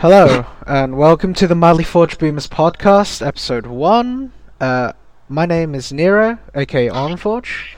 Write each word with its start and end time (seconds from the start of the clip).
Hello, 0.00 0.46
and 0.64 0.96
welcome 0.96 1.34
to 1.34 1.48
the 1.48 1.56
Mildly 1.56 1.82
Forged 1.82 2.20
Boomers 2.20 2.46
podcast, 2.46 3.20
episode 3.26 3.66
1. 3.66 4.32
Uh, 4.60 4.92
my 5.28 5.44
name 5.44 5.74
is 5.74 5.92
Nero, 5.92 6.38
aka 6.54 6.88
Armforge. 6.88 7.74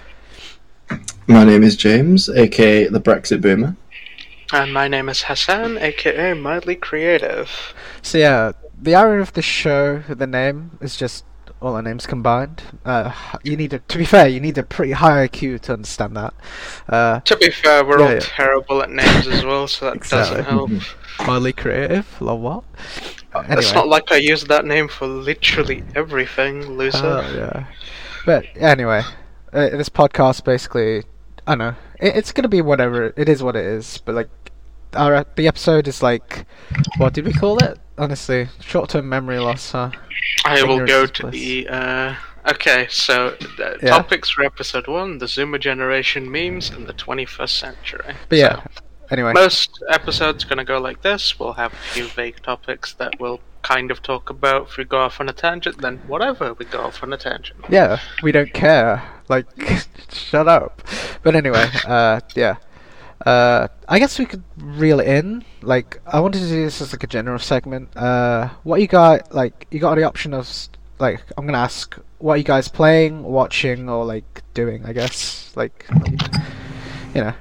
My 1.26 1.44
name 1.44 1.62
is 1.62 1.76
James, 1.76 2.28
aka 2.28 2.88
the 2.88 3.00
Brexit 3.00 3.40
Boomer. 3.40 3.74
And 4.52 4.70
my 4.70 4.86
name 4.86 5.08
is 5.08 5.22
Hassan, 5.22 5.78
aka 5.78 6.34
Mildly 6.34 6.76
Creative. 6.76 7.50
So, 8.02 8.18
yeah, 8.18 8.52
the 8.78 8.94
irony 8.94 9.22
of 9.22 9.32
the 9.32 9.40
show, 9.40 10.00
the 10.06 10.26
name, 10.26 10.72
is 10.82 10.96
just 10.96 11.24
all 11.60 11.74
our 11.76 11.82
names 11.82 12.06
combined. 12.06 12.62
Uh, 12.84 13.12
you 13.42 13.56
need 13.56 13.72
a, 13.72 13.78
to 13.80 13.98
be 13.98 14.04
fair, 14.04 14.28
you 14.28 14.40
need 14.40 14.56
a 14.58 14.62
pretty 14.62 14.92
high 14.92 15.28
IQ 15.28 15.60
to 15.62 15.74
understand 15.74 16.16
that. 16.16 16.34
Uh, 16.88 17.20
To 17.20 17.36
be 17.36 17.50
fair, 17.50 17.84
we're 17.84 17.98
Yeah, 18.00 18.04
all 18.06 18.12
yeah. 18.14 18.20
terrible 18.20 18.82
at 18.82 18.90
names 18.90 19.26
as 19.26 19.44
well, 19.44 19.68
so 19.68 19.86
that 19.86 19.96
Exactly. 19.96 20.38
doesn't 20.38 20.50
help. 20.52 20.70
mildly 21.26 21.52
creative, 21.52 22.06
love 22.20 22.40
what? 22.40 22.64
It's 23.34 23.48
Anyway. 23.48 23.72
not 23.74 23.88
like 23.88 24.10
I 24.10 24.16
use 24.16 24.44
that 24.44 24.64
name 24.64 24.88
for 24.88 25.06
literally 25.06 25.84
everything, 25.94 26.62
loser. 26.76 26.98
Oh, 27.04 27.32
yeah. 27.34 27.66
But 28.26 28.44
anyway, 28.56 29.02
uh, 29.52 29.68
this 29.70 29.88
podcast 29.88 30.44
basically, 30.44 31.04
I 31.46 31.52
don't 31.52 31.58
know, 31.58 31.74
it, 32.00 32.16
it's 32.16 32.32
gonna 32.32 32.48
be 32.48 32.60
whatever. 32.62 33.12
It 33.16 33.28
is 33.28 33.42
what 33.42 33.54
it 33.54 33.64
is. 33.64 33.98
But 33.98 34.14
like, 34.14 34.28
our 34.94 35.24
the 35.36 35.46
episode 35.48 35.88
is 35.88 36.02
like, 36.02 36.46
what 36.98 37.12
did 37.14 37.24
we 37.24 37.32
call 37.32 37.62
it? 37.62 37.78
Honestly, 37.98 38.48
short-term 38.60 39.08
memory 39.08 39.38
loss, 39.38 39.72
huh? 39.72 39.90
I 40.44 40.62
will 40.62 40.86
go 40.86 41.06
to 41.06 41.26
the. 41.30 41.68
Uh, 41.68 42.14
okay, 42.50 42.86
so 42.90 43.30
the 43.56 43.78
Yeah. 43.82 43.90
topics 43.90 44.30
for 44.30 44.42
episode 44.44 44.86
one: 44.86 45.18
the 45.18 45.26
Zoomer 45.26 45.60
generation 45.60 46.30
memes 46.30 46.70
and 46.70 46.86
the 46.86 46.94
21st 46.94 47.50
century. 47.58 48.14
But 48.28 48.38
yeah. 48.38 48.56
So, 48.62 48.70
Anyway, 49.12 49.32
most 49.32 49.82
episodes 49.90 50.44
gonna 50.44 50.64
go 50.64 50.78
like 50.78 51.02
this. 51.02 51.36
We'll 51.36 51.54
have 51.54 51.72
a 51.72 51.76
few 51.76 52.04
vague 52.06 52.40
topics 52.42 52.92
that 52.94 53.18
we'll 53.18 53.40
kind 53.62 53.90
of 53.90 54.00
talk 54.04 54.30
about. 54.30 54.68
If 54.68 54.76
we 54.76 54.84
go 54.84 55.00
off 55.00 55.20
on 55.20 55.28
a 55.28 55.32
tangent, 55.32 55.82
then 55.82 55.98
whatever, 56.06 56.54
we 56.54 56.64
go 56.64 56.82
off 56.82 57.02
on 57.02 57.12
a 57.12 57.16
tangent. 57.16 57.58
yeah, 57.68 57.98
we 58.22 58.30
don't 58.30 58.52
care. 58.54 59.02
Like, 59.28 59.46
shut 60.12 60.46
up. 60.46 60.82
But 61.24 61.34
anyway, 61.34 61.66
uh, 61.86 62.20
yeah. 62.36 62.56
Uh, 63.26 63.68
I 63.88 63.98
guess 63.98 64.18
we 64.18 64.24
could 64.26 64.42
reel 64.56 64.98
it 65.00 65.06
in. 65.08 65.44
Like, 65.62 66.00
I 66.06 66.20
wanted 66.20 66.38
to 66.40 66.48
do 66.48 66.64
this 66.64 66.80
as 66.80 66.92
like 66.92 67.04
a 67.04 67.06
general 67.06 67.38
segment. 67.38 67.94
Uh, 67.96 68.48
what 68.62 68.80
you 68.80 68.86
got? 68.86 69.34
Like, 69.34 69.66
you 69.70 69.78
got 69.78 69.94
the 69.96 70.04
option 70.04 70.32
of 70.34 70.48
like, 70.98 71.22
I'm 71.36 71.46
gonna 71.46 71.58
ask, 71.58 71.96
what 72.18 72.34
are 72.34 72.36
you 72.38 72.44
guys 72.44 72.68
playing, 72.68 73.22
watching, 73.22 73.88
or 73.88 74.04
like 74.04 74.42
doing? 74.54 74.84
I 74.86 74.92
guess, 74.92 75.52
like, 75.56 75.86
you 77.14 77.22
know, 77.22 77.34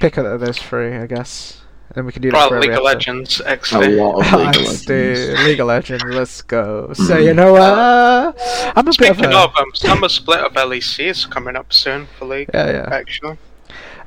pick 0.00 0.16
out 0.18 0.26
of 0.26 0.40
those 0.40 0.58
three. 0.58 0.94
I 0.96 1.06
guess, 1.06 1.60
and 1.96 2.06
we 2.06 2.12
can 2.12 2.22
do 2.22 2.30
that 2.30 2.36
Well, 2.36 2.48
for 2.48 2.56
every 2.56 2.68
League 2.68 2.78
of 2.78 2.84
episode. 2.84 2.84
Legends, 2.84 3.40
A 3.40 3.90
lot 4.02 4.26
of 4.26 4.32
League 4.40 4.56
of 4.56 4.62
Legends. 4.88 5.44
League 5.44 5.60
of 5.60 5.66
Legends. 5.66 6.04
Let's 6.04 6.42
go. 6.42 6.92
So 6.94 7.18
you 7.18 7.34
know 7.34 7.52
what? 7.52 7.62
Uh, 7.62 8.32
I'm 8.76 8.80
a 8.80 8.84
bit 8.84 8.94
Speaking 8.94 9.24
of 9.26 9.32
a, 9.32 9.38
of, 9.38 9.56
um, 9.56 9.74
summer 9.74 10.08
split 10.08 10.40
of 10.40 10.52
LEC 10.54 11.04
is 11.06 11.26
coming 11.26 11.56
up 11.56 11.72
soon 11.72 12.06
for 12.18 12.24
League. 12.26 12.48
yeah, 12.54 12.70
yeah. 12.70 12.88
Actually, 12.90 13.38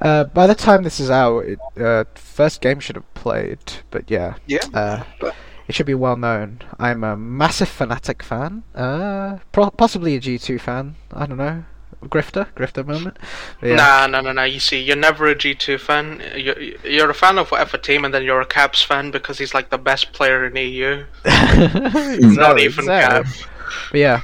Uh, 0.01 0.23
by 0.25 0.45
the 0.47 0.55
time 0.55 0.83
this 0.83 0.99
is 0.99 1.09
out, 1.09 1.39
it, 1.45 1.59
uh, 1.79 2.03
first 2.15 2.61
game 2.61 2.79
should 2.79 2.95
have 2.95 3.13
played, 3.13 3.59
but 3.91 4.09
yeah, 4.11 4.35
yeah. 4.45 4.59
uh, 4.73 5.03
But- 5.19 5.35
it 5.67 5.75
should 5.75 5.85
be 5.85 5.93
well 5.95 6.15
known. 6.15 6.61
I'm 6.79 7.03
a 7.03 7.17
massive 7.17 7.67
Fnatic 7.67 8.21
fan, 8.21 8.63
uh, 8.75 9.39
pro- 9.51 9.71
possibly 9.71 10.15
a 10.15 10.19
G2 10.21 10.61
fan. 10.61 10.95
I 11.11 11.25
don't 11.25 11.37
know, 11.37 11.65
grifter, 12.05 12.47
grifter 12.55 12.85
moment. 12.85 13.17
Yeah. 13.61 13.75
Nah, 13.75 14.07
no, 14.07 14.21
no, 14.21 14.31
no. 14.31 14.43
You 14.43 14.59
see, 14.61 14.79
you're 14.81 14.95
never 14.95 15.27
a 15.27 15.35
G2 15.35 15.77
fan. 15.79 16.21
You're, 16.37 16.57
you're 16.85 17.09
a 17.09 17.13
fan 17.13 17.37
of 17.37 17.49
whatever 17.51 17.77
team, 17.77 18.05
and 18.05 18.13
then 18.13 18.23
you're 18.23 18.39
a 18.39 18.45
Caps 18.45 18.81
fan 18.81 19.11
because 19.11 19.39
he's 19.39 19.53
like 19.53 19.69
the 19.69 19.77
best 19.77 20.13
player 20.13 20.45
in 20.45 20.55
EU. 20.55 21.03
Exactly, 21.25 22.35
Not 22.35 22.59
even 22.59 22.79
exactly. 22.85 23.31
Cap. 23.33 23.49
But 23.91 23.99
yeah, 23.99 24.21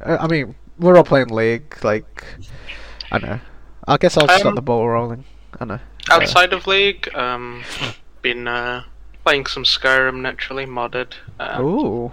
uh, 0.00 0.16
I 0.20 0.26
mean, 0.28 0.54
we're 0.78 0.96
all 0.96 1.04
playing 1.04 1.28
League. 1.28 1.76
Like, 1.84 2.24
I 3.12 3.18
don't 3.18 3.30
know. 3.30 3.40
I 3.86 3.96
guess 3.96 4.16
I'll 4.16 4.24
start 4.28 4.46
Um, 4.46 4.54
the 4.54 4.62
ball 4.62 4.88
rolling. 4.88 5.24
I 5.60 5.64
know. 5.64 5.74
Uh, 5.74 5.78
Outside 6.14 6.52
of 6.52 6.66
League, 6.66 7.08
um, 7.14 7.62
been 8.22 8.46
uh, 8.48 8.82
playing 9.24 9.46
some 9.46 9.64
Skyrim 9.64 10.20
naturally 10.20 10.66
modded. 10.66 11.12
Uh, 11.38 11.58
Ooh. 11.60 12.12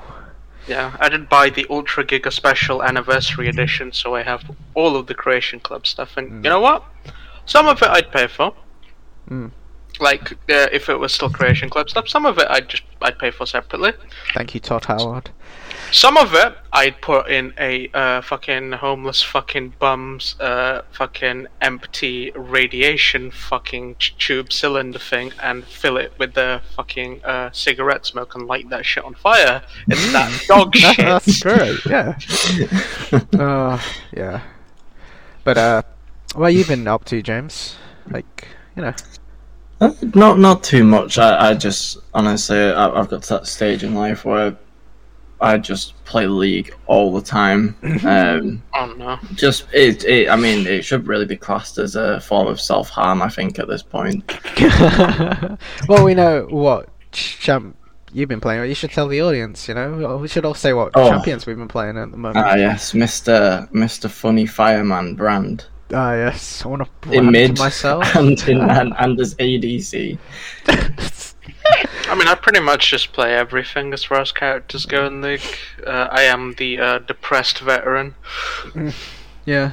yeah, 0.68 0.96
I 1.00 1.10
did 1.10 1.30
buy 1.30 1.50
the 1.50 1.66
Ultra 1.70 2.04
Giga 2.06 2.32
Special 2.32 2.84
Anniversary 2.84 3.48
Edition, 3.50 3.92
so 3.92 4.16
I 4.16 4.24
have 4.24 4.44
all 4.76 4.96
of 4.96 5.08
the 5.08 5.14
Creation 5.16 5.60
Club 5.60 5.86
stuff. 5.88 6.16
And 6.18 6.30
Mm. 6.32 6.44
you 6.44 6.50
know 6.50 6.60
what? 6.60 6.84
Some 7.46 7.68
of 7.68 7.82
it 7.82 7.90
I'd 7.90 8.12
pay 8.12 8.28
for. 8.28 8.54
Mm. 9.30 9.52
Like 10.00 10.32
uh, 10.34 10.68
if 10.72 10.90
it 10.90 11.00
was 11.00 11.14
still 11.14 11.30
Creation 11.30 11.70
Club 11.70 11.90
stuff, 11.90 12.08
some 12.08 12.26
of 12.26 12.38
it 12.40 12.48
I'd 12.50 12.68
just 12.70 12.84
I'd 13.02 13.20
pay 13.20 13.30
for 13.32 13.46
separately. 13.46 13.94
Thank 14.34 14.54
you, 14.56 14.60
Todd 14.60 14.86
Howard. 14.86 15.30
Some 15.94 16.18
of 16.18 16.34
it 16.34 16.58
I'd 16.72 17.00
put 17.02 17.30
in 17.30 17.54
a 17.60 17.88
uh, 17.94 18.22
fucking 18.22 18.72
homeless 18.72 19.22
fucking 19.22 19.76
bums 19.78 20.36
uh, 20.40 20.82
fucking 20.92 21.46
empty 21.62 22.32
radiation 22.36 23.30
fucking 23.30 23.98
ch- 24.00 24.18
tube 24.18 24.52
cylinder 24.52 24.98
thing 24.98 25.34
and 25.42 25.64
fill 25.64 25.98
it 25.98 26.12
with 26.18 26.34
the 26.34 26.64
fucking 26.76 27.24
uh, 27.24 27.52
cigarette 27.52 28.08
smoke 28.08 28.34
and 28.34 28.48
light 28.48 28.68
that 28.72 28.88
shit 28.88 29.04
on 29.06 29.14
fire. 29.14 29.62
It's 29.88 30.12
that 30.14 30.46
dog 30.48 30.76
shit. 30.76 30.98
That's 30.98 31.40
great. 31.44 31.86
Yeah. 31.86 32.18
uh, 33.40 33.80
yeah. 34.12 34.42
But 35.44 35.58
uh, 35.60 35.82
what 36.34 36.56
you 36.56 36.66
been 36.66 36.88
up 36.88 37.06
to, 37.06 37.22
James? 37.22 37.76
Like, 38.10 38.48
you 38.76 38.82
know. 38.82 38.94
Uh, 39.80 39.94
Not 40.16 40.40
not 40.40 40.64
too 40.64 40.84
much. 40.84 41.20
I, 41.20 41.50
I 41.50 41.54
just 41.54 42.00
honestly 42.16 42.58
I, 42.58 42.90
I've 43.00 43.10
got 43.10 43.22
to 43.24 43.30
that 43.36 43.46
stage 43.48 43.84
in 43.84 43.94
life 43.94 44.26
where 44.26 44.58
I 45.44 45.58
just 45.58 46.04
play 46.06 46.26
League 46.28 46.74
all 46.88 47.14
the 47.14 47.22
time. 47.22 47.76
Um, 48.06 48.62
Oh 48.74 48.94
no. 48.98 49.20
just 49.36 49.66
it, 49.74 50.04
it. 50.06 50.30
I 50.30 50.36
mean, 50.36 50.66
it 50.66 50.84
should 50.84 51.08
really 51.08 51.26
be 51.26 51.38
classed 51.38 51.78
as 51.78 51.96
a 51.96 52.20
form 52.22 52.48
of 52.48 52.60
self 52.60 52.90
harm. 52.90 53.22
I 53.22 53.30
think 53.30 53.60
at 53.60 53.68
this 53.68 53.84
point. 53.84 54.24
well, 55.88 56.04
we 56.04 56.14
know 56.14 56.48
what 56.50 56.90
champ 57.12 57.76
you've 58.14 58.30
been 58.30 58.42
playing. 58.42 58.68
You 58.70 58.76
should 58.76 58.92
tell 58.92 59.08
the 59.08 59.22
audience. 59.22 59.68
You 59.68 59.74
know, 59.76 60.18
we 60.18 60.28
should 60.28 60.46
all 60.46 60.54
say 60.54 60.74
what 60.74 60.92
Oh. 60.96 61.10
champions 61.10 61.46
we've 61.46 61.58
been 61.58 61.68
playing 61.68 61.98
at 61.98 62.12
the 62.12 62.18
moment. 62.18 62.46
Ah 62.46 62.56
yes, 62.56 62.94
Mister 62.94 63.68
Mister 63.72 64.08
Funny 64.10 64.46
Fireman 64.46 65.16
brand 65.16 65.66
Ah, 65.94 66.14
yes. 66.14 66.66
I 66.66 66.70
want 66.70 66.82
to 66.84 67.10
in 67.12 67.30
brand 67.30 67.32
mid 67.32 67.60
myself. 67.60 68.16
and 68.16 68.42
in 68.48 68.62
and, 68.62 68.94
and 68.98 69.20
as 69.20 69.36
ADC. 69.36 70.18
I 72.14 72.16
mean, 72.16 72.28
I 72.28 72.36
pretty 72.36 72.60
much 72.60 72.92
just 72.92 73.12
play 73.12 73.34
everything 73.34 73.92
as 73.92 74.04
far 74.04 74.22
as 74.22 74.32
characters 74.32 74.86
go 74.86 75.08
in 75.08 75.24
League. 75.24 75.42
Uh, 75.84 76.10
I 76.12 76.22
am 76.22 76.54
the 76.60 76.80
uh, 76.80 77.00
depressed 77.00 77.58
veteran. 77.58 78.14
yeah. 79.46 79.72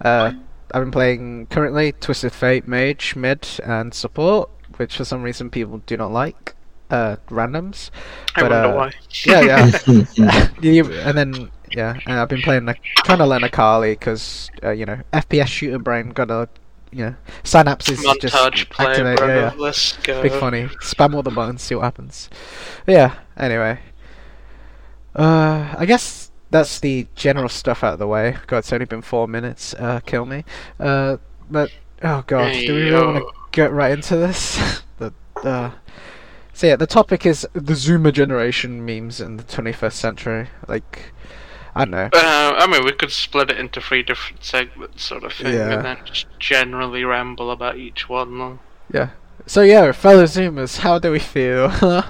Uh, 0.00 0.32
I've 0.74 0.82
been 0.82 0.90
playing 0.90 1.46
currently 1.46 1.92
Twisted 1.92 2.32
Fate, 2.32 2.66
Mage, 2.66 3.14
Mid, 3.14 3.46
and 3.64 3.94
Support, 3.94 4.50
which 4.78 4.96
for 4.96 5.04
some 5.04 5.22
reason 5.22 5.48
people 5.48 5.78
do 5.86 5.96
not 5.96 6.10
like. 6.10 6.56
Uh, 6.90 7.18
randoms. 7.28 7.90
I 8.34 8.40
But, 8.40 8.50
wonder 8.50 8.68
uh, 8.68 8.74
why. 8.74 8.92
Yeah, 9.24 9.70
yeah. 10.16 10.48
And 11.08 11.16
then 11.16 11.52
yeah, 11.70 11.96
and 12.04 12.18
I've 12.18 12.28
been 12.28 12.42
playing 12.42 12.66
like 12.66 12.82
trying 13.04 13.18
to 13.18 13.26
learn 13.26 13.44
Akali 13.44 13.92
because 13.92 14.50
uh, 14.64 14.70
you 14.70 14.86
know 14.86 14.98
FPS 15.12 15.46
shooting 15.46 15.82
brain 15.82 16.08
gotta 16.08 16.48
you 16.92 17.04
know 17.04 17.14
synapses 17.44 18.02
just 18.20 18.34
Montage 18.34 18.70
play, 18.70 18.86
activate. 18.86 19.18
bro. 19.18 19.28
Yeah, 19.28 19.34
yeah. 19.34 19.52
Let's 19.56 19.96
go. 19.98 20.22
Big 20.22 20.32
funny. 20.32 20.66
Spam 20.82 21.14
all 21.14 21.22
the 21.22 21.30
buttons, 21.30 21.62
see 21.62 21.74
what 21.74 21.82
happens. 21.82 22.28
But 22.86 22.92
yeah. 22.92 23.14
Anyway, 23.36 23.80
uh, 25.14 25.74
I 25.78 25.86
guess 25.86 26.30
that's 26.50 26.80
the 26.80 27.06
general 27.14 27.48
stuff 27.48 27.84
out 27.84 27.94
of 27.94 27.98
the 27.98 28.06
way. 28.06 28.36
God, 28.46 28.58
it's 28.58 28.72
only 28.72 28.86
been 28.86 29.02
four 29.02 29.28
minutes. 29.28 29.74
Uh, 29.74 30.00
kill 30.04 30.26
me. 30.26 30.44
Uh, 30.78 31.18
but 31.50 31.70
oh 32.02 32.24
god, 32.26 32.52
do 32.52 32.74
we 32.74 32.82
really 32.82 33.06
want 33.06 33.18
to 33.18 33.32
get 33.52 33.72
right 33.72 33.92
into 33.92 34.16
this? 34.16 34.82
the 34.98 35.12
uh. 35.42 35.70
So 36.52 36.66
yeah, 36.66 36.76
the 36.76 36.86
topic 36.86 37.24
is 37.24 37.48
the 37.54 37.72
Zoomer 37.72 38.12
generation 38.12 38.84
memes 38.84 39.18
in 39.18 39.38
the 39.38 39.42
21st 39.44 39.92
century. 39.92 40.48
Like, 40.68 41.14
I 41.74 41.84
don't 41.84 41.90
know. 41.92 42.08
Uh, 42.12 42.54
I 42.58 42.66
mean, 42.66 42.84
we 42.84 42.92
could 42.92 43.12
split 43.12 43.50
it 43.50 43.58
into 43.58 43.80
three 43.80 44.02
different 44.02 44.44
segments, 44.44 45.04
sort 45.04 45.24
of 45.24 45.32
thing, 45.32 45.54
Yeah. 45.54 45.72
and 45.72 45.84
then 45.84 45.98
just 46.04 46.26
generally 46.38 47.04
ramble 47.04 47.50
about 47.50 47.76
each 47.76 48.08
one. 48.08 48.38
though. 48.38 48.58
Yeah. 48.92 49.10
So 49.46 49.62
yeah, 49.62 49.92
fellow 49.92 50.24
Zoomers, 50.24 50.78
how 50.78 50.98
do 50.98 51.10
we 51.12 51.18
feel? 51.18 51.70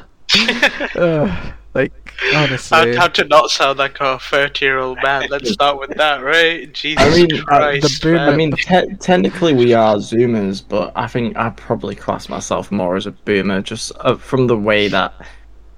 uh, 0.97 1.53
like, 1.75 1.93
honestly. 2.35 2.95
how, 2.95 3.01
how 3.03 3.09
to 3.09 3.25
not 3.25 3.51
sound 3.51 3.79
like 3.79 3.99
a 4.01 4.19
thirty-year-old 4.19 4.99
man? 5.03 5.29
Let's 5.31 5.51
start 5.59 5.79
with 5.79 5.97
that, 5.97 6.23
right? 6.23 6.73
Jesus 6.73 7.05
I 7.05 7.11
mean, 7.11 7.41
uh, 7.41 7.45
Christ, 7.45 8.03
the 8.03 8.09
boomer- 8.09 8.19
I 8.31 8.37
mean, 8.37 8.53
te- 8.53 8.95
technically 8.99 9.55
we 9.55 9.73
are 9.73 9.97
Zoomers, 9.97 10.63
but 10.67 10.93
I 10.97 11.06
think 11.06 11.37
I 11.37 11.51
probably 11.51 11.95
class 11.95 12.29
myself 12.29 12.73
more 12.73 12.97
as 12.97 13.06
a 13.06 13.13
boomer, 13.13 13.63
just 13.63 13.93
uh, 14.01 14.17
from 14.17 14.47
the 14.49 14.56
way 14.56 14.89
that 14.89 15.15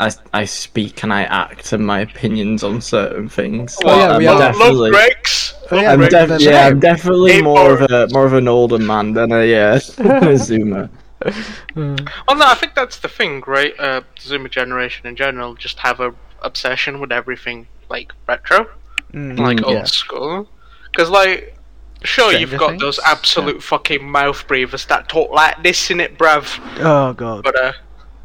I, 0.03 0.11
I 0.41 0.45
speak 0.45 1.03
and 1.03 1.13
I 1.13 1.23
act 1.25 1.73
and 1.73 1.87
my 1.87 2.01
opinions 2.01 2.65
on 2.65 2.81
certain 2.81 3.29
things. 3.29 3.77
Oh, 3.85 3.97
yeah, 3.97 4.11
I'm 4.11 4.19
we 4.19 4.27
are. 4.27 4.39
definitely, 4.39 4.91
Look, 4.91 4.99
Rex. 5.01 5.55
Oh, 5.71 5.81
yeah, 5.81 5.93
I'm 5.93 6.01
Rick, 6.01 6.11
def- 6.11 6.41
yeah. 6.41 6.67
I'm 6.67 6.81
definitely 6.81 7.33
Eight 7.33 7.45
more 7.45 7.71
of 7.73 7.83
a 7.91 8.09
more 8.09 8.27
of 8.27 8.33
an 8.33 8.49
older 8.49 8.79
man 8.79 9.13
than 9.15 9.33
a 9.33 9.45
yeah, 9.45 9.75
a 9.77 9.79
Zoomer. 10.49 10.91
Well, 11.75 12.37
no, 12.37 12.47
I 12.47 12.55
think 12.55 12.75
that's 12.75 12.99
the 12.99 13.09
thing, 13.09 13.43
right? 13.47 13.73
Uh, 13.79 14.03
Zoomer 14.19 14.51
generation 14.51 15.07
in 15.07 15.15
general 15.17 15.55
just 15.55 15.79
have 15.79 16.01
a 16.01 16.13
obsession 16.43 17.01
with 17.01 17.13
everything 17.13 17.67
like 17.89 18.13
retro, 18.27 18.67
Mm, 19.13 19.39
like 19.39 19.59
Mm, 19.59 19.65
old 19.65 19.89
school. 19.89 20.49
Because, 20.91 21.09
like, 21.11 21.57
sure, 22.03 22.33
you've 22.33 22.57
got 22.59 22.71
Things? 22.71 22.83
those 22.83 22.99
absolute 23.07 23.63
fucking 23.63 24.07
mouth 24.09 24.47
breathers 24.49 24.85
that 24.87 25.09
talk 25.09 25.31
like 25.31 25.63
this 25.63 25.91
in 25.91 26.01
it, 26.01 26.19
bruv. 26.19 26.59
Oh 26.81 27.13
god. 27.13 27.45
But 27.45 27.57
uh, 27.59 27.73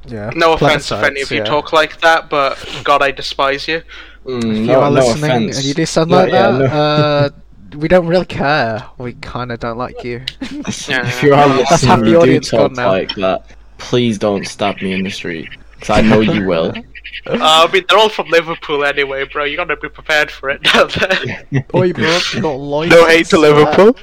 yeah. 0.07 0.31
no 0.35 0.53
offense 0.53 0.91
if 0.91 1.03
any 1.03 1.21
of 1.21 1.31
you 1.31 1.37
yeah. 1.39 1.43
talk 1.45 1.73
like 1.73 1.99
that, 2.01 2.29
but 2.29 2.57
God, 2.83 3.01
I 3.01 3.11
despise 3.11 3.67
you. 3.67 3.81
Mm, 4.25 4.37
If 4.51 4.57
you 4.57 4.65
no, 4.67 4.81
are 4.81 4.91
listening 4.91 5.23
offense. 5.31 5.57
and 5.57 5.65
you 5.65 5.73
do 5.73 5.85
sound 5.85 6.09
Yeah, 6.11 6.17
like 6.17 6.31
yeah, 6.31 6.51
that, 6.51 6.59
no. 6.59 6.65
uh, 6.65 7.29
we 7.77 7.87
don't 7.87 8.07
really 8.07 8.25
care. 8.25 8.83
We 8.97 9.13
kind 9.13 9.51
of 9.51 9.59
don't 9.59 9.77
like 9.77 10.03
you. 10.03 10.21
Yeah. 10.87 11.07
if 11.07 11.23
you 11.23 11.33
are 11.33 11.47
listening, 11.47 11.89
have 11.89 11.99
the 12.01 12.09
you 12.11 12.21
do 12.25 12.39
talk 12.39 12.75
like 12.77 13.15
that. 13.15 13.45
Please 13.77 14.17
don't 14.17 14.45
stab 14.47 14.81
me 14.81 14.93
in 14.93 15.03
the 15.03 15.11
street, 15.11 15.49
because 15.75 15.89
I 15.91 16.01
know 16.01 16.19
you 16.21 16.45
will. 16.45 16.73
Uh, 17.25 17.65
I 17.67 17.71
mean, 17.71 17.83
they're 17.89 17.97
all 17.97 18.09
from 18.09 18.27
Liverpool 18.27 18.85
anyway, 18.85 19.25
bro. 19.25 19.43
You 19.43 19.57
gotta 19.57 19.75
be 19.75 19.89
prepared 19.89 20.29
for 20.29 20.49
it 20.49 20.61
down 20.71 20.89
there. 20.99 21.63
Oi, 21.73 21.91
bro, 21.91 22.19
you 22.33 22.41
got 22.41 22.53
lights. 22.53 22.91
no 22.91 23.05
hate 23.07 23.25
to 23.27 23.39
Liverpool. 23.39 23.97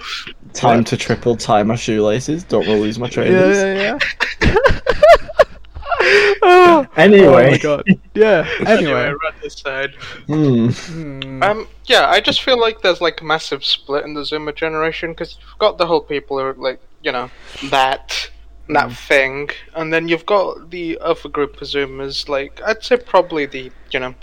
Time 0.53 0.83
to 0.85 0.97
triple 0.97 1.37
tie 1.37 1.63
my 1.63 1.77
shoelaces. 1.77 2.45
Don't 2.45 2.67
want 2.67 2.79
to 2.79 2.83
lose 2.83 2.99
my 2.99 3.07
Yeah, 3.07 3.13
trainers. 3.13 3.57
yeah, 3.57 3.99
yeah. 4.43 5.19
Oh, 6.43 6.87
Anyway. 6.97 7.47
oh 7.47 7.51
my 7.51 7.59
god. 7.59 7.85
Yeah. 8.15 8.49
Anyway. 8.67 9.09
run 9.11 9.35
this 9.43 9.55
side. 9.59 9.95
Hmm. 10.27 10.69
Hmm. 10.69 11.43
Um, 11.43 11.69
yeah, 11.87 12.09
I 12.09 12.21
just 12.21 12.43
feel 12.43 12.59
like 12.61 12.83
there's 12.83 13.01
like 13.01 13.21
a 13.21 13.25
massive 13.25 13.65
split 13.65 14.05
in 14.05 14.15
the 14.15 14.23
Zoomer 14.23 14.55
generation 14.55 15.11
because 15.13 15.37
you've 15.41 15.59
got 15.59 15.79
the 15.79 15.87
whole 15.87 16.01
people 16.01 16.39
who 16.39 16.45
are 16.45 16.55
like, 16.55 16.81
you 17.03 17.13
know, 17.13 17.31
that 17.71 18.31
that 18.69 18.91
thing, 18.93 19.51
and 19.75 19.93
then 19.93 20.09
you've 20.09 20.25
got 20.25 20.71
the 20.71 20.99
other 21.03 21.29
group 21.29 21.61
of 21.61 21.69
Zoomers, 21.69 22.29
like 22.29 22.61
I'd 22.65 22.83
say 22.83 22.97
probably 22.97 23.45
the 23.47 23.71
you 23.91 24.01
know 24.01 24.15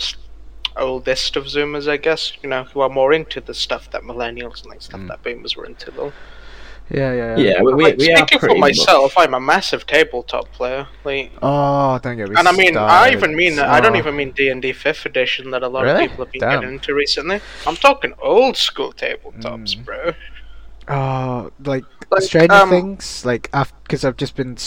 oldest 0.77 1.35
of 1.35 1.45
Zoomers, 1.45 1.87
I 1.87 1.97
guess, 1.97 2.33
you 2.41 2.49
know, 2.49 2.63
who 2.63 2.79
are 2.79 2.89
more 2.89 3.13
into 3.13 3.41
the 3.41 3.53
stuff 3.53 3.91
that 3.91 4.01
millennials 4.03 4.61
and 4.61 4.69
like 4.71 4.81
stuff 4.81 5.01
Mm. 5.01 5.09
that 5.09 5.21
boomers 5.21 5.55
were 5.55 5.65
into 5.65 5.91
though. 5.91 6.13
Yeah, 6.89 7.13
yeah, 7.13 7.37
yeah. 7.37 7.43
Yeah, 7.43 7.61
we, 7.61 7.73
we, 7.73 7.83
like, 7.85 7.97
we 7.97 8.11
are 8.11 8.17
speaking 8.17 8.39
for 8.39 8.47
pretty 8.47 8.59
myself, 8.59 9.13
I'm 9.17 9.33
a 9.33 9.39
massive 9.39 9.85
tabletop 9.87 10.51
player. 10.51 10.87
Like, 11.05 11.31
Oh, 11.41 11.99
don't 12.03 12.17
get 12.17 12.29
me 12.29 12.35
and 12.37 12.47
I 12.47 12.51
mean, 12.51 12.75
I 12.75 13.11
even 13.11 13.35
mean 13.35 13.59
I 13.59 13.79
don't 13.79 13.95
Oh. 13.95 13.99
even 13.99 14.15
mean 14.15 14.31
D 14.31 14.49
and 14.49 14.61
D 14.61 14.73
Fifth 14.73 15.05
Edition 15.05 15.51
that 15.51 15.63
a 15.63 15.67
lot 15.69 15.83
Really? 15.83 16.03
of 16.03 16.09
people 16.09 16.25
have 16.25 16.31
been 16.33 16.41
Damn. 16.41 16.59
getting 16.61 16.75
into 16.75 16.93
recently. 16.93 17.39
I'm 17.65 17.75
talking 17.77 18.13
old 18.21 18.57
school 18.57 18.91
tabletops, 18.91 19.77
Mm. 19.77 19.85
bro. 19.85 20.13
Oh, 20.89 21.51
like, 21.63 21.85
Like, 22.11 22.23
Stranger 22.23 22.55
um, 22.55 22.69
Things, 22.69 23.23
like, 23.25 23.49
because 23.83 24.03
I've 24.03 24.17
just 24.17 24.35
been, 24.35 24.57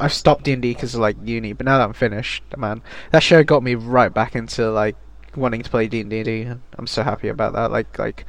I've 0.00 0.12
stopped 0.12 0.44
D 0.44 0.52
and 0.52 0.62
D 0.62 0.74
because 0.74 0.94
of 0.96 1.00
like 1.00 1.16
uni, 1.24 1.52
but 1.52 1.66
now 1.66 1.78
that 1.78 1.84
I'm 1.84 1.92
finished, 1.92 2.42
man, 2.56 2.82
that 3.12 3.22
show 3.22 3.44
got 3.44 3.62
me 3.62 3.76
right 3.76 4.12
back 4.12 4.34
into 4.34 4.70
like 4.72 4.96
wanting 5.36 5.62
to 5.62 5.70
play 5.70 5.86
D 5.86 6.00
and 6.00 6.10
D. 6.10 6.48
I'm 6.76 6.86
so 6.88 7.04
happy 7.04 7.28
about 7.28 7.52
that. 7.52 7.70
Like, 7.70 7.96
like, 7.98 8.24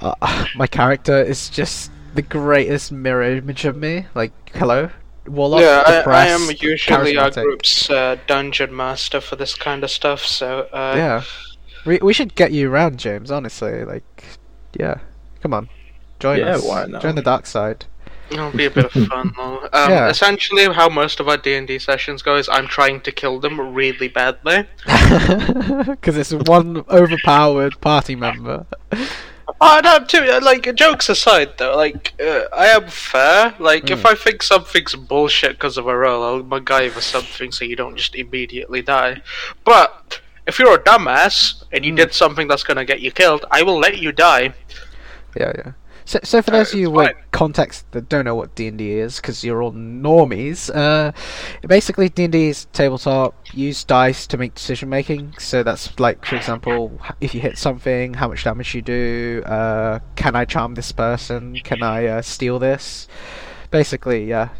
uh, 0.00 0.14
my 0.54 0.68
character 0.68 1.20
is 1.20 1.48
just 1.50 1.90
the 2.14 2.22
greatest 2.22 2.92
mirror 2.92 3.22
image 3.36 3.64
of 3.64 3.76
me. 3.76 4.06
Like, 4.14 4.32
hello, 4.54 4.90
Warlock. 5.26 5.60
yeah, 5.60 5.82
I, 5.86 6.10
I, 6.10 6.26
am 6.26 6.48
usually 6.60 7.16
our 7.16 7.30
group's 7.30 7.88
uh, 7.90 8.16
dungeon 8.26 8.74
master 8.74 9.20
for 9.20 9.36
this 9.36 9.54
kind 9.54 9.84
of 9.84 9.90
stuff. 9.90 10.24
So 10.24 10.68
uh, 10.72 10.94
Yeah, 10.96 11.22
we 11.86 11.98
we 12.02 12.12
should 12.12 12.34
get 12.34 12.52
you 12.52 12.70
around, 12.70 12.98
James. 12.98 13.30
Honestly, 13.30 13.84
like, 13.84 14.24
yeah, 14.78 14.96
come 15.42 15.54
on, 15.54 15.68
join 16.20 16.38
Yeah, 16.38 16.56
us. 16.56 16.64
why 16.64 16.86
not? 16.86 17.02
Join 17.02 17.14
the 17.14 17.22
dark 17.22 17.46
side. 17.46 17.86
it'll 18.30 18.50
be 18.50 18.64
a 18.66 18.70
bit 18.70 18.86
of 18.86 18.92
fun. 18.92 19.32
though. 19.36 19.68
Um, 19.72 19.90
Yeah. 19.90 20.08
Essentially, 20.08 20.64
how 20.72 20.88
most 20.88 21.20
of 21.20 21.28
our 21.28 21.36
D 21.36 21.54
and 21.54 21.66
D 21.68 21.78
sessions 21.78 22.20
go 22.22 22.36
is 22.36 22.48
I'm 22.48 22.66
trying 22.66 23.00
to 23.02 23.12
kill 23.12 23.40
them 23.40 23.60
really 23.74 24.08
badly. 24.08 24.66
Because 25.86 26.16
it's 26.16 26.32
one 26.48 26.84
overpowered 26.90 27.80
party 27.80 28.16
member. 28.16 28.66
Oh 29.60 29.80
no, 29.82 30.04
too, 30.04 30.24
like 30.42 30.72
jokes 30.74 31.08
aside 31.08 31.58
though, 31.58 31.76
like 31.76 32.12
uh, 32.20 32.44
I 32.52 32.66
am 32.68 32.88
fair. 32.88 33.54
Like 33.58 33.90
if 33.90 34.02
Mm. 34.02 34.10
I 34.10 34.14
think 34.14 34.42
something's 34.42 34.94
bullshit 34.94 35.52
because 35.52 35.76
of 35.78 35.86
a 35.86 35.96
roll, 35.96 36.22
I'll 36.22 36.42
MacGyver 36.42 37.00
something 37.00 37.52
so 37.52 37.64
you 37.64 37.76
don't 37.76 37.96
just 37.96 38.14
immediately 38.14 38.82
die. 38.82 39.22
But 39.64 40.20
if 40.46 40.58
you're 40.58 40.74
a 40.74 40.78
dumbass 40.82 41.62
and 41.72 41.84
you 41.84 41.92
Mm. 41.92 41.96
did 41.96 42.14
something 42.14 42.48
that's 42.48 42.64
gonna 42.64 42.84
get 42.84 43.00
you 43.00 43.10
killed, 43.10 43.44
I 43.50 43.62
will 43.62 43.78
let 43.78 43.98
you 43.98 44.12
die. 44.12 44.54
Yeah, 45.36 45.52
yeah. 45.56 45.72
So, 46.12 46.20
so 46.24 46.42
for 46.42 46.50
those 46.50 46.74
of 46.74 46.78
you 46.78 46.90
with 46.90 47.16
context 47.30 47.90
that 47.92 48.10
don't 48.10 48.26
know 48.26 48.34
what 48.34 48.54
D 48.54 48.68
and 48.68 48.76
D 48.76 48.98
is, 48.98 49.16
because 49.16 49.42
you're 49.42 49.62
all 49.62 49.72
normies, 49.72 50.70
uh, 50.74 51.12
basically 51.66 52.10
D 52.10 52.24
and 52.24 52.32
D 52.32 52.48
is 52.48 52.66
tabletop. 52.74 53.34
Use 53.54 53.82
dice 53.82 54.26
to 54.26 54.36
make 54.36 54.54
decision 54.54 54.90
making. 54.90 55.32
So 55.38 55.62
that's 55.62 55.98
like, 55.98 56.22
for 56.26 56.36
example, 56.36 57.00
if 57.22 57.34
you 57.34 57.40
hit 57.40 57.56
something, 57.56 58.12
how 58.12 58.28
much 58.28 58.44
damage 58.44 58.74
you 58.74 58.82
do. 58.82 59.42
Uh, 59.46 60.00
can 60.14 60.36
I 60.36 60.44
charm 60.44 60.74
this 60.74 60.92
person? 60.92 61.56
Can 61.64 61.82
I 61.82 62.04
uh, 62.04 62.20
steal 62.20 62.58
this? 62.58 63.08
Basically, 63.70 64.26
yeah. 64.26 64.50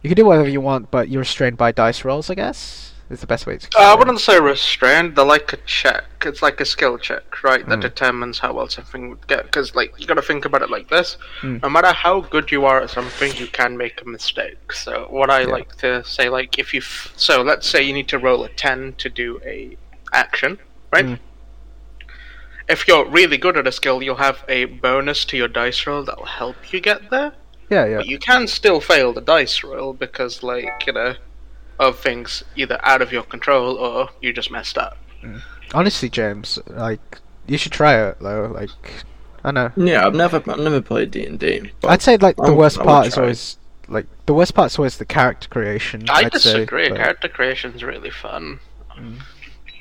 You 0.00 0.08
can 0.08 0.16
do 0.16 0.24
whatever 0.24 0.48
you 0.48 0.62
want, 0.62 0.90
but 0.90 1.10
you're 1.10 1.20
restrained 1.20 1.58
by 1.58 1.70
dice 1.70 2.02
rolls. 2.06 2.30
I 2.30 2.34
guess 2.34 2.93
is 3.10 3.20
the 3.20 3.26
best 3.26 3.46
way 3.46 3.58
to. 3.58 3.68
Uh, 3.78 3.92
I 3.92 3.94
wouldn't 3.94 4.20
say 4.20 4.40
restrained. 4.40 5.14
They're 5.16 5.24
like 5.24 5.52
a 5.52 5.56
check. 5.58 6.04
It's 6.24 6.40
like 6.42 6.60
a 6.60 6.64
skill 6.64 6.96
check, 6.98 7.42
right? 7.44 7.66
That 7.68 7.78
Mm. 7.80 7.82
determines 7.82 8.38
how 8.38 8.54
well 8.54 8.68
something 8.68 9.10
would 9.10 9.26
get. 9.26 9.44
Because 9.44 9.74
like 9.74 9.92
you 9.98 10.06
got 10.06 10.14
to 10.14 10.22
think 10.22 10.44
about 10.44 10.62
it 10.62 10.70
like 10.70 10.88
this: 10.88 11.16
Mm. 11.42 11.62
no 11.62 11.68
matter 11.68 11.92
how 11.92 12.20
good 12.20 12.50
you 12.50 12.64
are 12.64 12.80
at 12.80 12.90
something, 12.90 13.34
you 13.36 13.46
can 13.46 13.76
make 13.76 14.00
a 14.00 14.08
mistake. 14.08 14.72
So 14.72 15.06
what 15.10 15.30
I 15.30 15.40
Yeah. 15.40 15.46
like 15.48 15.76
to 15.78 16.02
say, 16.04 16.28
like 16.28 16.58
if 16.58 16.72
you, 16.72 16.80
f- 16.80 17.12
so 17.16 17.42
let's 17.42 17.68
say 17.68 17.82
you 17.82 17.92
need 17.92 18.08
to 18.08 18.18
roll 18.18 18.42
a 18.44 18.48
ten 18.48 18.94
to 18.98 19.08
do 19.10 19.40
a 19.44 19.76
action, 20.12 20.58
right? 20.92 21.04
Mm. 21.06 21.18
If 22.68 22.88
you're 22.88 23.04
really 23.04 23.36
good 23.36 23.56
at 23.58 23.66
a 23.66 23.72
skill, 23.72 24.02
you'll 24.02 24.16
have 24.16 24.42
a 24.48 24.64
bonus 24.64 25.24
to 25.26 25.36
your 25.36 25.48
dice 25.48 25.86
roll 25.86 26.02
that'll 26.04 26.24
help 26.24 26.72
you 26.72 26.80
get 26.80 27.10
there. 27.10 27.32
Yeah, 27.68 27.84
yeah. 27.86 27.96
But 27.98 28.06
you 28.06 28.18
can 28.18 28.46
still 28.46 28.80
fail 28.80 29.12
the 29.12 29.20
dice 29.20 29.62
roll 29.62 29.92
because, 29.92 30.42
like, 30.42 30.86
you 30.86 30.92
know, 30.94 31.14
of 31.78 31.98
things 31.98 32.42
either 32.56 32.78
out 32.82 33.02
of 33.02 33.12
your 33.12 33.22
control 33.22 33.76
or 33.76 34.08
you 34.20 34.32
just 34.32 34.50
messed 34.50 34.78
up. 34.78 34.96
Mm. 35.22 35.40
Honestly, 35.72 36.08
James, 36.08 36.58
like 36.68 37.18
you 37.46 37.58
should 37.58 37.72
try 37.72 37.94
it 38.08 38.18
though. 38.20 38.46
Like, 38.54 38.70
I 39.42 39.50
know. 39.50 39.72
Yeah, 39.76 40.06
I've 40.06 40.14
never 40.14 40.36
I've 40.36 40.58
never 40.58 40.80
played 40.80 41.10
D 41.10 41.24
and 41.26 41.38
D. 41.38 41.72
I'd 41.84 42.02
say 42.02 42.16
like 42.16 42.36
the 42.36 42.42
I'm- 42.44 42.56
worst 42.56 42.78
part 42.78 43.06
is 43.06 43.18
always 43.18 43.58
like 43.88 44.06
the 44.26 44.34
worst 44.34 44.54
part 44.54 44.70
is 44.72 44.78
always 44.78 44.96
the 44.98 45.04
character 45.04 45.48
creation. 45.48 46.04
I 46.08 46.24
I'd 46.24 46.32
say, 46.32 46.52
disagree. 46.52 46.88
but- 46.88 46.98
Character 46.98 47.28
creation's 47.28 47.82
really 47.82 48.10
fun. 48.10 48.60
Mm. 48.96 49.20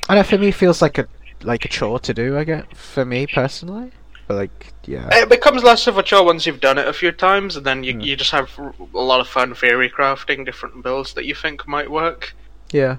I 0.09 0.15
know 0.15 0.23
for 0.23 0.37
me 0.37 0.49
it 0.49 0.55
feels 0.55 0.81
like 0.81 0.97
a 0.97 1.07
like 1.43 1.63
a 1.65 1.67
chore 1.67 1.99
to 1.99 2.13
do. 2.13 2.37
I 2.37 2.43
get 2.43 2.75
for 2.75 3.05
me 3.05 3.27
personally, 3.27 3.91
but 4.27 4.35
like 4.35 4.73
yeah, 4.85 5.07
It 5.13 5.29
becomes 5.29 5.63
less 5.63 5.87
of 5.87 5.97
a 5.97 6.03
chore 6.03 6.25
once 6.25 6.45
you've 6.45 6.59
done 6.59 6.77
it 6.77 6.87
a 6.87 6.93
few 6.93 7.11
times, 7.11 7.55
and 7.55 7.65
then 7.65 7.83
you, 7.83 7.93
Mm. 7.93 8.03
you 8.05 8.15
just 8.15 8.31
have 8.31 8.49
a 8.57 8.97
lot 8.99 9.19
of 9.19 9.27
fun 9.27 9.53
theory 9.55 9.89
crafting 9.89 10.45
different 10.45 10.83
builds 10.83 11.13
that 11.13 11.25
you 11.25 11.35
think 11.35 11.67
might 11.67 11.89
work. 11.91 12.33
yeah. 12.71 12.97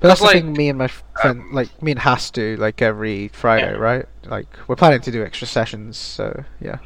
But 0.00 0.08
that's 0.08 0.20
the 0.20 0.26
like, 0.26 0.34
thing. 0.36 0.52
Me 0.52 0.68
and 0.68 0.78
my 0.78 0.88
friend, 0.88 1.42
like 1.52 1.82
me 1.82 1.92
and 1.92 2.00
Has 2.00 2.30
do 2.30 2.56
like 2.56 2.82
every 2.82 3.28
Friday, 3.28 3.72
Yeah. 3.72 3.78
right? 3.78 4.06
Like 4.26 4.46
we're 4.68 4.76
planning 4.76 5.00
to 5.00 5.10
do 5.10 5.24
extra 5.24 5.46
sessions, 5.46 5.96
so 5.96 6.44
yeah. 6.60 6.76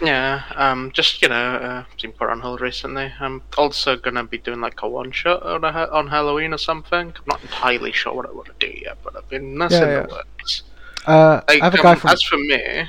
Yeah, 0.00 0.42
um, 0.54 0.92
just 0.92 1.20
you 1.22 1.28
know, 1.28 1.34
uh, 1.56 1.84
been 2.00 2.12
put 2.12 2.30
on 2.30 2.38
hold 2.38 2.60
recently. 2.60 3.12
I'm 3.18 3.42
also 3.56 3.96
gonna 3.96 4.22
be 4.22 4.38
doing 4.38 4.60
like 4.60 4.80
a 4.82 4.88
one 4.88 5.10
shot 5.10 5.42
on 5.42 5.64
a, 5.64 5.88
on 5.90 6.06
Halloween 6.06 6.54
or 6.54 6.58
something. 6.58 7.08
I'm 7.16 7.24
not 7.26 7.42
entirely 7.42 7.90
sure 7.90 8.14
what 8.14 8.26
I 8.26 8.30
want 8.30 8.46
to 8.60 8.66
do 8.66 8.72
yet, 8.80 8.98
but 9.02 9.16
I've 9.16 9.28
been 9.28 9.58
that's 9.58 9.72
Yeah, 9.74 9.82
in 9.82 9.88
yeah. 9.90 10.02
the 10.02 10.08
works. 10.12 10.62
Uh, 11.08 11.40
Like, 11.48 11.62
I 11.62 11.64
have 11.64 11.74
a 11.74 11.82
guy 11.82 11.92
um, 11.92 11.98
from 11.98 12.10
as 12.10 12.22
for 12.22 12.36
me, 12.38 12.88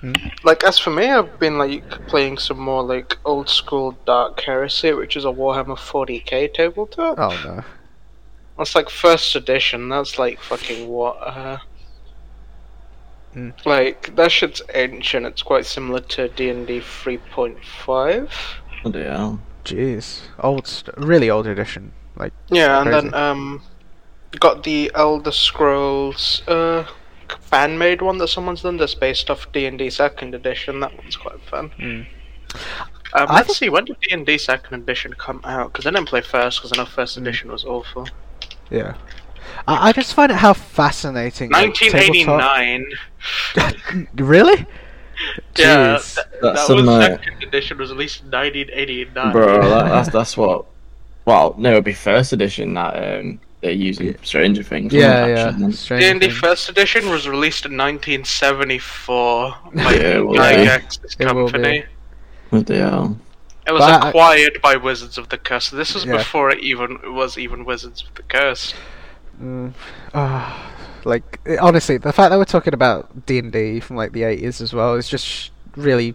Hmm? 0.00 0.12
like 0.44 0.62
as 0.62 0.78
for 0.78 0.90
me, 0.90 1.06
I've 1.10 1.40
been 1.40 1.58
like 1.58 1.82
playing 2.06 2.38
some 2.38 2.58
more 2.60 2.84
like 2.84 3.18
old 3.24 3.48
school 3.48 3.98
Dark 4.06 4.40
Heresy, 4.40 4.92
which 4.92 5.16
is 5.16 5.24
a 5.24 5.28
Warhammer 5.40 5.76
40k 5.76 6.54
tabletop. 6.54 7.18
oh 7.18 7.34
no, 7.44 7.64
That's 8.56 8.74
like 8.76 8.88
first 8.90 9.34
edition. 9.34 9.88
That's 9.88 10.18
like 10.18 10.38
fucking 10.40 10.86
what? 10.88 11.16
Uh, 11.20 11.58
Hmm. 13.34 13.50
Like 13.66 14.14
that 14.16 14.32
shit's 14.32 14.62
ancient. 14.74 15.26
It's 15.26 15.42
quite 15.42 15.66
similar 15.66 16.00
to 16.00 16.28
D 16.28 16.48
and 16.48 16.66
D 16.66 16.80
3.5. 16.80 18.30
Oh 18.84 18.90
dear. 18.90 19.38
jeez, 19.64 20.20
old, 20.40 20.66
st- 20.66 20.96
really 20.96 21.28
old 21.28 21.46
edition. 21.46 21.92
Like 22.16 22.32
Yeah, 22.50 22.80
and 22.80 22.88
Crazy. 22.90 23.08
then 23.10 23.14
um, 23.14 23.62
got 24.40 24.62
the 24.62 24.90
Elder 24.94 25.30
Scrolls 25.32 26.42
uh 26.48 26.84
fan 27.40 27.78
made 27.78 28.02
one 28.02 28.18
that 28.18 28.28
someone's 28.28 28.62
done 28.62 28.76
that's 28.76 28.94
based 28.94 29.30
off 29.30 29.50
D 29.52 29.66
and 29.66 29.78
D 29.78 29.90
Second 29.90 30.34
Edition. 30.34 30.80
That 30.80 30.96
one's 30.96 31.16
quite 31.16 31.40
fun. 31.42 31.70
Mm. 31.78 32.06
Um, 32.54 33.26
I 33.28 33.34
let's 33.36 33.46
think- 33.48 33.56
see 33.58 33.68
when 33.68 33.84
did 33.84 33.96
D 34.00 34.12
and 34.12 34.26
D 34.26 34.38
Second 34.38 34.82
Edition 34.82 35.14
come 35.14 35.40
out? 35.44 35.72
Because 35.72 35.86
I 35.86 35.90
didn't 35.90 36.08
play 36.08 36.20
first 36.20 36.60
because 36.60 36.76
I 36.76 36.82
know 36.82 36.86
First 36.88 37.16
Mm. 37.18 37.22
Edition 37.22 37.50
was 37.50 37.64
awful. 37.64 38.06
yeah. 38.70 38.94
I, 39.66 39.88
I 39.88 39.92
just 39.92 40.14
find 40.14 40.30
it 40.30 40.36
how 40.36 40.52
fascinating. 40.52 41.50
1989. 41.50 42.86
really? 44.14 44.66
Yeah, 45.56 45.96
Jeez. 45.96 46.14
th- 46.14 46.26
That's 46.42 46.66
that 46.68 46.74
was 46.74 46.84
some, 46.84 46.88
uh, 46.88 47.00
second 47.00 47.42
edition 47.42 47.78
was 47.78 47.90
at 47.90 47.96
least 47.96 48.22
1989. 48.24 49.32
Bro, 49.32 49.68
that, 49.68 49.84
that's 49.88 50.08
that's 50.12 50.36
what. 50.36 50.66
Well, 51.24 51.54
no, 51.58 51.72
it'd 51.72 51.84
be 51.84 51.92
first 51.92 52.32
edition 52.32 52.74
that 52.74 52.94
um, 53.20 53.40
they're 53.60 53.72
using 53.72 54.16
Stranger 54.22 54.62
Things. 54.62 54.92
Yeah, 54.92 55.44
wasn't 55.46 55.60
yeah. 55.60 55.70
Stranger 55.70 56.12
D&D 56.12 56.26
Things. 56.26 56.38
first 56.38 56.68
edition 56.68 57.08
was 57.10 57.26
released 57.28 57.66
in 57.66 57.76
1974 57.76 59.54
by 59.74 59.94
Yeah, 59.94 60.18
well, 60.20 60.34
Gygax's 60.36 61.16
It 61.18 61.24
company. 61.26 61.84
What 62.50 62.66
the 62.66 62.76
hell? 62.78 63.18
It 63.66 63.72
was 63.72 63.80
But 63.80 64.02
I- 64.04 64.08
acquired 64.08 64.60
by 64.62 64.76
Wizards 64.76 65.18
of 65.18 65.28
the 65.28 65.38
Coast. 65.38 65.72
This 65.72 65.94
was 65.94 66.04
Yeah. 66.04 66.16
before 66.18 66.50
it 66.50 66.60
even 66.60 66.92
it 67.04 67.12
was 67.12 67.36
even 67.36 67.64
Wizards 67.64 68.02
of 68.02 68.14
the 68.14 68.22
Coast. 68.22 68.74
Mm, 69.42 69.72
ah, 70.14 70.70
like 71.04 71.38
it- 71.44 71.58
honestly, 71.58 71.98
the 71.98 72.12
fact 72.12 72.30
that 72.30 72.38
we're 72.38 72.44
talking 72.44 72.74
about 72.74 73.26
D 73.26 73.38
and 73.38 73.52
D 73.52 73.80
from 73.80 73.96
like 73.96 74.12
the 74.12 74.22
eighties 74.24 74.60
as 74.60 74.72
well 74.72 74.94
is 74.94 75.08
just 75.08 75.26
sh- 75.26 75.50
really 75.76 76.14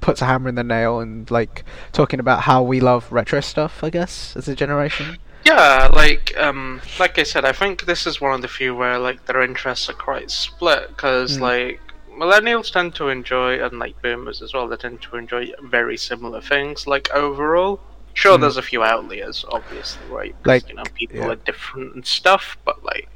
puts 0.00 0.22
a 0.22 0.24
hammer 0.24 0.48
in 0.48 0.54
the 0.56 0.64
nail 0.64 0.98
and 1.00 1.30
like 1.30 1.64
talking 1.92 2.18
about 2.18 2.40
how 2.42 2.62
we 2.62 2.80
love 2.80 3.06
retro 3.12 3.40
stuff. 3.40 3.84
I 3.84 3.90
guess 3.90 4.34
as 4.36 4.48
a 4.48 4.54
generation. 4.56 5.18
Yeah, 5.44 5.88
like 5.92 6.36
um, 6.36 6.80
like 7.00 7.18
I 7.18 7.24
said, 7.24 7.44
I 7.44 7.52
think 7.52 7.84
this 7.86 8.06
is 8.06 8.20
one 8.20 8.34
of 8.34 8.42
the 8.42 8.48
few 8.48 8.74
where 8.76 8.98
like 8.98 9.26
their 9.26 9.42
interests 9.42 9.88
are 9.88 9.94
quite 9.94 10.30
split 10.30 10.88
because 10.88 11.38
Mm. 11.38 11.40
like 11.40 11.80
millennials 12.16 12.70
tend 12.72 12.94
to 12.96 13.08
enjoy 13.08 13.62
and 13.64 13.78
like 13.78 14.00
boomers 14.02 14.40
as 14.42 14.52
well. 14.54 14.68
They 14.68 14.76
tend 14.76 15.02
to 15.02 15.16
enjoy 15.16 15.50
very 15.62 15.96
similar 15.96 16.40
things. 16.40 16.86
Like 16.86 17.10
overall, 17.12 17.80
sure, 18.14 18.38
Mm. 18.38 18.42
there's 18.42 18.56
a 18.56 18.62
few 18.62 18.82
outliers, 18.84 19.44
obviously, 19.50 20.02
right? 20.10 20.34
Like, 20.44 20.68
you 20.68 20.74
know, 20.76 20.84
people 20.94 21.18
yeah. 21.18 21.28
are 21.28 21.36
different 21.36 21.94
and 21.94 22.06
stuff, 22.06 22.56
but 22.64 22.84
like 22.84 23.08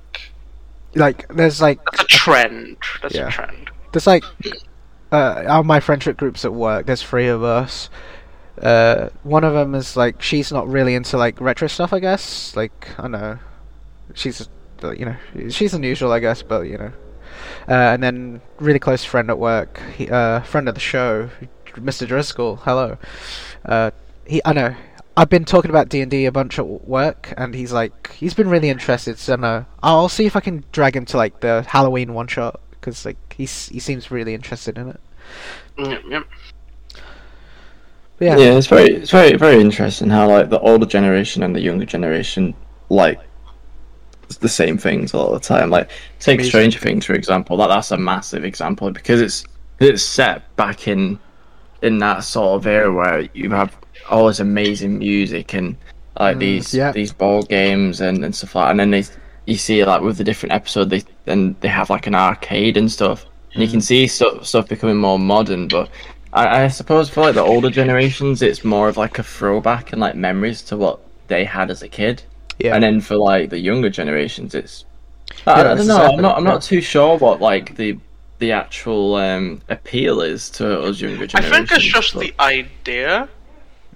Like 0.95 1.29
there's 1.29 1.61
like 1.61 1.79
that's 1.93 2.03
a 2.03 2.07
trend. 2.07 2.79
That's 3.03 3.15
Yeah. 3.15 3.29
a 3.29 3.31
trend. 3.31 3.71
there's 3.93 4.07
like 4.07 4.25
uh, 5.13 5.45
our 5.47 5.63
my 5.63 5.79
friendship 5.79 6.17
groups 6.17 6.45
at 6.45 6.53
work. 6.53 6.87
There's 6.87 7.03
three 7.03 7.29
of 7.29 7.43
us. 7.45 7.89
Uh, 8.61 9.11
one 9.23 9.45
of 9.45 9.53
them 9.53 9.75
is 9.75 9.97
like 9.97 10.23
she's 10.23 10.51
not 10.51 10.67
really 10.69 10.95
into 10.95 11.17
like 11.17 11.41
retro 11.41 11.69
stuff. 11.69 11.93
I 11.93 12.01
guess 12.01 12.57
like 12.57 12.89
I 12.99 13.03
don't 13.03 13.13
know. 13.13 13.39
She's 14.15 14.49
uh, 14.83 14.93
you 14.93 15.07
know 15.07 15.17
she's 15.51 15.75
unusual 15.75 16.13
I 16.13 16.21
guess, 16.21 16.43
but 16.43 16.63
you 16.63 16.79
know. 16.79 16.93
Uh, 17.69 17.93
and 17.93 18.03
then 18.03 18.41
really 18.59 18.79
close 18.79 19.05
friend 19.05 19.29
at 19.29 19.39
work, 19.39 19.81
he, 19.97 20.09
uh, 20.09 20.41
friend 20.43 20.69
of 20.69 20.75
the 20.75 20.81
show, 20.81 21.29
Mr. 21.75 22.07
Driscoll. 22.07 22.57
Hello. 22.57 22.97
Uh, 23.65 23.91
he 24.27 24.41
I 24.45 24.53
know. 24.53 24.75
I've 25.19 25.31
been 25.31 25.47
talking 25.47 25.71
about 25.71 25.89
D 25.89 26.03
and 26.03 26.11
D 26.11 26.27
a 26.27 26.33
bunch 26.33 26.59
at 26.59 26.67
work, 26.67 27.33
and 27.37 27.55
he's 27.55 27.73
like, 27.73 28.13
he's 28.13 28.35
been 28.35 28.49
really 28.49 28.69
interested. 28.69 29.19
So 29.19 29.65
I'll 29.83 30.09
see 30.11 30.27
if 30.27 30.37
I 30.37 30.41
can 30.41 30.65
drag 30.73 30.95
him 30.95 31.07
to 31.07 31.17
like 31.17 31.41
the 31.41 31.63
Halloween 31.63 32.13
one 32.13 32.27
shot 32.27 32.61
because 32.71 33.05
like 33.05 33.35
he's 33.35 33.69
he 33.69 33.81
seems 33.81 34.11
really 34.11 34.35
interested 34.35 34.79
in 34.79 34.89
it. 34.91 35.01
Yep, 35.79 36.03
yep. 36.09 36.25
Yeah, 38.21 38.37
Yeah. 38.37 38.57
it's 38.57 38.67
very, 38.67 38.95
it's 38.97 39.11
very, 39.11 39.37
very 39.37 39.61
interesting 39.61 40.09
how 40.11 40.29
like 40.29 40.49
the 40.51 40.61
older 40.61 40.87
generation 40.87 41.43
and 41.43 41.55
the 41.55 41.61
younger 41.61 41.85
generation 41.87 42.55
like 42.89 43.21
the 44.41 44.49
same 44.49 44.77
things 44.79 45.15
all 45.15 45.33
the 45.33 45.41
time. 45.41 45.71
Like 45.71 45.91
take. 46.19 46.43
Stranger 46.43 46.79
Things 46.79 47.05
for 47.05 47.15
example. 47.15 47.57
That 47.59 47.69
that's 47.69 47.91
a 47.91 47.97
massive 47.97 48.45
example 48.45 48.91
because 48.91 49.21
it's 49.21 49.45
it's 49.81 50.03
set 50.03 50.55
back 50.57 50.89
in 50.89 51.19
in 51.83 51.99
that 51.99 52.25
sort 52.25 52.57
of 52.57 52.67
era 52.67 52.93
where 52.93 53.21
you 53.35 53.51
have 53.51 53.77
all 54.11 54.27
this 54.27 54.41
amazing 54.41 54.99
music 54.99 55.55
and 55.55 55.77
like 56.19 56.37
Mm, 56.37 56.41
these 56.41 56.75
yeah. 56.75 56.93
these 56.93 57.13
ball 57.13 57.43
games 57.43 58.01
and, 58.01 58.25
and 58.25 58.35
stuff 58.35 58.55
like 58.55 58.65
that. 58.67 58.71
And 58.71 58.81
then 58.81 58.91
they 58.91 59.05
you 59.47 59.57
see 59.57 59.85
like 59.85 60.01
with 60.03 60.17
the 60.17 60.25
different 60.25 60.55
episode 60.55 60.91
they 60.91 61.03
then 61.25 61.55
they 61.61 61.69
have 61.69 61.91
like 61.91 62.07
an 62.07 62.15
arcade 62.15 62.77
and 62.77 62.91
stuff. 62.91 63.27
And 63.53 63.63
you 63.63 63.69
can 63.71 63.81
see 63.81 64.07
stuff 64.09 64.45
stuff 64.47 64.69
becoming 64.69 64.97
more 64.97 65.19
modern, 65.19 65.69
but 65.69 65.89
I, 66.37 66.65
I 66.65 66.69
suppose 66.69 67.09
for 67.11 67.23
like 67.23 67.35
the 67.35 67.43
older 67.43 67.71
generations, 67.71 68.43
it's 68.43 68.65
more 68.65 68.89
of 68.89 68.97
like 68.97 69.19
a 69.19 69.23
throwback 69.23 69.93
and 69.93 70.01
like 70.01 70.15
memories 70.15 70.63
to 70.63 70.77
what 70.77 71.01
they 71.29 71.45
had 71.45 71.71
as 71.71 71.83
a 71.83 71.89
kid. 71.89 72.23
yeah. 72.59 72.75
And 72.75 72.83
then 72.83 73.01
for 73.01 73.17
like 73.17 73.51
the 73.51 73.59
younger 73.59 73.91
generations, 73.91 74.55
it's 74.55 74.85
I, 75.47 75.51
Yeah, 75.51 75.61
I 75.61 75.63
don't 75.65 75.77
know. 75.79 75.83
exactly 75.83 76.15
I'm 76.17 76.23
not. 76.23 76.37
I'm 76.39 76.45
not 76.45 76.63
too 76.63 76.81
sure 76.81 77.19
what 77.19 77.41
like 77.41 77.77
the 77.77 77.99
the 78.39 78.53
actual 78.53 79.15
um, 79.17 79.63
appeal 79.71 80.21
is 80.21 80.51
to 80.51 80.83
us 80.83 81.01
younger 81.01 81.27
I 81.35 81.41
think 81.41 81.73
it's 81.73 81.85
just 81.85 82.15
but- 82.15 82.21
the 82.21 82.35
idea 82.41 83.29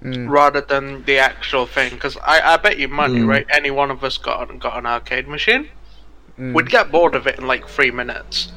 Mm. 0.03 0.31
rather 0.31 0.63
than 0.63 1.05
the 1.05 1.19
actual 1.19 1.67
thing. 1.67 1.91
Because 1.91 2.17
I, 2.25 2.55
I 2.55 2.57
bet 2.57 2.79
you 2.79 2.89
money, 2.89 3.19
Mm. 3.21 3.27
right? 3.29 3.47
Any 3.51 3.71
one 3.71 3.91
of 3.91 4.03
us 4.03 4.17
got 4.17 4.49
an, 4.49 4.59
got 4.59 4.79
an 4.79 4.87
arcade 4.87 5.29
machine, 5.29 5.69
Mm. 6.39 6.55
we'd 6.55 6.71
get 6.71 6.91
bored 6.91 7.15
of 7.15 7.27
it 7.27 7.39
in 7.39 7.47
like 7.47 7.69
three 7.69 7.91
minutes. 7.91 8.51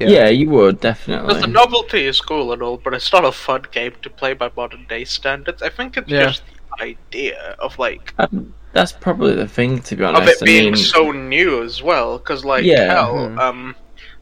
Yeah. 0.00 0.28
you 0.28 0.48
would 0.50 0.80
Because 0.80 0.98
definitely. 1.06 1.40
the 1.40 1.46
novelty 1.46 2.04
is 2.06 2.20
cool 2.20 2.52
and 2.52 2.62
all, 2.62 2.76
but 2.78 2.94
it's 2.94 3.12
not 3.12 3.24
a 3.24 3.32
fun 3.32 3.62
game 3.72 3.92
to 4.02 4.10
play 4.10 4.32
by 4.34 4.50
modern 4.56 4.84
day 4.88 5.04
standards. 5.04 5.62
I 5.62 5.68
think 5.68 5.96
it's 5.96 6.08
Yeah. 6.08 6.24
just 6.26 6.42
the 6.78 6.84
idea 6.84 7.56
of 7.58 7.78
like 7.78 8.12
Um, 8.18 8.54
That's 8.72 8.90
probably 8.92 9.34
the 9.34 9.46
thing, 9.46 9.80
to 9.82 9.94
be 9.96 10.02
honest. 10.02 10.16
of 10.20 10.22
honest. 10.22 10.42
it 10.42 10.46
being 10.46 10.72
mean, 10.72 10.76
so 10.76 11.12
new 11.12 11.62
as 11.62 11.80
well. 11.82 12.18
Because 12.18 12.44
like 12.44 12.64
Yeah. 12.64 12.92
hell, 12.92 13.28
Hmm. 13.28 13.38
um, 13.38 13.76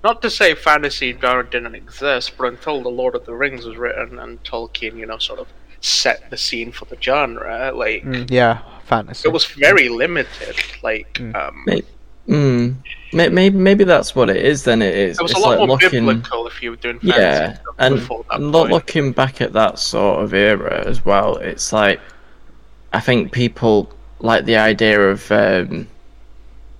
not 0.04 0.20
to 0.22 0.28
say 0.30 0.54
fantasy 0.54 1.16
genre 1.18 1.48
didn't 1.48 1.74
exist, 1.74 2.32
but 2.36 2.48
until 2.48 2.82
the 2.82 2.90
Lord 2.90 3.14
of 3.14 3.24
the 3.24 3.34
Rings 3.34 3.64
was 3.64 3.76
written 3.78 4.18
and 4.18 4.42
Tolkien, 4.44 4.96
you 4.98 5.06
know, 5.06 5.16
sort 5.18 5.38
of 5.40 5.46
set 5.80 6.28
the 6.30 6.36
scene 6.36 6.70
for 6.70 6.84
the 6.84 6.96
genre, 7.00 7.72
like 7.74 8.04
Mm, 8.04 8.30
yeah, 8.30 8.58
fantasy. 8.84 9.26
it 9.28 9.32
was 9.32 9.46
very 9.46 9.88
limited. 9.88 10.56
Like 10.82 11.14
Mm. 11.14 11.34
um, 11.34 11.62
Maybe, 11.66 11.86
mm, 12.28 12.74
maybe 13.12 13.50
maybe 13.50 13.84
that's 13.84 14.14
what 14.14 14.30
it 14.30 14.36
is. 14.36 14.64
Then 14.64 14.82
it 14.82 14.94
is. 14.94 15.18
it 15.18 15.22
was 15.22 15.32
it's 15.32 15.40
a 15.40 15.42
lot 15.42 15.58
like 15.58 15.58
more 15.58 15.78
looking, 15.78 16.06
biblical 16.06 16.46
if 16.46 16.62
you 16.62 16.70
were 16.70 16.76
doing 16.76 16.98
Yeah, 17.02 17.58
and, 17.78 17.96
before 17.96 18.24
that 18.30 18.36
and 18.36 18.52
looking 18.52 19.12
back 19.12 19.40
at 19.40 19.52
that 19.52 19.78
sort 19.78 20.22
of 20.22 20.34
era 20.34 20.84
as 20.86 21.04
well, 21.04 21.36
it's 21.36 21.72
like 21.72 22.00
I 22.92 23.00
think 23.00 23.32
people 23.32 23.92
like 24.20 24.44
the 24.44 24.56
idea 24.56 25.10
of 25.10 25.30
um, 25.32 25.88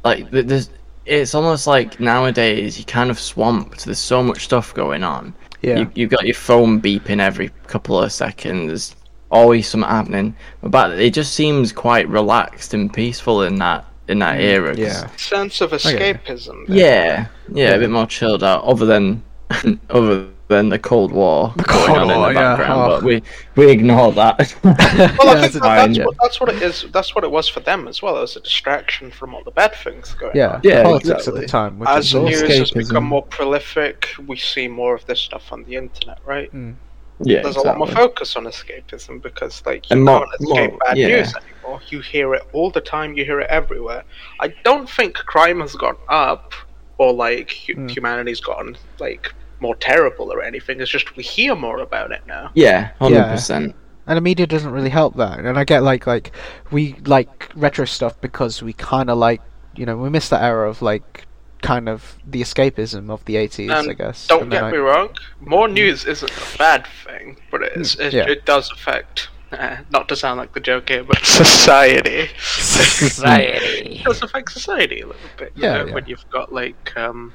like 0.04 0.30
there's. 0.30 0.70
It's 1.04 1.34
almost 1.34 1.66
like 1.66 1.98
nowadays 1.98 2.78
you're 2.78 2.86
kind 2.86 3.10
of 3.10 3.18
swamped. 3.18 3.86
There's 3.86 3.98
so 3.98 4.22
much 4.22 4.44
stuff 4.44 4.72
going 4.72 5.02
on. 5.02 5.34
yeah. 5.60 5.80
You, 5.80 5.90
you've 5.96 6.10
got 6.10 6.24
your 6.24 6.36
phone 6.36 6.80
beeping 6.80 7.18
every 7.18 7.50
couple 7.66 8.00
of 8.00 8.12
seconds. 8.12 8.94
Always 9.28 9.66
something 9.66 9.90
happening. 9.90 10.36
But 10.62 11.00
it 11.00 11.12
just 11.12 11.34
seems 11.34 11.72
quite 11.72 12.08
relaxed 12.08 12.72
and 12.72 12.92
peaceful 12.92 13.42
in 13.42 13.56
that 13.56 13.84
in 14.08 14.18
that 14.20 14.40
era. 14.40 14.76
yeah. 14.76 15.06
sense 15.16 15.60
of 15.60 15.70
escapism. 15.72 16.66
then. 16.66 16.76
yeah, 16.76 17.26
yeah, 17.52 17.70
Yeah. 17.70 17.74
a 17.74 17.78
bit 17.78 17.90
more 17.90 18.06
chilled 18.06 18.42
out. 18.42 18.64
Other 18.64 18.86
than 18.86 19.22
other 19.90 20.28
than 20.48 20.68
the 20.68 20.78
Cold 20.78 21.12
War 21.12 21.52
The 21.56 21.62
going 21.64 21.90
on 21.96 22.08
War, 22.08 22.28
in 22.28 22.34
the 22.34 22.40
yeah, 22.40 22.56
background, 22.56 22.80
oh. 22.80 22.96
but 22.96 23.02
we 23.04 23.22
we 23.56 23.70
ignore 23.70 24.12
that. 24.12 24.54
Well, 24.64 24.76
I 24.76 25.40
think 25.40 25.44
it's 25.46 25.54
that, 25.54 25.60
that's, 25.62 25.98
what, 25.98 26.16
that's 26.20 26.40
what 26.40 26.48
it 26.50 26.62
is. 26.62 26.86
That's 26.92 27.14
what 27.14 27.24
it 27.24 27.30
was 27.30 27.48
for 27.48 27.60
them 27.60 27.86
as 27.88 28.02
well. 28.02 28.16
It 28.18 28.20
was 28.20 28.36
a 28.36 28.40
distraction 28.40 29.10
from 29.10 29.34
all 29.34 29.42
the 29.44 29.50
bad 29.50 29.74
things 29.74 30.14
going 30.14 30.32
Yeah, 30.34 30.54
on. 30.56 30.60
Yeah, 30.64 30.82
politics 30.82 31.08
exactly. 31.10 31.34
at 31.34 31.40
the 31.42 31.46
time. 31.48 31.82
As 31.86 32.06
is 32.06 32.12
the 32.12 32.18
all 32.18 32.24
news 32.26 32.40
has 32.58 32.70
become 32.70 33.04
more 33.04 33.22
prolific, 33.24 34.08
we 34.26 34.36
see 34.36 34.68
more 34.68 34.94
of 34.94 35.06
this 35.06 35.20
stuff 35.20 35.52
on 35.52 35.64
the 35.64 35.76
internet, 35.76 36.18
right? 36.26 36.52
Mm. 36.52 36.74
Yeah, 37.20 37.42
There's 37.42 37.56
a 37.56 37.60
lot 37.60 37.78
more 37.78 37.86
focus 37.86 38.36
on 38.36 38.44
escapism 38.44 39.22
because, 39.22 39.62
like, 39.66 39.88
you 39.90 39.96
And 39.98 40.06
can't 40.08 40.28
escape 40.40 40.70
more- 40.70 40.78
bad 40.78 40.96
yeah. 40.96 41.06
news 41.08 41.34
anymore. 41.36 41.80
You 41.88 42.00
hear 42.00 42.34
it 42.34 42.42
all 42.52 42.70
the 42.70 42.80
time. 42.80 43.14
You 43.14 43.24
hear 43.24 43.40
it 43.40 43.48
everywhere. 43.50 44.02
I 44.40 44.48
don't 44.64 44.88
think 44.88 45.14
crime 45.16 45.60
has 45.60 45.74
gone 45.74 45.96
up 46.08 46.52
or 46.98 47.12
like 47.12 47.52
hu- 47.66 47.74
Mm. 47.74 47.90
humanity's 47.90 48.40
gotten 48.40 48.76
like 48.98 49.32
more 49.60 49.76
terrible 49.76 50.32
or 50.32 50.42
anything. 50.42 50.80
It's 50.80 50.90
just 50.90 51.14
we 51.16 51.22
hear 51.22 51.54
more 51.54 51.78
about 51.80 52.10
it 52.12 52.22
now. 52.26 52.50
Yeah, 52.54 52.90
hundred 52.98 53.16
Yeah. 53.16 53.30
percent. 53.32 53.74
and 54.08 54.16
the 54.16 54.20
media 54.20 54.48
doesn't 54.48 54.72
really 54.72 54.90
help 54.90 55.14
that. 55.16 55.38
And 55.38 55.56
I 55.56 55.62
get 55.64 55.84
like 55.84 56.06
like 56.08 56.32
we 56.72 56.96
like 57.06 57.48
retro 57.54 57.84
stuff 57.84 58.20
because 58.20 58.60
we 58.62 58.72
kind 58.72 59.08
of 59.08 59.16
like 59.18 59.40
you 59.76 59.86
know 59.86 59.96
we 59.96 60.10
miss 60.10 60.28
that 60.30 60.42
era 60.42 60.68
of 60.68 60.82
like 60.82 61.24
kind 61.62 61.88
of 61.88 62.16
the 62.26 62.40
escapism 62.42 63.08
of 63.10 63.24
the 63.24 63.36
80s, 63.36 63.70
Um, 63.70 63.88
I 63.88 63.94
guess. 63.94 64.26
Don't 64.26 64.50
get 64.50 64.62
I- 64.64 64.70
me 64.72 64.78
wrong. 64.78 65.08
More 65.40 65.68
news 65.68 66.04
isn't 66.04 66.30
a 66.30 66.58
bad 66.58 66.86
thing, 67.06 67.38
but 67.50 67.62
it's, 67.62 67.94
it, 67.98 68.12
yeah. 68.12 68.28
it 68.28 68.44
does 68.44 68.70
affect. 68.70 69.28
Uh, 69.52 69.76
not 69.90 70.08
to 70.08 70.16
sound 70.16 70.38
like 70.38 70.52
the 70.54 70.60
joke 70.60 70.88
here, 70.88 71.04
but 71.04 71.18
society. 71.24 72.28
Society. 72.38 73.96
It 74.02 74.04
does 74.04 74.22
affect 74.22 74.50
society 74.52 75.00
a 75.02 75.06
little 75.06 75.28
bit. 75.38 75.52
You 75.54 75.62
Yeah, 75.64 75.78
know, 75.78 75.86
yeah. 75.86 75.94
when 75.94 76.06
you've 76.06 76.28
got 76.30 76.52
like 76.52 76.96
um, 76.96 77.32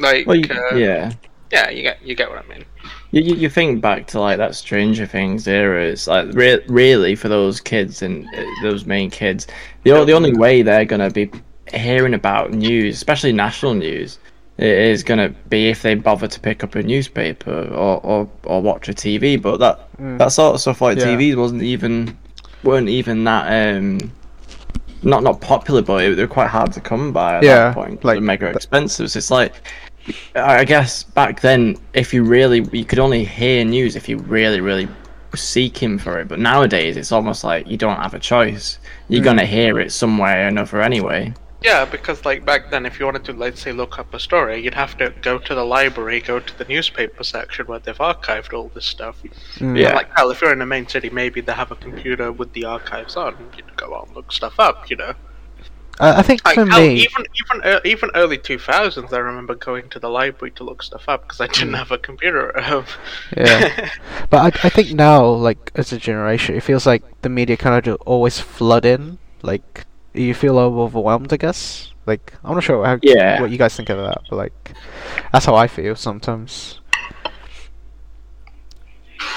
like 0.00 0.26
Well, 0.26 0.36
you, 0.36 0.44
uh, 0.50 0.74
yeah. 0.76 1.12
yeah, 1.50 1.70
you 1.70 1.82
get 1.82 2.02
you 2.02 2.14
get 2.14 2.30
what 2.30 2.44
I 2.44 2.48
mean. 2.48 2.64
You, 3.10 3.22
you, 3.22 3.34
you 3.34 3.48
think 3.50 3.80
back 3.82 4.06
to 4.08 4.20
like 4.20 4.38
that 4.38 4.54
Stranger 4.54 5.06
Things 5.06 5.48
era. 5.48 5.84
It's 5.84 6.06
like 6.06 6.28
re- 6.34 6.62
really 6.68 7.14
for 7.16 7.28
those 7.28 7.60
kids 7.60 8.02
and 8.02 8.26
uh, 8.36 8.44
those 8.62 8.86
main 8.86 9.10
kids, 9.10 9.46
the 9.82 9.90
o- 9.92 10.04
the 10.04 10.12
only 10.12 10.32
way 10.36 10.62
they're 10.62 10.84
gonna 10.84 11.10
be 11.10 11.30
hearing 11.74 12.14
about 12.14 12.52
news, 12.52 12.96
especially 12.96 13.32
national 13.32 13.74
news, 13.74 14.18
is 14.58 15.02
gonna 15.04 15.28
be 15.48 15.68
if 15.68 15.82
they 15.82 15.94
bother 15.94 16.26
to 16.26 16.40
pick 16.40 16.64
up 16.64 16.74
a 16.74 16.82
newspaper 16.82 17.68
or 17.72 18.00
or, 18.04 18.28
or 18.44 18.60
watch 18.62 18.88
a 18.88 18.92
TV. 18.92 19.40
But 19.40 19.58
that 19.60 19.80
Mm. 20.00 20.18
that 20.18 20.32
sort 20.32 20.54
of 20.54 20.60
stuff 20.60 20.80
like 20.80 20.98
Yeah. 20.98 21.06
TVs 21.06 21.36
wasn't 21.36 21.62
even 21.62 22.16
weren't 22.64 22.88
even 22.88 23.24
that 23.24 23.76
um 23.76 23.98
not 25.02 25.22
not 25.22 25.40
popular, 25.40 25.80
but 25.82 25.98
they 25.98 26.10
were 26.14 26.26
quite 26.26 26.48
hard 26.48 26.72
to 26.72 26.80
come 26.80 27.12
by 27.12 27.36
at 27.36 27.42
Yeah, 27.44 27.54
that 27.68 27.74
point. 27.74 28.04
like 28.04 28.20
mega 28.20 28.46
the- 28.46 28.56
expensive. 28.56 29.10
So 29.10 29.18
it's 29.18 29.30
like 29.30 29.52
I 30.34 30.64
guess 30.64 31.02
back 31.04 31.40
then, 31.42 31.76
if 31.92 32.14
you 32.14 32.24
really, 32.24 32.66
you 32.72 32.84
could 32.84 32.98
only 32.98 33.24
hear 33.24 33.62
news 33.64 33.94
if 33.94 34.08
you 34.08 34.16
really, 34.16 34.60
really 34.60 34.86
were 35.30 35.36
seeking 35.36 35.98
for 35.98 36.18
it. 36.18 36.28
But 36.28 36.38
nowadays, 36.38 36.96
it's 36.96 37.12
almost 37.12 37.44
like 37.44 37.68
you 37.68 37.76
don't 37.76 37.96
have 38.00 38.14
a 38.14 38.18
choice. 38.18 38.78
You're 39.08 39.22
gonna 39.22 39.44
hear 39.44 39.78
it 39.78 39.92
some 39.92 40.16
way 40.16 40.42
or 40.42 40.46
another 40.48 40.80
anyway. 40.80 41.34
Yeah, 41.60 41.84
because 41.84 42.24
like 42.24 42.44
back 42.44 42.70
then, 42.70 42.86
if 42.86 43.00
you 43.00 43.04
wanted 43.06 43.24
to, 43.24 43.32
let's 43.32 43.60
say, 43.60 43.72
look 43.72 43.98
up 43.98 44.14
a 44.14 44.20
story, 44.20 44.62
you'd 44.62 44.74
have 44.74 44.96
to 44.98 45.10
go 45.22 45.38
to 45.38 45.54
the 45.56 45.64
library, 45.64 46.20
go 46.20 46.38
to 46.38 46.58
the 46.58 46.64
newspaper 46.64 47.24
section 47.24 47.66
where 47.66 47.80
they've 47.80 47.98
archived 47.98 48.52
all 48.52 48.70
this 48.74 48.84
stuff. 48.86 49.20
Mm. 49.56 49.76
Yeah. 49.76 49.86
And, 49.88 49.96
like, 49.96 50.08
hell, 50.16 50.30
if 50.30 50.40
you're 50.40 50.52
in 50.52 50.62
a 50.62 50.66
main 50.66 50.86
city, 50.86 51.10
maybe 51.10 51.40
they 51.40 51.52
have 51.52 51.72
a 51.72 51.76
computer 51.76 52.30
with 52.30 52.52
the 52.52 52.64
archives 52.64 53.16
on. 53.16 53.36
You'd 53.56 53.76
go 53.76 53.96
out 53.96 54.06
and 54.06 54.14
look 54.16 54.30
stuff 54.30 54.60
up, 54.60 54.88
you 54.88 54.96
know. 54.96 55.14
Uh, 56.00 56.14
I 56.16 56.22
think 56.22 56.44
Like, 56.44 56.54
for 56.54 56.64
hell, 56.64 56.78
me, 56.80 56.94
even 57.02 57.26
even 57.34 57.68
uh, 57.68 57.80
even 57.84 58.10
early 58.14 58.38
two 58.38 58.56
thousands, 58.56 59.12
I 59.12 59.18
remember 59.18 59.56
going 59.56 59.88
to 59.88 59.98
the 59.98 60.08
library 60.08 60.52
to 60.52 60.62
look 60.62 60.80
stuff 60.84 61.08
up 61.08 61.22
because 61.22 61.40
I 61.40 61.48
didn't 61.48 61.72
Mm. 61.72 61.78
have 61.78 61.90
a 61.90 61.98
computer 61.98 62.56
at 62.56 62.62
home. 62.62 62.84
yeah. 63.36 63.90
But 64.30 64.54
I, 64.64 64.66
I 64.66 64.68
think 64.68 64.92
now, 64.92 65.24
like 65.26 65.72
as 65.74 65.92
a 65.92 65.98
generation, 65.98 66.54
it 66.54 66.62
feels 66.62 66.86
like 66.86 67.02
the 67.22 67.28
media 67.28 67.56
kind 67.56 67.84
of 67.88 67.96
always 68.06 68.38
flood 68.38 68.84
in. 68.84 69.18
Like 69.42 69.86
you 70.14 70.34
feel 70.34 70.58
overwhelmed, 70.58 71.32
I 71.32 71.36
guess. 71.36 71.92
Like 72.06 72.32
I'm 72.44 72.54
not 72.54 72.62
sure 72.64 72.84
how, 72.84 72.98
Yeah. 73.02 73.40
what 73.40 73.50
you 73.50 73.58
guys 73.58 73.76
think 73.76 73.90
of 73.90 73.98
that, 73.98 74.22
but 74.30 74.36
like 74.36 74.72
that's 75.32 75.44
how 75.44 75.54
I 75.54 75.66
feel 75.66 75.94
sometimes. 75.94 76.80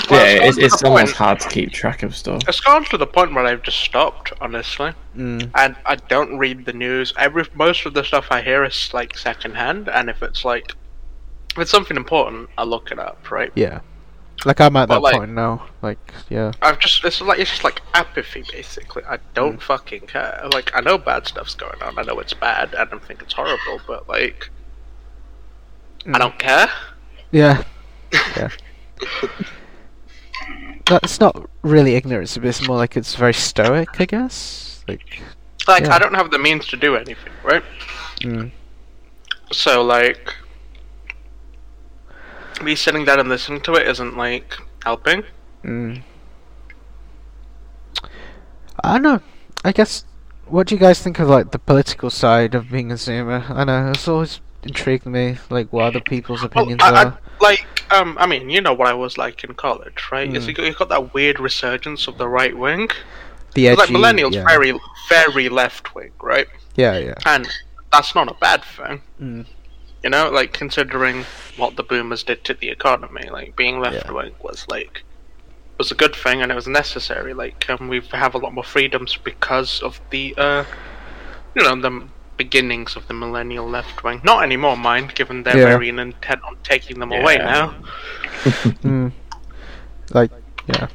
Well, 0.10 0.26
yeah, 0.26 0.44
it's, 0.44 0.58
to 0.58 0.64
it's 0.64 0.84
almost 0.84 1.16
hard 1.16 1.40
to 1.40 1.50
keep 1.50 1.72
track 1.72 2.04
of 2.04 2.16
stuff. 2.16 2.42
It's 2.48 2.60
gone 2.60 2.84
to 2.86 2.98
the 2.98 3.08
point 3.08 3.34
where 3.34 3.46
I've 3.46 3.64
just 3.64 3.80
stopped, 3.80 4.34
honestly. 4.42 4.94
Mm. 5.16 5.52
and 5.56 5.76
I 5.86 5.96
don't 5.96 6.38
read 6.38 6.66
the 6.66 6.74
news. 6.74 7.14
Every 7.18 7.44
most 7.54 7.86
of 7.86 7.94
the 7.94 8.04
stuff 8.04 8.28
I 8.32 8.42
hear 8.42 8.64
is 8.64 8.94
like 8.94 9.18
secondhand, 9.18 9.90
and 9.90 10.10
if 10.10 10.22
it's 10.24 10.46
like 10.46 10.74
if 11.52 11.60
it's 11.60 11.72
something 11.72 11.98
important, 11.98 12.50
I 12.58 12.64
look 12.64 12.92
it 12.92 13.00
up. 13.00 13.30
Right? 13.32 13.52
Yeah. 13.56 13.82
Like 14.46 14.60
I'm 14.60 14.76
at 14.76 14.88
But, 14.88 14.96
that 14.96 15.02
like- 15.02 15.16
point 15.18 15.32
now. 15.34 15.68
Like 15.82 16.00
yeah. 16.30 16.52
I've 16.62 16.80
just 16.80 17.04
it's 17.06 17.22
like 17.22 17.40
it's 17.40 17.50
just 17.52 17.64
like 17.64 17.82
apathy 17.94 18.44
basically. 18.52 19.04
I 19.06 19.18
don't 19.34 19.62
fucking 19.62 20.02
care. 20.08 20.42
Like 20.52 20.72
I 20.76 20.82
know 20.82 20.98
bad 20.98 21.28
stuff's 21.28 21.54
going 21.56 21.82
on. 21.82 21.98
I 22.00 22.02
know 22.04 22.20
it's 22.20 22.34
bad, 22.34 22.74
and 22.74 22.90
I 22.92 22.98
think 23.00 23.22
it's 23.22 23.34
horrible, 23.34 23.80
but 23.88 24.08
like 24.10 24.50
I 26.06 26.10
Mm. 26.10 26.20
don't 26.20 26.40
care. 26.40 26.70
Yeah. 27.32 27.64
Yeah. 28.36 28.50
That's 30.88 31.20
not 31.20 31.50
really 31.62 31.96
ignorance, 31.96 32.38
but 32.38 32.46
it's 32.48 32.68
more 32.68 32.76
like 32.78 32.98
it's 32.98 33.16
very 33.16 33.34
stoic, 33.34 33.90
I 34.00 34.06
guess. 34.06 34.84
Like, 34.88 35.22
Like 35.68 35.84
Yeah. 35.86 35.96
I 35.96 36.00
don't 36.00 36.14
have 36.16 36.32
the 36.32 36.40
means 36.40 36.68
to 36.68 36.76
do 36.78 36.96
anything, 36.96 37.32
right? 37.44 37.64
mm, 38.22 38.52
So 39.52 39.82
like 39.84 40.34
me 42.64 42.76
sitting 42.76 43.06
down 43.06 43.20
and 43.20 43.30
listening 43.30 43.62
to 43.62 43.74
it 43.76 43.88
isn't 43.88 44.18
like 44.18 44.56
helping. 44.84 45.24
mm. 45.64 46.02
I 48.84 48.94
don't 48.94 49.04
know. 49.04 49.22
I 49.64 49.72
guess. 49.72 50.06
What 50.48 50.68
do 50.68 50.76
you 50.76 50.80
guys 50.82 51.02
think 51.02 51.20
of 51.20 51.30
like 51.30 51.52
the 51.52 51.60
political 51.60 52.10
side 52.10 52.56
of 52.56 52.70
being 52.70 52.92
a 52.92 52.96
Zoomer? 52.96 53.50
I 53.50 53.64
know 53.64 53.92
it's 53.92 54.08
always 54.08 54.42
intrigued 54.64 55.06
me, 55.06 55.38
like 55.50 55.72
what 55.72 55.86
other 55.86 56.02
people's 56.02 56.44
opinions 56.44 56.82
I, 56.84 56.90
I, 56.90 57.06
are. 57.06 57.20
like, 57.40 57.66
um, 57.92 58.18
I 58.20 58.26
mean, 58.26 58.50
you 58.50 58.60
know 58.60 58.74
what 58.74 58.88
I 58.88 58.94
was 58.94 59.18
like 59.18 59.44
in 59.46 59.54
college, 59.54 60.10
right? 60.12 60.34
Is 60.36 60.44
Mm. 60.44 60.48
you 60.48 60.54
got, 60.54 60.66
you 60.66 60.74
got 60.74 60.90
that 60.90 61.14
weird 61.14 61.40
resurgence 61.40 62.08
of 62.08 62.18
the 62.18 62.28
right 62.28 62.56
wing. 62.58 62.90
The 63.56 63.70
edgy, 63.70 63.78
like 63.78 63.90
millennials, 63.90 64.34
yeah. 64.34 64.46
very, 64.46 64.78
very 65.10 65.48
left 65.50 65.96
wing, 65.96 66.12
right? 66.22 66.48
yeah, 66.76 66.98
yeah. 66.98 67.14
And 67.26 67.48
that's 67.92 68.14
not 68.16 68.28
a 68.30 68.34
bad 68.36 68.64
thing, 68.64 69.02
Mm. 69.22 69.46
You 70.04 70.10
know. 70.10 70.30
Like 70.30 70.54
considering 70.54 71.26
what 71.58 71.76
the 71.76 71.84
boomers 71.84 72.24
did 72.24 72.44
to 72.46 72.54
the 72.54 72.70
economy, 72.70 73.30
like 73.30 73.56
being 73.56 73.80
left 73.80 74.06
Yeah. 74.06 74.12
wing 74.12 74.34
was 74.42 74.66
like 74.70 75.04
was 75.78 75.92
a 75.92 75.96
good 75.96 76.16
thing 76.16 76.42
and 76.44 76.52
it 76.52 76.56
was 76.56 76.68
necessary. 76.68 77.34
Like, 77.34 77.68
um, 77.70 77.88
we 77.88 78.02
have 78.12 78.36
a 78.36 78.38
lot 78.38 78.54
more 78.54 78.64
freedoms 78.64 79.18
because 79.18 79.82
of 79.82 80.00
the, 80.12 80.36
uh, 80.38 80.64
you 81.56 81.64
know, 81.64 81.76
the 81.82 82.08
beginnings 82.38 82.96
of 82.96 83.08
the 83.08 83.16
millennial 83.16 83.68
left 83.68 84.04
wing. 84.04 84.22
Not 84.24 84.44
anymore, 84.44 84.78
mind, 84.78 85.16
given 85.16 85.42
they're 85.42 85.58
Yeah. 85.58 85.66
very 85.66 85.90
intent 85.90 86.42
on 86.44 86.58
taking 86.64 87.00
them 87.00 87.12
away 87.12 87.38
now. 87.38 87.74
Mm. 88.44 89.12
Like, 90.14 90.32
yeah. 90.68 90.88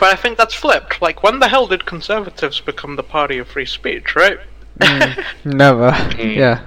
But 0.00 0.12
I 0.12 0.16
think 0.16 0.38
that's 0.38 0.54
flipped. 0.54 1.02
Like, 1.02 1.22
when 1.22 1.38
the 1.40 1.48
hell 1.48 1.66
did 1.66 1.84
conservatives 1.86 2.60
become 2.60 2.96
the 2.96 3.02
party 3.02 3.38
of 3.38 3.48
free 3.48 3.66
speech, 3.66 4.16
right? 4.16 4.38
Mm. 4.80 5.24
Never. 5.44 5.90
Mm. 5.90 6.36
Yeah. 6.36 6.60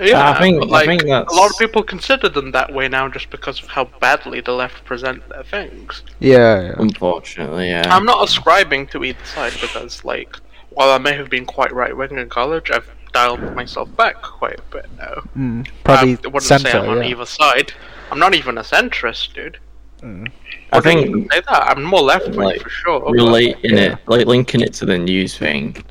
Yeah, 0.00 0.30
I 0.30 0.38
think- 0.38 0.60
but, 0.60 0.68
I 0.68 0.72
like, 0.72 0.86
think 0.86 1.02
a 1.04 1.24
lot 1.32 1.50
of 1.50 1.58
people 1.58 1.82
consider 1.82 2.28
them 2.28 2.50
that 2.52 2.72
way 2.72 2.88
now 2.88 3.08
just 3.08 3.30
because 3.30 3.62
of 3.62 3.68
how 3.68 3.84
badly 4.00 4.40
the 4.40 4.52
left 4.52 4.84
present 4.84 5.26
their 5.28 5.44
things. 5.44 6.02
Yeah, 6.20 6.60
yeah. 6.62 6.74
Unfortunately, 6.78 7.68
yeah. 7.68 7.94
I'm 7.94 8.04
not 8.04 8.22
ascribing 8.28 8.88
to 8.88 9.04
either 9.04 9.24
side 9.24 9.52
because, 9.60 10.04
like, 10.04 10.36
while 10.70 10.90
I 10.90 10.98
may 10.98 11.14
have 11.14 11.30
been 11.30 11.46
quite 11.46 11.72
right 11.72 11.96
wing 11.96 12.18
in 12.18 12.28
college, 12.28 12.70
I've 12.70 12.90
dialed 13.12 13.54
myself 13.54 13.94
back 13.96 14.20
quite 14.20 14.58
a 14.58 14.62
bit 14.74 14.86
now. 14.98 15.22
Mm. 15.36 15.68
Probably 15.84 16.12
I 16.12 16.28
wouldn't 16.28 16.42
center, 16.42 16.70
say 16.70 16.78
I'm 16.78 16.88
on 16.90 16.98
yeah. 16.98 17.10
either 17.10 17.26
side. 17.26 17.72
I'm 18.10 18.18
not 18.18 18.34
even 18.34 18.58
a 18.58 18.62
centrist, 18.62 19.32
dude. 19.32 19.58
Mm. 20.02 20.30
I 20.72 20.80
think 20.80 21.08
even 21.08 21.28
say 21.32 21.40
that. 21.48 21.62
I'm 21.70 21.82
more 21.82 22.02
left 22.02 22.28
wing 22.28 22.40
like, 22.40 22.60
for 22.60 22.68
sure. 22.68 23.00
but- 23.00 23.12
relating 23.12 23.76
Yeah. 23.76 23.92
it, 23.94 23.98
like 24.06 24.26
linking 24.26 24.60
it 24.60 24.74
to 24.74 24.84
the 24.84 24.98
news 24.98 25.38
thing, 25.38 25.82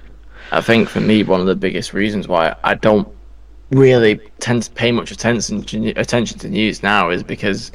I 0.51 0.61
think 0.61 0.87
for 0.87 0.99
me 0.99 1.23
one 1.23 1.39
of 1.41 1.47
the 1.47 1.55
biggest 1.55 1.93
reasons 1.93 2.27
why 2.27 2.55
I 2.63 2.75
don't 2.75 3.07
really 3.71 4.19
tend 4.39 4.63
to 4.63 4.71
pay 4.71 4.91
much 4.91 5.11
attention 5.11 5.63
to, 5.63 5.89
attention 5.91 6.39
to 6.39 6.49
news 6.49 6.83
now 6.83 7.09
is 7.09 7.23
because 7.23 7.71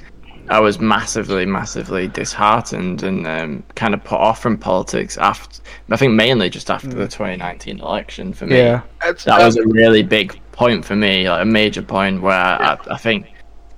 I 0.48 0.58
was 0.58 0.80
massively, 0.80 1.46
massively 1.46 2.08
disheartened 2.08 3.02
and 3.02 3.26
um, 3.26 3.62
kind 3.76 3.94
of 3.94 4.02
put 4.02 4.18
off 4.18 4.42
from 4.42 4.58
politics 4.58 5.16
after. 5.18 5.60
I 5.90 5.96
think 5.96 6.14
mainly 6.14 6.50
just 6.50 6.70
after 6.70 6.88
the 6.88 7.06
2019 7.06 7.80
election 7.80 8.32
for 8.32 8.46
me. 8.46 8.56
Yeah. 8.58 8.82
It's, 9.04 9.24
That 9.24 9.44
was 9.44 9.56
a 9.56 9.66
really 9.66 10.02
big 10.02 10.40
point 10.52 10.84
for 10.84 10.96
me, 10.96 11.28
like 11.28 11.42
a 11.42 11.46
major 11.46 11.82
point 11.82 12.20
where 12.20 12.34
I, 12.34 12.76
I 12.90 12.96
think 12.96 13.26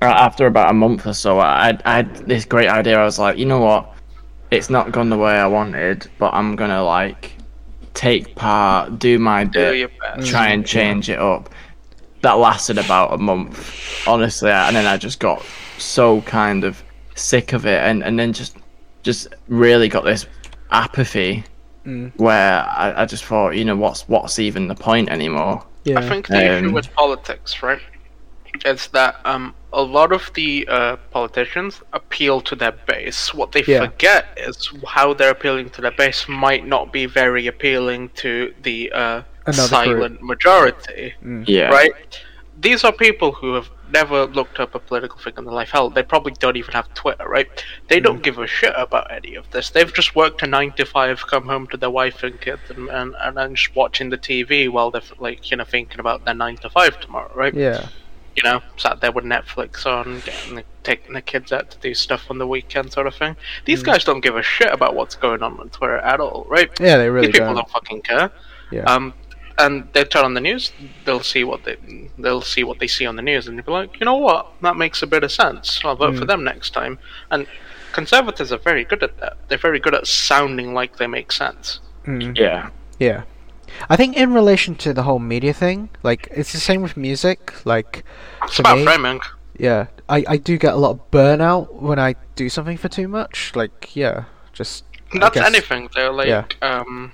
uh, 0.00 0.06
after 0.06 0.46
about 0.46 0.70
a 0.70 0.74
month 0.74 1.06
or 1.06 1.12
so, 1.12 1.38
I, 1.38 1.78
I 1.84 1.96
had 1.96 2.16
this 2.26 2.44
great 2.44 2.68
idea. 2.68 2.98
I 2.98 3.04
was 3.04 3.18
like, 3.18 3.38
you 3.38 3.46
know 3.46 3.60
what? 3.60 3.94
It's 4.50 4.68
not 4.68 4.92
gone 4.92 5.10
the 5.10 5.16
way 5.16 5.32
I 5.32 5.46
wanted, 5.46 6.10
but 6.18 6.34
I'm 6.34 6.56
gonna 6.56 6.82
like 6.82 7.32
take 7.94 8.34
part, 8.34 8.98
do 8.98 9.18
my 9.18 9.44
bit, 9.44 9.76
your 9.76 9.90
best. 10.00 10.28
try 10.28 10.48
and 10.48 10.66
change 10.66 11.08
it 11.08 11.18
up. 11.18 11.50
That 12.22 12.34
lasted 12.38 12.78
about 12.78 13.12
a 13.12 13.18
month, 13.18 14.06
honestly, 14.06 14.50
and 14.50 14.74
then 14.76 14.86
I 14.86 14.96
just 14.96 15.18
got 15.20 15.44
so 15.78 16.22
kind 16.22 16.64
of 16.64 16.82
sick 17.14 17.52
of 17.52 17.66
it, 17.66 17.80
and, 17.82 18.02
and 18.02 18.18
then 18.18 18.32
just 18.32 18.56
just 19.02 19.28
really 19.48 19.88
got 19.88 20.04
this 20.04 20.26
apathy 20.70 21.44
Mm. 21.84 22.12
where 22.16 22.62
I, 22.62 23.02
I 23.02 23.06
just 23.06 23.24
thought, 23.24 23.56
you 23.56 23.64
know, 23.64 23.74
what's 23.74 24.08
what's 24.08 24.38
even 24.38 24.68
the 24.68 24.74
point 24.76 25.08
anymore? 25.10 25.66
Yeah. 25.82 25.98
I 25.98 26.08
think 26.08 26.28
the 26.28 26.36
issue 26.40 26.68
Um, 26.68 26.72
with 26.74 26.92
politics, 26.94 27.60
right, 27.60 27.80
is 28.64 28.86
that 28.92 29.16
um, 29.24 29.52
a 29.72 29.82
lot 29.82 30.12
of 30.12 30.30
the 30.34 30.64
uh, 30.68 30.96
politicians 31.10 31.82
appeal 31.92 32.40
to 32.42 32.54
their 32.54 32.70
base. 32.86 33.34
What 33.34 33.50
they 33.50 33.64
Yeah. 33.66 33.80
forget 33.80 34.26
is 34.36 34.70
how 34.86 35.12
they're 35.12 35.30
appealing 35.30 35.70
to 35.70 35.80
their 35.80 35.90
base 35.90 36.28
might 36.28 36.64
not 36.68 36.92
be 36.92 37.06
very 37.06 37.48
appealing 37.48 38.10
to 38.22 38.54
the 38.62 38.92
uh, 38.92 39.22
Another 39.46 39.62
silent 39.68 40.22
majority, 40.22 41.14
Yeah, 41.46 41.68
right? 41.70 41.92
These 42.60 42.84
are 42.84 42.92
people 42.92 43.32
who 43.32 43.54
have 43.54 43.70
never 43.90 44.26
looked 44.26 44.60
up 44.60 44.74
a 44.74 44.78
political 44.78 45.18
thing 45.18 45.32
in 45.36 45.44
their 45.44 45.52
life. 45.54 45.70
Hell, 45.70 45.90
they 45.90 46.02
probably 46.02 46.32
don't 46.38 46.56
even 46.56 46.72
have 46.74 46.92
Twitter, 46.94 47.26
right? 47.28 47.48
They 47.88 47.98
Mm. 48.00 48.04
don't 48.04 48.22
give 48.22 48.38
a 48.38 48.46
shit 48.46 48.72
about 48.76 49.10
any 49.10 49.34
of 49.34 49.50
this. 49.50 49.70
They've 49.70 49.92
just 49.92 50.14
worked 50.14 50.42
a 50.42 50.46
nine 50.46 50.72
to 50.72 50.84
five, 50.86 51.26
come 51.26 51.46
home 51.46 51.66
to 51.68 51.76
their 51.76 51.90
wife 51.90 52.22
and 52.22 52.40
kids, 52.40 52.62
and 52.70 52.88
and, 52.88 53.14
and 53.20 53.36
then 53.36 53.54
just 53.56 53.74
watching 53.74 54.10
the 54.10 54.18
TV 54.18 54.68
while 54.68 54.90
they're 54.90 55.02
like 55.18 55.50
you 55.50 55.56
know 55.56 55.64
thinking 55.64 55.98
about 56.00 56.24
their 56.24 56.34
nine 56.34 56.56
to 56.58 56.70
five 56.70 57.00
tomorrow, 57.00 57.32
right? 57.34 57.54
Yeah. 57.54 57.88
You 58.36 58.44
know, 58.44 58.62
sat 58.78 59.00
there 59.02 59.12
with 59.12 59.24
Netflix 59.24 59.84
on, 59.84 60.20
getting 60.20 60.54
the, 60.54 60.64
taking 60.84 61.12
the 61.12 61.20
kids 61.20 61.52
out 61.52 61.70
to 61.70 61.78
do 61.80 61.92
stuff 61.92 62.30
on 62.30 62.38
the 62.38 62.46
weekend, 62.46 62.90
sort 62.92 63.06
of 63.06 63.14
thing. 63.14 63.36
These 63.66 63.82
Mm. 63.82 63.86
guys 63.86 64.04
don't 64.04 64.20
give 64.22 64.36
a 64.36 64.42
shit 64.42 64.72
about 64.72 64.94
what's 64.94 65.16
going 65.16 65.42
on 65.42 65.58
on 65.60 65.68
Twitter 65.68 65.98
at 65.98 66.18
all, 66.18 66.46
right? 66.48 66.70
Yeah, 66.80 66.96
they 66.96 67.10
really 67.10 67.26
do. 67.26 67.32
These 67.32 67.40
people 67.40 67.48
don't. 67.48 67.56
don't 67.56 67.70
fucking 67.70 68.02
care. 68.02 68.30
Yeah. 68.70 68.84
Um, 68.84 69.12
and 69.62 69.88
they 69.94 70.04
turn 70.04 70.24
on 70.24 70.34
the 70.34 70.40
news, 70.40 70.72
they'll 71.04 71.22
see 71.34 71.44
what 71.44 71.60
they 71.64 71.76
they'll 72.18 72.42
see 72.54 72.64
what 72.64 72.78
they 72.80 72.86
see 72.96 73.06
on 73.06 73.16
the 73.16 73.22
news, 73.30 73.46
and 73.48 73.56
they'll 73.56 73.64
be 73.64 73.72
like, 73.72 73.98
you 74.00 74.04
know 74.04 74.16
what, 74.28 74.42
that 74.62 74.76
makes 74.76 75.02
a 75.02 75.06
bit 75.06 75.22
of 75.24 75.32
sense. 75.32 75.80
I'll 75.84 75.96
vote 75.96 76.16
for 76.16 76.24
Mm. 76.24 76.32
them 76.32 76.44
next 76.44 76.70
time. 76.70 76.98
And 77.30 77.46
conservatives 77.92 78.50
are 78.52 78.58
very 78.58 78.84
good 78.84 79.02
at 79.02 79.18
that. 79.20 79.34
They're 79.48 79.58
very 79.68 79.80
good 79.80 79.94
at 79.94 80.06
sounding 80.06 80.74
like 80.74 80.96
they 80.96 81.06
make 81.06 81.30
sense. 81.32 81.80
Mm. 82.06 82.36
yeah, 82.36 82.68
Yeah. 82.98 83.22
I 83.88 83.96
think 83.96 84.16
in 84.16 84.34
relation 84.34 84.74
to 84.84 84.92
the 84.92 85.04
whole 85.04 85.18
media 85.18 85.54
thing, 85.54 85.88
like 86.02 86.28
it's 86.30 86.52
the 86.52 86.58
same 86.60 86.82
with 86.82 86.96
music. 86.96 87.40
Like 87.64 88.04
It's 88.42 88.58
about 88.58 88.78
me, 88.78 88.84
framing. 88.84 89.20
yeah, 89.58 89.86
I, 90.08 90.24
I 90.28 90.36
do 90.36 90.58
get 90.58 90.74
a 90.74 90.76
lot 90.76 90.90
of 90.90 91.10
burnout 91.10 91.72
when 91.88 91.98
I 91.98 92.16
do 92.36 92.48
something 92.50 92.76
for 92.76 92.88
too 92.88 93.08
much. 93.08 93.52
Like 93.54 93.96
yeah, 93.96 94.24
just 94.52 94.84
I 95.14 95.18
That's 95.20 95.36
anything. 95.38 95.88
They're 95.94 96.12
like, 96.12 96.28
yeah. 96.28 96.44
um, 96.60 97.12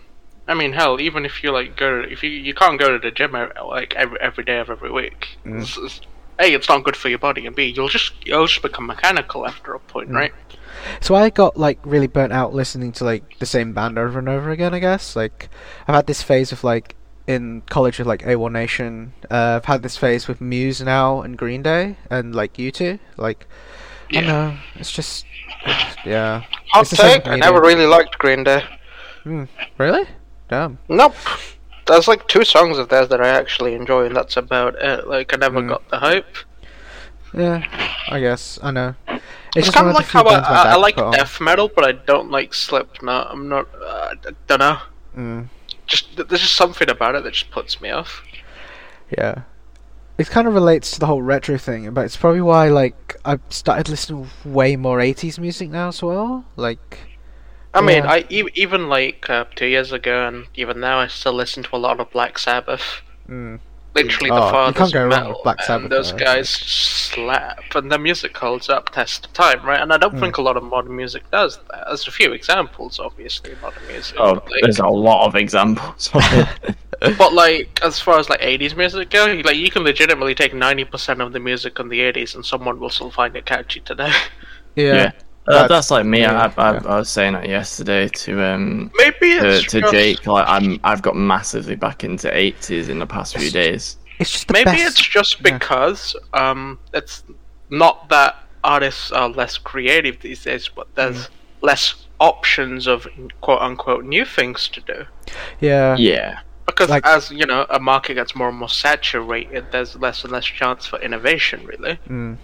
I 0.49 0.55
mean, 0.55 0.73
hell, 0.73 1.01
even 1.01 1.25
if 1.27 1.43
you 1.45 1.53
like 1.53 1.77
go, 1.77 2.01
if 2.01 2.23
you 2.23 2.31
you 2.31 2.55
can't 2.55 2.81
go 2.81 2.89
to 2.91 2.99
the 2.99 3.11
gym 3.11 3.33
like 3.33 3.95
every 3.95 4.19
every 4.21 4.45
day 4.45 4.59
of 4.59 4.71
every 4.71 4.91
week. 4.91 5.39
Mm. 5.45 5.57
It's- 5.63 5.77
it's- 5.77 6.01
a, 6.41 6.55
it's 6.55 6.69
not 6.69 6.85
good 6.85 6.95
for 6.97 7.09
your 7.09 7.19
body, 7.19 7.47
and 7.47 7.55
B, 7.57 7.65
you'll 7.75 7.89
just 7.89 8.13
you'll 8.25 8.47
just 8.47 8.63
become 8.63 8.87
mechanical 8.87 9.45
after 9.47 9.75
a 9.75 9.81
point, 9.81 10.09
Mm. 10.11 10.15
right? 10.15 10.33
So 11.01 11.17
I 11.17 11.31
got 11.31 11.57
like 11.57 11.81
really 11.85 12.07
burnt 12.07 12.33
out 12.33 12.55
listening 12.55 12.93
to 12.93 13.05
like 13.05 13.39
the 13.41 13.47
same 13.47 13.73
band 13.73 13.99
over 13.99 14.19
and 14.21 14.29
over 14.29 14.51
again. 14.51 14.73
I 14.73 14.79
guess 14.79 15.17
like 15.17 15.49
I've 15.89 15.97
had 15.97 16.07
this 16.07 16.23
phase 16.23 16.53
of 16.53 16.63
like 16.63 16.95
in 17.27 17.63
college 17.69 17.99
with 17.99 18.07
like 18.07 18.23
A1 18.23 18.53
Nation. 18.53 19.13
Uh, 19.31 19.57
I've 19.57 19.65
had 19.65 19.83
this 19.83 19.97
phase 19.97 20.29
with 20.29 20.41
Muse 20.41 20.81
now 20.81 21.21
and 21.23 21.37
Green 21.37 21.63
Day 21.63 21.97
and 22.09 22.35
like 22.35 22.55
U2. 22.55 23.01
Like 23.17 23.47
I 23.51 24.15
Yeah. 24.15 24.21
don't 24.21 24.29
know. 24.29 24.57
It's 24.77 24.93
just 24.93 25.27
yeah. 26.07 26.45
Hot 26.73 26.83
It's 26.91 27.01
take. 27.03 27.27
I 27.27 27.35
never 27.37 27.61
really 27.61 27.87
liked 27.87 28.17
Green 28.19 28.45
Day. 28.45 28.63
Hmm. 29.25 29.45
Really? 29.77 30.07
Damn. 30.49 30.79
Nope. 30.89 31.15
There's 31.87 32.09
like 32.09 32.27
two 32.29 32.45
songs 32.45 32.79
of 32.79 32.89
theirs 32.89 33.09
that 33.09 33.21
I 33.21 33.29
actually 33.29 33.75
enjoy, 33.75 34.07
and 34.07 34.17
that's 34.17 34.37
about 34.37 34.75
it. 34.83 35.07
Like 35.07 35.33
I 35.35 35.37
never 35.37 35.61
Mm. 35.61 35.69
got 35.69 35.89
the 35.91 35.99
hype. 35.99 36.37
Yeah. 37.35 37.63
I 38.11 38.21
guess 38.21 38.59
I 38.63 38.71
know. 38.71 38.95
It's, 39.09 39.69
It's, 39.69 39.71
kind 39.71 39.89
of 39.89 39.95
like 39.95 40.07
how 40.07 40.25
I, 40.25 40.39
I, 40.39 40.63
I 40.73 40.77
like 40.77 40.97
death 40.97 41.41
metal, 41.41 41.71
but 41.75 41.85
I 41.85 41.93
don't 41.93 42.31
like 42.31 42.53
Slipknot. 42.55 43.29
I'm 43.31 43.49
not. 43.49 43.67
Uh, 43.75 44.15
I 44.27 44.31
don't 44.47 44.59
know. 44.59 44.79
Mm. 45.17 45.49
Just 45.87 46.17
there's 46.17 46.43
just 46.43 46.55
something 46.55 46.89
about 46.91 47.15
it 47.15 47.25
that 47.25 47.33
just 47.33 47.51
puts 47.51 47.81
me 47.81 47.91
off. 47.91 48.23
Yeah. 49.17 49.43
It 50.19 50.29
kind 50.29 50.49
of 50.49 50.55
relates 50.55 50.91
to 50.93 51.01
the 51.01 51.07
whole 51.07 51.23
retro 51.23 51.57
thing, 51.59 51.91
but 51.95 52.05
it's 52.05 52.17
probably 52.17 52.41
why 52.41 52.69
like 52.69 53.17
I've 53.25 53.41
started 53.51 53.89
listening 53.89 54.29
way 54.45 54.77
more 54.77 54.99
80s 54.99 55.39
music 55.39 55.71
now 55.71 55.89
as 55.89 56.03
well. 56.03 56.45
Like 56.57 56.99
I 57.75 57.81
mean, 57.81 58.05
Yeah. 58.05 58.11
I 58.11 58.25
e- 58.29 58.49
even 58.55 58.89
like 58.89 59.29
uh, 59.31 59.45
two 59.55 59.67
years 59.67 59.93
ago, 59.93 60.27
and 60.27 60.47
even 60.55 60.81
now, 60.81 60.99
I 61.01 61.07
still 61.07 61.35
listen 61.35 61.63
to 61.65 61.77
a 61.77 61.79
lot 61.79 62.01
of 62.01 62.11
Black 62.11 62.39
Sabbath. 62.39 63.03
mm, 63.29 63.61
Literally 63.95 64.31
Oh, 64.31 64.51
the 64.51 64.67
you 64.69 64.73
can't 64.75 64.93
go 64.93 65.05
of 65.05 65.11
wrong 65.11 65.21
metal. 65.21 65.29
with 65.33 65.43
Black 65.43 65.59
and 65.59 65.67
Sabbath, 65.67 65.91
those 65.91 66.13
though. 66.13 66.19
guys 66.19 66.49
slap, 66.51 67.75
and 67.75 67.91
their 67.91 67.99
music 67.99 68.37
holds 68.37 68.69
up 68.69 68.91
test 68.91 69.27
of 69.27 69.33
time, 69.33 69.65
right? 69.65 69.81
And 69.81 69.93
I 69.93 69.97
don't 69.99 70.15
Mm. 70.15 70.21
think 70.21 70.39
a 70.39 70.43
lot 70.43 70.57
of 70.57 70.63
modern 70.63 70.95
music 70.97 71.31
does 71.31 71.59
that. 71.71 71.85
There's 71.89 72.07
a 72.07 72.11
few 72.11 72.33
examples, 72.33 72.99
obviously, 73.01 73.55
modern 73.61 73.87
music. 73.87 74.17
Oh, 74.19 74.33
like, 74.35 74.43
there's 74.63 74.79
a 74.79 74.87
lot 74.87 75.27
of 75.27 75.35
examples. 75.37 76.11
but 77.19 77.33
like 77.33 77.79
as 77.83 77.99
far 78.01 78.19
as 78.19 78.29
like 78.29 78.41
80s 78.41 78.77
music 78.77 79.11
goes, 79.11 79.45
like 79.45 79.57
you 79.57 79.71
can 79.71 79.83
legitimately 79.85 80.35
take 80.35 80.53
90% 80.53 81.21
of 81.21 81.33
the 81.33 81.41
music 81.41 81.79
in 81.79 81.89
the 81.89 82.01
80s, 82.01 82.35
and 82.35 82.45
someone 82.45 82.79
will 82.81 82.91
still 82.91 83.11
find 83.11 83.37
it 83.37 83.47
catchy 83.47 83.81
today. 83.81 84.13
yeah. 84.77 84.95
yeah, 84.95 85.13
Uh, 85.49 85.53
That's- 85.53 85.69
that's 85.69 85.91
like 85.91 86.05
me. 86.05 86.21
yeah, 86.21 86.53
I, 86.57 86.63
I, 86.63 86.73
yeah. 86.75 86.81
I 86.87 86.97
was 86.99 87.09
saying 87.09 87.33
that 87.33 87.49
yesterday 87.49 88.09
to 88.09 88.43
um 88.45 88.91
Maybe 88.97 89.39
to, 89.41 89.49
it's 89.49 89.71
to 89.73 89.81
just, 89.81 89.93
Jake. 89.93 90.27
Like 90.27 90.47
I'm, 90.47 90.79
I've 90.85 91.01
got 91.03 91.17
massively 91.17 91.75
back 91.75 92.05
into 92.05 92.29
80s 92.29 92.89
in 92.89 92.99
the 92.99 93.07
past 93.07 93.37
few 93.37 93.51
days. 93.51 93.97
It's 94.19 94.31
just 94.31 94.49
the 94.49 94.53
Maybe 94.53 94.73
best. 94.73 94.99
it's 94.99 95.09
just 95.09 95.37
yeah. 95.41 95.53
because 95.59 96.15
um, 96.35 96.79
it's 96.93 97.25
not 97.71 98.09
that 98.11 98.37
artists 98.65 99.11
are 99.13 99.29
less 99.29 99.57
creative 99.59 100.21
these 100.21 100.43
days, 100.45 100.69
but 100.69 100.87
there's 100.97 101.27
Mm. 101.29 101.31
less 101.63 101.95
options 102.21 102.87
of 102.87 103.07
quote 103.41 103.61
unquote 103.63 104.05
new 104.05 104.25
things 104.25 104.69
to 104.69 104.81
do. 104.83 105.05
Yeah. 105.61 105.97
Yeah, 105.97 106.41
Because 106.67 106.91
Like- 106.91 107.07
as 107.07 107.31
you 107.31 107.47
know, 107.47 107.65
a 107.71 107.79
market 107.81 108.15
gets 108.15 108.35
more 108.35 108.49
and 108.49 108.59
more 108.59 108.69
saturated. 108.69 109.67
There's 109.73 109.97
less 109.97 110.25
and 110.25 110.33
less 110.33 110.45
chance 110.45 110.85
for 110.87 110.99
innovation. 111.01 111.65
Really, 111.65 111.99
Mm. 112.09 112.37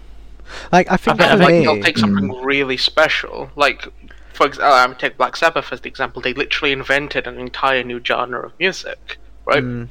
Like 0.73 0.91
I 0.91 0.95
I 0.95 0.97
think 0.97 1.19
think 1.19 1.31
for 1.31 1.37
like 1.39 1.49
me, 1.49 1.65
they'll 1.65 1.83
take 1.83 1.99
something 1.99 2.29
really 2.43 2.77
special, 2.77 3.51
like. 3.57 3.87
For 4.33 4.47
example, 4.47 4.73
I'm 4.73 4.97
take 4.97 5.17
Black 5.17 5.37
Sabbath 5.37 5.73
as 5.73 5.81
the 5.83 5.89
example. 5.89 6.21
They 6.21 6.35
literally 6.35 6.73
invented 6.73 7.29
an 7.29 7.39
entire 7.39 7.85
new 7.85 8.01
genre 8.05 8.45
of 8.47 8.53
music, 8.59 9.19
right? 9.47 9.63
Mm, 9.63 9.89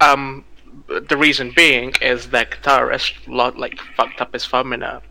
Um, 0.00 0.44
the 0.88 1.16
reason 1.16 1.52
being 1.54 1.92
is 2.00 2.30
their 2.30 2.46
guitarist 2.46 3.14
lo- 3.26 3.54
like 3.56 3.80
fucked 3.96 4.20
up 4.20 4.32
his 4.32 4.46
thumb 4.46 4.72
in 4.72 4.82
a 4.82 5.02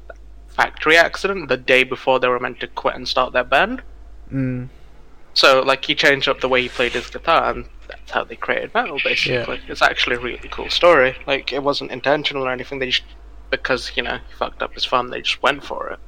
factory 0.48 0.98
accident 0.98 1.50
the 1.50 1.58
day 1.58 1.84
before 1.84 2.20
they 2.20 2.28
were 2.28 2.40
meant 2.40 2.60
to 2.62 2.68
quit 2.68 2.96
and 2.96 3.08
start 3.08 3.32
their 3.34 3.44
band. 3.44 3.82
mm, 4.34 4.70
So 5.34 5.62
like 5.62 5.86
he 5.86 5.96
changed 5.96 6.28
up 6.28 6.42
the 6.42 6.50
way 6.50 6.62
he 6.64 6.70
played 6.70 6.94
his 6.94 7.10
guitar, 7.10 7.52
and 7.52 7.66
that's 7.88 8.12
how 8.12 8.24
they 8.24 8.36
created 8.36 8.74
metal. 8.74 9.00
Basically, 9.04 9.60
it's 9.68 9.82
actually 9.82 10.16
a 10.18 10.20
really 10.20 10.50
cool 10.50 10.70
story. 10.70 11.16
Like 11.28 11.54
it 11.54 11.64
wasn't 11.64 11.92
intentional 11.92 12.46
or 12.48 12.52
anything. 12.52 12.80
They 12.80 12.88
just 12.90 13.04
because 13.50 13.92
you 13.96 14.04
know 14.04 14.18
he 14.18 14.34
fucked 14.36 14.62
up 14.62 14.74
his 14.74 14.86
thumb, 14.86 15.10
they 15.10 15.22
just 15.22 15.42
went 15.44 15.64
for 15.64 15.90
it. 15.90 16.00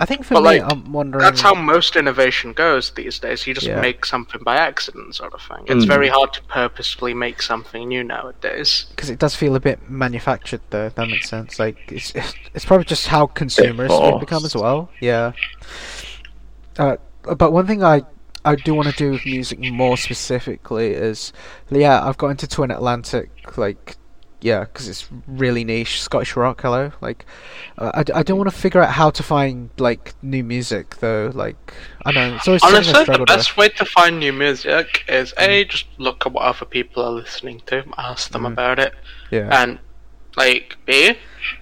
I 0.00 0.04
think 0.04 0.24
for 0.24 0.34
But, 0.34 0.40
me, 0.42 0.44
like, 0.60 0.62
I'm 0.72 0.92
wondering. 0.92 1.20
That's 1.24 1.40
how 1.40 1.54
most 1.54 1.96
innovation 1.96 2.52
goes 2.52 2.90
these 2.90 3.18
days. 3.18 3.48
You 3.48 3.54
just 3.54 3.66
Yeah. 3.66 3.80
make 3.80 4.04
something 4.04 4.40
by 4.44 4.54
accident, 4.56 5.16
sort 5.16 5.34
of 5.34 5.42
thing. 5.42 5.64
It's 5.66 5.84
Mm. 5.86 5.88
very 5.88 6.08
hard 6.08 6.32
to 6.34 6.42
purposefully 6.42 7.14
make 7.14 7.42
something 7.42 7.88
new 7.88 8.04
nowadays. 8.04 8.86
because 8.90 9.10
it 9.10 9.18
does 9.18 9.34
feel 9.34 9.56
a 9.56 9.60
bit 9.60 9.90
manufactured 9.90 10.60
though. 10.70 10.90
That 10.90 11.08
makes 11.08 11.28
sense. 11.28 11.58
Like 11.58 11.78
it's 11.90 12.12
it's, 12.12 12.32
it's 12.54 12.64
probably 12.64 12.84
just 12.84 13.08
how 13.08 13.26
consumers 13.26 13.90
we've 13.90 14.20
become 14.20 14.44
as 14.44 14.54
well. 14.54 14.88
Yeah. 15.00 15.32
Uh, 16.78 16.96
but 17.36 17.52
one 17.52 17.66
thing 17.66 17.82
I 17.82 18.02
I 18.44 18.54
do 18.54 18.74
want 18.74 18.88
to 18.88 18.94
do 18.94 19.10
with 19.10 19.26
music 19.26 19.58
more 19.58 19.96
specifically 19.96 20.92
is 20.92 21.32
yeah 21.70 22.06
I've 22.06 22.16
got 22.18 22.28
into 22.28 22.46
Twin 22.46 22.70
Atlantic 22.70 23.30
like 23.58 23.96
yeah 24.40 24.60
because 24.60 24.88
it's 24.88 25.08
really 25.26 25.64
niche 25.64 26.00
Scottish 26.00 26.36
rock. 26.36 26.60
Hello, 26.62 26.92
like 27.00 27.26
uh, 27.78 27.90
I, 27.94 28.20
I 28.20 28.22
don't 28.22 28.38
want 28.38 28.50
to 28.50 28.56
figure 28.56 28.80
out 28.82 28.90
how 28.92 29.10
to 29.10 29.22
find 29.22 29.70
like 29.78 30.14
new 30.22 30.44
music 30.44 30.96
though. 31.00 31.30
Like 31.34 31.74
I 32.04 32.12
don't 32.12 32.30
know 32.30 32.36
it's 32.36 32.46
always 32.48 32.62
Honestly, 32.62 33.04
the 33.04 33.24
best 33.26 33.56
way 33.56 33.68
to 33.70 33.84
find 33.84 34.18
new 34.18 34.32
music 34.32 35.04
is 35.08 35.34
a 35.38 35.64
just 35.64 35.86
look 35.98 36.24
at 36.26 36.32
what 36.32 36.44
other 36.44 36.66
people 36.66 37.02
are 37.04 37.10
listening 37.12 37.62
to, 37.66 37.84
ask 37.98 38.30
them 38.30 38.42
Mm. 38.42 38.52
about 38.52 38.78
it. 38.78 38.94
Yeah. 39.30 39.48
and 39.62 39.78
like 40.36 40.76
b, 40.86 41.16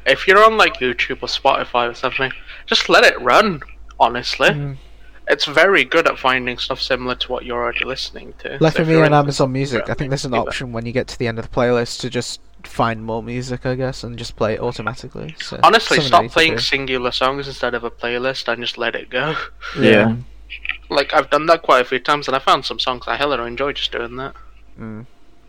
if 0.05 0.27
you're 0.29 0.45
on 0.45 0.59
like 0.59 0.75
YouTube 0.79 1.23
or 1.23 1.29
Spotify 1.29 1.91
or 1.91 1.95
something, 1.95 2.31
just 2.67 2.89
let 2.89 3.05
it 3.05 3.19
run. 3.23 3.63
Honestly, 3.99 4.51
Mm. 4.51 4.77
it's 5.29 5.47
very 5.47 5.83
good 5.85 6.07
at 6.07 6.19
finding 6.19 6.59
stuff 6.59 6.81
similar 6.83 7.15
to 7.15 7.33
what 7.33 7.47
you're 7.47 7.57
already 7.57 7.87
listening 7.87 8.35
to. 8.41 8.59
Like 8.61 8.75
So 8.77 8.85
me 8.85 8.97
on 8.97 9.15
Amazon 9.15 9.51
Music, 9.53 9.89
I 9.89 9.95
think 9.95 10.11
there's 10.11 10.27
an 10.27 10.35
option 10.35 10.73
when 10.73 10.85
you 10.85 10.93
get 10.93 11.07
to 11.09 11.19
the 11.19 11.27
end 11.27 11.39
of 11.39 11.49
the 11.49 11.55
playlist 11.57 12.01
to 12.01 12.11
just 12.11 12.41
find 12.67 13.03
more 13.05 13.23
music, 13.23 13.65
I 13.67 13.75
guess, 13.75 14.05
and 14.05 14.19
just 14.19 14.37
play 14.37 14.55
it 14.55 14.61
automatically. 14.61 15.35
So 15.41 15.59
Honestly, 15.63 16.01
stop 16.01 16.27
playing 16.31 16.59
singular 16.59 17.11
songs 17.13 17.47
instead 17.49 17.75
of 17.75 17.85
a 17.85 17.91
playlist 17.91 18.49
and 18.53 18.63
just 18.63 18.77
let 18.79 18.95
it 18.95 19.09
go. 19.11 19.35
yeah. 19.79 20.17
Like 20.89 21.13
I've 21.15 21.31
done 21.31 21.47
that 21.47 21.63
quite 21.63 21.81
a 21.81 21.85
few 21.85 21.99
times, 21.99 22.29
and 22.29 22.37
I 22.37 22.39
found 22.39 22.65
some 22.65 22.79
songs 22.79 23.05
I 23.09 23.17
hella 23.17 23.43
enjoy 23.45 23.73
just 23.73 23.91
doing 23.93 24.17
that. 24.17 24.35
Mm. 24.79 25.07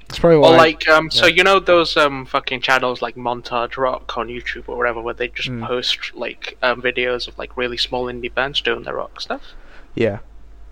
That's 0.07 0.19
probably 0.19 0.37
why. 0.37 0.53
Or 0.53 0.57
like, 0.57 0.87
um, 0.87 1.11
so 1.11 1.25
you 1.27 1.43
know 1.43 1.59
those 1.59 1.97
um 1.97 2.25
fucking 2.25 2.61
channels 2.61 3.01
like 3.01 3.15
Montage 3.15 3.77
Rock 3.77 4.17
on 4.17 4.29
YouTube 4.29 4.63
or 4.67 4.77
whatever, 4.77 5.01
where 5.01 5.13
they 5.13 5.27
just 5.27 5.49
Mm. 5.49 5.67
post 5.67 6.15
like 6.15 6.57
um, 6.63 6.81
videos 6.81 7.27
of 7.27 7.37
like 7.37 7.55
really 7.57 7.77
small 7.77 8.05
indie 8.05 8.33
bands 8.33 8.61
doing 8.61 8.83
their 8.83 8.95
rock 8.95 9.19
stuff. 9.21 9.41
yeah, 9.95 10.19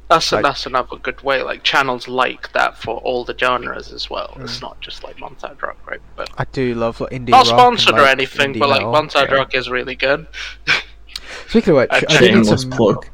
That's 0.09 0.31
Like- 0.31 0.43
that's 0.43 0.65
another 0.67 0.97
good 0.97 1.21
way. 1.23 1.41
Like 1.41 1.63
channels 1.63 2.07
like 2.07 2.51
that 2.53 2.77
for 2.77 2.97
all 2.97 3.25
the 3.25 3.35
genres 3.37 3.91
as 3.91 4.09
well. 4.09 4.37
It's 4.39 4.57
Mm. 4.59 4.61
not 4.61 4.79
just 4.79 5.03
like 5.03 5.17
Montage 5.17 5.59
Rock, 5.61 5.77
right? 5.89 6.01
But 6.15 6.29
I 6.37 6.45
do 6.51 6.75
love 6.75 7.01
like, 7.01 7.11
indie 7.11 7.29
not 7.29 7.47
sponsored 7.47 7.95
and, 7.95 8.03
or 8.03 8.05
anything, 8.07 8.59
but 8.59 8.69
like. 8.69 8.81
Montage 8.83 9.29
Yeah. 9.29 9.35
Rock 9.35 9.55
is 9.55 9.69
really 9.69 9.95
good. 9.95 10.27
Speaking 11.47 11.71
of 11.71 11.77
which, 11.77 11.91
A 11.91 12.11
I 12.13 12.17
did 12.19 12.35
need 12.35 12.45
some. 12.45 12.69
plug. 12.69 13.07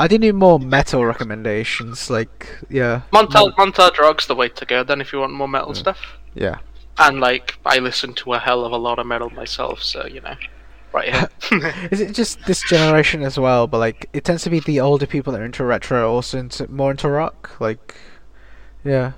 I 0.00 0.08
did 0.08 0.22
need 0.22 0.34
more 0.34 0.58
metal 0.58 1.04
recommendations. 1.04 2.08
Like, 2.10 2.58
yeah, 2.70 3.02
Montage 3.12 3.54
Montage 3.56 3.98
Rock's 3.98 4.26
the 4.26 4.34
way 4.34 4.48
to 4.48 4.64
go. 4.64 4.82
Then 4.82 5.00
if 5.00 5.12
you 5.12 5.20
want 5.20 5.32
more 5.32 5.48
metal 5.48 5.68
Yeah. 5.74 5.80
stuff, 5.80 5.98
yeah. 6.34 6.56
and 6.98 7.20
like 7.20 7.58
I 7.66 7.78
listen 7.78 8.14
to 8.14 8.32
a 8.32 8.38
hell 8.38 8.64
of 8.64 8.72
a 8.72 8.76
lot 8.76 8.98
of 8.98 9.06
metal 9.06 9.30
myself, 9.30 9.82
so 9.82 10.06
you 10.06 10.20
know, 10.22 10.36
right 10.92 11.12
here. 11.14 11.28
Is 11.90 12.00
it 12.00 12.14
just 12.14 12.38
this 12.46 12.62
generation 12.62 13.22
as 13.22 13.38
well? 13.38 13.66
But 13.66 13.78
like, 13.78 14.08
it 14.12 14.24
tends 14.24 14.42
to 14.44 14.50
be 14.50 14.60
the 14.60 14.80
older 14.80 15.06
people 15.06 15.32
that 15.32 15.40
are 15.42 15.44
into 15.44 15.64
retro, 15.64 16.10
also 16.12 16.38
into 16.38 16.66
more 16.70 16.90
into 16.90 17.08
rock. 17.08 17.50
Like, 17.60 17.94
yeah, 18.84 19.12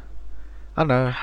I 0.77 0.81
don't 0.83 0.89
know. 0.89 1.15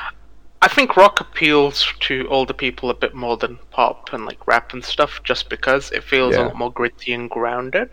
I 0.62 0.67
think 0.67 0.97
rock 0.97 1.21
appeals 1.21 1.93
to 2.01 2.27
older 2.29 2.53
people 2.53 2.89
a 2.89 2.93
bit 2.95 3.13
more 3.13 3.38
than 3.38 3.60
pop 3.71 4.12
and 4.12 4.25
like 4.25 4.45
rap 4.47 4.73
and 4.73 4.83
stuff, 4.83 5.21
just 5.23 5.49
because 5.49 5.91
it 5.91 6.03
feels 6.03 6.36
Yeah. 6.36 6.43
a 6.43 6.45
lot 6.47 6.55
more 6.57 6.71
gritty 6.71 7.13
and 7.13 7.29
grounded. 7.29 7.89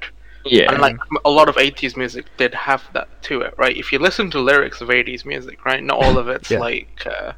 Yeah. 0.46 0.70
And 0.72 0.80
like 0.80 0.96
a 1.24 1.30
lot 1.30 1.48
of 1.48 1.56
'80s 1.56 1.96
music 1.96 2.26
did 2.36 2.54
have 2.54 2.82
that 2.94 3.08
to 3.24 3.40
it, 3.42 3.54
right? 3.56 3.76
If 3.76 3.92
you 3.92 3.98
listen 3.98 4.30
to 4.32 4.40
lyrics 4.40 4.80
of 4.80 4.88
'80s 4.88 5.24
music, 5.24 5.64
right, 5.64 5.82
not 5.82 5.98
all 6.02 6.18
of 6.18 6.28
it's 6.28 6.50
Yeah. 6.50 6.58
like 6.58 7.06
uh, 7.06 7.32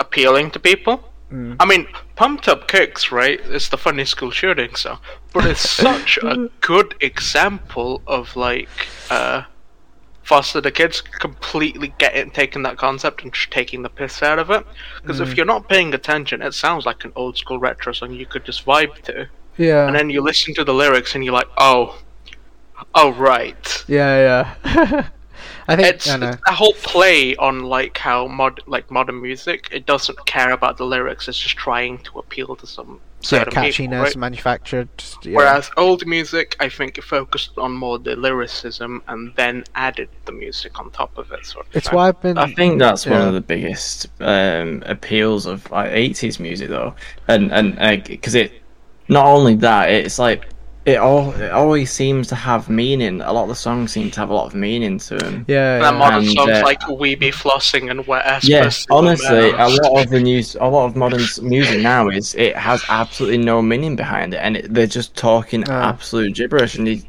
appealing 0.00 0.50
to 0.52 0.58
people. 0.60 1.04
Mm. 1.32 1.56
I 1.60 1.64
mean, 1.66 1.86
Pumped 2.16 2.48
Up 2.48 2.68
Kicks, 2.68 3.12
right? 3.12 3.38
It's 3.44 3.68
the 3.68 3.76
funny 3.76 4.04
school 4.06 4.30
shooting 4.30 4.74
song, 4.74 4.98
but 5.34 5.44
it's 5.44 5.68
such 5.86 6.18
a 6.22 6.48
good 6.60 6.94
example 7.00 8.00
of 8.06 8.34
like 8.34 8.68
uh, 9.10 9.42
Foster 10.22 10.60
the 10.62 10.70
Kids 10.70 11.00
completely 11.02 11.92
getting 11.98 12.30
taking 12.30 12.62
that 12.62 12.78
concept 12.78 13.22
and 13.24 13.32
just 13.32 13.50
taking 13.50 13.82
the 13.82 13.90
piss 13.90 14.22
out 14.22 14.38
of 14.38 14.50
it. 14.50 14.64
Because 15.02 15.20
Mm. 15.20 15.22
if 15.30 15.36
you're 15.36 15.46
not 15.46 15.68
paying 15.68 15.92
attention, 15.92 16.40
it 16.40 16.54
sounds 16.54 16.86
like 16.86 17.04
an 17.04 17.12
old 17.14 17.36
school 17.36 17.58
retro 17.58 17.92
song 17.92 18.12
you 18.12 18.24
could 18.26 18.44
just 18.44 18.64
vibe 18.64 18.94
to, 19.02 19.28
Yeah, 19.58 19.86
and 19.86 19.94
then 19.94 20.08
you 20.10 20.22
listen 20.22 20.54
to 20.54 20.64
the 20.64 20.74
lyrics 20.74 21.14
and 21.14 21.22
you're 21.24 21.34
like, 21.34 21.48
oh, 21.58 21.98
oh 22.94 23.12
right. 23.12 23.84
yeah, 23.86 24.54
yeah. 24.64 25.08
I 25.68 25.76
think 25.76 25.88
it's, 25.88 26.08
I 26.08 26.16
know. 26.16 26.28
it's 26.30 26.42
a 26.46 26.52
whole 26.52 26.72
play 26.72 27.36
on 27.36 27.60
like 27.60 27.98
how 27.98 28.26
mod 28.26 28.60
like 28.66 28.90
modern 28.90 29.20
music. 29.20 29.68
It 29.70 29.84
doesn't 29.84 30.24
care 30.24 30.52
about 30.52 30.78
the 30.78 30.86
lyrics. 30.86 31.28
It's 31.28 31.38
just 31.38 31.58
trying 31.58 31.98
to 31.98 32.18
appeal 32.18 32.56
to 32.56 32.66
some 32.66 33.00
yeah, 33.20 33.28
certain 33.28 33.52
catchiness, 33.52 33.76
people, 33.76 33.98
right? 33.98 34.16
manufactured. 34.16 34.88
just- 34.96 35.26
Yeah. 35.26 35.36
Whereas 35.36 35.70
old 35.76 36.06
music, 36.06 36.56
I 36.58 36.70
think, 36.70 36.96
it 36.96 37.04
focused 37.04 37.58
on 37.58 37.72
more 37.72 37.98
the 37.98 38.16
lyricism 38.16 39.02
and 39.08 39.34
then 39.36 39.64
added 39.74 40.08
the 40.24 40.32
music 40.32 40.80
on 40.80 40.90
top 40.90 41.18
of 41.18 41.30
it. 41.32 41.44
Sort 41.44 41.66
of 41.66 41.76
it's 41.76 41.88
thing. 41.88 41.96
why 41.96 42.08
I've 42.08 42.20
been. 42.22 42.38
I 42.38 42.50
think 42.54 42.78
that's 42.78 43.04
one 43.04 43.20
of 43.20 43.34
the 43.34 43.42
biggest 43.42 44.06
um, 44.20 44.82
appeals 44.86 45.44
of 45.44 45.70
like, 45.70 45.92
80s 45.92 46.40
music, 46.40 46.70
though, 46.70 46.94
and 47.28 47.52
and 47.52 48.04
because 48.04 48.34
it 48.34 48.62
not 49.08 49.26
only 49.26 49.54
that, 49.56 49.90
it's 49.90 50.18
like 50.18 50.48
it 50.88 50.96
all 50.98 51.32
it 51.34 51.50
always 51.52 51.90
seems 51.90 52.28
to 52.28 52.34
have 52.34 52.68
meaning. 52.68 53.20
A 53.20 53.32
lot 53.32 53.42
of 53.44 53.48
the 53.48 53.54
songs 53.54 53.92
seem 53.92 54.10
to 54.10 54.20
have 54.20 54.30
a 54.30 54.34
lot 54.34 54.46
of 54.46 54.54
meaning 54.54 54.98
to 54.98 55.16
them. 55.16 55.44
yeah, 55.48 55.74
And 55.76 55.82
yeah. 55.84 55.90
modern 55.98 56.24
And, 56.24 56.32
songs 56.32 56.50
uh, 56.50 56.62
like 56.64 56.88
"We 56.88 57.14
Be 57.14 57.30
Flossing" 57.30 57.90
and 57.90 58.06
"Wet 58.06 58.24
Ass 58.24 58.44
Yeah, 58.48 58.64
Pussy" 58.64 58.86
honestly, 58.90 59.50
a 59.50 59.68
lot 59.68 60.02
of 60.04 60.10
the 60.10 60.20
news, 60.20 60.56
a 60.60 60.66
lot 60.66 60.86
of 60.86 60.96
modern 60.96 61.22
music 61.42 61.80
now 61.82 62.08
is 62.08 62.34
it 62.34 62.56
has 62.56 62.82
absolutely 62.88 63.38
no 63.38 63.60
meaning 63.62 63.96
behind 63.96 64.34
it, 64.34 64.38
and 64.38 64.56
it, 64.56 64.72
they're 64.74 64.86
just 64.86 65.14
talking 65.16 65.64
Oh. 65.68 65.72
absolute 65.72 66.34
gibberish, 66.34 66.76
and 66.76 66.88
you, 66.88 67.02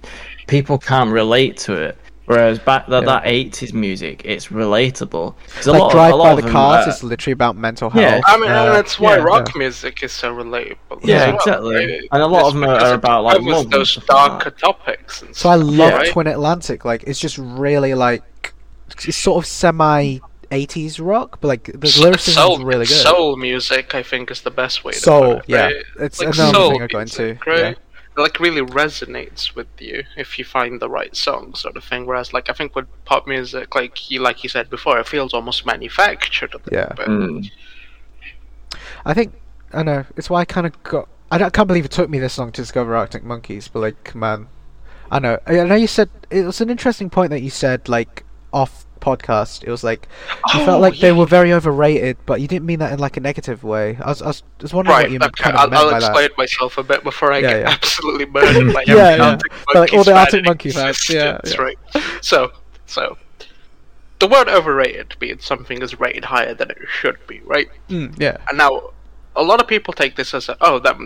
people 0.47 0.77
can't 0.77 1.11
relate 1.11 1.57
to 1.65 1.73
it. 1.73 1.97
Whereas 2.29 2.59
back 2.59 2.85
that 2.89 2.99
Yeah. 3.01 3.05
that 3.07 3.23
eighties 3.25 3.73
music, 3.73 4.21
it's 4.23 4.49
relatable. 4.49 5.33
'Cause 5.55 5.65
a 5.65 5.71
like 5.71 5.79
lot 5.81 5.85
of- 5.87 5.91
Drive 5.93 6.13
a 6.13 6.15
lot 6.15 6.23
by 6.25 6.29
of 6.29 6.35
the 6.35 6.41
them, 6.43 6.51
Cars 6.51 6.85
uh, 6.85 6.89
is 6.91 7.03
literally 7.03 7.31
about 7.31 7.55
mental 7.57 7.89
health. 7.89 8.03
Yeah. 8.03 8.21
I 8.23 8.35
mean, 8.37 8.51
and 8.51 8.53
uh, 8.69 8.73
that's 8.73 8.99
why 8.99 9.17
yeah, 9.17 9.23
rock 9.23 9.55
music 9.55 10.03
is 10.03 10.11
so 10.11 10.31
relatable. 10.35 10.99
Yeah, 11.01 11.25
well, 11.25 11.35
exactly. 11.37 11.75
right? 11.75 12.01
And 12.11 12.21
a 12.21 12.27
lot 12.27 12.39
It's 12.41 12.47
of 12.49 12.53
them 12.53 12.63
are- 12.69 12.75
are 12.79 12.93
about, 12.93 13.23
like, 13.23 13.37
covers 13.37 13.51
love 13.51 13.69
those 13.71 13.89
stuff 13.89 14.07
like 14.09 14.29
darker 14.29 14.49
topics. 14.51 15.23
And 15.23 15.35
So 15.35 15.49
I 15.49 15.57
stuff, 15.57 15.69
love 15.71 15.93
right? 15.93 16.11
Twin 16.11 16.27
Atlantic. 16.27 16.85
Like 16.85 17.03
it's 17.07 17.19
just 17.19 17.39
really 17.39 17.95
like 17.95 18.53
it's 19.07 19.17
sort 19.17 19.43
of 19.43 19.47
semi 19.47 20.19
80s 20.51 20.99
rock, 21.03 21.39
but 21.41 21.47
like 21.47 21.63
the 21.65 21.99
lyricism 21.99 22.33
soul, 22.43 22.57
is 22.57 22.63
really 22.63 22.85
good. 22.85 22.95
Soul 22.97 23.37
music, 23.37 23.95
I 23.95 24.03
think, 24.03 24.29
is 24.29 24.41
the 24.41 24.51
best 24.51 24.83
way 24.83 24.91
to 24.93 24.99
Soul, 24.99 25.21
put 25.37 25.37
it. 25.37 25.43
yeah. 25.49 25.69
It's 25.99 26.19
like 26.19 26.35
another 26.35 26.53
soul 26.53 26.71
thing 26.73 26.81
I 26.83 26.87
go 26.87 26.99
into, 26.99 27.21
music, 27.23 27.43
yeah. 27.47 27.53
right? 27.53 27.77
It, 28.19 28.21
like 28.21 28.39
really 28.39 28.61
resonates 28.61 29.55
with 29.55 29.67
you 29.79 30.03
if 30.17 30.37
you 30.37 30.45
find 30.45 30.79
the 30.79 30.89
right 30.89 31.15
song, 31.15 31.55
sort 31.55 31.77
of 31.77 31.83
thing. 31.83 32.05
Whereas, 32.05 32.33
like 32.33 32.49
I 32.49 32.53
think 32.53 32.75
with 32.75 32.87
pop 33.05 33.27
music, 33.27 33.75
like 33.75 34.11
you 34.11 34.19
like 34.19 34.43
you 34.43 34.49
said 34.49 34.69
before, 34.69 34.99
it 34.99 35.07
feels 35.07 35.33
almost 35.33 35.65
manufactured 35.65 36.53
a 36.53 36.57
little 36.57 36.73
Yeah. 36.73 36.93
bit. 36.95 37.07
Mm. 37.07 37.51
I 39.05 39.13
think 39.13 39.33
I 39.73 39.83
know 39.83 40.05
it's 40.17 40.29
why 40.29 40.41
I 40.41 40.45
kind 40.45 40.67
of 40.67 40.81
got. 40.83 41.07
I, 41.31 41.37
don't, 41.37 41.47
I 41.47 41.49
can't 41.51 41.67
believe 41.67 41.85
it 41.85 41.91
took 41.91 42.09
me 42.09 42.19
this 42.19 42.37
long 42.37 42.51
to 42.51 42.61
discover 42.61 42.95
Arctic 42.95 43.23
Monkeys, 43.23 43.67
but 43.67 43.79
like, 43.81 44.15
man, 44.15 44.47
I 45.11 45.19
know. 45.19 45.39
I 45.45 45.63
know 45.63 45.75
you 45.75 45.87
said 45.87 46.09
it 46.29 46.43
was 46.43 46.59
an 46.59 46.69
interesting 46.69 47.09
point 47.09 47.29
that 47.29 47.41
you 47.41 47.49
said 47.49 47.87
like 47.87 48.25
off 48.51 48.85
podcast. 48.99 49.63
It 49.63 49.71
was 49.71 49.83
like 49.83 50.07
you 50.51 50.59
Oh, 50.59 50.61
felt 50.61 50.81
like 50.81 50.99
they 50.99 51.11
were 51.11 51.25
very 51.25 51.53
overrated, 51.53 52.17
but 52.25 52.41
you 52.41 52.47
didn't 52.47 52.65
mean 52.65 52.79
that 52.79 52.93
in 52.93 52.99
like 52.99 53.17
a 53.17 53.21
negative 53.21 53.63
way. 53.63 53.97
I 53.97 54.09
was, 54.09 54.21
I 54.21 54.27
was, 54.27 54.43
I 54.59 54.63
was 54.63 54.73
wondering 54.73 54.99
Right, 54.99 55.01
what 55.01 55.11
you 55.11 55.19
okay, 55.21 55.29
kind 55.37 55.55
of 55.57 55.63
I'll, 55.63 55.69
meant 55.69 55.85
I'll 55.85 55.89
by 55.89 55.99
that. 55.99 56.21
explain 56.21 56.29
myself 56.37 56.77
a 56.77 56.83
bit 56.83 57.03
before 57.03 57.31
I 57.31 57.39
Yeah, 57.39 57.49
get 57.49 57.61
yeah. 57.61 57.65
absolutely 57.65 58.25
murdered 58.25 58.71
by 58.73 58.83
Yeah, 58.85 58.95
every 58.97 59.17
yeah. 59.17 59.19
Arctic 59.19 59.53
Like, 59.73 59.93
all 59.93 60.03
Monkeys 60.03 60.05
the 60.05 60.13
Arctic 60.13 60.43
in 60.45 60.45
Monkey 60.45 60.71
fans, 60.71 61.07
yeah, 61.09 61.39
existence, 61.39 61.41
yeah. 61.43 61.57
right. 61.57 61.77
So, 62.21 62.51
so 62.85 63.17
the 64.19 64.27
word 64.27 64.47
overrated 64.49 65.15
means 65.21 65.45
something 65.45 65.81
is 65.81 65.99
rated 65.99 66.25
higher 66.25 66.53
than 66.53 66.71
it 66.71 66.77
should 66.87 67.17
be, 67.27 67.41
right? 67.45 67.69
Mm, 67.89 68.13
yeah, 68.19 68.37
And 68.49 68.57
now, 68.57 68.91
a 69.35 69.43
lot 69.43 69.61
of 69.61 69.67
people 69.67 69.93
take 69.93 70.15
this 70.15 70.33
as 70.33 70.49
a, 70.49 70.57
oh, 70.61 70.79
that 70.79 70.97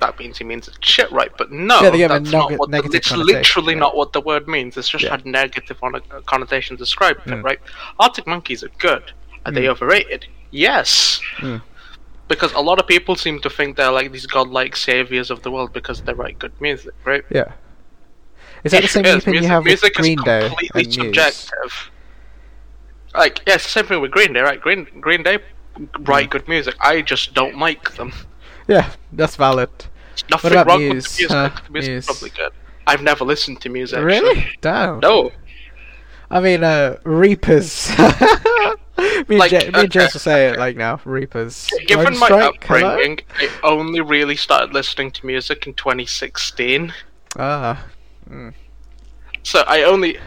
that 0.00 0.18
means 0.18 0.38
he 0.38 0.44
means 0.44 0.66
it's 0.68 0.78
shit, 0.80 1.10
right? 1.12 1.30
But 1.36 1.52
no, 1.52 1.80
Yeah, 1.92 2.08
that's 2.08 2.24
neg- 2.24 2.32
not 2.32 2.58
what 2.58 2.70
the, 2.70 2.82
it's 2.92 3.12
literally 3.14 3.74
yeah. 3.74 3.80
not 3.80 3.96
what 3.96 4.12
the 4.12 4.20
word 4.20 4.48
means. 4.48 4.76
It's 4.76 4.88
just 4.88 5.04
Yeah. 5.04 5.10
had 5.10 5.24
negative 5.26 5.78
on 5.82 5.94
a 5.94 6.00
connotation 6.22 6.76
described 6.76 7.20
Mm. 7.26 7.38
it, 7.38 7.42
right? 7.42 7.60
Arctic 7.98 8.26
monkeys 8.26 8.62
are 8.64 8.70
good. 8.78 9.12
Are 9.46 9.52
they 9.52 9.68
overrated? 9.68 10.26
Yes. 10.50 11.20
Mm. 11.38 11.62
Because 12.28 12.52
a 12.52 12.60
lot 12.60 12.78
of 12.78 12.86
people 12.86 13.16
seem 13.16 13.40
to 13.40 13.50
think 13.50 13.76
they're 13.76 13.90
like 13.90 14.12
these 14.12 14.26
godlike 14.26 14.76
saviors 14.76 15.30
of 15.30 15.42
the 15.42 15.50
world 15.50 15.72
because 15.72 16.02
they 16.02 16.12
write 16.12 16.38
good 16.38 16.52
music, 16.60 16.94
right? 17.04 17.24
yeah. 17.30 17.52
Is 18.62 18.72
that 18.72 18.82
the 18.82 18.88
same 18.88 19.06
is, 19.06 19.22
opinion 19.22 19.44
you 19.44 19.48
music, 19.48 19.50
have 19.50 19.62
with 19.64 19.66
music 19.82 19.94
Green 19.94 20.18
Day 20.22 20.48
completely 20.48 20.82
and. 21.06 21.14
Like, 23.14 23.40
yeah, 23.46 23.54
it's 23.54 23.64
the 23.64 23.70
same 23.70 23.86
thing 23.86 24.00
with 24.00 24.10
Green 24.10 24.32
Day, 24.32 24.40
right? 24.40 24.60
Green 24.60 24.86
Green 25.00 25.22
Day 25.22 25.38
write 26.00 26.28
Mm. 26.28 26.30
good 26.30 26.48
music. 26.48 26.74
I 26.80 27.00
just 27.00 27.34
don't 27.34 27.58
like 27.58 27.94
them. 27.96 28.12
Yeah, 28.68 28.90
that's 29.12 29.34
valid. 29.36 29.70
Nothing 30.30 30.52
wrong 30.64 30.78
Muse, 30.78 30.94
with 30.94 31.16
the 31.16 31.22
music. 31.22 31.30
huh? 31.30 31.60
the 31.66 31.72
music's 31.72 31.88
Muse. 31.88 32.06
probably 32.06 32.30
good. 32.30 32.52
I've 32.86 33.02
never 33.02 33.24
listened 33.24 33.60
to. 33.62 33.68
Actually. 33.82 34.02
Really? 34.04 34.46
Damn. 34.60 35.00
No. 35.00 35.30
I 36.30 36.40
mean, 36.40 36.62
uh, 36.64 36.96
Reapers. 37.04 37.90
me, 37.98 39.36
Like, 39.36 39.52
and, 39.52 39.72
me 39.74 39.80
and 39.80 39.90
James 39.90 40.12
will 40.12 40.20
say 40.20 40.48
it 40.50 40.58
like 40.58 40.76
now. 40.76 41.00
Reapers. 41.04 41.68
Given 41.86 42.18
my 42.18 42.28
hello? 42.28 42.48
upbringing, 42.48 43.20
I 43.38 43.48
only 43.64 44.00
really 44.00 44.36
started 44.36 44.72
listening 44.72 45.10
to 45.12 45.26
music 45.26 45.66
in 45.66 45.74
2016. 45.74 46.92
Ah, 47.38 47.84
So 49.42 49.64
I 49.66 49.82
only 49.84 50.18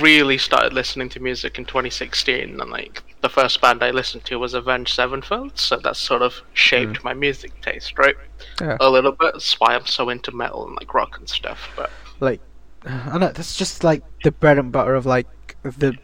really 0.00 0.38
started 0.38 0.72
listening 0.72 1.08
to 1.10 1.20
music 1.20 1.58
in 1.58 1.64
2016, 1.64 2.60
and 2.60 2.70
like 2.70 3.02
the 3.20 3.28
first 3.28 3.60
band 3.60 3.82
I 3.82 3.90
listened 3.90 4.24
to 4.26 4.38
was 4.38 4.54
Avenged 4.54 4.94
Sevenfold. 4.94 5.58
So 5.58 5.76
that 5.78 5.96
sort 5.96 6.22
of 6.22 6.40
shaped 6.54 7.02
my 7.04 7.12
music 7.14 7.58
taste, 7.62 7.98
right? 7.98 8.14
yeah. 8.60 8.76
A 8.80 8.88
little 8.88 9.12
bit. 9.12 9.32
That's 9.34 9.58
why 9.60 9.74
I'm 9.74 9.86
so 9.86 10.08
into 10.08 10.32
metal 10.32 10.66
and 10.66 10.76
like 10.76 10.94
rock 10.94 11.18
and 11.18 11.28
stuff. 11.28 11.68
But 11.76 11.90
Like, 12.20 12.40
I 12.86 13.18
know 13.18 13.28
that's 13.32 13.56
just 13.56 13.84
like 13.84 14.02
the 14.22 14.30
bread 14.30 14.58
and 14.58 14.70
butter 14.72 14.94
of 14.94 15.04
like 15.04 15.26
the 15.62 15.96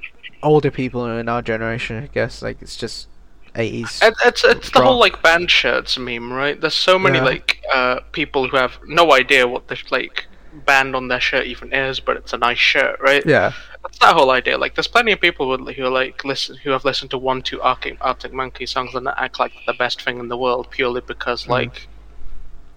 older 0.43 0.71
people 0.71 1.07
in 1.07 1.29
our 1.29 1.43
generation. 1.43 2.03
I 2.03 2.07
guess 2.09 2.43
like 2.43 2.61
it's 2.61 2.77
just 2.77 3.09
eighties. 3.55 4.01
It, 4.03 4.15
it's 4.25 4.45
it's 4.45 4.71
the 4.71 4.81
whole 4.83 4.99
like 4.99 5.23
band 5.23 5.51
shirts 5.51 5.99
meme, 5.99 6.33
right? 6.33 6.61
There's 6.61 6.75
so 6.75 6.99
many 6.99 7.19
Yeah. 7.19 7.25
like 7.25 7.63
uh 7.73 8.01
people 8.13 8.49
who 8.49 8.57
have 8.57 8.79
no 8.87 9.13
idea 9.13 9.47
what 9.49 9.69
the 9.69 9.79
like 9.91 10.27
band 10.65 10.97
on 10.97 11.09
their 11.09 11.21
shirt 11.21 11.47
even 11.47 11.73
is, 11.73 12.01
but 12.01 12.17
it's 12.17 12.33
a 12.33 12.39
nice 12.39 12.59
shirt, 12.59 12.99
right? 13.01 13.25
Yeah, 13.27 13.53
That's 13.83 13.99
that 13.99 14.15
whole 14.15 14.31
idea. 14.31 14.57
Like, 14.57 14.75
there's 14.75 14.87
plenty 14.89 15.13
of 15.13 15.21
people 15.21 15.57
who, 15.57 15.65
who 15.73 15.89
like 15.89 16.25
listen 16.25 16.57
who 16.57 16.71
have 16.71 16.85
listened 16.85 17.11
to 17.11 17.19
one, 17.19 17.43
two 17.43 17.61
Arctic 17.63 17.97
Arctic 18.01 18.33
Monkey 18.33 18.67
songs 18.67 18.95
and 18.95 19.07
act 19.17 19.39
like 19.39 19.53
the 19.67 19.75
best 19.75 20.03
thing 20.03 20.19
in 20.19 20.29
the 20.29 20.37
world 20.37 20.71
purely 20.71 21.01
because 21.07 21.45
Mm. 21.45 21.51
like 21.51 21.89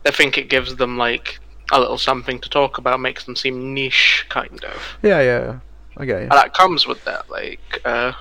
they 0.04 0.12
think 0.12 0.38
it 0.38 0.50
gives 0.50 0.76
them 0.76 0.98
like 0.98 1.40
a 1.72 1.80
little 1.80 1.98
something 1.98 2.40
to 2.40 2.50
talk 2.50 2.78
about, 2.78 3.00
makes 3.00 3.24
them 3.26 3.36
seem 3.36 3.74
niche, 3.74 4.26
kind 4.30 4.64
of. 4.64 4.98
yeah, 5.04 5.22
yeah. 5.22 5.60
Okay. 6.00 6.24
And 6.24 6.32
that 6.32 6.54
comes 6.54 6.86
with 6.88 7.04
that, 7.06 7.30
like. 7.30 7.82
uh 7.86 8.14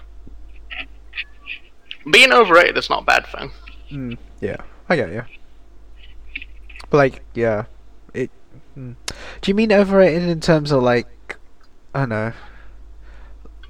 being 2.10 2.32
overrated 2.32 2.78
is 2.78 2.88
not 2.88 3.02
a 3.02 3.04
bad 3.04 3.26
thing. 3.26 3.50
Mm, 3.90 4.18
yeah, 4.40 4.56
I 4.88 4.96
get 4.96 5.10
you. 5.12 5.24
But 6.90 6.96
like, 6.98 7.22
yeah. 7.34 7.64
Mm. 8.78 8.94
Do 9.40 9.50
you 9.50 9.54
mean 9.54 9.72
overrated 9.72 10.28
in 10.28 10.40
terms 10.40 10.70
of 10.70 10.82
like, 10.82 11.36
I 11.94 12.00
don't 12.00 12.08
know, 12.10 12.32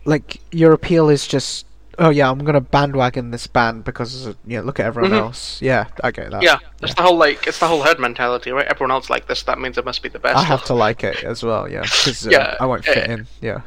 like 0.05 0.41
your 0.53 0.73
appeal 0.73 1.09
is 1.09 1.27
just, 1.27 1.67
oh 1.99 2.11
yeah, 2.11 2.31
I'm 2.31 2.39
gonna 2.45 2.61
bandwagon 2.61 3.31
this 3.31 3.47
band 3.47 3.85
because 3.85 4.27
you 4.47 4.59
know, 4.59 4.63
look 4.63 4.79
at 4.81 4.87
everyone 4.87 5.13
Mhm. 5.13 5.19
else. 5.21 5.61
Yeah, 5.63 5.87
I 6.05 6.11
get 6.11 6.31
that. 6.31 6.43
Yeah, 6.43 6.59
it's 6.83 6.95
the 6.95 7.03
whole 7.03 7.17
like 7.17 7.47
it's 7.47 7.59
the 7.59 7.67
whole 7.69 7.83
herd 7.83 7.99
mentality, 7.99 8.51
right? 8.53 8.67
Everyone 8.67 8.91
else 8.91 9.11
like 9.11 9.27
this, 9.27 9.43
that 9.45 9.59
means 9.59 9.79
it 9.79 9.85
must 9.85 10.03
be 10.03 10.09
the 10.09 10.19
best. 10.19 10.37
I 10.37 10.43
have 10.45 10.65
to 10.65 10.75
like 10.75 11.03
it 11.05 11.25
as 11.25 11.43
well. 11.43 11.69
Yeah, 11.71 11.83
because 11.83 12.27
uh, 12.27 12.31
Yeah, 12.33 12.57
I 12.61 12.67
won't 12.67 12.85
fit 12.85 12.97
yeah. 13.09 13.13
in. 13.15 13.27
Yeah, 13.41 13.61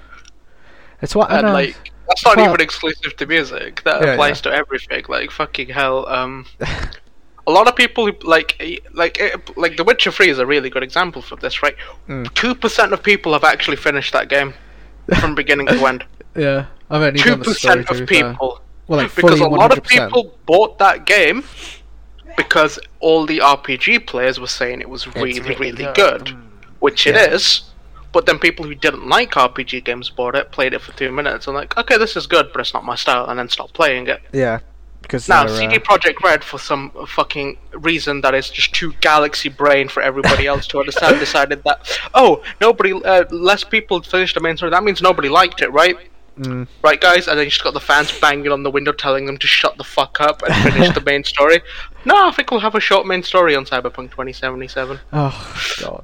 it's 1.02 1.16
what 1.16 1.32
I 1.32 1.38
and 1.40 1.48
know. 1.48 1.54
like 1.54 1.76
that's 2.08 2.24
not 2.24 2.38
Well- 2.38 2.48
even 2.50 2.62
exclusive 2.62 3.16
to 3.18 3.26
music. 3.26 3.84
That 3.84 4.02
Yeah, 4.02 4.14
applies 4.14 4.42
to 4.42 4.52
everything. 4.54 5.04
Like 5.10 5.32
fucking 5.32 5.70
hell. 5.70 6.08
Um, 6.08 6.46
a 7.48 7.52
lot 7.52 7.68
of 7.68 7.76
people 7.76 8.06
who 8.06 8.14
like 8.28 8.56
eh, 8.60 8.78
like 8.94 9.20
eh, 9.20 9.36
like 9.56 9.78
The 9.78 9.84
Witcher 9.84 10.12
Three 10.12 10.30
is 10.30 10.40
a 10.40 10.46
really 10.46 10.70
good 10.70 10.84
example 10.84 11.22
for 11.22 11.36
this, 11.38 11.62
right? 11.64 11.76
Mm. 12.08 12.34
Two 12.34 12.54
percent 12.56 12.94
of 12.94 13.02
people 13.04 13.34
have 13.34 13.44
actually 13.44 13.78
finished 13.78 14.14
that 14.14 14.30
game 14.30 14.54
from 15.20 15.36
beginning 15.36 15.68
to 15.68 15.86
end. 15.88 16.04
yeah, 16.36 16.66
I've 16.90 17.02
only 17.02 17.20
Two 17.20 17.32
done 17.32 17.40
the 17.40 17.54
story 17.54 17.84
percent 17.84 18.02
of 18.02 18.08
be 18.08 18.16
fair. 18.16 18.32
people. 18.32 18.62
Well, 18.88 19.00
like 19.02 19.16
because 19.16 19.40
a 19.40 19.48
lot 19.48 19.76
of 19.78 19.84
people 19.84 20.36
bought 20.46 20.78
that 20.80 21.06
game 21.06 21.44
because 22.38 22.80
all 23.00 23.26
the 23.26 23.40
RPG 23.40 24.06
players 24.08 24.40
were 24.40 24.48
saying 24.48 24.82
it 24.82 24.90
was 24.90 25.08
really, 25.16 25.40
really 25.40 25.56
really, 25.72 25.84
good. 25.94 26.26
good, 26.26 26.36
which 26.80 27.08
it 27.08 27.16
Yeah. 27.16 27.34
is. 27.34 27.64
But 28.14 28.26
then 28.26 28.40
people 28.40 28.66
who 28.66 28.76
didn't 28.76 29.08
like 29.08 29.32
RPG 29.32 29.86
games 29.86 30.10
bought 30.10 30.36
it, 30.36 30.52
played 30.52 30.74
it 30.74 30.82
for 30.82 30.92
two 30.98 31.12
minutes, 31.14 31.48
and 31.48 31.56
like, 31.56 31.78
okay, 31.78 31.98
this 31.98 32.18
is 32.18 32.28
good, 32.28 32.52
but 32.52 32.60
it's 32.60 32.74
not 32.74 32.84
my 32.84 32.96
style, 32.96 33.26
and 33.30 33.40
then 33.40 33.48
stopped 33.48 33.74
playing 33.74 34.08
it. 34.08 34.22
Yeah, 34.34 34.60
because 35.12 35.28
Now, 35.28 35.46
CD 35.46 35.76
uh, 35.76 35.80
Projekt 35.80 36.24
Red, 36.24 36.42
for 36.42 36.58
some 36.58 36.90
fucking 37.06 37.58
reason 37.74 38.22
that 38.22 38.34
is 38.34 38.50
just 38.50 38.74
too 38.74 38.94
galaxy 39.02 39.50
brain 39.50 39.90
for 39.90 40.02
everybody 40.02 40.48
else 40.48 40.66
to 40.68 40.80
understand, 40.80 41.20
decided 41.20 41.64
that 41.66 42.00
oh, 42.14 42.42
nobody, 42.62 42.94
uh, 42.94 43.26
less 43.30 43.66
people 43.66 44.02
finished 44.02 44.36
the 44.36 44.42
main 44.42 44.56
story. 44.56 44.72
That 44.72 44.86
means 44.86 45.02
nobody 45.02 45.28
liked 45.28 45.62
it, 45.62 45.70
right? 45.74 45.98
mm, 46.38 46.66
Right, 46.82 47.02
guys, 47.02 47.28
and 47.28 47.38
then 47.38 47.46
you 47.46 47.52
just 47.52 47.62
got 47.62 47.74
the 47.74 47.82
fans 47.82 48.18
banging 48.22 48.54
on 48.54 48.64
the 48.64 48.72
window, 48.72 48.94
telling 48.94 49.26
them 49.26 49.38
to 49.40 49.48
shut 49.48 49.78
the 49.78 49.84
fuck 49.84 50.22
up 50.22 50.44
and 50.44 50.74
finish 50.74 50.94
the 50.94 51.02
main 51.02 51.24
story. 51.26 51.62
No, 52.04 52.16
I 52.16 52.32
think 52.32 52.50
we'll 52.50 52.62
have 52.62 52.74
a 52.74 52.80
short 52.80 53.06
main 53.06 53.22
story 53.22 53.56
on 53.56 53.66
Cyberpunk 53.66 54.10
2077, 54.10 55.00
oh 55.14 55.56
god. 55.82 56.04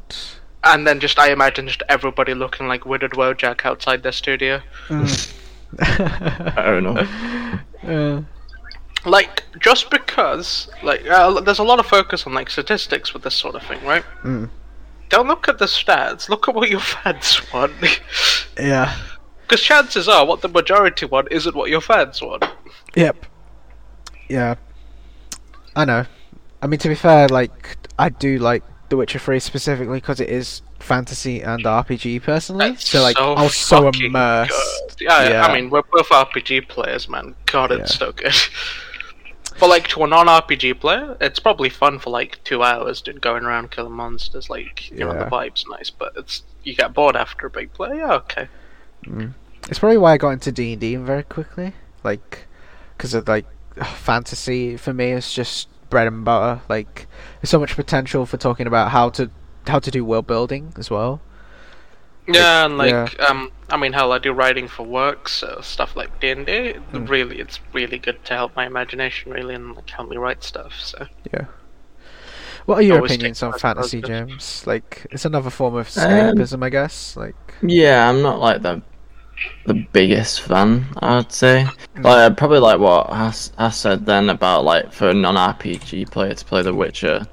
and 0.63 0.86
then 0.86 1.00
just 1.00 1.17
I 1.17 1.32
imagine 1.32 1.67
just 1.67 1.82
everybody 1.89 2.36
looking 2.36 2.67
like 2.67 2.86
Withered 2.86 3.13
Wojak 3.13 3.65
outside 3.65 4.04
their 4.04 4.12
studio. 4.12 4.62
Mm. 4.89 5.34
I 6.56 6.65
don't 6.65 6.84
know. 6.84 8.22
Uh, 8.22 8.22
Like 9.08 9.43
just 9.60 9.89
because 9.89 10.70
like 10.84 11.08
uh, 11.08 11.39
there's 11.41 11.60
a 11.60 11.63
lot 11.63 11.80
of 11.80 11.86
focus 11.86 12.28
on 12.28 12.34
like 12.34 12.50
statistics 12.50 13.13
with 13.13 13.24
this 13.24 13.36
sort 13.36 13.56
of 13.56 13.63
thing, 13.63 13.84
right? 13.86 14.04
Mm. 14.24 14.50
Don't 15.10 15.28
look 15.28 15.48
at 15.48 15.58
the 15.58 15.65
stats. 15.65 16.28
Look 16.30 16.48
at 16.50 16.56
what 16.56 16.70
your 16.70 16.82
fans 16.82 17.41
want. 17.54 17.72
yeah. 18.60 18.96
Because 19.41 19.62
chances 19.62 20.10
are, 20.10 20.26
what 20.26 20.41
the 20.41 20.50
majority 20.50 21.06
want 21.06 21.30
isn't 21.32 21.56
what 21.56 21.70
your 21.70 21.80
fans 21.80 22.22
want. 22.22 22.43
Yep. 22.96 23.26
Yeah. 24.28 24.56
I 25.74 25.86
know. 25.86 26.06
I 26.62 26.67
mean, 26.67 26.80
to 26.80 26.89
be 26.89 26.96
fair, 26.96 27.30
like 27.30 27.78
I 27.98 28.10
do 28.10 28.39
like 28.39 28.63
The 28.89 28.98
Witcher 28.98 29.20
Three 29.20 29.39
specifically 29.39 30.00
because 30.02 30.20
it 30.20 30.28
is 30.30 30.62
fantasy 30.80 31.41
and 31.41 31.63
RPG 31.63 32.24
personally. 32.24 32.72
That's 32.72 32.89
so 32.89 33.02
like 33.02 33.17
so 33.17 33.34
I 33.36 33.43
was 33.43 33.56
so 33.56 33.88
immersed. 33.89 34.98
Yeah, 35.00 35.30
Yeah. 35.30 35.46
I 35.48 35.56
mean, 35.56 35.70
we're 35.70 35.84
both 35.84 36.10
RPG 36.10 36.67
players, 36.67 37.08
man. 37.08 37.36
God, 37.46 37.72
it's 37.72 37.93
Yeah. 37.93 37.98
so 38.08 38.12
good. 38.12 38.36
But 39.60 39.70
like 39.70 39.88
to 39.89 40.04
a 40.04 40.08
non-RPG 40.08 40.80
player, 40.80 41.17
it's 41.20 41.39
probably 41.39 41.70
fun 41.70 42.00
for 42.00 42.12
like 42.12 42.43
two 42.43 42.62
hours, 42.62 43.02
just 43.02 43.22
going 43.22 43.43
around 43.43 43.72
killing 43.72 43.93
monsters. 43.93 44.50
Like 44.50 44.91
you 44.91 45.00
know, 45.00 45.13
the 45.13 45.26
vibe's 45.26 45.65
nice, 45.70 45.89
but 45.89 46.13
it's 46.15 46.43
you 46.63 46.76
get 46.76 46.93
bored 46.93 47.15
after 47.15 47.48
a 47.48 47.50
big 47.50 47.74
play. 47.74 47.98
Yeah, 47.98 48.13
okay. 48.13 48.48
Mm. 49.06 49.34
It's 49.70 49.80
probably 49.80 49.98
why 49.98 50.13
I 50.13 50.17
got 50.17 50.30
into 50.30 50.52
D 50.52 50.74
and 50.74 50.82
D 50.82 50.96
very 50.96 51.24
quickly, 51.24 51.74
like 52.04 52.48
because 52.96 53.13
of 53.13 53.28
like 53.28 53.46
fantasy 53.96 54.78
for 54.78 54.93
me 54.93 55.12
is 55.12 55.34
just 55.34 55.67
bread 55.89 56.08
and 56.08 56.24
butter. 56.24 56.62
Like 56.70 57.08
there's 57.41 57.50
so 57.50 57.60
much 57.60 57.76
potential 57.76 58.26
for 58.26 58.38
talking 58.38 58.67
about 58.67 58.91
how 58.91 59.10
to 59.12 59.32
how 59.65 59.80
to 59.80 59.91
do 59.91 60.06
world 60.06 60.28
building 60.28 60.74
as 60.78 60.89
well. 60.89 61.22
Yeah, 62.28 62.66
and 62.66 62.78
like 62.78 62.92
yeah. 62.92 63.26
um, 63.26 63.52
I 63.70 63.78
mean, 63.78 63.94
hell, 63.94 64.12
I 64.12 64.20
do 64.20 64.32
writing 64.32 64.68
for 64.68 64.84
work, 64.84 65.30
so 65.30 65.60
stuff 65.62 65.96
like 65.96 66.20
D 66.20 66.30
and 66.30 66.46
D. 66.46 66.76
Mm. 66.92 67.10
Really, 67.10 67.40
it's 67.40 67.60
really 67.74 67.98
good 67.98 68.24
to 68.26 68.34
help 68.34 68.56
my 68.56 68.66
imagination, 68.66 69.32
really, 69.32 69.56
and 69.56 69.76
like 69.76 69.90
help 69.90 70.10
me 70.10 70.18
write 70.18 70.44
stuff. 70.44 70.74
So 70.80 71.08
Yeah. 71.32 71.46
What 72.66 72.80
are 72.80 72.82
your 72.82 73.06
opinions 73.06 73.42
on 73.44 73.58
fantasy, 73.58 74.02
positive. 74.02 74.28
James? 74.28 74.68
Like, 74.68 75.08
it's 75.12 75.24
another 75.24 75.50
form 75.50 75.76
of 75.76 75.88
Um, 75.98 76.04
escapism, 76.04 76.63
I 76.63 76.70
guess. 76.70 77.16
Like, 77.16 77.36
Yeah, 77.62 78.10
I'm 78.10 78.22
not 78.22 78.40
like 78.42 78.62
the 78.62 78.82
the 79.66 79.74
biggest 79.94 80.42
fan. 80.42 80.86
I'd 81.02 81.32
say. 81.32 81.66
Mm. 81.96 82.04
Like 82.04 82.38
probably 82.38 82.60
like 82.60 82.80
what 82.80 83.10
I, 83.10 83.26
Has 83.58 83.78
said 83.78 84.06
then 84.06 84.30
about 84.30 84.66
like 84.66 84.92
for 84.92 85.10
a 85.10 85.13
non-RPG 85.13 86.12
player 86.12 86.34
to 86.34 86.46
play 86.46 86.62
The 86.62 86.74
Witcher. 86.74 87.26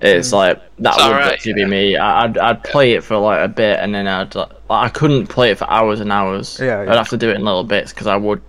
It's 0.00 0.28
Mm. 0.28 0.32
like 0.32 0.62
that 0.78 0.94
It's 0.94 1.02
would 1.04 1.12
alright, 1.12 1.32
actually 1.32 1.54
be 1.54 1.64
me. 1.64 1.96
I- 1.96 2.24
I'd 2.24 2.38
I'd 2.38 2.62
play 2.64 2.92
it 2.92 3.02
for 3.02 3.16
like 3.16 3.40
a 3.44 3.48
bit 3.48 3.80
and 3.80 3.94
then 3.94 4.06
I'd 4.06 4.34
like, 4.34 4.48
I 4.70 4.88
couldn't 4.88 5.26
play 5.26 5.50
it 5.50 5.58
for 5.58 5.68
hours 5.70 5.98
and 6.00 6.12
hours. 6.12 6.58
Yeah, 6.62 6.84
yeah. 6.84 6.90
I'd 6.92 6.96
have 6.96 7.08
to 7.08 7.16
do 7.16 7.30
it 7.30 7.34
in 7.36 7.44
little 7.44 7.64
bits 7.64 7.92
because 7.92 8.06
I 8.06 8.16
would 8.16 8.40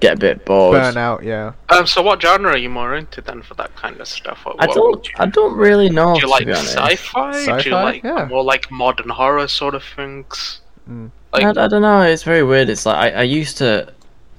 get 0.00 0.14
a 0.14 0.16
bit 0.16 0.44
bored. 0.44 0.74
burn 0.80 0.96
out, 0.96 1.22
yeah. 1.22 1.52
um, 1.68 1.86
so 1.86 2.02
what 2.02 2.20
genre 2.20 2.50
are 2.50 2.56
you 2.56 2.68
more 2.68 2.96
into 2.96 3.20
then 3.20 3.42
for 3.42 3.54
that 3.54 3.74
kind 3.76 4.00
of 4.00 4.08
stuff? 4.08 4.40
What, 4.44 4.56
I 4.58 4.66
don't 4.66 5.06
you- 5.06 5.14
I 5.18 5.26
don't 5.26 5.56
really 5.56 5.88
know. 5.88 6.14
Do 6.14 6.20
you 6.22 6.28
like 6.28 6.46
be 6.46 6.52
honest. 6.52 6.74
sci-fi? 6.76 7.30
Do 7.32 7.38
you 7.38 7.44
Sci-fi? 7.44 7.82
like 7.84 8.02
Yeah. 8.02 8.24
more 8.28 8.42
like 8.42 8.68
modern 8.72 9.08
horror 9.08 9.46
sort 9.46 9.76
of 9.76 9.84
things? 9.84 10.60
Mm. 10.90 11.12
Like, 11.32 11.44
I, 11.44 11.64
I 11.64 11.68
don't 11.68 11.82
know. 11.82 12.02
It's 12.02 12.24
very 12.24 12.42
weird. 12.42 12.68
It's 12.68 12.84
like 12.84 12.96
I, 13.14 13.20
I 13.20 13.22
used 13.22 13.56
to, 13.58 13.86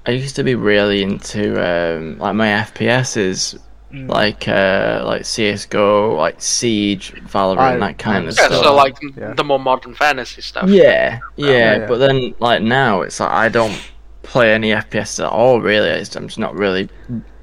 I 0.05 0.11
used 0.11 0.35
to 0.35 0.43
be 0.43 0.55
really 0.55 1.01
into 1.01 1.55
um, 1.65 2.19
like 2.19 2.35
my 2.35 2.47
FPSs, 2.49 3.57
Mm. 3.93 4.09
like 4.09 4.47
uh, 4.47 5.03
like 5.05 5.23
CS:GO, 5.23 6.15
like 6.15 6.41
Siege, 6.41 7.13
Valorant, 7.27 7.59
I- 7.59 7.77
that 7.77 7.97
kind 7.99 8.27
of 8.27 8.35
yeah, 8.35 8.45
stuff. 8.47 8.63
so 8.63 8.73
like 8.75 8.97
Yeah. 9.15 9.33
the 9.33 9.43
more 9.43 9.59
modern 9.59 9.93
fantasy 9.93 10.41
stuff. 10.41 10.67
yeah, 10.67 11.19
yeah, 11.35 11.47
yeah. 11.77 11.85
But 11.87 11.99
then 11.99 12.33
like 12.39 12.63
now, 12.63 13.01
it's 13.01 13.19
like 13.19 13.29
I 13.29 13.49
don't 13.49 13.79
play 14.23 14.51
any 14.53 14.71
FPS 14.71 15.23
at 15.23 15.29
all. 15.31 15.61
Really, 15.61 15.89
It's- 15.89 16.15
I'm 16.15 16.27
just 16.27 16.39
not 16.39 16.55
really 16.55 16.89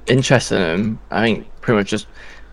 interested 0.08 0.56
in 0.56 0.62
them. 0.62 0.98
I 1.10 1.22
think 1.22 1.46
pretty 1.60 1.78
much 1.78 1.88
just. 1.88 2.06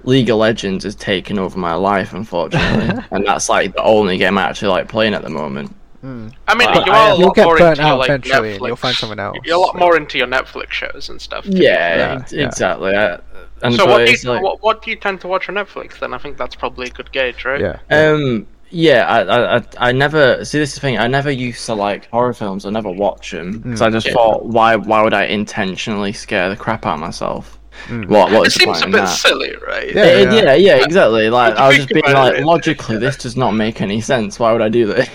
League 0.04 0.30
of 0.30 0.38
Legends 0.38 0.86
has 0.86 0.96
taken 0.96 1.38
over 1.38 1.58
my 1.60 1.74
life, 1.74 2.14
unfortunately, 2.14 3.04
and 3.12 3.26
that's 3.26 3.50
like 3.50 3.74
the 3.74 3.84
only 3.84 4.18
game 4.18 4.38
I 4.38 4.44
actually 4.44 4.70
like 4.70 4.88
playing 4.88 5.14
at 5.14 5.22
the 5.24 5.30
moment. 5.30 5.76
Mm. 6.02 6.32
I 6.48 6.56
mean, 6.56 6.70
But 6.72 6.86
you 6.86 6.94
I- 6.94 7.10
are 7.10 7.16
a 7.16 7.18
You'll 7.18 7.32
get 7.32 7.44
more 7.44 7.58
burnt 7.58 7.72
into 7.72 7.82
your, 7.82 7.92
out 7.94 7.98
like, 8.00 8.10
eventually, 8.10 8.54
and 8.56 8.62
you'll 8.68 8.76
find 8.78 8.96
someone 8.96 9.20
else. 9.28 9.38
You're 9.44 9.58
a 9.58 9.60
lot 9.60 9.74
like- 9.74 9.80
more 9.82 9.98
into 9.98 10.18
your 10.18 10.28
Netflix 10.28 10.72
shows 10.72 11.10
and 11.10 11.20
stuff. 11.20 11.44
to 11.44 11.50
Yeah, 11.52 11.74
fair. 11.74 11.98
Yeah, 11.98 12.20
ex- 12.22 12.32
yeah. 12.32 12.48
Exactly. 13.64 13.64
I, 13.64 13.68
and 13.68 13.76
So 13.76 13.86
but 13.86 13.92
what 13.92 14.06
do, 14.06 14.12
you, 14.12 14.30
like- 14.34 14.44
what, 14.44 14.64
what 14.64 14.82
do 14.84 14.90
you 14.92 14.96
tend 14.98 15.22
to 15.22 15.28
watch 15.28 15.50
on 15.50 15.56
Netflix 15.56 16.00
then? 16.00 16.14
I 16.14 16.18
think 16.18 16.38
that's 16.38 16.56
probably 16.56 16.88
a 16.88 16.92
good 16.92 17.12
gauge, 17.12 17.46
right? 17.46 17.60
Yeah. 17.62 17.80
Um. 17.90 18.48
Yeah, 18.70 19.08
I, 19.08 19.22
I, 19.22 19.58
I, 19.58 19.64
I 19.78 19.92
never 19.94 20.44
see 20.44 20.60
this 20.60 20.70
is 20.72 20.76
the 20.76 20.82
thing. 20.82 20.98
I 20.98 21.08
never 21.08 21.32
used 21.32 21.66
to 21.68 21.74
like 21.74 22.10
horror 22.10 22.34
films. 22.34 22.66
I 22.66 22.70
never 22.70 22.92
watch 22.92 23.32
them 23.32 23.60
because 23.60 23.82
I 23.82 23.90
just 23.90 24.08
Yeah. 24.08 24.12
thought, 24.12 24.46
why, 24.46 24.76
why 24.76 25.02
would 25.02 25.14
I 25.14 25.24
intentionally 25.24 26.12
scare 26.12 26.50
the 26.50 26.58
crap 26.58 26.86
out 26.86 26.96
of 26.96 27.00
myself? 27.00 27.57
Mm. 27.86 28.08
What, 28.08 28.32
what 28.32 28.42
It 28.42 28.48
is 28.48 28.54
the 28.56 28.60
seems 28.62 28.82
a 28.82 28.86
bit 28.86 28.92
that? 28.94 29.06
silly, 29.06 29.56
right? 29.66 29.94
Yeah. 29.94 30.02
Uh, 30.02 30.34
yeah, 30.34 30.54
yeah, 30.56 30.84
exactly. 30.84 31.30
Like 31.30 31.56
I 31.56 31.68
was 31.70 31.78
just 31.78 31.90
being 31.90 32.04
like, 32.06 32.40
it- 32.40 32.46
logically, 32.46 32.98
this 32.98 33.16
does 33.18 33.38
not 33.38 33.52
make 33.52 33.82
any 33.82 34.02
sense. 34.02 34.40
Why 34.40 34.52
would 34.52 34.62
I 34.62 34.70
do 34.70 34.86
this? 34.88 35.10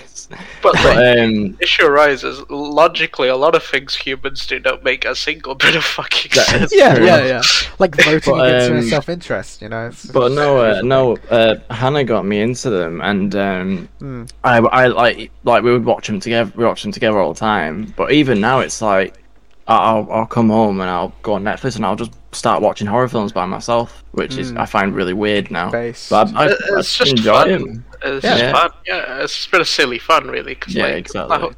But 0.63 0.73
like, 0.75 0.83
But 0.83 1.19
um, 1.19 1.57
issue 1.61 1.85
arises 1.85 2.41
logically. 2.49 3.27
A 3.27 3.35
lot 3.35 3.53
of 3.53 3.63
things 3.63 3.93
humans 3.93 4.47
do 4.47 4.59
not 4.59 4.83
make 4.83 5.05
a 5.05 5.13
single 5.15 5.53
bit 5.53 5.75
of 5.75 5.83
fucking 5.83 6.31
sense. 6.31 6.73
Yeah, 6.73 6.97
yeah, 6.97 7.25
yeah. 7.25 7.41
Like 7.77 7.95
voting 7.97 8.33
But, 8.37 8.47
against 8.47 8.69
um, 8.69 8.73
your 8.77 8.83
self-interest, 8.89 9.61
you 9.61 9.69
know. 9.69 9.87
It's, 9.87 10.05
but 10.07 10.31
no, 10.31 10.57
uh, 10.57 10.81
no. 10.83 11.17
Uh, 11.29 11.55
Hannah 11.69 12.03
got 12.03 12.25
me 12.25 12.41
into 12.41 12.69
them, 12.71 13.01
and 13.01 13.35
um, 13.35 13.89
Mm. 14.01 14.29
I, 14.43 14.57
I 14.57 14.87
like 14.87 15.31
like 15.43 15.63
we 15.63 15.71
would 15.71 15.85
watch 15.85 16.07
them 16.07 16.19
together. 16.19 16.51
We 16.55 16.65
watch 16.65 16.81
them 16.81 16.91
together 16.91 17.19
all 17.19 17.33
the 17.33 17.39
time. 17.39 17.93
But 17.95 18.11
even 18.13 18.41
now, 18.41 18.59
it's 18.59 18.81
like 18.81 19.22
I'll 19.67 20.07
I'll 20.11 20.25
come 20.25 20.49
home 20.49 20.81
and 20.81 20.89
I'll 20.89 21.13
go 21.21 21.33
on 21.33 21.43
Netflix 21.43 21.75
and 21.77 21.85
I'll 21.85 21.95
just 21.95 22.11
start 22.33 22.61
watching 22.61 22.87
horror 22.87 23.07
films 23.07 23.31
by 23.31 23.45
myself, 23.45 24.03
which 24.11 24.37
is 24.37 24.51
Mm. 24.51 24.59
I 24.59 24.65
find 24.65 24.93
really 24.95 25.13
weird 25.13 25.51
now. 25.51 25.69
Based. 25.71 26.09
But 26.09 26.33
I, 26.35 26.43
I, 26.43 26.45
It- 26.47 26.57
it's 26.71 27.01
I 27.01 27.05
just 27.05 27.17
enjoy 27.19 27.33
fun. 27.33 27.49
them. 27.49 27.85
It's 28.03 28.23
Yeah. 28.25 28.29
just 28.31 28.43
Yeah. 28.43 28.51
fun. 28.51 28.69
Yeah, 28.85 29.19
it's 29.23 29.35
just 29.35 29.47
a 29.47 29.51
bit 29.51 29.61
of 29.61 29.67
silly 29.69 29.99
fun, 29.99 30.27
really. 30.27 30.55
Cause, 30.55 30.73
Yeah, 30.73 30.83
like, 30.83 30.95
exactly. 30.95 31.37
I, 31.37 31.49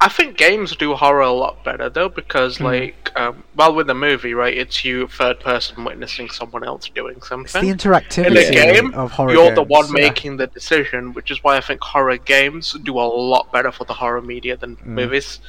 I 0.00 0.08
think 0.08 0.36
games 0.36 0.76
do 0.76 0.94
horror 0.94 1.22
a 1.22 1.32
lot 1.32 1.64
better 1.64 1.88
though, 1.90 2.08
because 2.08 2.58
Hmm. 2.58 2.64
like, 2.66 3.10
um, 3.16 3.42
well, 3.56 3.74
with 3.74 3.88
the 3.88 3.94
movie, 3.94 4.32
right, 4.32 4.56
it's 4.56 4.84
you 4.84 5.08
third 5.08 5.40
person 5.40 5.82
witnessing 5.84 6.30
someone 6.30 6.62
else 6.62 6.88
doing 6.88 7.16
it's 7.16 7.28
something. 7.28 7.66
the 7.68 7.74
interactivity 7.74 8.26
in 8.26 8.36
a 8.36 8.50
game, 8.52 8.94
of 8.94 9.10
horror 9.10 9.32
you're 9.32 9.54
the 9.56 9.62
one 9.64 9.86
yeah. 9.86 10.02
making 10.08 10.36
the 10.36 10.46
decision, 10.46 11.14
which 11.14 11.32
is 11.32 11.42
why 11.42 11.56
I 11.56 11.60
think 11.60 11.82
horror 11.82 12.16
games 12.16 12.76
do 12.84 12.96
a 12.96 13.02
lot 13.02 13.50
better 13.52 13.72
for 13.72 13.84
the 13.86 13.94
horror 13.94 14.22
media 14.22 14.56
than 14.56 14.76
Mm. 14.76 14.86
movies. 14.86 15.40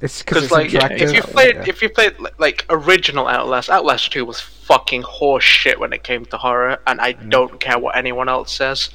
It's 0.00 0.22
because 0.22 0.44
Because 0.44 0.50
like, 0.52 0.70
interactive. 0.70 1.00
if 1.00 1.12
you 1.14 1.22
played, 1.22 1.54
yeah. 1.56 1.64
if 1.66 1.82
you 1.82 1.88
played 1.88 2.14
like 2.38 2.64
original 2.70 3.26
Outlast, 3.26 3.68
Outlast 3.68 4.12
Two 4.12 4.24
was 4.24 4.40
fucking 4.40 5.02
horse 5.02 5.44
shit 5.44 5.80
when 5.80 5.92
it 5.92 6.02
came 6.04 6.24
to 6.26 6.36
horror, 6.38 6.78
and 6.86 7.00
I 7.00 7.14
Mm. 7.14 7.30
don't 7.30 7.60
care 7.60 7.78
what 7.78 7.96
anyone 7.96 8.28
else 8.28 8.52
says. 8.52 8.90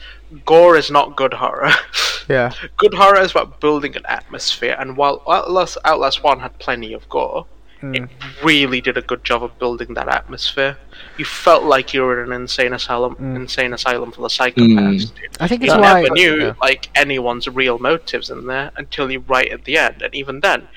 Gore 0.46 0.78
is 0.78 0.90
not 0.90 1.16
good 1.16 1.34
horror. 1.34 1.72
yeah, 2.30 2.52
good 2.78 2.94
horror 2.94 3.20
is 3.20 3.32
about 3.32 3.60
building 3.60 3.96
an 3.96 4.06
atmosphere, 4.08 4.76
and 4.80 4.96
while 4.96 5.22
Outlast, 5.28 5.78
Outlast 5.86 6.24
One 6.24 6.40
had 6.40 6.58
plenty 6.60 6.94
of 6.94 7.08
gore, 7.10 7.46
Mm. 7.84 7.96
it 8.06 8.10
really 8.42 8.80
did 8.80 8.98
a 8.98 9.02
good 9.02 9.26
job 9.26 9.44
of 9.44 9.60
building 9.60 9.94
that 9.96 10.08
atmosphere. 10.08 10.78
You 11.18 11.26
felt 11.26 11.64
like 11.66 11.94
you 11.94 12.04
were 12.04 12.24
in 12.24 12.32
an 12.32 12.42
insane 12.44 12.72
asylum, 12.72 13.16
Mm. 13.16 13.36
insane 13.36 13.74
asylum 13.74 14.14
for 14.14 14.22
the 14.22 14.30
psychopaths. 14.30 15.14
dude. 15.14 15.38
I 15.42 15.50
think 15.50 15.64
You 15.64 15.68
it's 15.74 15.76
why. 15.78 16.02
never 16.04 16.14
knew 16.14 16.36
yeah. 16.46 16.54
like 16.62 16.88
anyone's 16.96 17.46
real 17.50 17.78
motives 17.80 18.30
in 18.30 18.48
there 18.48 18.72
until 18.78 19.12
you 19.12 19.20
right 19.28 19.50
at 19.52 19.66
the 19.66 19.78
end, 19.78 20.02
and 20.02 20.16
even 20.16 20.40
then, 20.40 20.70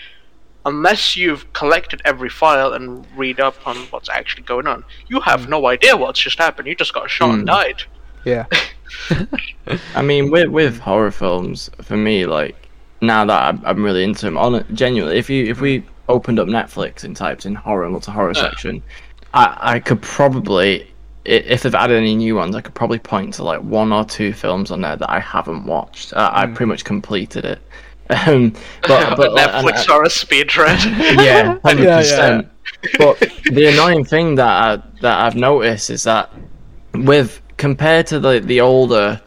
unless 0.66 1.16
you've 1.16 1.50
collected 1.54 2.02
every 2.04 2.28
file 2.28 2.74
and 2.74 3.06
read 3.16 3.40
up 3.40 3.56
on 3.66 3.86
what's 3.90 4.10
actually 4.10 4.42
going 4.42 4.66
on, 4.66 4.84
you 5.08 5.20
have 5.20 5.42
Mm. 5.42 5.48
no 5.48 5.66
idea 5.68 5.96
what's 5.96 6.20
just 6.20 6.38
happened. 6.38 6.68
You 6.68 6.74
just 6.74 6.92
got 6.92 7.08
shot 7.10 7.30
and 7.30 7.44
Mm. 7.44 7.46
died. 7.46 7.82
Yeah. 8.24 8.44
I 9.94 10.02
mean, 10.02 10.30
with 10.30 10.48
with 10.48 10.78
horror 10.80 11.10
films, 11.10 11.70
for 11.82 11.96
me, 11.96 12.26
like 12.26 12.68
now 13.00 13.24
that 13.24 13.42
I'm, 13.48 13.62
I'm 13.64 13.82
really 13.84 14.04
into 14.04 14.26
them, 14.26 14.36
on 14.38 14.64
genuinely, 14.74 15.18
if 15.18 15.28
you 15.30 15.44
if 15.46 15.60
we 15.60 15.84
opened 16.08 16.38
up 16.38 16.48
Netflix 16.48 17.04
and 17.04 17.16
typed 17.16 17.46
in 17.46 17.54
horror 17.54 17.84
and 17.84 17.92
looked 17.94 18.08
at 18.08 18.14
horror 18.14 18.32
Yeah. 18.34 18.42
section, 18.42 18.82
I 19.34 19.56
I 19.74 19.78
could 19.80 20.02
probably 20.02 20.92
if 21.24 21.62
they've 21.62 21.74
added 21.74 21.96
any 21.96 22.14
new 22.14 22.36
ones, 22.36 22.54
I 22.54 22.60
could 22.60 22.74
probably 22.74 23.00
point 23.00 23.34
to 23.34 23.42
like 23.42 23.60
one 23.60 23.92
or 23.92 24.04
two 24.04 24.32
films 24.32 24.70
on 24.70 24.80
there 24.80 24.94
that 24.96 25.10
I 25.10 25.18
haven't 25.18 25.66
watched. 25.66 26.12
I, 26.14 26.42
I 26.42 26.46
pretty 26.46 26.68
much 26.68 26.84
completed 26.84 27.44
it. 27.44 27.60
Um, 28.10 28.52
but, 28.86 29.16
but 29.16 29.32
like, 29.32 29.48
and- 29.48 29.66
Netflix 29.66 29.88
or 29.88 30.04
a 30.04 30.10
speed 30.10 30.56
read. 30.56 30.78
yeah, 31.24 31.58
hundred 31.64 31.84
Yeah, 31.84 31.98
percent. 31.98 32.48
But 32.98 33.18
the 33.50 33.66
annoying 33.72 34.04
thing 34.04 34.34
that 34.36 34.46
I, 34.48 34.82
that 35.00 35.18
I've 35.20 35.34
noticed 35.36 35.90
is 35.90 36.02
that 36.04 36.30
with 36.94 37.40
compared 37.56 38.06
to 38.08 38.20
the 38.20 38.40
the 38.40 38.60
older 38.60 39.20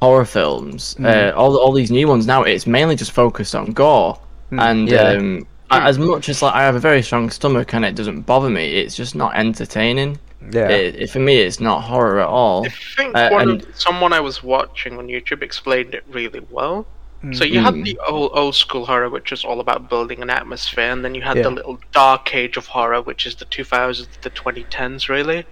horror 0.00 0.24
films, 0.24 0.96
uh, 1.00 1.32
all 1.36 1.56
all 1.58 1.72
these 1.72 1.90
new 1.90 2.08
ones 2.08 2.26
now, 2.26 2.42
it's 2.42 2.66
mainly 2.66 2.96
just 2.96 3.12
focused 3.12 3.54
on 3.54 3.72
gore, 3.72 4.18
and 4.50 4.88
yeah. 4.88 5.02
um, 5.10 5.46
a- 5.70 5.82
as 5.82 5.98
much 5.98 6.28
as 6.28 6.42
like 6.42 6.54
I 6.54 6.62
have 6.62 6.74
a 6.76 6.80
very 6.80 7.02
strong 7.02 7.30
stomach 7.30 7.74
and 7.74 7.84
it 7.84 7.94
doesn't 7.94 8.22
bother 8.22 8.50
me, 8.50 8.76
it's 8.76 8.96
just 8.96 9.14
not 9.14 9.34
entertaining. 9.36 10.18
Yeah. 10.52 10.68
It, 10.68 10.94
it, 11.02 11.10
for 11.10 11.18
me, 11.18 11.38
it's 11.38 11.58
not 11.58 11.80
horror 11.82 12.20
at 12.20 12.28
all. 12.28 12.66
I 12.66 12.70
think 12.96 13.16
Uh, 13.16 13.30
one 13.30 13.50
and- 13.50 13.66
someone 13.74 14.12
I 14.12 14.20
was 14.20 14.42
watching 14.44 14.96
on 14.98 15.08
YouTube 15.08 15.42
explained 15.42 15.94
it 15.94 16.04
really 16.08 16.40
well. 16.50 16.86
So 17.32 17.44
you 17.44 17.60
had 17.60 17.74
Mm. 17.74 17.84
the 17.84 17.98
old 18.06 18.30
old 18.34 18.54
school 18.54 18.86
horror, 18.86 19.08
which 19.10 19.32
is 19.32 19.44
all 19.44 19.58
about 19.60 19.88
building 19.88 20.22
an 20.22 20.30
atmosphere, 20.30 20.90
and 20.92 21.04
then 21.04 21.14
you 21.14 21.22
had 21.22 21.36
Yeah. 21.38 21.44
the 21.44 21.50
little 21.50 21.78
dark 21.92 22.34
age 22.34 22.56
of 22.56 22.66
horror, 22.68 23.00
which 23.02 23.26
is 23.26 23.34
the 23.36 23.46
2000s, 23.46 24.08
the 24.22 24.30
2010s, 24.30 25.08
really, 25.08 25.44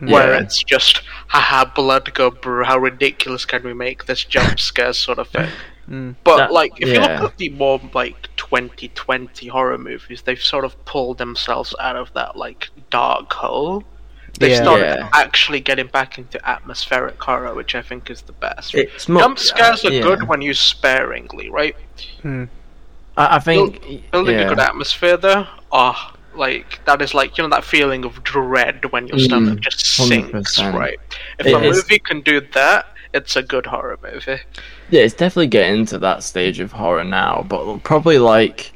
where 0.00 0.32
Yeah. 0.34 0.40
it's 0.40 0.62
just 0.62 1.00
haha, 1.28 1.64
blood 1.64 2.12
go 2.12 2.30
brr, 2.30 2.64
how 2.64 2.76
ridiculous 2.78 3.44
can 3.46 3.62
we 3.62 3.72
make 3.72 4.04
this 4.06 4.24
jump 4.24 4.58
scare 4.70 4.92
sort 4.92 5.18
of 5.18 5.28
thing. 5.28 5.48
Mm. 5.90 6.16
But 6.22 6.36
That- 6.36 6.52
like, 6.52 6.72
if 6.80 6.88
you 6.88 7.00
look 7.00 7.10
at 7.10 7.38
the 7.38 7.48
more 7.50 7.80
like 7.94 8.28
2020 8.36 9.46
horror 9.48 9.78
movies, 9.78 10.22
they've 10.22 10.40
sort 10.42 10.64
of 10.64 10.82
pulled 10.84 11.18
themselves 11.18 11.74
out 11.80 11.96
of 11.96 12.12
that 12.14 12.36
like 12.36 12.68
dark 12.90 13.32
hole. 13.32 13.84
They 14.40 14.50
Yeah. 14.50 14.62
started 14.62 14.84
Yeah. 14.98 15.08
actually 15.12 15.60
getting 15.60 15.86
back 15.88 16.18
into 16.18 16.38
atmospheric 16.48 17.22
horror, 17.22 17.54
which 17.54 17.74
I 17.74 17.82
think 17.82 18.10
is 18.10 18.22
the 18.22 18.32
best. 18.32 18.74
It's 18.74 19.08
mo- 19.08 19.20
Jump 19.20 19.38
scares 19.38 19.84
are 19.84 19.92
yeah. 19.92 20.02
good 20.02 20.26
when 20.28 20.40
used 20.42 20.62
sparingly, 20.62 21.50
right? 21.50 21.76
Mm. 22.24 22.48
I, 23.16 23.36
I 23.36 23.38
think 23.38 24.10
Building 24.10 24.38
yeah. 24.38 24.46
a 24.46 24.48
good 24.48 24.58
atmosphere 24.58 25.16
there, 25.18 25.46
ah, 25.70 26.14
like 26.34 26.80
that 26.86 27.02
is 27.02 27.12
like 27.12 27.36
you 27.36 27.42
know 27.44 27.50
that 27.50 27.62
feeling 27.62 28.04
of 28.06 28.24
dread 28.24 28.86
when 28.90 29.06
your 29.06 29.18
Mm, 29.18 29.24
stomach 29.24 29.60
just 29.60 29.80
sinks, 29.84 30.58
100%. 30.58 30.74
right? 30.74 30.98
If 31.38 31.46
It 31.46 31.52
a 31.54 31.62
is- 31.62 31.76
movie 31.76 31.98
can 31.98 32.22
do 32.22 32.40
that, 32.54 32.86
it's 33.12 33.36
a 33.36 33.42
good 33.42 33.66
horror 33.66 33.98
movie. 34.02 34.40
Yeah, 34.88 35.02
it's 35.02 35.12
definitely 35.14 35.48
getting 35.48 35.84
to 35.86 35.98
that 35.98 36.22
stage 36.22 36.58
of 36.58 36.72
horror 36.72 37.04
now, 37.04 37.44
but 37.46 37.80
probably 37.84 38.18
like 38.18 38.72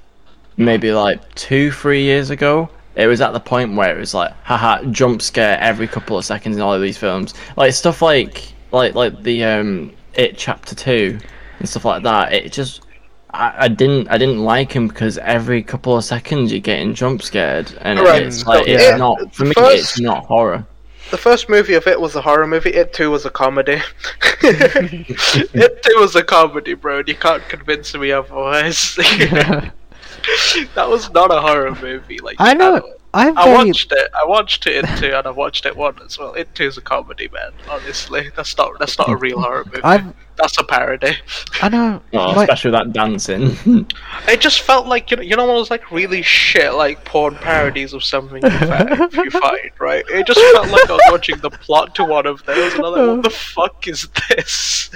maybe 0.58 0.92
like 0.92 1.34
two, 1.34 1.70
three 1.72 2.02
years 2.02 2.28
ago, 2.28 2.68
it 2.96 3.06
was 3.06 3.20
at 3.20 3.32
the 3.32 3.40
point 3.40 3.76
where 3.76 3.94
it 3.96 4.00
was 4.00 4.14
like, 4.14 4.32
haha, 4.42 4.82
jump 4.84 5.22
scare 5.22 5.58
every 5.60 5.86
couple 5.86 6.16
of 6.18 6.24
seconds 6.24 6.56
in 6.56 6.62
all 6.62 6.74
of 6.74 6.80
these 6.82 6.98
films. 6.98 7.34
Like 7.56 7.72
stuff 7.72 8.02
like 8.02 8.52
like 8.72 8.94
like 8.94 9.22
the 9.22 9.44
um 9.44 9.92
It 10.14 10.36
Chapter 10.36 10.74
Two 10.74 11.18
and 11.58 11.68
stuff 11.68 11.84
like 11.84 12.02
that. 12.02 12.32
It 12.32 12.52
just 12.52 12.82
I, 13.30 13.54
I 13.64 13.68
didn't 13.68 14.08
I 14.08 14.16
didn't 14.18 14.42
like 14.44 14.72
him 14.72 14.88
because 14.88 15.18
every 15.18 15.62
couple 15.62 15.96
of 15.96 16.04
seconds 16.04 16.50
you're 16.52 16.60
getting 16.60 16.94
jump 16.94 17.22
scared, 17.22 17.72
and 17.82 18.00
Right, 18.00 18.22
it's 18.22 18.46
like 18.46 18.64
so 18.66 18.72
it's 18.72 18.82
it- 18.84 18.98
not 18.98 19.34
for 19.34 19.44
me. 19.44 19.52
first- 19.54 19.74
It's 19.78 20.00
not 20.00 20.24
horror. 20.24 20.64
The 21.12 21.16
first 21.18 21.48
movie 21.48 21.74
of 21.74 21.86
it 21.86 22.00
was 22.00 22.16
a 22.16 22.20
horror 22.20 22.48
movie. 22.48 22.70
It 22.70 22.92
too 22.92 23.12
was 23.12 23.24
a 23.26 23.30
comedy. 23.30 23.80
it 24.42 25.82
too 25.82 25.94
was 26.00 26.16
a 26.16 26.22
comedy, 26.24 26.74
bro. 26.74 26.98
And 26.98 27.08
you 27.08 27.14
can't 27.14 27.48
convince 27.48 27.94
me 27.94 28.10
otherwise. 28.10 28.98
that 30.74 30.88
was 30.88 31.10
not 31.10 31.30
a 31.30 31.40
horror 31.40 31.74
movie. 31.74 32.18
Like 32.18 32.36
I 32.38 32.54
know. 32.54 32.76
at. 32.76 32.84
I'm 33.14 33.38
I 33.38 33.48
watched 33.54 33.92
it. 33.92 34.10
I 34.20 34.26
watched 34.26 34.66
it 34.66 34.84
in 34.84 34.96
two, 34.98 35.14
and 35.14 35.26
I 35.26 35.30
watched 35.30 35.64
it 35.64 35.74
one 35.74 35.98
as 36.04 36.18
well. 36.18 36.34
It 36.34 36.54
too 36.54 36.64
is 36.66 36.76
a 36.76 36.82
comedy, 36.82 37.28
man. 37.32 37.50
Honestly, 37.70 38.30
that's 38.36 38.54
not 38.58 38.78
that's 38.78 38.98
not 38.98 39.08
a 39.08 39.16
real 39.16 39.40
horror 39.40 39.64
movie. 39.64 39.80
I've. 39.82 40.12
That's 40.36 40.58
a 40.58 40.64
parody. 40.64 41.16
I 41.62 41.70
know. 41.70 42.02
Oh, 42.12 42.34
my- 42.34 42.42
especially 42.42 42.72
that 42.72 42.92
dancing. 42.92 43.56
It 44.28 44.40
just 44.42 44.60
felt 44.60 44.86
like 44.86 45.10
you 45.10 45.16
know, 45.16 45.22
you 45.22 45.34
know, 45.34 45.44
one 45.46 45.56
of 45.56 45.60
those 45.60 45.70
like 45.70 45.90
really 45.90 46.20
shit 46.20 46.74
like 46.74 47.06
porn 47.06 47.36
parodies 47.36 47.94
of 47.94 48.04
something 48.04 48.42
you 48.42 48.50
find, 48.50 49.12
you 49.14 49.30
find, 49.30 49.70
right? 49.78 50.04
It 50.10 50.26
just 50.26 50.40
felt 50.52 50.68
like 50.68 50.90
I 50.90 50.92
was 50.92 51.00
watching 51.10 51.38
the 51.38 51.48
plot 51.50 51.94
to 51.94 52.04
one 52.04 52.26
of 52.26 52.44
those, 52.44 52.74
and 52.74 52.84
I'm 52.84 52.92
like, 52.92 53.06
what 53.16 53.22
the 53.22 53.30
fuck 53.30 53.88
is 53.88 54.08
this? 54.28 54.90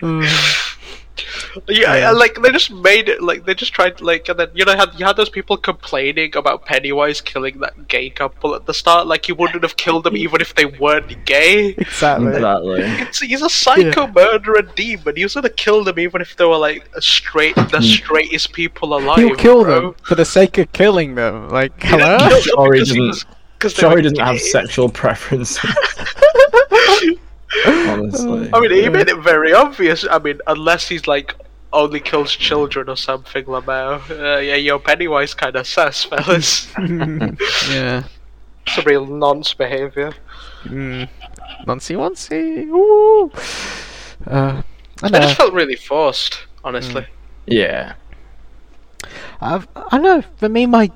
Mm. 0.00 0.78
Yeah, 1.68 1.96
yeah, 1.96 2.10
like 2.10 2.40
they 2.42 2.50
just 2.50 2.70
made 2.70 3.08
it 3.08 3.22
like 3.22 3.44
they 3.44 3.54
just 3.54 3.72
tried 3.72 4.00
like, 4.00 4.28
and 4.28 4.38
then 4.38 4.48
you 4.54 4.64
know, 4.64 4.76
had 4.76 4.90
you 4.98 5.04
had 5.04 5.16
those 5.16 5.28
people 5.28 5.56
complaining 5.56 6.36
about 6.36 6.64
Pennywise 6.64 7.20
killing 7.20 7.60
that 7.60 7.88
gay 7.88 8.10
couple 8.10 8.54
at 8.54 8.66
the 8.66 8.74
start, 8.74 9.06
like 9.06 9.26
he 9.26 9.32
wouldn't 9.32 9.62
have 9.62 9.76
killed 9.76 10.04
them 10.04 10.16
even 10.16 10.40
if 10.40 10.54
they 10.54 10.66
weren't 10.66 11.24
gay. 11.24 11.68
exactly. 11.78 12.28
exactly. 12.28 12.80
It's, 12.82 13.20
he's 13.20 13.42
a 13.42 13.50
psycho 13.50 14.06
murderer 14.08 14.62
demon. 14.62 15.16
He 15.16 15.24
was 15.24 15.34
gonna 15.34 15.50
kill 15.50 15.84
them 15.84 15.98
even 15.98 16.20
if 16.20 16.36
they 16.36 16.44
were 16.44 16.56
like 16.56 16.88
a 16.94 17.02
straight, 17.02 17.54
the 17.54 17.78
hmm. 17.78 17.82
straightest 17.82 18.52
people 18.52 18.96
alive. 18.96 19.18
He'll 19.18 19.36
kill 19.36 19.64
bro. 19.64 19.80
them 19.80 19.94
for 20.04 20.14
the 20.14 20.24
sake 20.24 20.58
of 20.58 20.72
killing 20.72 21.14
them. 21.14 21.48
Like, 21.48 21.72
He 21.82 21.90
didn't 21.90 22.00
hello? 22.00 22.28
kill 22.28 22.42
Sorry, 22.42 22.70
because 22.78 22.88
he 22.88 22.94
didn't- 22.94 23.08
was- 23.08 23.26
Sorry, 23.68 23.94
were 23.94 24.02
doesn't 24.02 24.18
have 24.18 24.40
sexual 24.40 24.88
preferences. 24.88 25.60
Honestly. 27.66 28.50
I 28.52 28.60
mean, 28.60 28.70
he 28.70 28.88
made 28.88 29.08
it 29.08 29.18
very 29.18 29.52
obvious. 29.52 30.06
I 30.10 30.18
mean, 30.18 30.40
unless 30.46 30.88
he's 30.88 31.06
like 31.06 31.34
only 31.72 32.00
kills 32.00 32.32
children 32.34 32.88
or 32.88 32.96
something, 32.96 33.44
Lamau. 33.46 34.00
Uh, 34.10 34.38
yeah, 34.40 34.56
your 34.56 34.78
Pennywise 34.78 35.34
kind 35.34 35.56
of 35.56 35.66
sus, 35.66 36.04
fellas. 36.10 36.68
yeah. 37.70 38.04
Some 38.68 38.84
real 38.84 39.06
nonce 39.06 39.54
behavior. 39.54 40.12
Mm. 40.64 41.08
Noncy 41.66 41.96
woncy. 41.96 42.66
Ooh. 42.68 43.30
Uh, 44.30 44.62
I 45.02 45.06
It 45.06 45.12
know. 45.12 45.18
just 45.20 45.36
felt 45.36 45.52
really 45.52 45.76
forced, 45.76 46.46
honestly. 46.64 47.06
yeah. 47.46 47.94
I've, 49.40 49.66
I 49.74 49.98
know. 49.98 50.22
For 50.36 50.48
me, 50.48 50.66
my, 50.66 50.90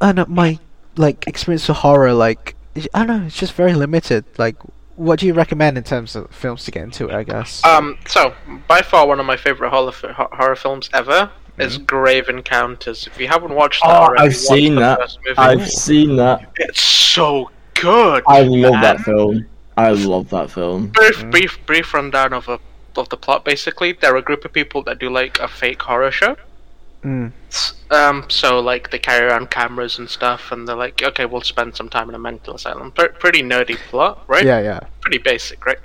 I 0.00 0.12
know 0.12 0.26
my 0.28 0.58
like 0.96 1.26
experience 1.26 1.68
of 1.68 1.76
horror, 1.76 2.12
like 2.12 2.54
I 2.94 3.04
don't 3.04 3.20
know, 3.20 3.26
it's 3.26 3.38
just 3.38 3.54
very 3.54 3.72
limited. 3.74 4.24
Like, 4.38 4.56
what 4.96 5.20
do 5.20 5.26
you 5.26 5.34
recommend 5.34 5.78
in 5.78 5.84
terms 5.84 6.16
of 6.16 6.30
films 6.30 6.64
to 6.64 6.70
get 6.70 6.82
into 6.82 7.08
it? 7.08 7.14
I 7.14 7.22
guess. 7.22 7.64
Um, 7.64 7.98
so 8.06 8.34
by 8.66 8.82
far 8.82 9.06
one 9.06 9.20
of 9.20 9.26
my 9.26 9.36
favorite 9.36 9.70
horror, 9.70 9.92
ho- 9.92 10.28
horror 10.32 10.56
films 10.56 10.90
ever 10.92 11.30
is 11.58 11.76
mm-hmm. 11.76 11.84
Grave 11.84 12.28
Encounters. 12.28 13.06
If 13.06 13.18
you 13.20 13.28
haven't 13.28 13.54
watched 13.54 13.82
that, 13.82 13.90
Oh, 13.90 14.04
already, 14.04 14.22
I've 14.24 14.36
seen 14.36 14.74
the 14.74 14.80
that. 14.80 15.00
first 15.00 15.18
movie. 15.24 15.38
I've 15.38 15.70
seen 15.70 16.16
that. 16.16 16.50
It's 16.56 16.80
so 16.80 17.50
good. 17.74 18.24
I 18.26 18.42
love 18.42 18.80
that 18.82 19.00
film. 19.00 19.46
I 19.76 19.90
love 19.90 20.30
that 20.30 20.50
film. 20.50 20.88
brief, 20.88 21.18
mm. 21.18 21.30
brief, 21.30 21.58
brief 21.66 21.92
rundown 21.92 22.32
of 22.32 22.48
a 22.48 22.58
of 22.96 23.08
the 23.10 23.16
plot. 23.16 23.44
Basically, 23.44 23.92
they're 23.92 24.16
a 24.16 24.22
group 24.22 24.44
of 24.44 24.52
people 24.52 24.82
that 24.84 24.98
do 24.98 25.10
like 25.10 25.38
a 25.38 25.48
fake 25.48 25.82
horror 25.82 26.10
show. 26.10 26.36
Mm. 27.06 27.32
Um, 27.92 28.24
so 28.28 28.58
like 28.58 28.90
they 28.90 28.98
carry 28.98 29.26
around 29.28 29.50
cameras 29.50 29.98
and 29.98 30.10
stuff, 30.10 30.50
and 30.50 30.66
they're 30.66 30.74
like, 30.76 31.02
okay, 31.02 31.24
we'll 31.24 31.40
spend 31.42 31.76
some 31.76 31.88
time 31.88 32.08
in 32.08 32.14
a 32.16 32.18
mental 32.18 32.54
asylum. 32.56 32.90
Pre- 32.90 33.08
pretty 33.08 33.42
nerdy 33.42 33.76
plot, 33.88 34.24
right? 34.26 34.44
Yeah, 34.44 34.60
yeah. 34.60 34.80
Pretty 35.00 35.18
basic, 35.18 35.64
right? 35.64 35.78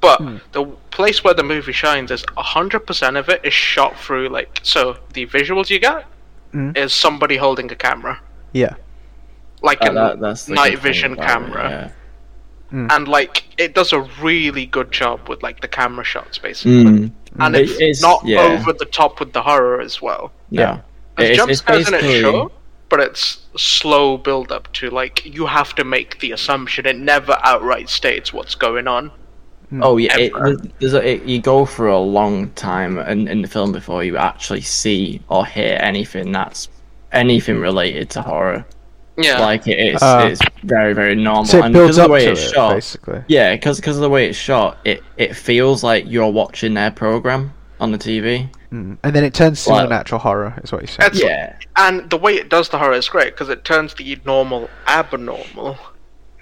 But 0.00 0.18
Hmm. 0.20 0.36
the 0.52 0.64
place 0.92 1.24
where 1.24 1.34
the 1.34 1.42
movie 1.42 1.72
shines 1.72 2.10
is 2.10 2.24
hundred 2.36 2.86
percent 2.86 3.16
of 3.16 3.28
it 3.28 3.40
is 3.44 3.52
shot 3.52 3.98
through 3.98 4.28
like 4.28 4.60
so 4.62 4.96
the 5.12 5.26
visuals 5.26 5.68
you 5.70 5.78
get 5.80 6.06
Mm. 6.54 6.76
is 6.76 6.92
somebody 6.94 7.36
holding 7.36 7.70
a 7.70 7.76
camera, 7.76 8.18
Yeah. 8.52 8.74
like 9.62 9.78
That- 9.80 9.90
a 9.90 9.94
that- 9.94 10.20
that's 10.20 10.48
night 10.48 10.78
vision 10.78 11.12
about 11.12 11.24
it, 11.24 11.28
camera, 11.28 11.92
yeah. 12.72 12.88
and 12.90 13.08
like 13.08 13.44
it 13.58 13.74
does 13.74 13.92
a 13.92 14.00
really 14.22 14.66
good 14.66 14.90
job 14.92 15.28
with 15.28 15.42
like 15.42 15.60
the 15.60 15.68
camera 15.68 16.04
shots, 16.04 16.38
basically. 16.38 16.84
Mm. 16.84 17.10
and 17.38 17.56
It- 17.56 17.62
it's, 17.62 17.72
it's- 17.80 18.02
not 18.02 18.24
yeah. 18.24 18.40
over 18.42 18.72
the 18.72 18.86
top 18.86 19.20
with 19.20 19.32
the 19.32 19.42
horror 19.42 19.80
as 19.80 20.00
well. 20.02 20.32
Yeah. 20.50 20.80
There's 21.16 21.30
It's, 21.30 21.36
jump 21.38 21.50
it's 21.50 21.60
scares 21.60 21.88
in 21.88 21.94
it, 21.94 22.20
sure, 22.20 22.50
but 22.88 23.00
it's 23.00 23.40
slow 23.56 24.16
build 24.16 24.50
up 24.52 24.72
to 24.74 24.90
like 24.90 25.24
you 25.26 25.46
have 25.46 25.74
to 25.74 25.84
make 25.84 26.18
the 26.20 26.32
assumption. 26.32 26.86
It 26.86 26.96
never 26.96 27.36
outright 27.42 27.88
states 27.88 28.32
what's 28.32 28.54
going 28.54 28.88
on. 28.88 29.10
Oh 29.82 29.98
yeah, 29.98 30.16
it, 30.18 30.32
there's 30.80 30.94
a, 30.94 31.08
it, 31.08 31.22
you 31.24 31.40
go 31.40 31.64
for 31.64 31.86
a 31.86 31.98
long 31.98 32.50
time 32.52 32.98
in, 32.98 33.28
in 33.28 33.40
the 33.42 33.46
film 33.46 33.70
before 33.70 34.02
you 34.02 34.16
actually 34.16 34.62
see 34.62 35.20
or 35.28 35.46
hear 35.46 35.78
anything 35.80 36.32
that's 36.32 36.68
anything 37.12 37.60
related 37.60 38.10
to 38.10 38.22
horror. 38.22 38.64
Yeah, 39.22 39.40
Like 39.40 39.66
it 39.68 39.78
is, 39.78 40.02
Uh, 40.02 40.28
it's 40.30 40.40
very 40.62 40.92
very 40.94 41.14
normal. 41.14 41.44
So 41.46 41.58
it 41.58 41.64
and 41.66 41.74
builds 41.74 41.96
because 41.96 41.98
of 41.98 42.04
up 42.04 42.08
the 42.08 42.12
way 42.12 42.24
to 42.26 42.32
it's 42.32 42.42
it, 42.44 42.54
shot, 42.54 42.74
basically. 42.74 43.24
yeah, 43.28 43.54
because 43.54 43.76
because 43.80 43.96
of 43.96 44.02
the 44.02 44.10
way 44.10 44.28
it's 44.28 44.38
shot, 44.38 44.78
it 44.84 45.02
it 45.16 45.34
feels 45.36 45.82
like 45.82 46.04
you're 46.08 46.30
watching 46.30 46.74
their 46.74 46.90
program 46.90 47.52
on 47.80 47.92
the 47.92 47.98
TV. 47.98 48.48
Mm. 48.72 48.98
And 49.02 49.16
then 49.16 49.24
it 49.24 49.34
turns 49.34 49.66
Well- 49.66 49.78
supernatural 49.78 50.20
horror, 50.20 50.54
is 50.62 50.70
what 50.70 50.82
you 50.82 50.86
said. 50.86 51.06
It's- 51.14 51.22
Yeah, 51.22 51.54
and 51.76 52.08
the 52.10 52.16
way 52.18 52.34
it 52.34 52.48
does 52.48 52.68
the 52.68 52.78
horror 52.78 52.92
is 52.94 53.08
great 53.08 53.32
because 53.34 53.48
it 53.48 53.64
turns 53.64 53.94
the 53.94 54.18
normal 54.24 54.68
abnormal 54.86 55.76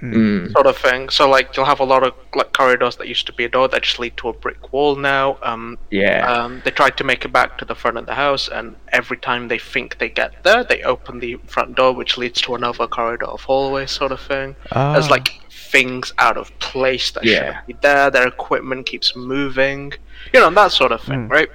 mm. 0.02 0.52
sort 0.52 0.66
of 0.66 0.76
thing. 0.76 1.08
So 1.08 1.28
like 1.28 1.56
you'll 1.56 1.66
have 1.66 1.80
a 1.80 1.84
lot 1.84 2.02
of 2.02 2.12
like 2.34 2.52
corridors 2.52 2.96
that 2.96 3.08
used 3.08 3.26
to 3.26 3.32
be 3.32 3.44
a 3.44 3.48
door 3.48 3.68
that 3.68 3.82
just 3.82 3.98
lead 3.98 4.16
to 4.18 4.28
a 4.28 4.32
brick 4.32 4.72
wall 4.72 4.96
now. 4.96 5.38
Um, 5.42 5.78
yeah, 5.90 6.30
Um, 6.32 6.62
they 6.64 6.70
tried 6.70 6.96
to 6.98 7.04
make 7.04 7.24
it 7.24 7.32
back 7.32 7.58
to 7.58 7.64
the 7.64 7.74
front 7.74 7.96
of 7.98 8.06
the 8.06 8.14
house, 8.14 8.48
and 8.48 8.76
every 8.92 9.16
time 9.18 9.48
they 9.48 9.58
think 9.58 9.98
they 9.98 10.08
get 10.08 10.42
there, 10.44 10.62
they 10.64 10.82
open 10.82 11.18
the 11.20 11.36
front 11.46 11.74
door, 11.76 11.92
which 11.94 12.16
leads 12.18 12.40
to 12.42 12.54
another 12.54 12.86
corridor 12.86 13.26
of 13.26 13.42
hallway, 13.42 13.86
sort 13.86 14.12
of 14.12 14.20
thing. 14.20 14.56
There's 14.72 15.06
Ah. 15.06 15.16
like 15.16 15.28
things 15.50 16.12
out 16.18 16.36
of 16.36 16.56
place 16.60 17.10
that 17.12 17.24
Yeah. 17.24 17.38
shouldn't 17.38 17.66
be 17.66 17.76
there. 17.82 18.10
Their 18.10 18.26
equipment 18.28 18.86
keeps 18.86 19.14
moving, 19.16 19.92
you 20.32 20.40
know, 20.40 20.50
that 20.50 20.72
sort 20.72 20.92
of 20.92 21.02
thing, 21.02 21.28
Mm. 21.28 21.30
right? 21.30 21.50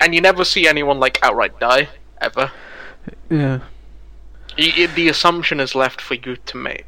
And 0.00 0.14
you 0.14 0.20
never 0.20 0.44
see 0.44 0.66
anyone 0.68 0.98
like 1.00 1.18
outright 1.22 1.58
die 1.60 1.88
ever. 2.20 2.50
Yeah. 3.28 3.58
Y- 4.58 4.72
y- 4.76 4.86
the 4.86 5.08
assumption 5.08 5.60
is 5.60 5.74
left 5.74 6.00
for 6.00 6.14
you 6.14 6.36
to 6.36 6.56
make, 6.56 6.84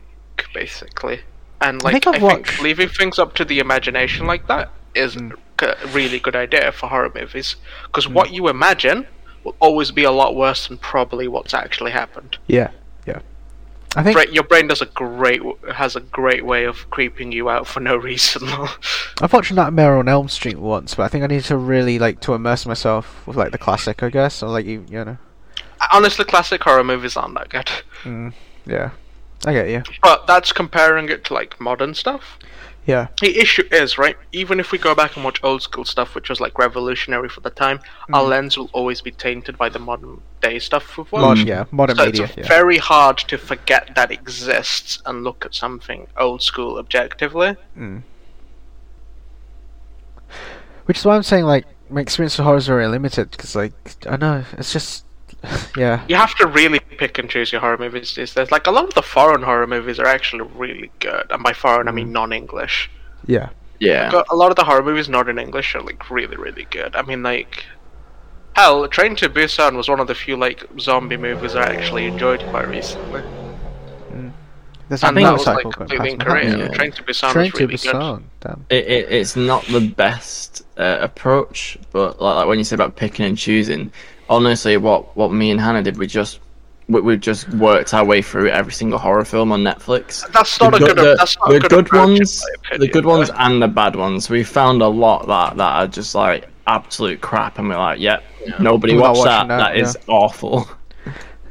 basically. 0.55 1.21
And 1.61 1.81
I 1.83 1.91
like 1.91 2.03
think 2.05 2.17
I 2.17 2.19
think, 2.19 2.61
leaving 2.61 2.89
things 2.89 3.19
up 3.19 3.35
to 3.35 3.45
the 3.45 3.59
imagination 3.61 4.27
like 4.27 4.47
that 4.49 4.71
is 4.95 5.15
Mm. 5.17 5.37
a 5.63 5.77
really 5.89 6.19
good 6.19 6.35
idea 6.37 6.73
for 6.73 6.89
horror 6.89 7.11
movies 7.15 7.55
because 7.87 8.09
what 8.09 8.33
you 8.33 8.49
imagine 8.49 9.07
will 9.45 9.55
always 9.61 9.91
be 9.93 10.03
a 10.05 10.11
lot 10.11 10.35
worse 10.35 10.67
than 10.69 10.77
probably 10.79 11.29
what's 11.29 11.55
actually 11.55 11.93
happened. 11.93 12.37
Yeah. 12.49 12.71
Yeah. 13.07 13.21
I 13.95 14.03
think 14.03 14.35
your 14.35 14.43
brain 14.45 14.69
does 14.69 14.81
a 14.83 14.87
great 14.87 15.41
has 15.73 15.95
a 15.97 16.01
great 16.01 16.45
way 16.47 16.65
of 16.65 16.89
creeping 16.91 17.31
you 17.31 17.49
out 17.49 17.67
for 17.67 17.81
no 17.81 17.97
reason. 18.11 18.49
I've 19.21 19.33
watched 19.33 19.53
Nightmare 19.53 19.97
on 19.99 20.09
Elm 20.09 20.29
Street 20.29 20.59
once, 20.59 20.95
but 20.95 21.05
I 21.05 21.09
think 21.09 21.23
I 21.25 21.27
need 21.29 21.45
to 21.45 21.57
really 21.57 21.99
like 21.99 22.21
to 22.21 22.35
immerse 22.35 22.65
myself 22.67 23.25
with 23.27 23.37
like 23.37 23.53
the 23.53 23.59
classic, 23.59 24.03
I 24.03 24.09
guess, 24.11 24.43
or 24.43 24.49
like 24.49 24.67
you, 24.67 24.85
you 24.89 25.05
know. 25.05 25.19
Honestly, 25.93 26.25
classic 26.25 26.63
horror 26.63 26.85
movies 26.85 27.17
aren't 27.17 27.35
that 27.35 27.49
good. 27.51 27.71
Mm, 28.05 28.33
yeah, 28.67 28.91
I 29.47 29.53
get 29.53 29.69
you. 29.69 29.83
But 30.03 30.27
that's 30.27 30.53
comparing 30.53 31.09
it 31.09 31.25
to 31.25 31.35
like 31.35 31.61
modern 31.61 31.95
stuff. 31.95 32.39
Yeah, 32.85 33.07
The 33.21 33.39
issue 33.39 33.63
is, 33.71 33.97
right, 33.97 34.17
even 34.33 34.59
if 34.59 34.73
we 34.73 34.79
go 34.79 34.93
back 34.93 35.15
and 35.15 35.25
watch 35.25 35.39
old 35.45 35.63
school 35.63 35.85
stuff, 35.85 36.17
which 36.17 36.29
was 36.29 36.41
like 36.41 36.59
revolutionary 36.59 37.29
for 37.29 37.39
the 37.41 37.51
time, 37.51 37.79
our 38.13 38.25
Mm. 38.25 38.29
lens 38.29 38.59
will 38.59 38.71
always 38.73 39.01
be 39.01 39.13
tainted 39.13 39.57
by 39.57 39.69
the 39.69 39.79
modern 39.79 40.21
day 40.41 40.59
stuff 40.59 40.97
we've 40.99 41.13
Mod- 41.13 41.23
watched. 41.23 41.47
yeah, 41.47 41.65
modern 41.71 41.95
so 41.97 42.07
media. 42.07 42.25
it's 42.25 42.37
Yeah. 42.39 42.49
very 42.49 42.79
hard 42.79 43.19
to 43.19 43.39
forget 43.39 43.93
that 43.95 44.11
exists 44.11 45.01
and 45.07 45.23
look 45.23 45.45
at 45.47 45.55
something 45.55 46.09
old 46.17 46.43
school 46.43 46.77
objectively. 46.77 47.57
Mm. 47.79 48.03
Which 50.87 50.99
is 50.99 51.05
why 51.05 51.15
I'm 51.15 51.23
saying 51.23 51.45
like 51.45 51.67
my 51.89 52.01
experience 52.01 52.37
with 52.37 52.45
horror 52.45 52.57
is 52.57 52.67
very 52.67 52.89
limited 52.89 53.31
because 53.31 53.55
like 53.55 53.73
I 54.09 54.17
know 54.17 54.45
it's 54.59 54.73
just 54.73 55.05
yeah 55.77 56.05
You 56.09 56.17
have 56.17 56.35
to 56.37 56.47
really 56.47 56.79
pick 56.81 57.19
and 57.19 57.29
choose 57.29 57.51
your 57.53 57.61
horror 57.61 57.79
movies 57.79 58.15
these 58.15 58.33
days. 58.35 58.51
Like 58.51 58.67
a 58.67 58.71
lot 58.71 58.85
of 58.85 58.95
the 58.95 59.03
foreign 59.03 59.43
horror 59.43 59.67
movies 59.67 59.99
are 59.99 60.07
actually 60.07 60.43
really 60.55 60.91
good, 61.01 61.27
and 61.31 61.43
by 61.43 61.53
foreign 61.53 61.89
I 61.89 61.91
Mm. 61.91 61.95
mean 61.95 62.13
non-English. 62.13 62.91
yeah 63.27 63.49
Yeah. 63.81 64.11
Got- 64.13 64.27
A 64.31 64.37
lot 64.37 64.51
of 64.51 64.57
the 64.57 64.65
horror 64.65 64.83
movies 64.85 65.09
not 65.09 65.29
in 65.29 65.39
English 65.39 65.75
are 65.75 65.83
like 65.83 66.09
really, 66.11 66.37
really 66.37 66.67
good. 66.71 66.95
I 66.95 67.03
mean, 67.03 67.23
like, 67.25 67.65
hell, 68.55 68.87
Train 68.87 69.17
to 69.17 69.29
Busan 69.29 69.75
was 69.77 69.89
one 69.89 69.99
of 69.99 70.07
the 70.07 70.15
few 70.15 70.37
like 70.37 70.61
zombie 70.79 71.17
movies 71.17 71.57
I 71.57 71.65
actually 71.75 72.05
enjoyed 72.07 72.41
quite 72.51 72.69
recently. 72.69 73.23
there's 74.89 75.03
I 75.03 75.09
a 75.09 75.13
think 75.15 75.25
that 75.27 75.33
was 75.33 75.47
like 75.47 75.63
completely 75.63 75.97
past 75.97 76.29
my 76.29 76.41
incorrect. 76.41 76.59
Yeah. 76.59 76.69
Train 76.69 76.93
to 76.93 77.03
Busan 77.03 77.33
Train 77.33 77.45
was 77.51 77.53
to 77.55 77.67
really 77.67 77.77
good. 77.77 77.95
Busan. 77.95 78.23
Damn. 78.41 78.67
It, 78.71 78.85
it, 78.87 79.13
it's 79.13 79.37
not 79.37 79.65
the 79.67 79.81
best 79.81 80.63
uh, 80.77 80.99
approach, 81.01 81.79
but 81.93 82.21
like, 82.21 82.37
like 82.37 82.47
when 82.49 82.59
you 82.59 82.65
say 82.65 82.75
about 82.75 82.95
picking 82.97 83.25
and 83.25 83.39
choosing, 83.39 83.91
honestly, 84.33 84.77
what, 84.77 85.17
what 85.17 85.33
me 85.33 85.51
and 85.51 85.61
Hannah 85.61 85.83
did, 85.83 85.97
we 85.99 86.07
just 86.07 86.41
we, 86.89 87.01
we 87.01 87.17
just 87.17 87.49
worked 87.51 87.95
our 87.95 88.05
way 88.05 88.23
through 88.23 88.49
every 88.49 88.73
single 88.73 88.99
horror 88.99 89.25
film 89.25 89.53
on 89.53 89.63
Netflix. 89.63 90.31
That's 90.33 90.61
not 90.61 90.75
a 90.75 90.79
good. 90.79 90.97
the, 90.97 91.15
that's 91.17 91.37
not 91.39 91.51
the 91.51 91.57
a 91.57 91.61
good, 91.61 91.71
good 91.71 91.93
ones, 91.93 92.45
my 92.71 92.79
the 92.79 92.89
good 92.89 93.05
ones, 93.05 93.31
but- 93.31 93.41
and 93.41 93.63
the 93.63 93.69
bad 93.69 93.97
ones. 93.97 94.29
We 94.29 94.43
found 94.45 94.83
a 94.83 94.89
lot 94.89 95.27
that 95.29 95.57
that 95.57 95.73
are 95.77 95.87
just 95.87 96.15
like 96.15 96.49
absolute 96.67 97.21
crap, 97.21 97.59
and 97.59 97.69
we're 97.69 97.77
like, 97.77 98.01
yep, 98.01 98.25
nobody 98.61 98.95
We're 98.95 99.03
watched 99.03 99.25
that. 99.25 99.49
watching 99.49 99.49
that, 99.49 99.75
That 99.75 99.77
is 99.77 99.97
awful. 100.09 100.69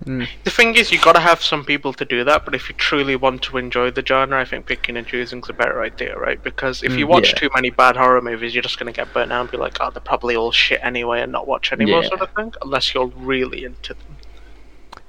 The 0.06 0.50
thing 0.50 0.76
is, 0.76 0.92
you 0.92 1.00
gotta 1.00 1.20
have 1.20 1.44
some 1.44 1.64
people 1.64 1.94
to 1.94 2.06
do 2.06 2.24
that. 2.24 2.44
But 2.44 2.56
if 2.56 2.70
you 2.70 2.76
truly 2.76 3.16
want 3.16 3.44
to 3.44 3.58
enjoy 3.58 3.92
the 3.92 4.04
genre, 4.06 4.40
I 4.40 4.46
think 4.46 4.66
picking 4.66 4.98
and 4.98 5.06
choosing's 5.06 5.48
a 5.50 5.54
better 5.54 5.82
idea, 5.82 6.18
right? 6.18 6.42
Because 6.42 6.82
if 6.84 6.94
you 6.94 7.06
watch 7.06 7.30
yeah. 7.30 7.36
too 7.40 7.50
many 7.54 7.70
bad 7.70 7.96
horror 7.96 8.22
movies, 8.22 8.56
you're 8.56 8.64
just 8.64 8.80
gonna 8.80 8.92
get 8.92 9.14
burnt 9.14 9.32
out 9.32 9.42
and 9.42 9.52
be 9.52 9.58
like, 9.58 9.78
"Oh, 9.80 9.92
they're 9.92 10.02
probably 10.02 10.36
all 10.36 10.52
shit 10.52 10.80
anyway," 10.84 11.22
and 11.22 11.32
not 11.32 11.48
watch 11.48 11.72
anymore, 11.72 12.02
Yeah. 12.02 12.10
sort 12.10 12.22
of 12.22 12.32
thing. 12.34 12.54
Unless 12.64 12.94
you're 12.94 13.08
really 13.16 13.64
into 13.64 13.94
them. 13.94 14.18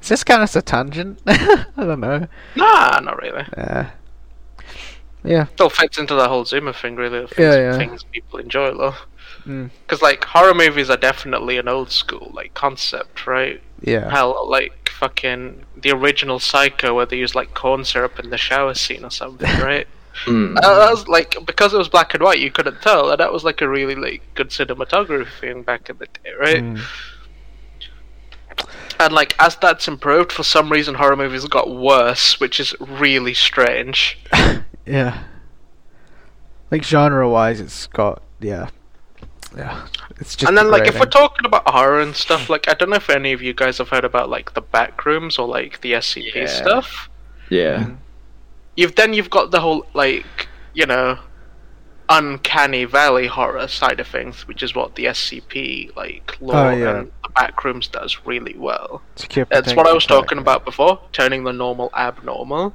Is 0.02 0.08
this 0.08 0.24
kind 0.24 0.42
of 0.42 0.54
a 0.54 0.62
tangent? 0.62 1.20
I 1.26 1.64
don't 1.76 2.00
know. 2.00 2.26
Nah, 2.56 2.98
not 3.00 3.20
really. 3.22 3.44
Uh, 3.56 3.84
yeah. 5.24 5.46
still 5.46 5.70
fits 5.70 5.96
into 5.98 6.14
the 6.14 6.28
whole 6.28 6.44
Zoomer 6.44 6.74
thing, 6.74 6.96
really. 6.96 7.20
Things, 7.28 7.38
Yeah, 7.38 7.54
yeah. 7.54 7.78
things 7.78 8.02
people 8.04 8.40
enjoy, 8.40 8.72
though. 8.74 8.94
Mm. 9.44 9.70
Because, 9.82 10.02
like, 10.02 10.24
horror 10.24 10.54
movies 10.54 10.90
are 10.90 10.96
definitely 10.96 11.58
an 11.58 11.68
old 11.68 11.90
school, 11.90 12.30
like, 12.34 12.54
concept, 12.54 13.26
right? 13.26 13.60
Yeah. 13.80 14.10
Hell, 14.10 14.48
like, 14.48 14.88
fucking 14.88 15.64
the 15.76 15.90
original 15.90 16.38
Psycho, 16.38 16.94
where 16.94 17.06
they 17.06 17.18
use, 17.18 17.34
like, 17.34 17.54
corn 17.54 17.84
syrup 17.84 18.18
in 18.18 18.30
the 18.30 18.38
shower 18.38 18.74
scene 18.74 19.04
or 19.04 19.10
something, 19.10 19.50
right? 19.60 19.86
Mm. 20.26 20.56
Uh, 20.58 20.78
that 20.78 20.90
was, 20.90 21.08
like, 21.08 21.36
because 21.46 21.74
it 21.74 21.78
was 21.78 21.88
black 21.88 22.14
and 22.14 22.22
white, 22.22 22.38
you 22.38 22.50
couldn't 22.50 22.80
tell, 22.82 23.10
and 23.10 23.20
that 23.20 23.32
was, 23.32 23.44
like, 23.44 23.60
a 23.60 23.68
really, 23.68 23.94
like, 23.94 24.22
good 24.34 24.50
cinematography 24.50 25.28
thing 25.40 25.62
back 25.62 25.90
in 25.90 25.98
the 25.98 26.06
day, 26.06 26.32
right? 26.38 26.62
Mm. 26.62 26.80
And, 29.00 29.12
like, 29.12 29.34
as 29.40 29.56
that's 29.56 29.88
improved, 29.88 30.30
for 30.30 30.44
some 30.44 30.70
reason, 30.70 30.94
horror 30.94 31.16
movies 31.16 31.44
got 31.46 31.74
worse, 31.74 32.38
which 32.38 32.60
is 32.60 32.74
really 32.80 33.34
strange. 33.34 34.18
Yeah. 34.86 35.22
Like 36.70 36.84
genre 36.84 37.28
wise, 37.28 37.60
it's 37.60 37.86
got 37.86 38.22
yeah, 38.40 38.68
yeah. 39.56 39.86
It's 40.18 40.36
just. 40.36 40.48
and 40.48 40.56
then 40.56 40.70
like 40.70 40.86
if 40.88 40.98
we're 40.98 41.06
talking 41.06 41.44
about 41.46 41.68
horror 41.68 42.00
and 42.00 42.14
stuff 42.14 42.48
like 42.48 42.68
i 42.68 42.74
don't 42.74 42.90
know 42.90 42.96
if 42.96 43.10
any 43.10 43.32
of 43.32 43.42
you 43.42 43.52
guys 43.52 43.78
have 43.78 43.88
heard 43.88 44.04
about 44.04 44.28
like 44.30 44.54
the 44.54 44.60
back 44.60 45.04
rooms 45.04 45.38
or 45.38 45.46
like 45.46 45.80
the 45.80 45.92
scp 45.92 46.34
Yeah. 46.34 46.46
stuff 46.46 47.10
Yeah. 47.50 47.90
you've 48.76 48.94
then 48.94 49.12
you've 49.12 49.30
got 49.30 49.50
the 49.50 49.60
whole 49.60 49.84
like 49.94 50.48
you 50.74 50.86
know 50.86 51.18
uncanny 52.08 52.84
valley 52.84 53.26
horror 53.26 53.66
side 53.68 53.98
of 54.00 54.06
things 54.06 54.46
which 54.46 54.62
is 54.62 54.74
what 54.74 54.94
the 54.96 55.04
scp 55.06 55.94
like 55.96 56.36
lore 56.40 56.56
Oh, 56.56 56.70
yeah. 56.70 56.98
and 57.00 57.12
the 57.22 57.28
back 57.30 57.64
rooms 57.64 57.88
does 57.88 58.18
really 58.26 58.54
well 58.58 59.02
Secure 59.16 59.46
that's 59.50 59.74
what 59.74 59.86
i 59.86 59.92
was 59.92 60.04
protection, 60.04 60.22
talking 60.24 60.38
about 60.38 60.64
before 60.64 61.00
turning 61.12 61.44
the 61.44 61.52
normal 61.52 61.90
abnormal 61.96 62.74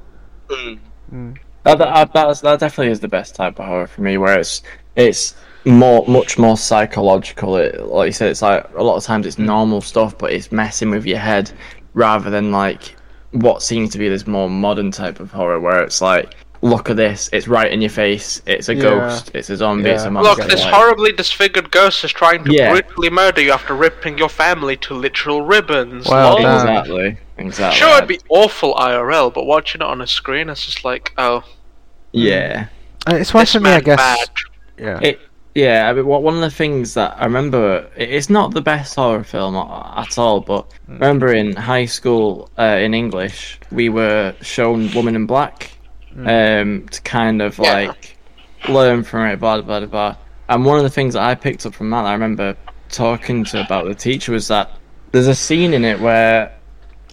Mm. 1.12 1.36
That, 1.64 1.78
that, 1.78 2.12
that's, 2.14 2.40
that 2.42 2.60
definitely 2.60 2.90
is 2.92 3.00
the 3.00 3.08
best 3.08 3.34
type 3.34 3.58
of 3.58 3.66
horror 3.66 3.86
for 3.86 4.00
me, 4.02 4.16
where 4.18 4.38
it's 4.38 4.62
it's 4.96 5.34
more 5.68 6.04
much 6.08 6.38
more 6.38 6.56
psychological. 6.56 7.56
It, 7.56 7.80
like 7.86 8.06
you 8.06 8.12
said, 8.12 8.30
it's 8.30 8.42
like 8.42 8.68
a 8.74 8.82
lot 8.82 8.96
of 8.96 9.04
times 9.04 9.26
it's 9.26 9.38
normal 9.38 9.80
stuff, 9.80 10.16
but 10.18 10.32
it's 10.32 10.50
messing 10.50 10.90
with 10.90 11.04
your 11.06 11.18
head 11.18 11.50
rather 11.94 12.30
than 12.30 12.50
like 12.52 12.96
what 13.32 13.62
seems 13.62 13.90
to 13.90 13.98
be 13.98 14.08
this 14.08 14.26
more 14.26 14.48
modern 14.48 14.90
type 14.90 15.20
of 15.20 15.30
horror, 15.30 15.60
where 15.60 15.82
it's 15.82 16.00
like, 16.00 16.34
look 16.62 16.88
at 16.90 16.96
this, 16.96 17.28
it's 17.32 17.46
right 17.46 17.70
in 17.70 17.80
your 17.80 17.90
face, 17.90 18.40
it's 18.46 18.68
a 18.70 18.74
Yeah. 18.74 18.82
ghost, 18.82 19.30
it's 19.34 19.50
a 19.50 19.56
zombie, 19.56 19.90
it's 19.90 20.04
a 20.04 20.10
monster. 20.10 20.42
Look, 20.42 20.50
this 20.50 20.62
like- 20.62 20.72
horribly 20.74 21.12
disfigured 21.12 21.70
ghost 21.70 22.02
is 22.04 22.10
trying 22.12 22.42
to 22.44 22.52
Yeah. 22.52 22.70
brutally 22.72 23.10
murder 23.10 23.42
you 23.42 23.52
after 23.52 23.74
ripping 23.74 24.16
your 24.18 24.30
family 24.30 24.76
to 24.78 24.94
literal 24.94 25.42
ribbons. 25.42 26.08
Well 26.08 26.40
lol. 26.42 26.54
Exactly. 26.56 27.18
Exactly. 27.36 27.78
Sure, 27.78 27.96
it'd 27.98 28.08
be 28.08 28.18
awful 28.30 28.74
IRL, 28.74 29.30
but 29.32 29.44
watching 29.44 29.82
it 29.82 29.86
on 29.86 30.00
a 30.00 30.06
screen, 30.06 30.48
it's 30.48 30.64
just 30.64 30.84
like, 30.84 31.12
oh, 31.18 31.44
Yeah. 32.12 32.66
Uh, 33.06 33.16
it's 33.16 33.32
why 33.34 33.42
this 33.42 33.52
for 33.52 33.60
me, 33.60 33.70
I 33.70 33.80
guess. 33.80 33.98
bad. 33.98 34.28
Yeah. 34.78 34.98
It, 35.02 35.20
yeah, 35.54 35.88
I 35.88 35.92
mean, 35.92 36.06
one 36.06 36.34
of 36.34 36.40
the 36.40 36.50
things 36.50 36.94
that 36.94 37.16
I 37.20 37.24
remember, 37.24 37.88
it's 37.96 38.30
not 38.30 38.54
the 38.54 38.60
best 38.60 38.94
horror 38.94 39.24
film 39.24 39.56
at 39.56 40.16
all, 40.18 40.40
but 40.40 40.70
I 40.88 40.92
remember 40.92 41.32
in 41.32 41.56
high 41.56 41.86
school 41.86 42.50
uh, 42.58 42.78
in 42.80 42.94
English, 42.94 43.58
we 43.72 43.88
were 43.88 44.34
shown 44.40 44.92
Woman 44.92 45.16
in 45.16 45.26
Black 45.26 45.70
um, 46.16 46.86
to 46.90 47.00
kind 47.02 47.42
of 47.42 47.58
Yeah. 47.58 47.72
like 47.88 48.16
learn 48.68 49.02
from 49.02 49.26
it, 49.26 49.40
blah, 49.40 49.60
blah, 49.60 49.80
blah, 49.80 49.86
blah. 49.86 50.16
And 50.48 50.64
one 50.64 50.78
of 50.78 50.84
the 50.84 50.90
things 50.90 51.14
that 51.14 51.22
I 51.22 51.34
picked 51.34 51.66
up 51.66 51.74
from 51.74 51.90
that, 51.90 52.04
I 52.04 52.12
remember 52.12 52.56
talking 52.88 53.44
to 53.46 53.60
about 53.60 53.86
the 53.86 53.94
teacher, 53.94 54.32
was 54.32 54.48
that 54.48 54.70
there's 55.12 55.26
a 55.26 55.34
scene 55.34 55.74
in 55.74 55.84
it 55.84 56.00
where 56.00 56.52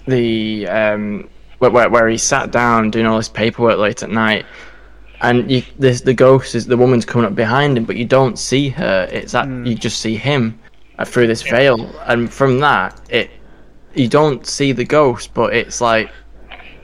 the 0.07 0.67
um, 0.67 1.29
where, 1.59 1.71
where, 1.71 1.89
where 1.89 2.07
he 2.07 2.17
sat 2.17 2.51
down 2.51 2.91
doing 2.91 3.05
all 3.05 3.17
this 3.17 3.29
paperwork 3.29 3.77
late 3.77 4.03
at 4.03 4.09
night 4.09 4.45
and 5.29 5.51
you 5.51 5.63
this 5.79 6.01
the 6.01 6.13
ghost 6.13 6.55
is 6.55 6.65
the 6.65 6.77
woman's 6.77 7.05
coming 7.05 7.25
up 7.27 7.35
behind 7.35 7.77
him 7.77 7.85
but 7.85 7.95
you 7.95 8.05
don't 8.05 8.37
see 8.37 8.69
her. 8.69 9.07
It's 9.11 9.31
that 9.33 9.47
Mm. 9.47 9.67
you 9.67 9.75
just 9.75 9.99
see 9.99 10.15
him 10.15 10.57
uh, 10.99 11.05
through 11.05 11.27
this 11.27 11.41
veil. 11.41 11.77
And 12.05 12.31
from 12.31 12.59
that 12.59 12.99
it 13.09 13.29
you 13.93 14.07
don't 14.07 14.45
see 14.45 14.71
the 14.71 14.85
ghost 14.85 15.33
but 15.33 15.53
it's 15.53 15.79
like 15.81 16.09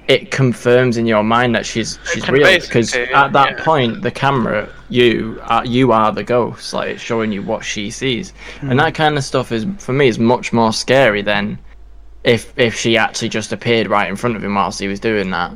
it 0.07 0.31
confirms 0.31 0.97
in 0.97 1.05
your 1.05 1.23
mind 1.23 1.55
that 1.55 1.65
she's 1.65 1.99
she's 2.11 2.27
real. 2.29 2.59
because 2.59 2.93
at 2.95 3.31
that 3.33 3.51
yeah. 3.57 3.63
point 3.63 4.01
the 4.01 4.11
camera 4.11 4.67
you 4.89 5.39
are 5.43 5.65
you 5.65 5.91
are 5.91 6.11
the 6.11 6.23
ghost 6.23 6.73
like 6.73 6.89
it's 6.95 7.01
showing 7.01 7.31
you 7.31 7.41
what 7.41 7.63
she 7.63 7.89
sees. 7.91 8.33
And 8.61 8.79
that 8.79 8.93
kind 8.95 9.17
of 9.17 9.23
stuff 9.23 9.51
is 9.51 9.65
for 9.77 9.93
me 9.93 10.07
is 10.07 10.19
much 10.19 10.51
more 10.51 10.73
scary 10.73 11.21
than 11.21 11.57
if 12.23 12.53
if 12.57 12.75
she 12.75 12.97
actually 12.97 13.29
just 13.29 13.51
appeared 13.53 13.87
right 13.87 14.09
in 14.09 14.15
front 14.15 14.35
of 14.35 14.43
him 14.43 14.53
whilst 14.55 14.79
he 14.79 14.87
was 14.87 14.99
doing 14.99 15.29
that 15.31 15.51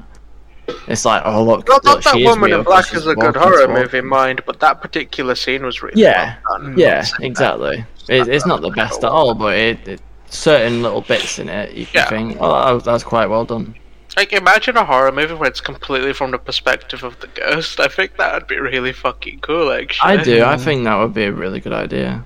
it's 0.88 1.06
like 1.06 1.22
oh 1.26 1.44
look, 1.44 1.68
Not, 1.68 1.84
look 1.86 2.04
not 2.06 2.14
that 2.14 2.22
Woman 2.24 2.50
real 2.50 2.60
in 2.60 2.66
Black 2.66 2.94
is 2.94 3.06
a 3.08 3.16
good 3.16 3.36
horror 3.36 3.68
movie, 3.68 4.02
mind, 4.02 4.42
but 4.46 4.60
that 4.60 4.82
particular 4.82 5.36
scene 5.36 5.64
was 5.66 5.82
really 5.82 6.02
Yeah, 6.02 6.38
well 6.50 6.78
yeah, 6.78 6.98
I'll 6.98 7.04
say 7.04 7.16
that. 7.20 7.26
exactly. 7.26 7.86
It, 8.10 8.28
it's 8.28 8.46
not 8.46 8.62
the 8.62 8.70
best 8.72 9.04
at 9.04 9.12
all, 9.12 9.34
but 9.36 9.58
it, 9.58 9.88
it 9.88 10.02
certain 10.28 10.82
little 10.82 11.02
bits 11.02 11.40
in 11.40 11.50
it 11.50 11.74
you 11.74 11.86
can 11.86 12.02
Yeah. 12.02 12.10
think, 12.10 12.38
oh, 12.40 12.66
that 12.66 12.72
was, 12.72 12.84
that 12.84 12.92
was 12.94 13.04
quite 13.04 13.28
well 13.28 13.46
done. 13.46 13.76
Like, 14.18 14.32
imagine 14.32 14.78
a 14.78 14.86
horror 14.86 15.12
movie 15.12 15.34
where 15.34 15.50
it's 15.50 15.60
completely 15.60 16.14
from 16.14 16.32
the 16.32 16.38
perspective 16.38 17.04
of 17.04 17.20
the 17.20 17.28
ghost. 17.28 17.80
I 17.80 17.88
think 17.90 18.16
that 18.18 18.34
would 18.34 18.48
be 18.48 18.58
really 18.60 18.94
fucking 18.94 19.40
cool, 19.40 19.72
actually. 19.72 20.12
I 20.12 20.24
do. 20.24 20.44
I 20.44 20.56
think 20.58 20.86
that 20.86 20.96
would 20.96 21.14
be 21.14 21.26
a 21.26 21.32
really 21.34 21.60
good 21.60 21.74
idea. 21.74 22.24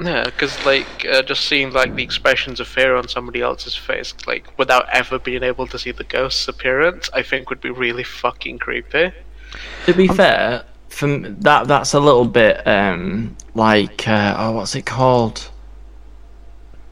Yeah, 0.00 0.24
because 0.24 0.64
like 0.66 1.06
uh, 1.06 1.22
just 1.22 1.44
seeing 1.46 1.72
like 1.72 1.94
the 1.94 2.02
expressions 2.02 2.58
of 2.58 2.66
fear 2.66 2.96
on 2.96 3.06
somebody 3.08 3.40
else's 3.40 3.76
face, 3.76 4.12
like 4.26 4.46
without 4.58 4.88
ever 4.92 5.18
being 5.18 5.42
able 5.42 5.66
to 5.68 5.78
see 5.78 5.92
the 5.92 6.04
ghost's 6.04 6.48
appearance, 6.48 7.08
I 7.12 7.22
think 7.22 7.48
would 7.48 7.60
be 7.60 7.70
really 7.70 8.02
fucking 8.02 8.58
creepy. 8.58 9.12
To 9.86 9.94
be 9.94 10.08
fair, 10.08 10.64
from 10.88 11.38
that 11.40 11.68
that's 11.68 11.94
a 11.94 12.00
little 12.00 12.24
bit 12.24 12.66
um 12.66 13.36
like 13.54 14.08
uh, 14.08 14.34
oh 14.36 14.52
what's 14.52 14.74
it 14.74 14.84
called? 14.84 15.48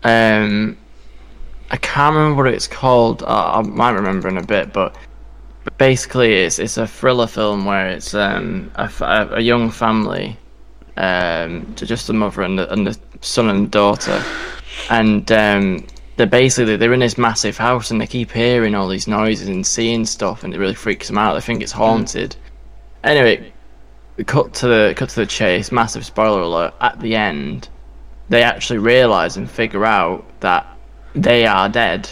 Um, 0.04 0.76
I 1.70 1.76
can't 1.78 2.14
remember 2.14 2.44
what 2.44 2.54
it's 2.54 2.68
called. 2.68 3.22
Uh, 3.22 3.60
I 3.60 3.62
might 3.62 3.92
remember 3.92 4.28
in 4.28 4.38
a 4.38 4.42
bit, 4.46 4.72
but 4.72 4.94
basically 5.78 6.34
it's 6.34 6.58
it's 6.58 6.76
a 6.76 6.86
thriller 6.86 7.26
film 7.26 7.64
where 7.64 7.88
it's 7.88 8.14
um 8.14 8.70
a- 8.76 9.28
a 9.32 9.40
young 9.40 9.70
family, 9.70 10.36
um 10.96 11.72
to 11.74 11.86
just 11.86 12.06
the 12.06 12.12
mother 12.12 12.42
and 12.42 12.58
the, 12.58 12.72
and 12.72 12.86
the 12.86 12.98
son 13.20 13.48
and 13.48 13.70
daughter, 13.70 14.22
and 14.90 15.30
um 15.32 15.86
they're 16.16 16.26
basically 16.26 16.76
they're 16.76 16.92
in 16.92 17.00
this 17.00 17.18
massive 17.18 17.56
house 17.56 17.90
and 17.90 18.00
they 18.00 18.06
keep 18.06 18.30
hearing 18.30 18.74
all 18.74 18.88
these 18.88 19.08
noises 19.08 19.48
and 19.48 19.66
seeing 19.66 20.04
stuff 20.04 20.44
and 20.44 20.54
it 20.54 20.58
really 20.58 20.74
freaks 20.74 21.08
them 21.08 21.18
out. 21.18 21.34
They 21.34 21.40
think 21.40 21.62
it's 21.62 21.72
haunted. 21.72 22.36
Anyway, 23.02 23.52
cut 24.26 24.52
to 24.54 24.68
the 24.68 24.94
cut 24.96 25.08
to 25.10 25.16
the 25.16 25.26
chase. 25.26 25.72
Massive 25.72 26.04
spoiler 26.04 26.42
alert. 26.42 26.74
At 26.80 27.00
the 27.00 27.16
end, 27.16 27.68
they 28.28 28.42
actually 28.42 28.78
realize 28.78 29.36
and 29.36 29.50
figure 29.50 29.84
out 29.84 30.24
that 30.40 30.66
they 31.14 31.46
are 31.46 31.68
dead, 31.68 32.08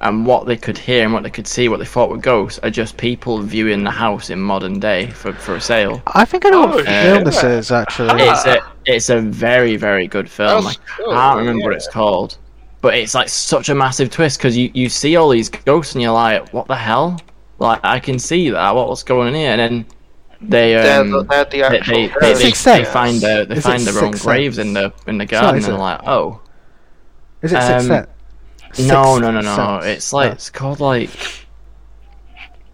and 0.00 0.26
what 0.26 0.46
they 0.46 0.56
could 0.56 0.78
hear 0.78 1.04
and 1.04 1.12
what 1.12 1.22
they 1.24 1.30
could 1.30 1.46
see, 1.46 1.68
what 1.68 1.78
they 1.78 1.84
thought 1.84 2.10
were 2.10 2.16
ghosts, 2.18 2.58
are 2.62 2.70
just 2.70 2.96
people 2.96 3.38
viewing 3.42 3.82
the 3.84 3.90
house 3.90 4.30
in 4.30 4.38
modern 4.40 4.78
day 4.80 5.10
for 5.10 5.32
for 5.32 5.56
a 5.56 5.60
sale. 5.60 6.02
I 6.06 6.24
think 6.24 6.44
I 6.46 6.50
know 6.50 6.60
what 6.60 6.74
Oh, 6.74 6.84
film 6.84 7.24
this 7.24 7.40
shit. 7.40 7.44
is 7.44 7.70
actually. 7.72 8.22
It's 8.22 8.44
a 8.46 8.60
it's 8.86 9.08
a 9.10 9.20
very 9.20 9.76
very 9.76 10.06
good 10.08 10.30
film. 10.30 10.66
I 10.68 10.74
That's 10.74 10.78
cool, 10.96 11.12
can't 11.12 11.38
remember 11.38 11.64
what 11.64 11.74
it's 11.74 11.88
called, 11.88 12.38
but 12.80 12.94
it's 12.94 13.14
like 13.14 13.28
such 13.28 13.68
a 13.68 13.74
massive 13.74 14.10
twist 14.10 14.38
because 14.38 14.56
you 14.56 14.70
you 14.74 14.88
see 14.88 15.16
all 15.16 15.28
these 15.30 15.48
ghosts 15.48 15.94
and 15.94 16.02
you're 16.02 16.12
like, 16.12 16.52
what 16.52 16.66
the 16.68 16.76
hell? 16.76 17.24
Like 17.58 17.80
I 17.84 17.98
can 18.00 18.18
see 18.18 18.50
that. 18.50 18.74
What 18.74 18.88
what's 18.88 19.02
going 19.02 19.28
on 19.28 19.34
here? 19.34 19.50
And 19.52 19.60
then 19.60 19.86
they 20.40 20.76
They're 20.80 21.00
um 21.00 21.10
the, 21.10 21.24
they're 21.24 21.44
the 21.44 21.62
they, 21.68 21.80
they, 21.80 22.14
they, 22.20 22.34
they, 22.34 22.34
Sixth 22.34 22.64
they 22.72 22.84
Sense. 22.84 22.88
find 22.92 23.20
their 23.20 23.44
they 23.46 23.56
Is 23.56 23.64
find 23.64 23.82
it 23.82 23.84
their 23.84 23.98
own 24.02 24.16
graves 24.16 24.58
in 24.58 24.72
the 24.74 24.92
in 25.06 25.18
the 25.18 25.26
garden 25.26 25.58
is 25.58 25.68
and 25.68 25.74
they're 25.74 25.78
like, 25.78 26.00
oh 26.06 26.40
Is 27.42 27.52
it 27.52 27.62
Sixth 27.62 27.88
um, 27.88 27.88
Sense? 27.88 28.08
No 28.80 29.18
no 29.18 29.30
no 29.30 29.40
no. 29.40 29.56
Sense. 29.56 29.84
It's 29.86 30.12
like 30.12 30.32
it's 30.32 30.50
called 30.50 30.80
like. 30.80 31.10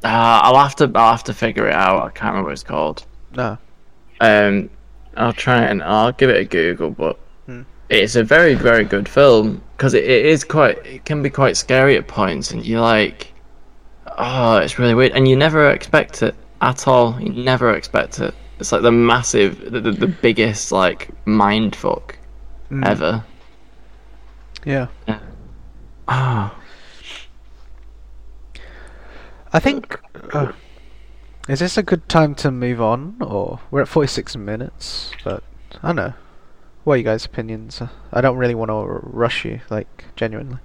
Uh, 0.03 0.41
I'll 0.43 0.59
have 0.59 0.77
to 0.77 0.91
I'll 0.95 1.13
have 1.13 1.25
to 1.25 1.35
figure 1.35 1.67
it 1.69 1.75
out. 1.75 2.03
I 2.05 2.11
can't 2.11 2.33
remember 2.33 2.49
what 2.49 2.53
it's 2.53 2.63
called. 2.63 3.07
no. 3.35 3.59
Um, 4.21 4.71
I'll 5.17 5.33
try 5.33 5.63
and 5.63 5.83
I'll 5.83 6.13
give 6.13 6.31
it 6.31 6.37
a 6.41 6.45
Google, 6.45 6.91
but 6.91 7.19
Hmm. 7.47 7.63
it's 7.89 8.15
a 8.17 8.23
very 8.25 8.55
very 8.55 8.85
good 8.85 9.09
film 9.09 9.61
because 9.77 9.93
it, 9.95 10.05
it 10.05 10.27
is 10.27 10.45
quite 10.45 10.79
it 10.87 11.05
can 11.05 11.23
be 11.23 11.31
quite 11.31 11.57
scary 11.57 11.97
at 11.97 12.07
points, 12.07 12.51
and 12.53 12.65
you're 12.65 12.81
like, 12.81 13.33
oh, 14.19 14.59
it's 14.59 14.79
really 14.79 14.95
weird, 14.95 15.13
and 15.13 15.27
you 15.27 15.37
never 15.37 15.71
expect 15.71 16.23
it 16.23 16.35
at 16.61 16.87
all. 16.87 17.19
You 17.21 17.31
never 17.31 17.73
expect 17.75 18.21
it. 18.21 18.35
It's 18.61 18.71
like 18.73 18.83
the 18.83 18.93
massive, 18.93 19.73
the, 19.73 19.81
the, 19.81 19.91
the 19.91 20.07
biggest 20.07 20.71
like 20.71 21.11
mind 21.27 21.75
fuck 21.75 22.17
Mm. 22.71 22.87
ever. 22.87 23.25
Yeah. 24.65 24.87
Ah, 26.09 26.55
I 29.53 29.61
think. 29.61 29.99
Uh, 30.33 30.53
is 31.49 31.61
this 31.61 31.77
a 31.77 31.83
good 31.83 32.09
time 32.09 32.35
to 32.37 32.51
move 32.51 32.81
on, 32.81 33.17
or 33.21 33.61
we're 33.71 33.83
at 33.83 33.89
forty-six 33.89 34.37
minutes? 34.37 35.13
But 35.25 35.43
I 35.83 35.89
don't 35.89 35.97
know. 35.97 36.13
What 36.85 36.95
are 36.95 36.97
you 36.99 37.03
guys' 37.05 37.25
opinions? 37.25 37.81
Uh, 37.81 37.89
I 38.13 38.21
don't 38.21 38.37
really 38.37 38.55
want 38.55 38.71
to 38.71 38.75
rush 38.85 39.45
you, 39.45 39.61
like 39.71 40.05
genuinely. 40.17 40.59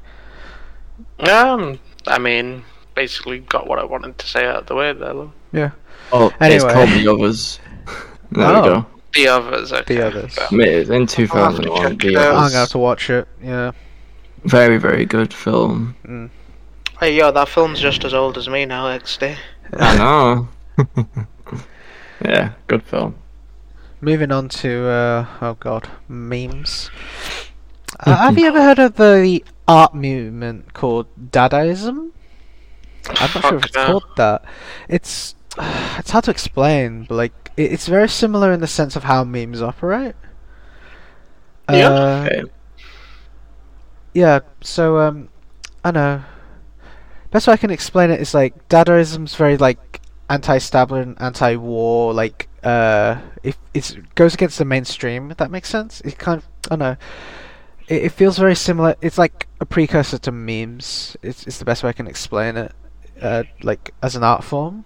Um, 1.20 1.80
I 2.08 2.18
mean, 2.20 2.64
basically 2.96 3.40
got 3.40 3.68
what 3.68 3.80
I 3.80 3.86
wanted 3.86 4.18
to 4.18 4.28
say 4.28 4.46
out 4.46 4.58
of 4.58 4.66
the 4.66 4.76
way 4.76 4.92
there. 4.94 5.14
Lou. 5.14 5.32
Yeah. 5.54 5.72
oh, 6.12 6.32
Anyway. 6.42 6.56
it's 6.56 6.64
called 6.74 6.90
The 6.90 7.08
Others. 7.08 7.60
There 8.32 8.46
Oh. 8.46 8.62
we 8.62 8.68
go. 8.70 8.86
The 9.16 9.28
others, 9.28 9.74
okay. 9.74 9.96
The 9.96 10.06
Others. 10.06 10.38
Mate, 10.52 10.90
In 10.92 11.08
2001, 11.08 11.82
check 11.90 12.00
The 12.00 12.08
it. 12.10 12.18
I'm 12.18 12.34
gonna 12.36 12.52
have 12.52 12.70
to 12.70 12.78
watch 12.78 13.10
it. 13.10 13.28
Yeah. 13.42 13.72
Very, 14.44 14.78
very 14.78 15.06
good 15.06 15.34
film. 15.34 15.96
Mm. 16.06 16.30
Hey, 17.00 17.16
yo, 17.16 17.32
that 17.32 17.50
film's 17.50 17.80
just 17.80 18.04
as 18.04 18.14
old 18.14 18.38
as 18.38 18.50
me 18.50 18.66
now, 18.66 18.86
XD. 18.86 19.38
I 19.74 19.98
know. 19.98 20.48
yeah, 22.24 22.54
good 22.68 22.84
film. 22.84 23.16
Moving 24.02 24.32
on 24.32 24.50
to 24.50 24.88
uh, 24.88 25.28
oh 25.42 25.54
god, 25.60 25.90
memes. 26.08 26.90
Uh, 28.02 28.16
have 28.16 28.38
you 28.38 28.46
ever 28.46 28.62
heard 28.62 28.80
of 28.80 28.96
the 28.96 29.44
art 29.68 29.94
movement 29.94 30.74
called 30.74 31.08
Dadaism? 31.32 32.12
I'm 33.10 33.30
not 33.36 33.42
sure 33.42 33.58
if 33.58 33.66
it's 33.66 33.76
no. 33.76 33.86
called 33.88 34.06
that. 34.16 34.46
It's 34.88 35.36
it's 35.98 36.12
hard 36.12 36.24
to 36.26 36.32
explain, 36.32 37.06
but 37.10 37.16
like 37.16 37.52
it's 37.58 37.88
very 37.88 38.08
similar 38.08 38.54
in 38.54 38.62
the 38.62 38.68
sense 38.68 38.96
of 38.96 39.04
how 39.04 39.26
memes 39.26 39.62
operate. 39.62 40.16
Yeah. 41.70 41.90
Uh, 41.90 42.28
Okay. 42.30 42.44
Yeah. 44.14 44.40
So 44.62 45.00
um, 45.00 45.30
I 45.84 45.92
know. 45.92 46.24
Best 47.32 47.48
way 47.48 47.54
I 47.54 47.58
can 47.58 47.70
explain 47.70 48.10
it 48.10 48.20
is 48.20 48.34
like 48.34 48.68
Dadaism's 48.70 49.36
very 49.36 49.56
like 49.58 50.02
anti-establishment, 50.30 51.22
anti-war. 51.22 52.14
Like 52.14 52.48
uh, 52.64 53.18
if 53.44 53.58
it 53.74 54.16
goes 54.16 54.34
against 54.34 54.58
the 54.58 54.66
mainstream. 54.66 55.32
If 55.32 55.38
that 55.38 55.52
makes 55.52 55.70
sense. 55.70 56.02
It 56.02 56.18
kind 56.18 56.38
of 56.42 56.48
I 56.66 56.70
don't 56.76 56.80
know. 56.80 56.98
It, 57.88 58.04
it 58.06 58.10
feels 58.12 58.38
very 58.38 58.56
similar. 58.56 58.96
It's 59.02 59.18
like 59.18 59.48
a 59.60 59.66
precursor 59.66 60.18
to 60.20 60.32
memes. 60.32 61.16
It's 61.22 61.46
it's 61.46 61.60
the 61.60 61.66
best 61.66 61.84
way 61.84 61.90
I 61.90 61.94
can 61.94 62.08
explain 62.08 62.58
it. 62.58 62.72
Uh, 63.22 63.44
like 63.64 63.94
as 64.02 64.16
an 64.16 64.24
art 64.24 64.44
form. 64.44 64.86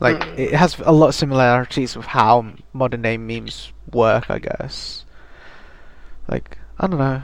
Like 0.00 0.18
Mm. 0.20 0.38
it 0.38 0.54
has 0.54 0.78
a 0.80 0.92
lot 0.92 1.08
of 1.08 1.14
similarities 1.14 1.94
with 1.94 2.06
how 2.06 2.54
modern 2.72 3.02
day 3.02 3.18
memes 3.18 3.72
work. 3.92 4.30
I 4.30 4.38
guess. 4.38 5.04
Like 6.28 6.58
I 6.78 6.86
don't 6.86 6.98
know. 6.98 7.22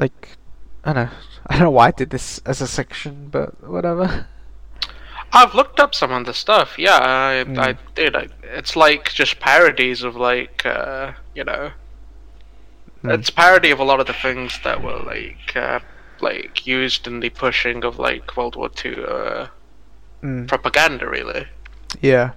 Like 0.00 0.36
I 0.84 0.92
don't 0.94 1.04
know. 1.04 1.10
I 1.46 1.54
don't 1.54 1.64
know 1.64 1.70
why 1.70 1.88
I 1.88 1.90
did 1.92 2.10
this 2.10 2.40
as 2.46 2.60
a 2.60 2.66
section, 2.66 3.28
but 3.30 3.62
whatever. 3.68 4.26
I've 5.32 5.54
looked 5.54 5.78
up 5.78 5.94
some 5.94 6.10
of 6.10 6.26
the 6.26 6.34
stuff. 6.34 6.78
Yeah, 6.78 6.98
I, 7.00 7.44
Mm. 7.44 7.58
I 7.58 7.76
did. 7.94 8.16
I, 8.16 8.28
it's 8.42 8.74
like 8.74 9.12
just 9.12 9.38
parodies 9.38 10.02
of 10.02 10.16
like, 10.16 10.66
uh, 10.66 11.12
you 11.34 11.44
know, 11.44 11.70
Hmm. 13.02 13.10
it's 13.10 13.30
parody 13.30 13.70
of 13.70 13.78
a 13.80 13.84
lot 13.84 14.00
of 14.00 14.06
the 14.06 14.12
things 14.12 14.58
that 14.64 14.82
were 14.82 14.98
like, 14.98 15.54
uh, 15.56 15.80
like 16.20 16.66
used 16.66 17.06
in 17.06 17.20
the 17.20 17.30
pushing 17.30 17.84
of 17.84 17.98
like 17.98 18.36
World 18.36 18.56
War 18.56 18.68
Two 18.68 19.04
uh, 19.06 19.48
Mm, 20.22 20.46
propaganda. 20.48 21.08
Really, 21.08 21.46
yeah. 22.02 22.32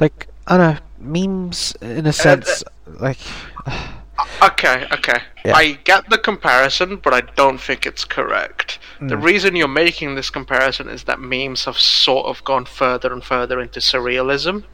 Like 0.00 0.28
I 0.46 0.56
don't 0.56 0.74
know 0.74 0.80
memes 0.98 1.74
in 1.82 2.06
a 2.06 2.12
sense. 2.12 2.64
Like 2.86 3.18
Okay, 4.42 4.86
okay. 4.92 5.20
Yeah. 5.44 5.54
I 5.54 5.72
get 5.84 6.08
the 6.10 6.18
comparison, 6.18 6.96
but 6.96 7.12
I 7.14 7.20
don't 7.36 7.58
think 7.60 7.86
it's 7.86 8.04
correct. 8.04 8.78
The 9.00 9.16
Mm. 9.16 9.22
reason 9.24 9.56
you're 9.56 9.68
making 9.68 10.14
this 10.14 10.30
comparison 10.30 10.88
is 10.88 11.04
that 11.04 11.18
memes 11.20 11.64
have 11.64 11.78
sort 11.78 12.26
of 12.26 12.42
gone 12.44 12.64
further 12.64 13.12
and 13.12 13.22
further 13.24 13.60
into 13.60 13.80
surrealism. 13.80 14.64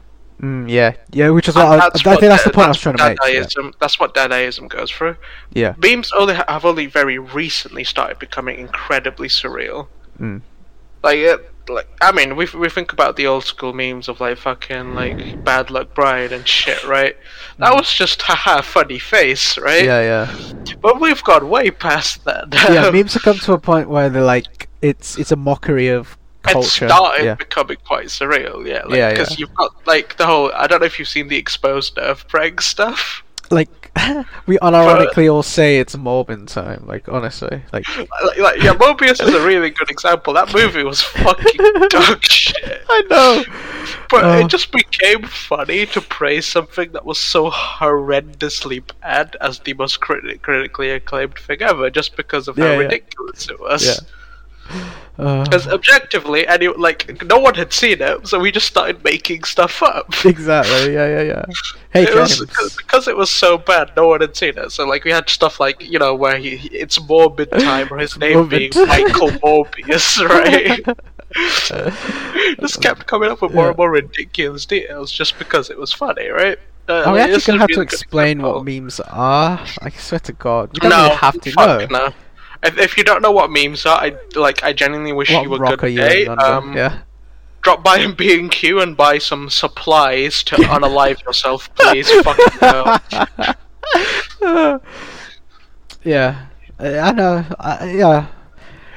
mm, 0.41 0.69
yeah, 0.69 0.93
yeah. 1.11 1.29
Which 1.29 1.47
is 1.49 1.55
what 1.55 1.65
I, 1.65 1.77
I 1.87 1.89
think 1.89 2.05
what 2.05 2.21
that's 2.21 2.43
the 2.43 2.49
point 2.51 2.65
I 2.65 2.69
was 2.69 2.79
trying 2.79 2.97
to 2.97 3.03
make. 3.09 3.17
Yeah. 3.27 3.71
That's 3.81 3.99
what 3.99 4.13
Dadaism 4.13 4.69
goes 4.69 4.89
through. 4.91 5.17
yeah. 5.53 5.73
Memes 5.77 6.11
only 6.13 6.35
have 6.35 6.63
only 6.65 6.85
very 6.85 7.17
recently 7.19 7.83
started 7.83 8.19
becoming 8.19 8.57
incredibly 8.59 9.27
surreal. 9.27 9.87
Mm. 10.19 10.41
Like, 11.03 11.17
it, 11.17 11.51
like 11.69 11.87
I 12.01 12.11
mean, 12.11 12.35
we 12.35 12.47
we 12.53 12.69
think 12.69 12.93
about 12.93 13.15
the 13.15 13.27
old 13.27 13.43
school 13.43 13.73
memes 13.73 14.07
of 14.07 14.19
like 14.19 14.37
fucking 14.37 14.95
like 14.95 15.43
Bad 15.43 15.69
Luck 15.69 15.93
Brian 15.93 16.33
and 16.33 16.47
shit, 16.47 16.83
right? 16.85 17.15
That 17.57 17.73
was 17.73 17.91
just 17.91 18.21
haha 18.21 18.61
funny 18.61 18.99
face, 18.99 19.57
right? 19.57 19.83
Yeah, 19.83 20.01
yeah. 20.01 20.73
But 20.81 20.99
we've 20.99 21.23
gone 21.23 21.49
way 21.49 21.71
past 21.71 22.25
that. 22.25 22.47
yeah, 22.51 22.89
memes 22.93 23.13
have 23.13 23.23
come 23.23 23.37
to 23.39 23.53
a 23.53 23.59
point 23.59 23.89
where 23.89 24.09
they're 24.09 24.23
like 24.23 24.69
it's 24.81 25.17
it's 25.17 25.31
a 25.31 25.35
mockery 25.35 25.87
of 25.87 26.17
culture. 26.41 26.85
it 26.85 26.89
started 26.89 27.25
yeah. 27.25 27.35
becoming 27.35 27.77
quite 27.85 28.07
surreal, 28.07 28.65
yeah. 28.65 28.83
Like, 28.85 28.97
Yeah, 28.97 29.09
Because 29.11 29.31
yeah. 29.31 29.37
you've 29.39 29.53
got 29.55 29.87
like 29.87 30.17
the 30.17 30.25
whole. 30.25 30.51
I 30.53 30.67
don't 30.67 30.79
know 30.79 30.85
if 30.85 30.99
you've 30.99 31.07
seen 31.07 31.27
the 31.27 31.37
exposed 31.37 31.97
nerve 31.97 32.27
prank 32.27 32.61
stuff. 32.61 33.23
Like 33.51 33.69
we 34.45 34.57
unironically 34.59 35.27
uh, 35.27 35.33
all 35.33 35.43
say 35.43 35.79
it's 35.79 35.95
Morbin 35.95 36.47
time. 36.47 36.83
Like 36.85 37.07
honestly, 37.09 37.61
like 37.73 37.85
Like, 37.97 38.37
like, 38.37 38.61
yeah, 38.61 38.73
Morbius 38.73 39.21
is 39.25 39.33
a 39.33 39.45
really 39.45 39.69
good 39.69 39.89
example. 39.89 40.33
That 40.33 40.53
movie 40.53 40.83
was 40.83 41.01
fucking 41.01 41.87
dog 41.89 42.23
shit. 42.23 42.83
I 42.89 43.01
know. 43.09 43.43
But 44.09 44.23
Oh. 44.23 44.39
it 44.39 44.45
uh, 44.45 44.47
just 44.47 44.71
became 44.71 45.23
funny 45.23 45.85
to 45.87 46.01
praise 46.01 46.45
something 46.45 46.91
that 46.93 47.05
was 47.05 47.19
so 47.19 47.49
horrendously 47.51 48.83
bad 49.01 49.35
as 49.39 49.59
the 49.59 49.73
most 49.73 49.99
criti- 50.01 50.41
critically 50.41 50.89
acclaimed 50.91 51.35
thing 51.37 51.61
ever, 51.61 51.89
just 51.89 52.15
because 52.17 52.47
of 52.47 52.57
how 52.57 52.65
Yeah, 52.65 52.71
yeah. 52.73 52.77
ridiculous 52.79 53.49
it 53.49 53.59
was. 53.59 53.85
Yeah. 53.85 53.93
Uh, 55.17 55.43
Because 55.43 55.67
objectively, 55.67 56.47
any 56.47 56.67
like 56.69 57.21
no 57.25 57.39
one 57.39 57.53
had 57.55 57.73
seen 57.73 58.01
it, 58.01 58.25
so 58.27 58.39
we 58.39 58.51
just 58.51 58.67
started 58.67 59.03
making 59.03 59.43
stuff 59.43 59.83
up. 59.83 60.07
exactly. 60.25 60.93
Yeah, 60.93 61.07
yeah, 61.07 61.21
yeah. 61.21 61.45
Hey 61.91 62.03
it 62.03 62.15
was 62.15 62.39
because 62.77 63.07
it 63.07 63.17
was 63.17 63.29
so 63.29 63.57
bad, 63.57 63.91
no 63.97 64.07
one 64.07 64.21
had 64.21 64.35
seen 64.37 64.57
it. 64.57 64.71
So 64.71 64.85
like 64.87 65.03
we 65.03 65.11
had 65.11 65.29
stuff 65.29 65.59
like 65.59 65.81
you 65.81 65.99
know 65.99 66.15
where 66.15 66.37
he, 66.37 66.51
it's 66.71 66.97
Morbid 67.01 67.51
time, 67.51 67.87
or 67.91 67.97
his 67.97 68.17
name 68.25 68.47
being 68.47 68.71
Michael 68.75 69.31
Morbius, 69.43 70.23
right? 70.29 70.79
just 72.59 72.81
kept 72.81 73.05
coming 73.05 73.29
up 73.29 73.41
with 73.41 73.53
more 73.53 73.65
Yeah. 73.65 73.69
and 73.69 73.77
more 73.77 73.91
ridiculous 73.91 74.65
details 74.65 75.11
just 75.11 75.37
because 75.37 75.69
it 75.69 75.77
was 75.77 75.91
funny, 75.93 76.27
right? 76.29 76.57
Uh, 76.87 77.03
Are 77.05 77.13
we 77.13 77.19
actually 77.19 77.41
gonna 77.45 77.59
have 77.59 77.69
to 77.69 77.81
explain 77.81 78.41
what 78.41 78.63
memes 78.65 78.99
are? 79.01 79.59
I 79.81 79.89
swear 79.91 80.19
to 80.21 80.33
God, 80.33 80.71
we 80.73 80.79
don't 80.79 80.89
no, 80.89 81.03
really 81.03 81.15
have 81.17 81.39
to 81.41 81.51
know. 81.55 81.85
no. 81.89 82.13
If, 82.63 82.77
if 82.77 82.97
you 82.97 83.03
don't 83.03 83.21
know 83.21 83.31
what 83.31 83.49
memes 83.51 83.85
are, 83.85 83.97
I 83.97 84.15
like. 84.35 84.63
I 84.63 84.73
genuinely 84.73 85.13
wish 85.13 85.31
What 85.31 85.43
you 85.43 85.53
a 85.53 85.77
good 85.77 85.93
you 85.93 86.31
Um, 86.31 86.75
yeah. 86.75 86.99
Drop 87.61 87.83
by 87.83 87.97
and 87.99 88.15
B 88.17 88.37
and 88.37 88.51
Q 88.51 88.81
and 88.81 88.95
buy 88.95 89.17
some 89.17 89.49
supplies 89.49 90.43
to 90.43 90.55
unalive 90.57 91.23
yourself, 91.23 91.73
please. 91.75 92.09
Fucking 92.21 92.59
hell. 92.59 93.01
yeah, 96.03 96.47
I 96.79 97.11
know. 97.11 97.45
I, 97.59 97.91
yeah, 97.91 98.27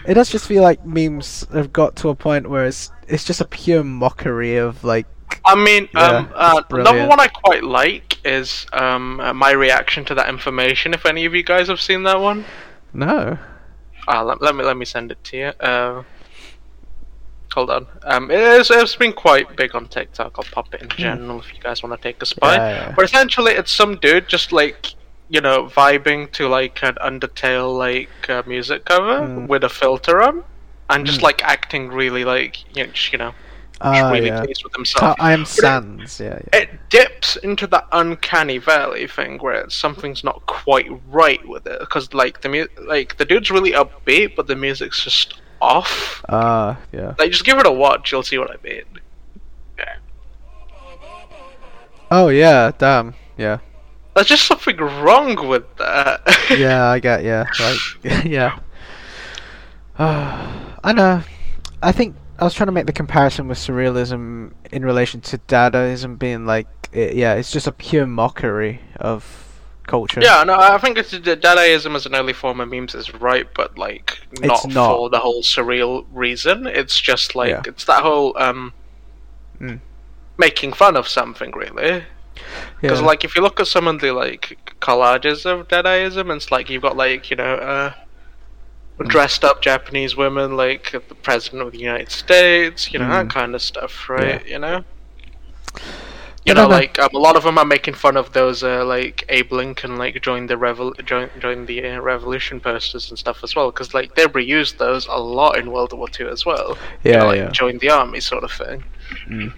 it 0.07 0.15
does 0.15 0.31
just 0.31 0.47
feel 0.47 0.63
like 0.63 0.85
memes 0.85 1.47
have 1.53 1.73
got 1.73 1.97
to 1.97 2.09
a 2.09 2.15
point 2.15 2.51
where 2.51 2.67
it's 2.67 2.91
it's 3.07 3.25
just 3.25 3.41
a 3.41 3.47
pure 3.47 3.85
mockery 3.85 4.57
of 4.57 4.83
like. 4.83 5.07
I 5.45 5.55
mean, 5.55 5.89
um, 5.95 6.31
uh, 6.35 6.63
another 6.71 7.07
one 7.07 7.19
I 7.19 7.27
quite 7.27 7.65
like 7.65 8.19
is 8.25 8.67
um, 8.73 9.19
uh, 9.19 9.33
my 9.33 9.53
reaction 9.53 10.05
to 10.07 10.15
that 10.15 10.29
information. 10.29 10.95
If 10.95 11.07
any 11.07 11.25
of 11.25 11.35
you 11.35 11.43
guys 11.43 11.69
have 11.69 11.81
seen 11.81 12.03
that 12.03 12.21
one, 12.21 12.45
No. 12.93 13.39
Uh, 14.09 14.25
let, 14.25 14.43
let 14.43 14.55
me 14.55 14.65
let 14.65 14.77
me 14.77 14.85
send 14.85 15.11
it 15.13 15.23
to 15.25 15.37
you. 15.37 15.47
Uh, 15.61 16.03
hold 17.53 17.71
on. 17.71 17.87
Um, 18.05 18.31
it's, 18.31 18.71
it's 18.71 18.97
been 18.97 19.13
quite 19.13 19.57
big 19.57 19.75
on 19.75 19.87
TikTok. 19.87 20.35
I'll 20.39 20.45
pop 20.45 20.73
it 20.75 20.83
in 20.83 20.89
general 20.91 21.41
if 21.41 21.53
you 21.53 21.61
guys 21.61 21.83
want 21.83 21.95
to 22.01 22.03
take 22.09 22.23
a 22.23 22.27
spy. 22.27 22.55
Hmm. 22.57 22.61
Yeah, 22.61 22.71
yeah. 22.89 22.93
But 22.97 23.05
essentially, 23.05 23.53
it's 23.53 23.73
some 23.73 23.97
dude 23.97 24.29
just 24.29 24.53
like 24.53 24.95
you 25.29 25.41
know 25.41 25.67
vibing 25.67 26.31
to 26.33 26.49
like 26.49 26.83
an 26.83 26.97
Undertale 27.03 27.77
like 27.77 28.29
uh, 28.29 28.43
music 28.47 28.85
cover 28.85 29.21
Mm. 29.27 29.49
with 29.49 29.65
a 29.65 29.69
filter 29.69 30.23
on, 30.23 30.45
and 30.91 31.07
just 31.07 31.21
Mm. 31.21 31.25
like 31.25 31.43
acting 31.45 31.89
really 31.89 32.25
like 32.25 32.55
you 32.77 32.87
know, 32.87 32.93
just, 32.93 33.13
you 33.13 33.19
know 33.19 33.35
really 33.85 34.27
yeah. 34.29 34.43
pleased 34.45 34.63
with 34.65 34.73
himself. 34.75 35.17
I 35.21 35.33
am 35.33 35.41
But 35.43 35.49
it- 35.49 35.53
Sans. 35.53 36.21
Yeah, 36.21 36.39
yeah. 36.53 36.61
it 36.61 36.71
dips 36.89 37.37
into 37.37 37.67
that 37.69 37.87
uncanny 37.93 38.59
valley 38.59 39.07
thing 39.07 39.39
where 39.39 39.69
something's 39.71 40.23
not 40.25 40.45
quite 40.47 40.89
right 41.09 41.47
with 41.49 41.67
it 41.67 41.81
because 41.81 42.13
like 42.15 42.41
the 42.43 42.49
mu- 42.49 42.69
like 42.87 43.17
the 43.17 43.25
dude's 43.25 43.51
really 43.51 43.73
upbeat 43.73 44.37
but 44.37 44.47
the 44.47 44.55
music's 44.57 45.03
just 45.03 45.41
off 45.61 46.25
Ah, 46.29 46.79
yeah. 46.93 47.15
like 47.19 47.31
just 47.31 47.45
give 47.45 47.59
it 47.59 47.67
a 47.67 47.71
watch 47.73 48.11
you'll 48.13 48.23
see 48.25 48.37
what 48.39 48.51
i 48.51 48.57
mean 48.65 48.83
yeah. 49.79 49.97
Oh 52.11 52.29
yeah, 52.29 52.73
damn. 52.79 53.15
Yeah. 53.39 53.59
there's 54.15 54.27
just 54.27 54.47
something 54.47 54.77
wrong 54.77 55.49
with 55.49 55.65
that 55.79 56.21
Yeah, 56.51 56.87
I 56.89 56.99
get. 56.99 57.25
Yeah, 57.25 57.45
like 57.61 58.25
yeah. 58.25 58.59
I 59.99 60.93
know. 60.95 61.23
I 61.83 61.93
think 61.93 62.17
I 62.43 62.45
was 62.45 62.55
trying 62.55 62.67
to 62.67 62.73
make 62.73 62.87
the 62.87 62.93
comparison 62.93 63.47
with 63.47 63.57
surrealism 63.57 64.51
in 64.73 64.85
relation 64.85 65.21
to 65.21 65.39
Dadaism 65.39 66.19
being 66.19 66.45
like, 66.45 66.67
it, 66.93 67.15
yeah, 67.15 67.35
it's 67.35 67.53
just 67.53 67.69
a 67.69 67.73
pure 67.73 68.05
mockery 68.05 68.81
of 68.97 69.49
culture. 69.87 70.21
yeah 70.23 70.43
no 70.45 70.55
i 70.55 70.79
think 70.79 70.97
it's 70.97 71.13
dadaism 71.13 71.97
as 71.97 72.07
an 72.07 72.15
early 72.15 72.33
form 72.33 72.61
of 72.61 72.69
memes 72.69 72.95
is 72.95 73.13
right 73.15 73.49
but 73.53 73.77
like 73.77 74.17
not, 74.41 74.65
not. 74.69 74.87
for 74.89 75.11
the 75.11 75.19
whole 75.19 75.43
surreal 75.43 76.07
reason 76.13 76.69
it's 76.69 76.99
just 77.01 77.35
like 77.35 77.51
Yeah. 77.51 77.63
it's 77.67 77.85
that 77.85 78.03
whole 78.03 78.37
um 78.39 78.73
Mm. 79.61 79.81
making 80.39 80.73
fun 80.73 80.97
of 80.97 81.07
something 81.09 81.51
really 81.53 82.05
Because 82.81 83.01
Yeah. 83.01 83.07
like 83.07 83.25
if 83.25 83.35
you 83.37 83.43
look 83.43 83.59
at 83.61 83.67
some 83.67 83.87
of 83.89 84.01
the 84.01 84.13
like 84.13 84.57
collages 84.81 85.45
of 85.47 85.69
Dadaism, 85.69 86.35
it's 86.35 86.51
like 86.51 86.71
you've 86.71 86.83
got 86.83 86.97
like 86.97 87.31
you 87.31 87.37
know 87.37 87.55
uh. 87.57 87.93
Dressed 89.09 89.45
up 89.45 89.63
Japanese 89.63 90.17
women, 90.17 90.57
like 90.57 90.93
the 90.93 91.15
president 91.15 91.63
of 91.63 91.73
the 91.73 91.79
United 91.79 92.11
States, 92.11 92.93
you 92.93 92.99
know 92.99 93.07
Mm. 93.07 93.11
that 93.11 93.31
kind 93.31 93.55
of 93.55 93.63
stuff, 93.63 94.09
right? 94.09 94.47
You 94.47 94.59
know. 94.59 94.85
You 96.45 96.55
know, 96.55 96.63
know. 96.65 96.69
like 96.71 96.99
um, 96.99 97.11
a 97.15 97.19
lot 97.19 97.37
of 97.37 97.45
them 97.45 97.57
are 97.57 97.65
making 97.65 97.95
fun 97.95 98.17
of 98.17 98.33
those, 98.33 98.65
uh, 98.65 98.85
like 98.85 99.25
Abe 99.29 99.53
Lincoln, 99.53 99.97
like 99.97 100.21
join 100.23 100.47
the 100.49 100.57
revol, 100.57 100.93
join, 101.05 101.31
join 101.39 101.67
the 101.67 101.87
uh, 101.87 102.01
revolution 102.01 102.59
posters 102.59 103.11
and 103.11 103.19
stuff 103.19 103.45
as 103.45 103.55
well, 103.55 103.71
because 103.71 103.95
like 103.95 104.17
they 104.17 104.25
reused 104.25 104.79
those 104.79 105.07
a 105.07 105.17
lot 105.21 105.57
in 105.57 105.71
World 105.71 105.93
War 105.93 106.09
Two 106.09 106.29
as 106.29 106.45
well. 106.45 106.77
You 107.05 107.13
Yeah, 107.13 107.19
know, 107.19 107.27
like 107.27 107.37
yeah. 107.39 107.51
join 107.51 107.79
the 107.79 107.91
army 107.91 108.19
sort 108.19 108.43
of 108.43 108.51
thing. 108.51 108.83
Mm. 109.29 109.53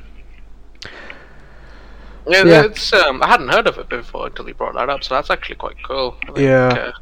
Yeah, 2.26 2.44
Yeah. 2.44 2.64
it's 2.64 2.92
um, 2.92 3.22
I 3.22 3.28
hadn't 3.28 3.48
heard 3.48 3.66
of 3.66 3.78
it 3.78 3.88
before 3.88 4.26
until 4.26 4.46
you 4.48 4.54
brought 4.54 4.74
that 4.74 4.88
up, 4.90 5.04
so 5.04 5.14
that's 5.14 5.30
actually 5.30 5.56
quite 5.56 5.82
cool. 5.82 6.16
Think, 6.26 6.38
Yeah. 6.38 6.68
uh, 6.68 6.92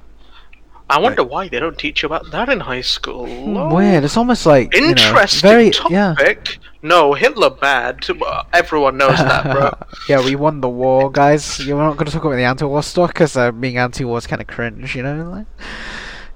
I 0.93 0.99
wonder 0.99 1.25
why 1.25 1.49
they 1.49 1.59
don't 1.59 1.79
teach 1.79 2.03
you 2.03 2.07
about 2.07 2.31
that 2.33 2.51
in 2.51 2.61
high 2.61 2.83
school. 2.83 3.27
Lord. 3.27 3.73
Weird. 3.73 4.05
It's 4.05 4.19
almost 4.19 4.45
like 4.45 4.75
you 4.75 4.83
know, 4.83 4.89
Interesting 4.89 5.49
very 5.49 5.73
yeah. 5.89 6.15
topic. 6.19 6.59
No, 6.83 7.15
Hitler 7.15 7.49
bad. 7.49 8.05
Everyone 8.53 8.99
knows 8.99 9.17
that, 9.17 9.45
bro. 9.45 9.73
yeah, 10.09 10.23
we 10.23 10.37
won 10.37 10.61
the 10.61 10.69
war, 10.69 11.11
guys. 11.11 11.65
You're 11.65 11.79
not 11.79 11.97
going 11.97 12.07
to 12.07 12.13
talk 12.13 12.25
about 12.25 12.37
the 12.37 12.45
anti-war 12.45 12.83
stuff 12.83 13.09
because 13.09 13.39
uh, 13.39 13.53
being 13.53 13.79
anti-war 13.79 14.19
is 14.19 14.27
kind 14.27 14.43
of 14.43 14.49
cringe, 14.49 14.95
you 14.95 15.03
know. 15.03 15.31
Like, 15.31 15.47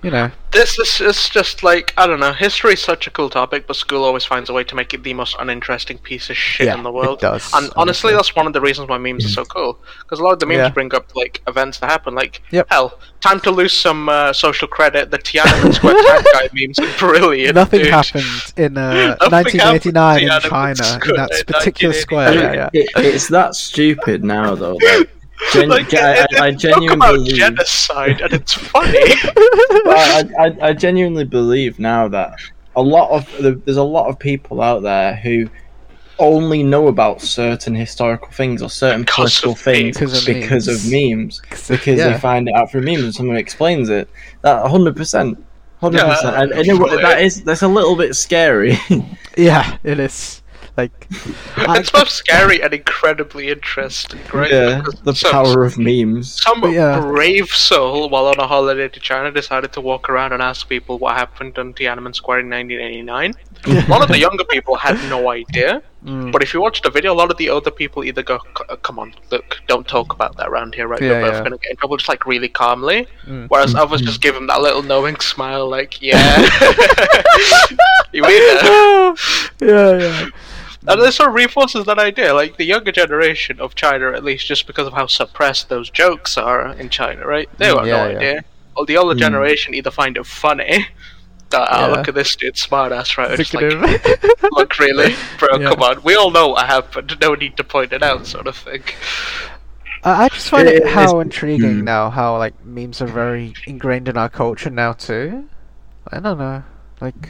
you 0.07 0.13
know. 0.13 0.31
This 0.53 0.79
is 0.79 1.01
it's 1.03 1.29
just 1.29 1.63
like 1.63 1.93
I 1.99 2.07
don't 2.07 2.21
know. 2.21 2.33
History 2.33 2.73
is 2.75 2.81
such 2.81 3.07
a 3.07 3.11
cool 3.11 3.29
topic, 3.29 3.67
but 3.67 3.77
school 3.77 4.05
always 4.05 4.25
finds 4.25 4.49
a 4.49 4.53
way 4.55 4.65
to 4.65 4.75
make 4.75 4.95
it 4.95 5.03
the 5.03 5.13
most 5.13 5.37
uninteresting 5.39 5.99
piece 5.99 6.31
of 6.31 6.37
shit 6.37 6.67
Yeah, 6.67 6.77
in 6.77 6.83
the 6.85 6.91
world. 6.93 7.21
it 7.23 7.27
world. 7.27 7.41
does, 7.43 7.45
and 7.53 7.65
honestly, 7.77 7.77
honestly. 7.77 8.13
that's 8.15 8.35
one 8.37 8.47
of 8.47 8.53
the 8.55 8.61
reasons 8.63 8.89
why 8.89 8.97
memes 8.97 9.27
are 9.27 9.29
so 9.41 9.45
cool. 9.45 9.79
Because 9.99 10.21
a 10.21 10.23
lot 10.23 10.33
of 10.33 10.39
the 10.39 10.47
memes 10.47 10.59
Yeah. 10.59 10.69
bring 10.71 10.95
up 10.95 11.15
like 11.15 11.43
events 11.47 11.81
that 11.81 11.91
happen. 11.91 12.15
Like 12.15 12.41
Yep. 12.53 12.69
hell, 12.71 12.99
time 13.21 13.41
to 13.41 13.51
lose 13.51 13.75
some 13.75 14.09
uh, 14.09 14.33
social 14.33 14.69
credit. 14.69 15.11
The 15.11 15.19
Tiananmen 15.19 15.75
Square 15.75 15.95
tank 16.03 16.27
guy 16.33 16.49
memes 16.55 16.79
are 16.79 16.99
brilliant. 16.99 17.55
Nothing 17.57 17.81
dude. 17.83 17.91
happened 17.93 18.25
in 18.57 18.79
uh, 18.79 19.17
Nothing 19.29 19.61
1989 19.61 20.23
in 20.23 20.29
happened 20.29 20.43
to 20.45 20.49
China 20.49 21.01
in 21.11 21.17
that 21.17 21.45
particular 21.49 21.93
square. 21.95 22.33
Yeah, 22.33 22.53
yeah. 22.55 22.71
It, 22.73 22.89
it's 22.97 23.29
that 23.29 23.57
stupid 23.57 24.25
now, 24.25 24.55
though. 24.55 24.77
Like, 24.77 25.11
gen- 25.53 25.69
Like, 25.69 25.93
I, 25.95 25.99
I, 25.99 26.27
I 26.41 26.49
it- 26.49 26.53
talk 26.53 26.59
genuinely 26.59 26.95
about 26.95 27.13
believe. 27.15 27.37
genocide, 27.37 28.21
and 28.21 28.33
it's 28.33 28.53
funny. 28.73 28.99
I, 28.99 30.25
I, 30.39 30.57
I 30.69 30.73
genuinely 30.73 31.25
believe 31.25 31.79
now 31.79 32.09
that 32.09 32.39
a 32.75 32.83
lot 32.83 33.11
of 33.11 33.65
there's 33.65 33.77
a 33.77 33.83
lot 33.83 34.09
of 34.09 34.19
people 34.19 34.61
out 34.61 34.83
there 34.83 35.15
who 35.17 35.49
only 36.19 36.63
know 36.63 36.89
about 36.89 37.21
certain 37.21 37.75
historical 37.75 38.31
things 38.31 38.63
or 38.63 38.71
certain 38.71 39.03
Because 39.03 39.41
political 39.41 39.53
of 39.53 39.59
things 39.59 40.01
memes. 40.01 40.25
because 40.27 40.69
of 40.69 40.91
memes 40.91 41.43
because 41.69 41.99
yeah. 41.99 42.09
they 42.09 42.19
find 42.19 42.49
it 42.49 42.55
out 42.55 42.71
through 42.71 42.83
memes 42.83 43.03
and 43.05 43.15
someone 43.15 43.37
explains 43.37 43.89
it. 43.91 44.09
That 44.43 44.67
hundred 44.67 44.97
percent. 44.97 45.43
Hundred 45.81 46.01
percent, 46.01 46.37
and, 46.37 46.53
and 46.53 46.67
it, 46.69 47.03
that 47.03 47.21
is 47.21 47.45
that's 47.45 47.61
a 47.63 47.69
little 47.69 47.97
bit 47.97 48.15
scary. 48.17 48.79
Yeah, 49.39 49.77
it 49.85 50.01
is. 50.01 50.41
Like, 50.77 51.07
I- 51.57 51.79
it's 51.81 51.91
both 51.91 52.09
scary 52.11 52.61
and 52.63 52.73
incredibly 52.75 53.49
interesting, 53.49 54.21
right? 54.33 54.51
yeah, 54.51 54.79
Because 54.79 55.01
the 55.01 55.15
some- 55.15 55.31
power 55.33 55.65
of 55.65 55.79
memes. 55.79 56.41
Some 56.43 56.63
yeah. 56.71 57.01
brave 57.01 57.49
soul, 57.49 58.09
while 58.11 58.27
on 58.27 58.39
a 58.39 58.47
holiday 58.47 58.89
to 58.89 59.01
China, 59.01 59.31
decided 59.31 59.73
to 59.73 59.81
walk 59.81 60.11
around 60.11 60.33
and 60.35 60.43
ask 60.43 60.69
people 60.69 60.99
what 60.99 61.17
happened 61.17 61.59
on 61.59 61.73
Tiananmen 61.75 62.15
Square 62.15 62.41
in 62.41 62.51
1989. 62.51 63.35
a 63.67 63.89
lot 63.91 64.03
of 64.03 64.09
the 64.09 64.19
younger 64.19 64.45
people 64.45 64.77
had 64.77 64.97
no 65.09 65.31
idea, 65.31 65.83
Mm. 66.05 66.31
but 66.31 66.41
if 66.41 66.55
you 66.55 66.61
watch 66.61 66.83
the 66.83 66.91
video, 66.91 67.13
a 67.13 67.19
lot 67.21 67.33
of 67.33 67.37
the 67.37 67.51
older 67.51 67.71
people 67.73 68.05
either 68.05 68.23
go, 68.23 68.39
uh, 68.69 68.77
"Come 68.77 69.01
on, 69.01 69.13
look, 69.33 69.59
don't 69.67 69.89
talk 69.89 70.13
about 70.13 70.37
that 70.37 70.47
around 70.47 70.73
here, 70.77 70.87
right? 70.87 71.03
Yeah, 71.03 71.11
We're 71.11 71.21
both 71.23 71.33
yeah. 71.35 71.43
gonna 71.43 71.59
get 71.59 71.71
in 71.73 71.77
trouble," 71.79 71.97
just 71.97 72.09
like 72.09 72.27
really 72.27 72.49
calmly. 72.49 73.09
Mm. 73.27 73.47
Whereas 73.49 73.75
others 73.75 74.03
just 74.03 74.21
give 74.21 74.37
him 74.37 74.47
that 74.47 74.61
little 74.61 74.83
knowing 74.83 75.19
smile, 75.19 75.69
like, 75.69 76.01
"Yeah, 76.01 76.21
you 78.13 78.23
winner." 78.23 79.15
yeah, 79.61 79.99
yeah. 79.99 80.27
And 80.89 81.01
this 81.03 81.17
sort 81.17 81.29
of 81.31 81.35
reinforces 81.35 81.85
that 81.87 81.99
idea. 81.99 82.33
Like 82.35 82.57
the 82.57 82.65
younger 82.65 82.93
generation 82.93 83.61
of 83.61 83.75
China, 83.75 84.13
at 84.13 84.23
least, 84.25 84.47
just 84.47 84.67
because 84.67 84.87
of 84.87 84.93
how 84.93 85.07
suppressed 85.07 85.69
those 85.69 85.91
jokes 85.91 86.37
are 86.39 86.73
in 86.75 86.89
China, 86.91 87.27
right? 87.27 87.49
They 87.59 87.67
have 87.67 87.87
yeah, 87.87 87.97
no 88.05 88.11
yeah. 88.11 88.17
idea. 88.17 88.45
Well, 88.77 88.85
the 88.87 88.97
older 88.97 89.15
Mm. 89.15 89.19
generation 89.19 89.75
either 89.75 89.91
find 89.91 90.17
it 90.17 90.27
funny. 90.27 90.87
That, 91.51 91.69
oh, 91.71 91.79
Yeah. 91.81 91.87
look 91.95 92.09
at 92.09 92.15
this 92.17 92.35
dude, 92.35 92.57
smart 92.59 92.91
ass, 92.91 93.17
right? 93.17 93.39
It's 93.39 93.55
Look 93.55 93.63
like, 93.81 94.43
look, 94.51 94.79
really, 94.81 95.15
bro, 95.39 95.59
Yeah. 95.61 95.69
come 95.71 95.81
on. 95.81 96.03
We 96.03 96.17
all 96.17 96.33
know 96.33 96.49
what 96.49 96.67
happened. 96.67 97.17
No 97.21 97.35
need 97.37 97.57
to 97.59 97.63
point 97.63 97.93
it 97.93 98.03
out, 98.03 98.27
sort 98.27 98.49
of 98.49 98.57
thing. 98.57 98.83
I 100.03 100.25
I 100.25 100.29
just 100.29 100.49
find 100.49 100.67
It- 100.67 100.75
it, 100.75 100.77
it's- 100.79 100.93
how 100.95 101.21
intriguing 101.21 101.83
mm. 101.83 101.85
now, 101.85 102.11
how 102.11 102.37
like 102.39 102.65
memes 102.65 103.01
are 103.01 103.07
very 103.07 103.55
ingrained 103.65 104.09
in 104.09 104.17
our 104.17 104.29
culture 104.29 104.71
now 104.71 104.93
too. 104.93 105.49
I 106.09 106.19
don't 106.19 106.39
know, 106.39 106.65
like 107.01 107.29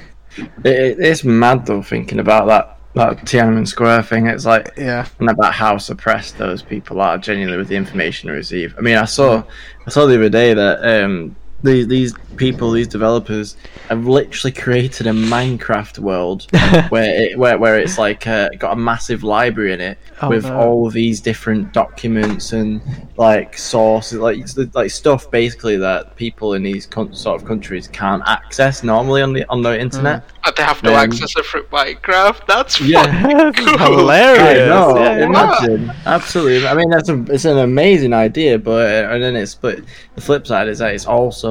It, 0.64 0.96
it's 0.98 1.22
mad 1.22 1.66
though 1.66 1.82
thinking 1.82 2.18
about 2.18 2.46
that 2.46 2.75
that 2.96 3.18
Tiananmen 3.18 3.68
Square 3.68 4.02
thing. 4.04 4.26
It's 4.26 4.46
like 4.46 4.72
yeah, 4.76 5.06
and 5.18 5.30
about 5.30 5.52
how 5.52 5.78
suppressed 5.78 6.38
those 6.38 6.62
people 6.62 7.00
are 7.00 7.18
genuinely 7.18 7.58
with 7.58 7.68
the 7.68 7.76
information 7.76 8.28
they 8.28 8.34
receive. 8.34 8.74
I 8.78 8.80
mean, 8.80 8.96
I 8.96 9.04
saw 9.04 9.44
I 9.86 9.90
saw 9.90 10.06
the 10.06 10.14
other 10.14 10.30
day 10.30 10.54
that 10.54 11.04
um, 11.04 11.36
these 11.62 11.86
these 11.88 12.14
people, 12.36 12.70
these 12.70 12.86
developers, 12.88 13.56
have 13.88 14.06
literally 14.06 14.52
created 14.52 15.06
a 15.06 15.12
Minecraft 15.12 15.98
world 15.98 16.46
where 16.90 17.22
it, 17.30 17.38
where 17.38 17.56
where 17.58 17.78
it's 17.78 17.96
like 17.98 18.26
uh, 18.26 18.48
got 18.58 18.72
a 18.72 18.76
massive 18.76 19.22
library 19.22 19.72
in 19.72 19.80
it 19.80 19.98
Oh, 20.22 20.30
with 20.30 20.44
no. 20.44 20.56
all 20.58 20.88
these 20.90 21.20
different 21.20 21.74
documents 21.74 22.54
and 22.54 22.80
like 23.18 23.56
sources, 23.58 24.18
like 24.18 24.38
like 24.74 24.90
stuff 24.90 25.30
basically 25.30 25.76
that 25.76 26.16
people 26.16 26.54
in 26.54 26.62
these 26.62 26.86
con- 26.86 27.12
sort 27.12 27.40
of 27.40 27.46
countries 27.46 27.86
can't 27.88 28.22
access 28.26 28.82
normally 28.82 29.20
on 29.20 29.34
the 29.34 29.44
on 29.50 29.60
the 29.62 29.78
internet. 29.78 30.24
But 30.42 30.56
they 30.56 30.62
have 30.62 30.82
no 30.82 30.92
Um, 30.92 30.96
access 31.10 31.34
to 31.34 31.42
through 31.42 31.64
Minecraft. 31.64 32.46
That's 32.46 32.80
Yeah. 32.86 33.02
fucking 33.22 33.66
cool. 33.66 33.78
hilarious. 33.98 34.42
I 34.42 34.68
know. 34.68 34.96
Yeah, 34.98 35.68
yeah. 35.76 35.94
Absolutely. 36.06 36.66
I 36.66 36.74
mean, 36.74 36.88
that's 36.88 37.08
a 37.10 37.22
it's 37.30 37.44
an 37.44 37.58
amazing 37.58 38.14
idea, 38.14 38.58
but 38.58 38.86
uh, 38.86 39.08
and 39.12 39.22
then 39.22 39.36
it's 39.36 39.54
but 39.54 39.80
the 40.14 40.20
flip 40.22 40.46
side 40.46 40.68
is 40.68 40.78
that 40.78 40.94
it's 40.94 41.04
also 41.06 41.45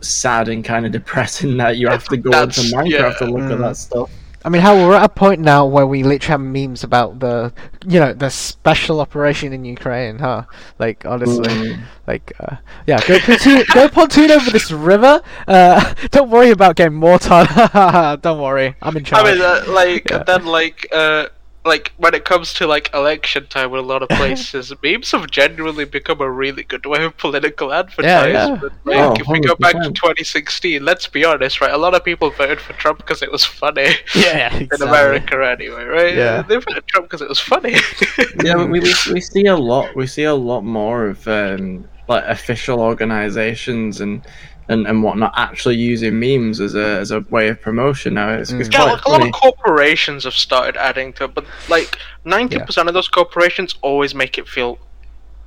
sad 0.00 0.48
and 0.48 0.64
kind 0.64 0.84
of 0.86 0.92
depressing 0.92 1.56
that 1.62 1.76
you 1.78 1.88
have 1.88 2.04
to 2.08 2.16
go 2.16 2.30
into 2.42 2.60
That's- 2.62 2.72
Minecraft 2.74 2.90
yeah. 2.90 3.18
to 3.20 3.24
look 3.32 3.42
Mm. 3.48 3.52
at 3.52 3.58
that 3.58 3.76
stuff. 3.76 4.10
I 4.46 4.50
mean, 4.50 4.60
how 4.60 4.74
we're 4.76 4.94
at 4.94 5.04
a 5.04 5.08
point 5.08 5.40
now 5.40 5.64
where 5.64 5.86
we 5.86 6.02
literally 6.02 6.32
have 6.32 6.40
memes 6.42 6.84
about 6.84 7.18
the, 7.18 7.50
you 7.86 7.98
know, 7.98 8.12
the 8.12 8.28
special 8.28 9.00
operation 9.00 9.54
in 9.54 9.64
Ukraine, 9.64 10.18
huh? 10.18 10.42
Like, 10.78 11.06
honestly, 11.06 11.48
Mm. 11.48 11.78
like, 12.06 12.26
uh, 12.40 12.56
yeah, 12.86 13.00
go 13.08 13.18
pontoon, 13.20 13.64
go 13.72 13.88
pontoon 13.88 14.30
over 14.30 14.50
this 14.50 14.70
river. 14.70 15.22
Uh, 15.48 15.94
don't 16.10 16.28
worry 16.28 16.50
about 16.50 16.76
getting 16.76 16.92
mortared. 17.06 17.48
don't 18.26 18.38
worry, 18.46 18.76
I'm 18.82 18.94
in 18.98 19.04
charge. 19.04 19.24
I 19.26 19.32
mean, 19.32 19.40
uh, 19.40 19.64
like 19.80 20.10
Yeah. 20.10 20.24
then 20.28 20.44
like 20.44 20.78
uh 20.92 21.28
like 21.64 21.92
when 21.96 22.14
it 22.14 22.24
comes 22.24 22.52
to 22.54 22.66
like 22.66 22.92
election 22.92 23.46
time 23.48 23.70
in 23.72 23.78
a 23.78 23.80
lot 23.82 24.02
of 24.02 24.08
places, 24.20 24.72
memes 24.82 25.10
have 25.12 25.30
genuinely 25.30 25.84
become 25.84 26.20
a 26.20 26.30
really 26.30 26.62
good 26.62 26.84
way 26.84 27.04
of 27.04 27.16
political 27.16 27.72
advertisement. 27.72 28.72
Like, 28.84 28.96
Oh, 28.96 29.14
if 29.18 29.26
we 29.26 29.40
go 29.40 29.54
back 29.56 29.72
to 29.72 29.90
2016, 29.90 30.84
let's 30.84 31.06
be 31.06 31.24
honest, 31.24 31.60
right? 31.60 31.72
A 31.72 31.78
lot 31.78 31.94
of 31.94 32.04
people 32.04 32.30
voted 32.30 32.60
for 32.60 32.74
Trump 32.74 32.98
because 32.98 33.22
it 33.22 33.32
was 33.32 33.44
funny. 33.44 33.94
yeah, 34.14 34.54
exactly. 34.54 34.68
In. 34.72 34.88
America, 34.88 35.50
anyway, 35.50 35.84
right? 35.84 36.14
Yeah. 36.14 36.42
they 36.42 36.56
voted 36.56 36.86
Trump 36.86 37.06
because 37.06 37.22
it 37.22 37.28
was 37.28 37.40
funny. 37.40 37.76
yeah, 38.44 38.56
we, 38.56 38.80
we 38.80 38.94
we 39.12 39.20
see 39.20 39.46
a 39.46 39.56
lot. 39.56 39.94
We 39.96 40.06
see 40.06 40.24
a 40.24 40.34
lot 40.34 40.62
more 40.64 41.06
of 41.06 41.26
um, 41.28 41.88
like 42.08 42.24
official 42.26 42.80
organisations 42.80 44.00
and, 44.00 44.22
and 44.68 44.86
and 44.86 45.02
whatnot 45.02 45.32
actually 45.36 45.76
using 45.76 46.18
memes 46.18 46.60
as 46.60 46.74
a 46.74 46.98
as 46.98 47.10
a 47.10 47.20
way 47.30 47.48
of 47.48 47.60
promotion 47.60 48.14
now. 48.14 48.30
It's, 48.30 48.50
it's 48.52 48.68
Mm. 48.68 48.72
Yeah, 48.72 48.84
like 48.84 49.04
a 49.04 49.10
lot 49.10 49.26
of 49.26 49.32
corporations 49.32 50.24
have 50.24 50.34
started 50.34 50.76
adding 50.76 51.12
to 51.14 51.24
it, 51.24 51.34
but 51.34 51.44
like 51.68 51.98
ninety 52.24 52.58
percent 52.58 52.88
of 52.88 52.94
those 52.94 53.08
corporations 53.08 53.74
always 53.82 54.14
make 54.14 54.38
it 54.38 54.48
feel 54.48 54.78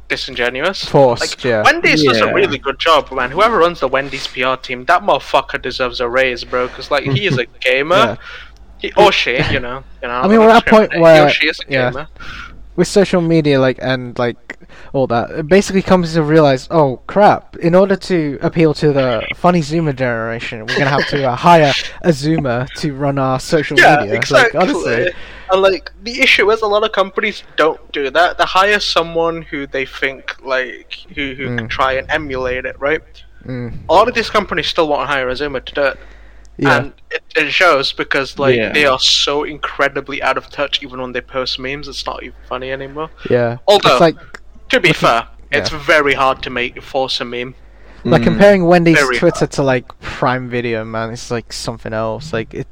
disingenuous. 0.08 0.86
Forced, 0.86 1.22
Like 1.22 1.44
yeah. 1.44 1.64
Wendy's 1.64 2.04
does 2.04 2.22
a 2.22 2.34
really 2.34 2.58
good 2.58 2.80
job, 2.80 3.12
man. 3.12 3.30
Whoever 3.32 3.58
runs 3.58 3.80
the 3.82 3.88
Wendy's 3.90 4.26
PR 4.28 4.56
team, 4.56 4.86
that 4.86 5.02
motherfucker 5.04 5.62
deserves 5.62 6.00
a 6.00 6.08
raise, 6.08 6.44
bro. 6.44 6.68
Because 6.68 6.90
like 6.92 7.04
he 7.04 7.26
is 7.26 7.38
a 7.38 7.46
gamer, 7.60 7.96
Yeah. 7.96 8.16
he, 8.78 8.94
or 8.94 9.12
she, 9.12 9.36
you 9.52 9.60
know, 9.60 9.84
you 10.02 10.08
know. 10.08 10.14
I 10.22 10.28
mean, 10.28 10.40
we're 10.40 10.50
at 10.50 10.66
a 10.66 10.70
point 10.70 10.94
he 10.94 11.00
where- 11.00 11.26
or 11.26 11.30
she 11.30 11.48
is 11.50 11.60
a 11.60 11.64
yeah. 11.72 11.90
gamer. 11.92 12.08
With 12.78 12.88
social 12.88 13.22
media 13.22 13.60
like 13.60 13.80
and 13.82 14.18
like 14.20 14.58
all 14.94 15.08
that 15.08 15.32
it 15.32 15.50
basically 15.50 15.84
comes 15.84 16.14
to 16.14 16.24
realize 16.24 16.68
oh 16.72 16.98
crap 17.08 17.56
in 17.58 17.76
order 17.76 17.96
to 17.98 18.40
appeal 18.42 18.74
to 18.74 18.94
the 18.94 19.28
funny 19.34 19.62
zoomer 19.62 19.96
generation 19.96 20.68
we're 20.68 20.78
gonna 20.78 20.90
have 20.92 21.06
to 21.08 21.26
uh, 21.26 21.36
hire 21.36 21.76
a 22.04 22.10
zoomer 22.10 22.72
to 22.74 22.94
run 22.96 23.20
our 23.20 23.40
social 23.40 23.78
Yeah, 23.78 23.98
media 23.98 24.14
exactly. 24.14 24.60
like 24.62 24.62
honestly 24.62 25.08
And 25.52 25.62
like 25.62 25.92
the 26.04 26.22
issue 26.22 26.50
is, 26.52 26.62
a 26.62 26.68
lot 26.68 26.84
of 26.84 26.92
companies 26.92 27.44
don't 27.58 27.80
do 27.92 28.10
that. 28.12 28.38
They 28.38 28.44
hire 28.46 28.80
someone 28.80 29.44
who 29.44 29.68
they 29.68 29.86
think 29.86 30.36
like 30.44 30.98
who 31.16 31.36
who 31.36 31.50
can 31.52 31.68
Mm. 31.68 31.70
try 31.70 31.94
and 31.94 32.06
emulate 32.10 32.66
it, 32.66 32.76
right? 32.80 33.02
mm, 33.46 33.72
a 33.90 33.94
lot 33.94 34.08
of 34.08 34.14
these 34.16 34.30
companies 34.30 34.68
still 34.68 34.88
want 34.88 35.02
to 35.04 35.08
hire 35.08 35.30
a 35.30 35.34
Zoomer 35.34 35.64
to 35.66 35.74
do 35.74 35.84
it. 35.84 35.98
Yeah 36.58 36.78
And 36.78 36.94
it, 37.12 37.24
it 37.36 37.52
shows 37.52 37.94
because 37.94 38.38
like 38.40 38.56
Yeah. 38.58 38.72
they 38.74 38.86
are 38.86 39.00
so 39.00 39.44
incredibly 39.44 40.22
out 40.22 40.38
of 40.38 40.50
touch 40.50 40.82
even 40.84 41.02
when 41.02 41.12
they 41.12 41.22
post 41.22 41.60
memes, 41.60 41.88
it's 41.88 42.06
not 42.06 42.24
even 42.24 42.36
funny 42.50 42.72
anymore. 42.72 43.10
yeah 43.30 43.58
Although- 43.68 43.92
it's 43.92 44.02
like 44.02 44.18
To 44.70 44.80
be 44.80 44.92
fair, 44.94 45.28
yeah. 45.52 45.58
it's 45.60 45.70
very 45.70 46.14
hard 46.14 46.42
to 46.44 46.50
make 46.50 46.82
force 46.82 47.22
a 47.22 47.26
meme. 47.26 47.56
like 48.04 48.22
Mm. 48.22 48.26
comparing 48.26 48.66
wendy's 48.66 49.00
Very 49.00 49.18
twitter 49.18 49.48
to 49.48 49.64
like 49.64 49.86
prime 50.02 50.50
video 50.50 50.84
man 50.86 51.12
it's 51.12 51.30
like 51.32 51.52
something 51.52 51.94
else 51.94 52.32
like 52.32 52.54
it 52.54 52.68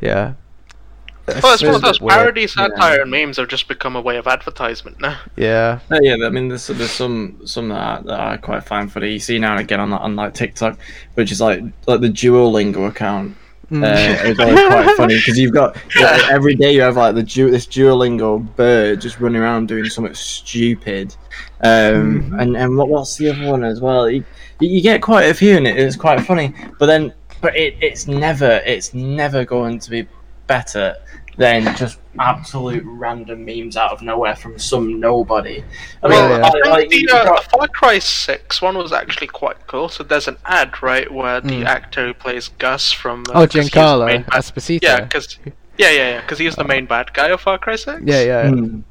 yeah 0.00 0.34
Well, 1.42 1.54
it's 1.54 1.62
one 1.62 1.74
of 1.74 1.82
those 1.82 2.00
weird. 2.00 2.14
parody, 2.18 2.40
Yeah. 2.42 2.46
satire, 2.48 3.00
and 3.02 3.10
memes 3.10 3.36
have 3.36 3.48
just 3.48 3.68
become 3.68 3.96
a 3.96 4.00
way 4.00 4.16
of 4.16 4.26
advertisement 4.26 5.00
now. 5.00 5.16
yeah 5.36 5.78
Uh, 5.90 5.98
yeah, 6.02 6.16
I 6.24 6.30
mean, 6.30 6.48
there's 6.48 6.66
there's 6.68 6.90
some 6.90 7.38
some 7.44 7.68
that 7.70 7.78
I, 7.80 8.02
that 8.06 8.20
I 8.20 8.36
quite 8.36 8.64
find 8.64 8.90
funny. 8.92 9.12
You 9.12 9.18
see 9.20 9.38
now 9.38 9.52
and 9.52 9.60
again 9.60 9.80
on 9.80 9.92
on 9.92 10.16
like 10.16 10.34
TikTok, 10.34 10.78
which 11.14 11.30
is 11.32 11.40
like 11.40 11.62
like 11.86 12.00
the 12.00 12.08
Duolingo 12.08 12.88
account. 12.88 13.36
Mm. 13.70 13.84
Uh, 13.84 14.28
it's 14.28 14.40
always 14.40 14.66
quite 14.66 14.96
funny 14.96 15.14
because 15.16 15.38
you've 15.38 15.52
got 15.54 15.76
like, 16.00 16.28
every 16.36 16.56
day 16.56 16.74
you 16.74 16.80
have 16.80 16.96
like 16.96 17.14
the 17.14 17.22
du- 17.22 17.52
this 17.52 17.66
Duolingo 17.66 18.44
bird 18.56 19.00
just 19.00 19.20
running 19.20 19.40
around 19.40 19.68
doing 19.68 19.84
something 19.84 20.12
stupid. 20.14 21.14
Um, 21.62 22.22
Mhm. 22.30 22.40
and 22.42 22.56
and 22.56 22.76
what 22.76 22.88
what's 22.88 23.16
the 23.16 23.30
other 23.30 23.50
one 23.50 23.62
as 23.64 23.80
well? 23.80 24.10
You, 24.10 24.24
you 24.58 24.80
get 24.82 25.02
quite 25.02 25.24
a 25.30 25.34
few 25.34 25.56
in 25.56 25.66
it. 25.66 25.78
It's 25.78 25.94
quite 25.96 26.20
funny, 26.22 26.52
but 26.80 26.86
then 26.86 27.12
but 27.40 27.56
it, 27.56 27.76
it's 27.80 28.08
never 28.08 28.60
it's 28.66 28.92
never 28.92 29.44
going 29.44 29.78
to 29.78 29.90
be 29.90 30.06
better 30.48 30.96
than 31.40 31.74
just 31.74 31.98
absolute 32.18 32.82
random 32.84 33.44
memes 33.46 33.74
out 33.76 33.92
of 33.92 34.02
nowhere 34.02 34.36
from 34.36 34.58
some 34.58 35.00
nobody. 35.00 35.64
I 36.02 36.08
mean, 36.08 36.18
Well, 36.18 36.38
yeah. 36.38 36.44
I- 36.46 36.68
I 36.68 36.70
like, 36.70 36.90
think 36.90 37.00
you 37.02 37.06
the, 37.08 37.16
uh, 37.16 37.24
got- 37.24 37.44
the 37.44 37.48
Far 37.50 37.68
Cry 37.68 37.98
6 37.98 38.60
one 38.60 38.76
was 38.76 38.92
actually 38.92 39.26
quite 39.28 39.56
cool. 39.66 39.88
So 39.88 40.04
there's 40.04 40.28
an 40.28 40.36
ad, 40.44 40.82
right, 40.82 41.10
where 41.10 41.40
the 41.40 41.62
Mm. 41.62 41.66
actor 41.66 42.06
who 42.08 42.14
plays 42.14 42.48
Gus 42.58 42.92
from. 42.92 43.24
Uh, 43.30 43.32
oh 43.32 43.46
'cause 43.46 43.54
he's 43.54 43.70
the 43.70 43.80
giancarlo 43.80 44.06
main 44.06 44.22
bad- 44.22 44.42
esposito 44.42 44.80
Yeah, 44.82 45.00
because 45.00 45.38
yeah, 45.78 45.90
yeah, 45.90 45.90
yeah, 46.10 46.20
because 46.20 46.38
he's 46.38 46.56
the 46.56 46.64
main 46.64 46.84
bad 46.84 47.12
guy 47.14 47.28
of 47.28 47.40
Far 47.40 47.56
Cry 47.56 47.76
Six. 47.76 48.02
yeah 48.04 48.20
yeah 48.22 48.42
Mm. 48.50 48.82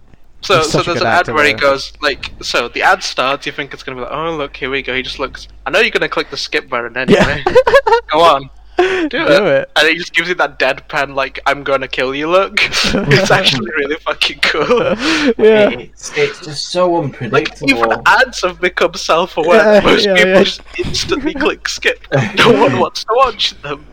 So, 0.42 0.62
so 0.64 0.82
there's 0.82 1.02
an 1.02 1.08
ad 1.08 1.28
where 1.28 1.44
he 1.46 1.52
goes 1.54 1.92
like, 2.02 2.32
so 2.42 2.70
the 2.70 2.82
ad 2.82 3.04
starts. 3.04 3.46
You 3.46 3.52
think 3.52 3.74
it's 3.74 3.84
gonna 3.84 3.98
be 3.98 4.04
like, 4.04 4.12
oh 4.14 4.32
look, 4.38 4.56
here 4.56 4.70
we 4.72 4.82
go. 4.82 4.96
He 4.96 5.02
just 5.04 5.20
looks. 5.20 5.50
I 5.68 5.70
know 5.70 5.80
you're 5.82 5.92
gonna 5.92 6.08
click 6.10 6.30
the 6.32 6.38
skip 6.38 6.70
button 6.70 6.96
anyway. 6.98 7.44
yeah 7.46 7.54
go 8.12 8.22
on, 8.22 8.50
do, 8.80 9.10
do 9.10 9.26
it. 9.28 9.42
it 9.44 9.72
And 9.76 9.88
he 9.88 9.96
just 9.98 10.14
gives 10.14 10.30
you 10.30 10.36
that 10.36 10.60
deadpan 10.60 11.16
like, 11.16 11.40
I'm 11.46 11.64
gonna 11.64 11.88
kill 11.88 12.16
you 12.16 12.30
look. 12.30 12.58
it's 12.62 13.32
actually 13.32 13.70
really 13.72 13.96
fucking 13.98 14.40
cool. 14.40 14.80
yeah 15.38 15.70
It's, 15.70 16.18
it's 16.18 16.46
just 16.46 16.68
so 16.68 16.98
unpredictable. 17.04 17.32
Like 17.32 17.52
unpredictable. 17.62 17.94
even 17.94 18.04
ads 18.06 18.42
have 18.42 18.62
become 18.62 18.94
self-aware. 18.94 19.76
Yeah, 19.76 19.82
Most 19.82 20.06
yeah, 20.06 20.16
people 20.16 20.30
yeah. 20.32 20.44
just 20.44 20.62
instantly 20.78 21.34
click 21.34 21.68
skip. 21.68 22.06
No 22.38 22.52
one 22.62 22.80
wants 22.80 23.04
to 23.04 23.14
watch 23.16 23.60
them. 23.62 23.86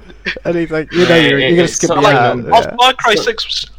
and 0.44 0.56
he's 0.56 0.70
like 0.70 0.90
you 0.92 1.08
know, 1.08 1.16
you're, 1.16 1.38
you're 1.38 1.56
gonna 1.56 1.68
skip 1.68 1.88
so 1.88 1.94
the 1.94 2.00
like, 2.00 2.16
ad, 2.16 2.44
yeah. 2.44 2.76
Far 2.76 2.94
Cry 2.94 3.14
Six 3.14 3.46
was 3.46 3.70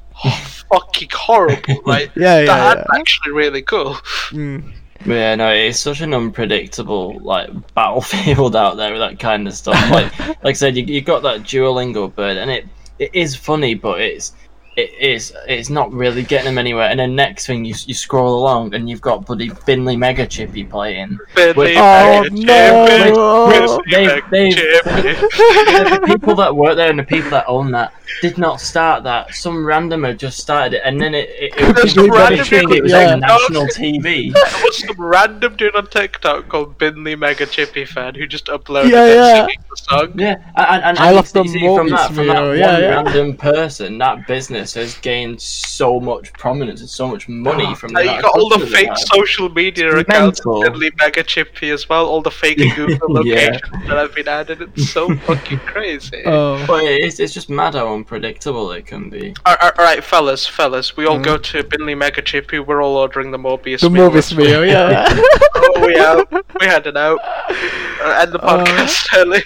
fucking 0.72 1.10
horrible, 1.14 1.82
right? 1.86 2.10
yeah 2.16 2.40
the 2.40 2.46
yeah, 2.46 2.72
ad 2.72 2.78
yeah. 2.78 3.00
actually 3.00 3.32
really 3.34 3.62
cool. 3.62 3.94
Mm. 4.30 4.74
Yeah, 5.08 5.36
no, 5.36 5.52
it's 5.54 5.80
such 5.80 6.02
an 6.02 6.14
unpredictable 6.14 7.20
like 7.22 7.50
battlefield 7.74 8.56
out 8.58 8.76
there 8.76 8.92
with 8.92 9.00
that 9.00 9.20
kind 9.20 9.48
of 9.48 9.54
stuff. 9.54 9.80
Like, 9.90 10.20
like 10.28 10.40
I 10.44 10.54
said, 10.54 10.76
you 10.76 10.84
you 10.84 11.02
got 11.02 11.24
that 11.24 11.42
Duolingo 11.42 12.14
bird, 12.14 12.36
and 12.36 12.52
it 12.52 12.68
it 13.00 13.12
is 13.14 13.36
funny, 13.36 13.74
but 13.74 14.02
it's 14.02 14.34
it 14.78 14.94
is 15.00 15.34
it's 15.48 15.70
not 15.72 15.92
really 15.92 16.22
getting 16.24 16.46
them 16.46 16.60
anywhere. 16.60 16.88
And 16.90 17.00
then 17.00 17.16
next 17.16 17.48
thing 17.48 17.66
you 17.66 17.74
you 17.86 17.94
scroll 17.96 18.40
along, 18.40 18.76
and 18.76 18.88
you've 18.88 19.02
got 19.02 19.26
bloody 19.26 19.50
Binley 19.50 19.98
Mega 19.98 20.28
Chippy 20.28 20.64
playing. 20.64 21.18
Billy 21.36 21.74
Oh, 21.78 22.22
Mega 22.22 23.10
no! 23.12 23.82
Chippy, 23.82 23.92
They've- 23.92 24.24
they've- 24.30 24.56
Mega 24.86 25.02
Chippy. 25.02 25.96
the 25.96 26.04
people 26.06 26.36
that 26.36 26.56
work 26.56 26.76
there 26.78 26.90
and 26.92 27.00
the 27.00 27.04
people 27.04 27.32
that 27.32 27.46
own 27.48 27.72
that 27.72 27.92
did 28.22 28.38
not 28.38 28.62
start 28.62 29.04
that. 29.04 29.34
Some 29.34 29.58
randomer 29.58 30.16
just 30.16 30.40
started 30.40 30.76
it, 30.78 30.82
and 30.86 31.02
then 31.02 31.16
it 31.16 31.30
it, 31.30 31.54
it, 31.58 31.76
There's 31.76 31.92
it, 31.92 31.96
some 31.96 32.06
it, 32.06 32.12
random 32.12 32.46
thing, 32.46 32.72
it 32.72 32.84
was 32.84 32.92
yeah. 32.92 33.14
on 33.14 33.20
national 33.20 33.66
TV. 33.68 34.32
There 34.38 34.64
was 34.64 34.78
some 34.78 34.96
random 35.00 35.56
dude 35.56 35.76
on 35.76 35.88
TikTok 35.88 36.50
called 36.50 36.78
Binley 36.78 37.18
Mega 37.18 37.46
Chippy 37.48 37.86
fan 37.86 38.14
who 38.16 38.28
just 38.28 38.46
uploaded 38.48 38.92
Yeah, 38.92 39.06
it 39.06 39.16
yeah. 39.16 39.34
singing 39.46 39.64
the 39.70 39.78
song. 39.78 40.12
Yeah, 40.20 40.36
and, 40.56 40.84
and, 40.84 41.00
I 41.00 41.08
and 41.08 41.16
love 41.16 41.32
you 41.36 41.44
the 41.44 41.76
from 41.76 41.90
that, 41.90 42.08
from 42.14 42.28
that 42.28 42.34
video, 42.34 42.50
one 42.50 42.58
yeah, 42.58 42.78
yeah. 42.80 42.96
random 43.02 43.38
person, 43.38 43.98
that 43.98 44.28
business 44.28 44.67
has 44.74 44.96
gained 45.00 45.42
so 45.42 46.00
much 46.00 46.32
prominence 46.34 46.82
and 46.82 46.90
so 46.90 47.08
much 47.08 47.28
money 47.30 47.74
from 47.76 47.94
that. 47.94 48.06
you 48.06 48.22
got 48.22 48.38
all 48.38 48.50
the 48.50 48.66
fake 48.68 48.88
have. 48.88 48.98
social 49.00 49.50
media 49.50 49.88
It's 49.98 50.02
accounts 50.10 50.46
mental. 50.46 50.66
of 50.68 50.74
Binley 50.74 50.92
Mega 51.00 51.24
Chippy 51.24 51.70
as 51.72 51.88
well, 51.90 52.06
all 52.06 52.22
the 52.22 52.32
fake 52.32 52.58
Google 52.76 53.26
Yeah. 53.26 53.50
locations 53.52 53.88
that 53.88 53.98
have 53.98 54.16
been 54.16 54.28
added. 54.28 54.62
It's 54.62 54.90
so 54.92 55.16
fucking 55.28 55.60
crazy. 55.60 56.24
Oh. 56.26 56.64
But 56.68 56.84
it's, 56.86 57.20
it's 57.20 57.34
just 57.34 57.50
mad 57.50 57.76
how 57.76 57.94
unpredictable 57.94 58.72
it 58.72 58.86
can 58.86 59.10
be. 59.10 59.34
Alright, 59.48 59.78
alright, 59.78 60.04
fellas, 60.04 60.46
fellas, 60.48 60.96
we 60.98 61.06
all 61.06 61.18
Mhm. 61.20 61.24
go 61.24 61.38
to 61.38 61.64
Binley 61.64 61.98
Mega 61.98 62.22
Chippy, 62.22 62.60
we're 62.60 62.82
all 62.84 62.96
ordering 62.98 63.32
the 63.32 63.38
Morbius 63.38 63.82
The 63.82 63.90
meal. 63.90 64.10
Morbius 64.10 64.36
meal, 64.36 64.66
yeah. 64.66 65.06
oh, 65.56 65.86
we 65.86 65.98
out. 65.98 66.28
We 66.60 66.66
had 66.66 66.88
it 66.88 66.98
out. 66.98 67.20
Uh, 67.24 68.20
end 68.22 68.32
the 68.32 68.40
Uh, 68.42 68.64
podcast 68.66 69.08
early. 69.18 69.42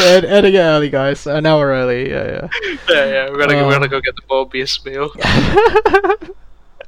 Ed, 0.00 0.24
ending 0.24 0.54
it 0.54 0.58
early, 0.58 0.90
guys. 0.90 1.26
An 1.26 1.46
hour 1.46 1.68
early. 1.68 2.10
Yeah, 2.10 2.48
yeah, 2.88 3.04
yeah, 3.04 3.30
we're 3.30 3.38
gonna, 3.38 3.54
go, 3.54 3.66
we're 3.66 3.68
Uh. 3.68 3.78
gonna 3.78 3.88
go 3.88 4.00
get 4.00 4.14
the 4.16 4.22
Morbius 4.30 4.55
yeah. 4.56 6.16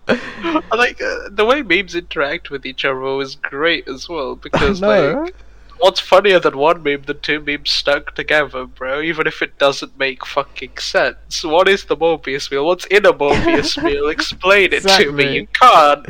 I 0.09 0.63
like 0.77 1.01
uh, 1.03 1.29
the 1.31 1.45
way 1.45 1.63
memes 1.63 1.95
interact 1.95 2.51
with 2.51 2.65
each 2.65 2.85
other 2.85 3.21
is 3.21 3.35
great 3.37 3.89
as 3.89 4.09
well 4.09 4.37
because 4.43 4.81
no. 4.81 5.23
like 5.23 5.35
what's 5.79 6.01
funnier 6.01 6.41
than 6.41 6.57
one 6.57 6.83
meme 6.83 7.03
than 7.03 7.21
two 7.21 7.41
memes 7.41 7.71
stuck 7.71 8.15
together, 8.15 8.65
bro? 8.67 9.01
Even 9.01 9.27
if 9.27 9.43
it 9.43 9.59
doesn't 9.59 9.99
make 9.99 10.27
fucking 10.27 10.79
sense. 10.79 11.45
What 11.45 11.69
is 11.69 11.85
the 11.85 11.97
Morbius 11.97 12.51
meal? 12.51 12.67
What's 12.67 12.87
in 12.87 13.07
a 13.07 13.13
Morbius 13.13 13.83
meal? 13.83 14.09
Explain 14.09 14.73
it 14.73 14.83
to 14.83 15.13
me. 15.13 15.37
You 15.37 15.47
can't. 15.49 16.07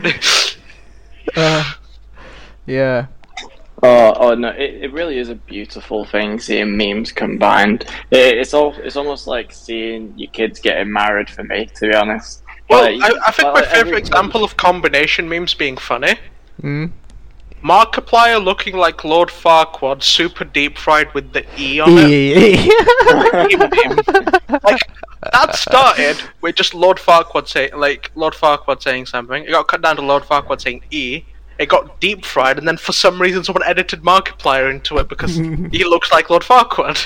Uh, 1.36 1.74
yeah. 2.66 3.06
Oh, 3.82 4.12
oh 4.16 4.34
no! 4.34 4.48
It, 4.48 4.84
it 4.84 4.92
really 4.92 5.18
is 5.18 5.28
a 5.28 5.34
beautiful 5.36 6.04
thing 6.04 6.40
seeing 6.40 6.76
memes 6.76 7.12
combined. 7.12 7.82
It, 8.10 8.38
it's 8.38 8.52
all 8.52 8.74
it's 8.78 8.96
almost 8.96 9.26
like 9.26 9.52
seeing 9.52 10.12
your 10.18 10.30
kids 10.32 10.58
getting 10.60 10.92
married. 10.92 11.30
For 11.30 11.44
me, 11.44 11.66
to 11.76 11.88
be 11.88 11.94
honest. 11.94 12.42
well, 12.68 12.82
Like, 12.98 13.02
I, 13.14 13.28
I 13.28 13.30
think 13.30 13.44
like, 13.44 13.54
my 13.54 13.60
like, 13.60 13.64
favorite 13.66 13.80
every- 13.88 13.98
example 13.98 14.42
of 14.44 14.56
combination 14.56 15.28
memes 15.28 15.54
being 15.54 15.76
funny 15.76 16.14
Mm. 16.62 16.90
Markiplier 17.62 18.42
looking 18.42 18.76
like 18.76 19.04
Lord 19.04 19.28
Farquaad, 19.28 20.02
super 20.02 20.44
deep 20.44 20.76
fried 20.76 21.12
with 21.14 21.32
the 21.32 21.44
E 21.56 21.78
on 21.80 21.88
it. 21.90 22.68
Like 24.62 24.80
that 25.32 25.54
started 25.56 26.16
with 26.40 26.54
just 26.56 26.74
Lord 26.74 26.98
Farquaad 26.98 27.48
saying 27.48 27.70
like 27.76 28.10
Lord 28.14 28.34
Farquaad 28.34 28.82
saying 28.82 29.06
something. 29.06 29.44
It 29.44 29.50
got 29.50 29.66
cut 29.68 29.82
down 29.82 29.96
to 29.96 30.02
Lord 30.02 30.22
Farquaad 30.24 30.60
saying 30.60 30.82
E. 30.90 31.24
It 31.58 31.68
got 31.68 32.00
deep 32.00 32.24
fried, 32.24 32.56
and 32.58 32.68
then 32.68 32.76
for 32.76 32.92
some 32.92 33.20
reason 33.20 33.42
someone 33.42 33.64
edited 33.64 34.02
Markiplier 34.02 34.70
into 34.70 34.98
it 34.98 35.08
because 35.08 35.34
he 35.72 35.82
looks 35.84 36.12
like 36.12 36.30
Lord 36.30 36.42
Farquaad. 36.44 36.98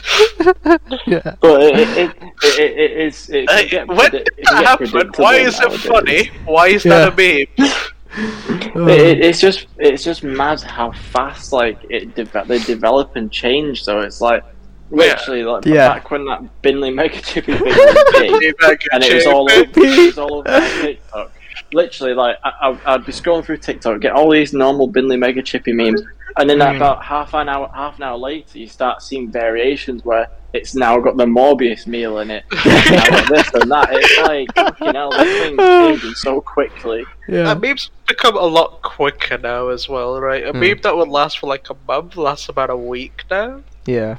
yeah. 1.06 1.36
But 1.40 1.62
it, 1.62 1.78
it, 1.78 1.88
it, 1.96 2.10
it, 2.42 2.78
it, 2.78 2.90
it's, 3.06 3.30
it 3.30 3.48
Uh, 3.48 3.62
get 3.64 3.88
when 3.88 3.98
predi- 4.10 4.24
did 4.24 4.44
that 4.50 4.64
happen? 4.66 4.90
Why 4.90 5.02
predictable 5.02 5.28
is 5.30 5.58
it 5.58 5.62
nowadays. 5.90 6.28
funny? 6.28 6.30
Why 6.44 6.68
is 6.68 6.82
that 6.82 7.08
a 7.08 7.16
meme? 7.16 7.70
It, 8.14 8.76
it, 8.90 9.20
it's 9.24 9.40
just 9.40 9.66
it's 9.78 10.04
just 10.04 10.22
mad 10.22 10.60
how 10.60 10.92
fast 10.92 11.52
like 11.52 11.78
it 11.88 12.14
deve- 12.14 12.46
they 12.46 12.58
develop 12.58 13.16
and 13.16 13.32
change. 13.32 13.82
So 13.84 14.00
it's 14.00 14.20
like 14.20 14.44
literally 14.90 15.44
like 15.44 15.64
Yeah. 15.64 15.88
back 15.94 16.10
when 16.10 16.26
that 16.26 16.42
Binley 16.62 16.92
Mega 16.94 17.22
Chippy 17.22 17.54
thing 17.56 18.32
was 18.32 18.54
big, 18.60 18.80
and 18.92 19.02
it 19.02 19.14
was 19.14 19.26
all 19.26 19.50
over, 19.50 19.64
it 19.74 20.06
was 20.06 20.18
all 20.18 20.34
over 20.40 20.60
TikTok. 20.82 21.32
Literally, 21.72 22.14
like 22.14 22.36
I, 22.44 22.50
I, 22.70 22.94
I'd 22.94 23.04
be 23.06 23.12
scrolling 23.12 23.44
through 23.44 23.58
TikTok, 23.58 24.00
get 24.00 24.12
all 24.12 24.30
these 24.30 24.52
normal 24.52 24.90
Binley 24.90 25.18
Mega 25.18 25.42
Chippy 25.42 25.72
memes, 25.72 26.02
and 26.36 26.48
then 26.48 26.58
Mm. 26.58 26.76
about 26.76 27.02
half 27.04 27.34
an 27.34 27.48
hour, 27.48 27.70
half 27.74 27.96
an 27.96 28.04
hour 28.04 28.16
later, 28.18 28.58
you 28.58 28.66
start 28.68 29.02
seeing 29.02 29.30
variations 29.30 30.04
where 30.04 30.28
it's 30.54 30.74
now 30.74 31.00
got 31.00 31.16
the 31.16 31.24
Morbius 31.24 31.86
meal 31.86 32.18
in 32.18 32.30
it, 32.30 32.44
it's 32.52 32.90
now 32.90 33.08
got 33.08 33.28
this 33.28 33.54
and 33.54 33.70
that. 33.70 33.88
It's 33.90 34.18
like 34.28 34.54
fucking 34.54 34.94
hell, 34.94 35.10
this 35.10 35.40
thing's 35.40 35.58
changing 35.58 36.14
so 36.14 36.40
quickly. 36.42 37.04
Yeah. 37.28 37.50
Uh, 37.50 37.54
memes 37.54 37.90
become 38.06 38.36
a 38.36 38.44
lot 38.46 38.82
quicker 38.82 39.38
now 39.38 39.68
as 39.68 39.88
well, 39.88 40.20
right? 40.20 40.44
A 40.46 40.52
Hmm. 40.52 40.60
meme 40.60 40.80
that 40.82 40.94
would 40.96 41.08
last 41.08 41.38
for 41.38 41.46
like 41.46 41.68
a 41.70 41.76
month 41.88 42.16
lasts 42.16 42.48
about 42.50 42.68
a 42.70 42.76
week 42.76 43.24
now. 43.30 43.60
Yeah. 43.86 44.16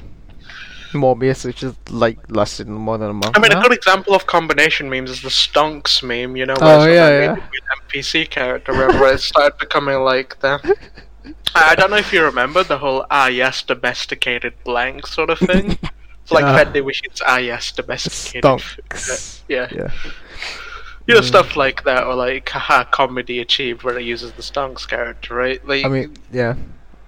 Morbius, 0.94 1.44
which 1.44 1.62
is 1.62 1.74
like 1.90 2.18
lasted 2.30 2.68
more 2.68 2.98
than 2.98 3.10
a 3.10 3.12
month. 3.12 3.36
I 3.36 3.40
mean, 3.40 3.50
now. 3.52 3.60
a 3.60 3.62
good 3.62 3.72
example 3.72 4.14
of 4.14 4.26
combination 4.26 4.88
memes 4.88 5.10
is 5.10 5.22
the 5.22 5.28
Stonks 5.28 6.02
meme, 6.02 6.36
you 6.36 6.46
know, 6.46 6.54
Oh, 6.60 6.66
where 6.78 6.88
it's 6.88 6.94
yeah, 6.96 7.34
yeah. 7.36 7.48
NPC 7.92 8.28
character, 8.30 8.72
where 8.72 9.14
it 9.14 9.20
started 9.20 9.58
becoming 9.58 10.00
like 10.00 10.38
the. 10.40 10.58
I 11.54 11.74
don't 11.74 11.90
know 11.90 11.96
if 11.96 12.12
you 12.12 12.22
remember 12.24 12.64
the 12.64 12.78
whole 12.78 13.06
ah 13.10 13.28
yes 13.28 13.62
domesticated 13.62 14.54
blank 14.64 15.06
sort 15.06 15.30
of 15.30 15.38
thing. 15.38 15.78
It's 16.24 16.32
like 16.32 16.44
Yeah. 16.44 16.64
Fendi 16.64 16.82
wishes 16.82 17.20
ah 17.26 17.36
yes 17.36 17.70
domesticated. 17.72 18.44
Stonks. 18.44 19.42
Yeah. 19.46 19.68
Yeah. 19.70 19.90
You 21.06 21.14
know, 21.14 21.20
Mm. 21.20 21.24
stuff 21.24 21.54
like 21.54 21.84
that, 21.84 22.04
or 22.04 22.14
like 22.14 22.48
haha 22.48 22.84
comedy 22.84 23.40
achieved 23.40 23.82
where 23.82 23.98
it 23.98 24.04
uses 24.04 24.32
the 24.32 24.40
Stonks 24.42 24.88
character, 24.88 25.34
right? 25.34 25.60
Like, 25.68 25.84
I 25.84 25.88
mean, 25.88 26.14
yeah. 26.32 26.54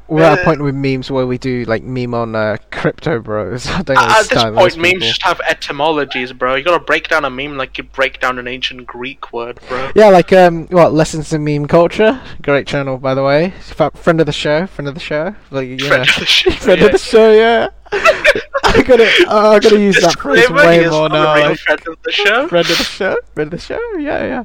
We're 0.09 0.23
at 0.23 0.39
a 0.39 0.41
Uh, 0.41 0.45
point 0.45 0.63
with 0.63 0.75
memes 0.75 1.11
where 1.11 1.27
we 1.27 1.37
do 1.39 1.65
like 1.65 1.83
meme 1.83 2.15
on 2.15 2.35
uh, 2.37 2.59
crypto 2.71 3.19
bros. 3.21 3.67
I 3.71 3.83
don't 3.83 3.99
at 3.99 4.29
this 4.29 4.45
point, 4.45 4.77
memes 4.77 5.05
just 5.05 5.23
have 5.23 5.41
etymologies, 5.49 6.33
bro. 6.33 6.55
You 6.55 6.65
gotta 6.65 6.83
break 6.83 7.09
down 7.09 7.25
a 7.25 7.31
meme 7.31 7.57
like 7.57 7.77
you 7.79 7.85
break 7.85 8.21
down 8.21 8.39
an 8.39 8.47
ancient 8.47 8.87
Greek 8.87 9.33
word, 9.33 9.59
bro. 9.69 9.91
Yeah, 9.95 10.09
like 10.09 10.33
um, 10.33 10.67
what 10.69 10.93
lessons 10.93 11.33
in 11.33 11.43
meme 11.45 11.67
culture? 11.67 12.21
Great 12.43 12.67
channel, 12.67 12.99
by 12.99 13.15
the 13.15 13.23
way. 13.25 13.51
Friend 13.61 14.21
of 14.21 14.27
the 14.27 14.33
show, 14.33 14.67
friend 14.67 14.89
of 14.89 14.95
the 14.95 15.01
show. 15.01 15.35
Like, 15.51 15.69
yeah. 15.69 15.89
Friend 15.89 16.09
of 16.09 16.17
the 16.19 16.27
show, 16.27 16.51
friend 16.67 16.81
yeah. 16.81 16.87
of 16.87 16.93
the 16.93 16.99
show, 16.99 17.33
yeah. 17.33 17.69
I 17.93 18.83
gotta, 18.83 19.09
oh, 19.29 19.53
I 19.53 19.59
gotta 19.61 19.81
use 19.81 20.01
that 20.01 20.19
phrase 20.19 20.51
way 20.51 20.89
more 20.89 21.09
now. 21.09 21.35
Like, 21.49 21.59
friend 21.59 21.81
of 21.89 21.97
the 22.03 22.13
show. 22.13 22.49
friend 22.49 22.69
of 22.69 22.79
the 22.79 22.85
show, 22.85 23.17
friend 23.35 23.53
of 23.53 23.59
the 23.61 23.65
show, 23.65 23.81
yeah, 23.99 24.25
Yeah. 24.25 24.45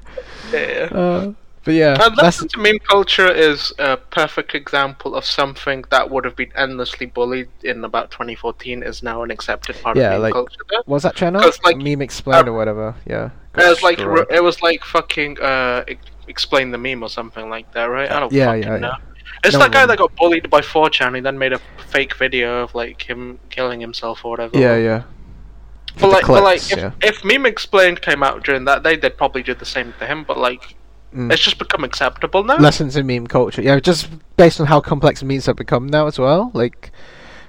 yeah. 0.53 0.97
Uh, 0.97 1.33
but 1.63 1.73
yeah, 1.73 1.97
And 2.03 2.15
that's 2.17 2.41
in 2.41 2.49
meme 2.61 2.79
culture 2.79 3.31
is 3.31 3.71
a 3.79 3.97
perfect 3.97 4.55
example 4.55 5.15
of 5.15 5.25
something 5.25 5.83
that 5.89 6.09
would 6.09 6.25
have 6.25 6.35
been 6.35 6.51
endlessly 6.55 7.05
bullied 7.05 7.49
in 7.63 7.83
about 7.83 8.11
2014 8.11 8.83
is 8.83 9.03
now 9.03 9.21
an 9.23 9.31
accepted 9.31 9.75
part 9.81 9.97
Yeah, 9.97 10.03
of 10.07 10.11
meme 10.13 10.21
like- 10.23 10.33
culture. 10.33 10.61
There. 10.69 10.81
what's 10.85 11.03
that 11.03 11.15
channel? 11.15 11.41
like, 11.63 11.77
meme 11.77 12.01
explained 12.01 12.47
uh, 12.47 12.51
or 12.51 12.55
whatever. 12.55 12.95
Yeah. 13.05 13.29
It 13.57 13.67
was 13.67 13.83
like 13.83 13.97
destroyed. 13.97 14.27
it 14.31 14.43
was 14.43 14.61
like 14.61 14.83
fucking 14.83 15.39
uh, 15.39 15.83
explain 16.27 16.71
the 16.71 16.77
meme 16.77 17.03
or 17.03 17.09
something 17.09 17.49
like 17.49 17.71
that, 17.73 17.85
right? 17.85 18.09
I 18.09 18.19
don't 18.19 18.31
Yeah, 18.31 18.45
fucking 18.45 18.63
yeah, 18.63 18.69
yeah. 18.73 18.77
know. 18.79 18.93
It's 19.43 19.53
No 19.53 19.59
that 19.59 19.71
guy 19.71 19.85
that 19.85 19.97
got 19.97 20.15
bullied 20.15 20.49
by 20.49 20.61
4chan. 20.61 21.15
He 21.15 21.21
then 21.21 21.37
made 21.37 21.51
a 21.53 21.59
fake 21.87 22.15
video 22.15 22.63
of 22.63 22.73
like 22.75 23.01
him 23.01 23.39
killing 23.49 23.79
himself 23.81 24.23
or 24.23 24.31
whatever. 24.31 24.57
Yeah, 24.57 24.77
yeah. 24.77 25.03
But 25.99 26.09
like, 26.09 26.27
but 26.27 26.43
like, 26.43 26.61
clips, 26.61 26.71
if, 26.71 26.77
yeah. 26.77 26.91
if 27.01 27.23
meme 27.25 27.45
explained 27.45 28.01
came 28.01 28.23
out 28.23 28.43
during 28.43 28.65
that 28.65 28.83
day, 28.83 28.95
they'd 28.95 29.17
probably 29.17 29.43
do 29.43 29.53
the 29.53 29.65
same 29.65 29.93
to 29.99 30.05
him. 30.05 30.23
But 30.23 30.37
like, 30.37 30.75
Mm. 31.13 31.31
it's 31.31 31.41
just 31.41 31.57
become 31.57 31.83
acceptable 31.83 32.43
now. 32.43 32.57
Lessons 32.57 32.95
in 32.95 33.05
meme 33.05 33.27
culture. 33.27 33.61
Yeah, 33.61 33.79
just 33.79 34.09
based 34.37 34.59
on 34.61 34.67
how 34.67 34.79
complex 34.79 35.21
memes 35.23 35.45
have 35.45 35.57
become 35.57 35.87
now 35.87 36.07
as 36.07 36.17
well. 36.17 36.51
Like, 36.53 36.91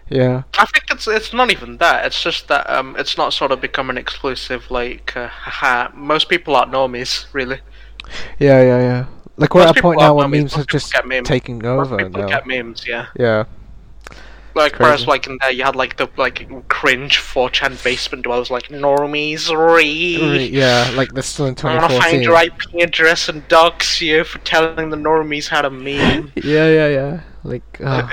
yeah. 0.09 0.43
I 0.59 0.67
think 0.67 0.85
it's 0.91 1.07
it's 1.07 1.33
not 1.33 1.51
even 1.53 1.77
that. 1.79 2.05
It's 2.07 2.23
just 2.23 2.49
that 2.49 2.69
um, 2.69 2.97
it's 2.99 3.17
not 3.17 3.33
sort 3.33 3.53
of 3.53 3.61
become 3.61 3.89
an 3.89 3.99
exclusive 3.99 4.71
like, 4.71 5.17
uh, 5.17 5.29
haha. 5.29 5.91
Most 5.95 6.29
people 6.29 6.57
aren't 6.57 6.73
normies, 6.73 7.27
really. 7.33 7.61
Yeah, 8.39 8.63
yeah, 8.63 8.79
yeah. 8.81 9.07
Like 9.37 9.55
we're 9.55 9.63
at 9.63 9.77
a 9.77 9.81
point 9.81 10.01
now 10.01 10.15
where 10.15 10.29
memes, 10.29 10.55
are 10.59 10.65
just 10.65 10.93
memes. 11.07 11.27
taking 11.27 11.59
Most 11.59 11.87
over 11.87 11.97
people 12.05 12.23
now. 12.23 12.29
get 12.29 12.47
memes, 12.47 12.87
yeah. 12.87 13.07
Yeah. 13.19 13.45
Like 14.55 14.73
Crazy. 14.73 14.85
whereas 14.85 15.07
like 15.07 15.27
in 15.27 15.39
there 15.41 15.51
you 15.51 15.65
had 15.65 15.77
like 15.77 15.97
the 15.97 16.09
like 16.17 16.47
cringe 16.69 17.19
4chan 17.19 17.83
basement 17.83 18.25
dwellers 18.25 18.51
like 18.51 18.65
normies. 18.69 19.49
Re- 19.55 20.47
Yeah, 20.49 20.91
like 20.95 21.13
this 21.13 21.27
still 21.27 21.47
in 21.47 21.55
2014. 21.55 21.79
I 21.79 21.81
wanna 21.81 22.03
find 22.03 22.23
2014. 22.23 22.23
your 22.23 22.83
IP 22.83 22.89
address 22.89 23.29
and 23.29 23.47
dox 23.49 24.01
you 24.01 24.25
for 24.25 24.39
telling 24.41 24.91
the 24.91 24.97
normies 24.97 25.49
how 25.49 25.63
to 25.63 25.71
meme. 25.71 26.33
Yeah, 26.43 26.69
yeah, 26.69 26.89
yeah. 26.89 27.21
Like, 27.45 27.81
uh, 27.83 28.09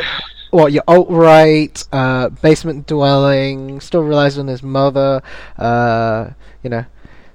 what, 0.51 0.71
your 0.71 0.83
alt 0.87 1.09
right, 1.09 1.83
uh, 1.91 2.29
basement 2.29 2.87
dwelling, 2.87 3.79
still 3.79 4.01
relies 4.01 4.37
on 4.37 4.47
his 4.47 4.63
mother, 4.63 5.21
uh, 5.57 6.29
you 6.63 6.69
know. 6.69 6.85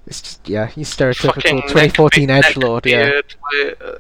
It's 0.07 0.21
just, 0.21 0.49
yeah, 0.49 0.67
he's 0.67 0.95
stereotypical 0.95 1.35
Fucking 1.37 1.63
2014 1.63 2.27
neck- 2.27 2.45
edge 2.45 2.57
lord, 2.59 2.85
yeah. 2.87 3.05
beard, 3.09 3.35
uh, 3.81 3.93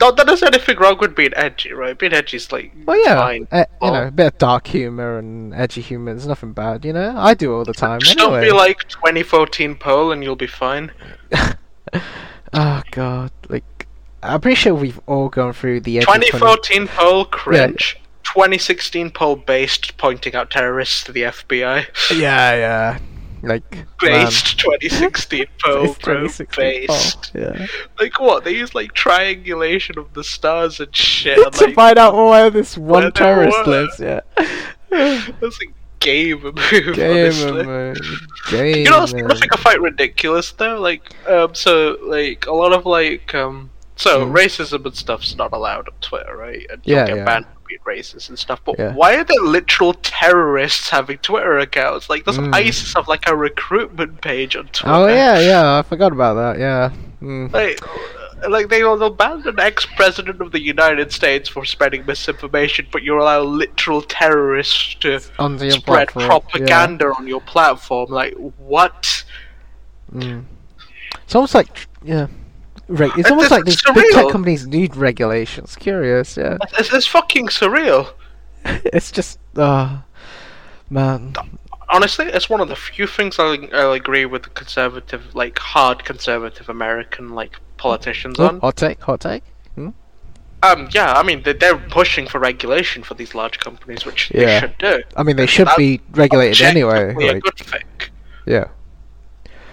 not 0.00 0.16
that 0.16 0.26
there's 0.26 0.42
anything 0.44 0.78
wrong 0.78 0.96
with 0.98 1.14
being 1.16 1.32
edgy, 1.34 1.72
right? 1.72 1.98
Being 1.98 2.12
edgy 2.12 2.36
is 2.36 2.50
like 2.52 2.72
Well, 2.86 2.98
yeah, 3.04 3.16
fine. 3.16 3.48
uh, 3.50 3.64
you 3.82 3.90
know, 3.90 4.06
a 4.06 4.10
bit 4.10 4.26
of 4.28 4.38
dark 4.38 4.66
humor 4.68 5.18
and 5.18 5.52
edgy 5.52 5.80
humor. 5.80 6.12
There's 6.14 6.26
nothing 6.26 6.52
bad, 6.52 6.84
you 6.84 6.92
know. 6.92 7.14
I 7.16 7.34
do 7.34 7.52
all 7.54 7.64
the 7.64 7.74
time. 7.74 8.00
Just 8.00 8.18
anyway. 8.18 8.40
don't 8.46 8.50
be 8.50 8.52
like 8.56 8.88
2014 8.88 9.74
Pole 9.74 10.12
and 10.12 10.22
you'll 10.22 10.36
be 10.36 10.46
fine. 10.46 10.92
oh 12.52 12.82
god, 12.92 13.30
like 13.48 13.86
I'm 14.22 14.40
pretty 14.40 14.54
sure 14.56 14.74
we've 14.74 15.00
all 15.06 15.28
gone 15.28 15.52
through 15.52 15.80
the 15.80 15.98
edge. 15.98 16.04
of 16.04 16.08
20 16.08 16.26
2014 16.30 16.88
Pole 16.88 17.24
cringe. 17.26 17.96
2016 18.24 19.10
Pole 19.10 19.36
based 19.36 19.96
pointing 19.96 20.34
out 20.34 20.50
terrorists 20.50 21.02
to 21.04 21.12
the 21.12 21.22
FBI. 21.22 21.86
Yeah, 22.16 22.54
yeah. 22.54 22.98
Like 23.42 23.72
man. 23.74 23.86
Based 24.00 24.58
2016 24.58 25.46
Pole, 25.62 25.82
Based 25.86 26.00
bro. 26.02 26.14
2016 26.26 26.64
Based. 26.86 27.32
Oh, 27.34 27.38
yeah. 27.40 27.66
Like 27.98 28.20
what? 28.20 28.44
They 28.44 28.54
use 28.54 28.74
like 28.74 28.92
triangulation 28.94 29.98
of 29.98 30.12
the 30.14 30.24
stars 30.24 30.80
and 30.80 30.94
shit. 30.94 31.36
to 31.52 31.64
like, 31.64 31.74
find 31.74 31.98
out 31.98 32.14
where 32.14 32.50
this 32.50 32.76
one 32.78 33.04
they 33.04 33.10
terrorist 33.10 33.66
lives. 33.66 33.98
Yeah. 34.00 34.20
That's 34.90 35.58
a 35.62 35.66
game 36.00 36.40
move, 36.42 36.54
Game, 36.96 36.96
man. 37.66 37.94
Game. 38.50 38.76
You 38.76 38.84
know, 38.90 39.00
what's- 39.00 39.12
you 39.12 39.18
know, 39.22 39.28
man. 39.28 39.36
think 39.36 39.52
I 39.52 39.56
find 39.56 39.82
ridiculous 39.82 40.52
though. 40.52 40.80
Like, 40.80 41.02
um, 41.28 41.54
so 41.54 41.98
like 42.02 42.46
a 42.46 42.52
lot 42.52 42.72
of 42.72 42.86
like, 42.86 43.34
um, 43.34 43.70
so 43.96 44.24
Mm. 44.24 44.32
racism 44.32 44.86
and 44.86 44.94
stuff's 44.96 45.36
not 45.36 45.52
allowed 45.52 45.86
on 45.88 45.94
Twitter, 46.00 46.34
right? 46.36 46.66
And 46.70 46.80
Yeah, 46.84 46.98
you'll 47.00 47.06
get 47.08 47.16
yeah. 47.18 47.24
banned 47.24 47.46
being 47.70 47.80
racist 47.86 48.28
and 48.28 48.38
stuff. 48.38 48.60
But 48.64 48.78
Yeah. 48.78 48.92
why 48.94 49.16
are 49.16 49.24
there 49.24 49.42
literal 49.42 49.94
terrorists 49.94 50.90
having 50.90 51.18
Twitter 51.18 51.58
accounts? 51.58 52.10
Like, 52.10 52.24
doesn't 52.24 52.50
Mm. 52.50 52.54
ISIS 52.54 52.94
have 52.94 53.08
like 53.08 53.28
a 53.28 53.36
recruitment 53.36 54.20
page 54.20 54.56
on 54.56 54.64
Twitter? 54.66 54.92
Oh 54.94 55.06
yeah, 55.06 55.38
yeah. 55.40 55.78
I 55.78 55.82
forgot 55.82 56.12
about 56.12 56.34
that. 56.34 56.58
Yeah. 56.60 56.90
Mm. 57.22 57.52
Like, 57.52 57.80
like 58.48 58.68
they 58.68 58.80
they'll 58.80 59.10
ban 59.10 59.42
an 59.46 59.60
ex-president 59.60 60.40
of 60.40 60.52
the 60.52 60.60
United 60.60 61.12
States 61.12 61.48
for 61.48 61.64
spreading 61.64 62.04
misinformation, 62.06 62.86
but 62.90 63.02
you 63.02 63.20
allow 63.20 63.42
literal 63.42 64.02
terrorists 64.02 64.94
to 65.00 65.20
spread 65.20 65.84
platform, 65.84 66.26
propaganda 66.26 67.12
on 67.18 67.26
your 67.28 67.40
platform. 67.40 68.10
Like, 68.10 68.34
what? 68.58 69.24
Yeah. 70.14 70.22
Mm. 70.22 70.44
It's 71.24 71.34
almost 71.34 71.54
like 71.54 71.86
yeah. 72.02 72.26
Reg- 72.90 73.10
it's 73.16 73.28
It- 73.28 73.30
almost 73.32 73.50
like 73.50 73.64
these 73.64 73.80
big 73.94 74.12
tech 74.12 74.28
companies 74.28 74.66
need 74.66 74.96
regulations. 74.96 75.76
Curious, 75.76 76.36
yeah. 76.36 76.58
It's, 76.78 76.92
it's 76.92 77.06
fucking 77.06 77.48
surreal. 77.48 78.12
it's 78.64 79.10
just, 79.12 79.38
uh, 79.56 79.98
man. 80.90 81.34
Honestly, 81.88 82.26
it's 82.26 82.48
one 82.50 82.60
of 82.60 82.68
the 82.68 82.76
few 82.76 83.06
things 83.06 83.38
I 83.38 83.68
I 83.72 83.96
agree 83.96 84.24
with 84.26 84.42
the 84.44 84.50
conservative, 84.50 85.34
like 85.34 85.58
hard 85.58 86.04
conservative 86.04 86.68
American 86.68 87.30
like 87.40 87.56
politicians 87.78 88.36
Oh, 88.38 88.46
on. 88.48 88.60
hot 88.60 88.76
take, 88.76 89.00
hot 89.02 89.20
take. 89.20 89.42
Um, 90.62 90.90
yeah, 90.92 91.14
I 91.14 91.22
mean 91.22 91.42
they- 91.42 91.54
they're 91.54 91.78
pushing 91.78 92.26
for 92.26 92.38
regulation 92.38 93.02
for 93.02 93.14
these 93.14 93.34
large 93.34 93.58
companies, 93.60 94.04
which 94.04 94.30
Yeah. 94.34 94.44
they 94.44 94.60
should 94.60 94.78
do. 94.78 95.02
I 95.16 95.22
mean, 95.22 95.36
they 95.36 95.46
should 95.46 95.68
That's 95.68 95.78
be 95.78 96.00
regulated 96.12 96.60
anyway. 96.66 97.10
Objectively 97.12 97.28
a 97.28 97.32
Like, 97.32 97.42
good 97.42 97.56
thing. 97.72 97.84
yeah. 98.44 98.64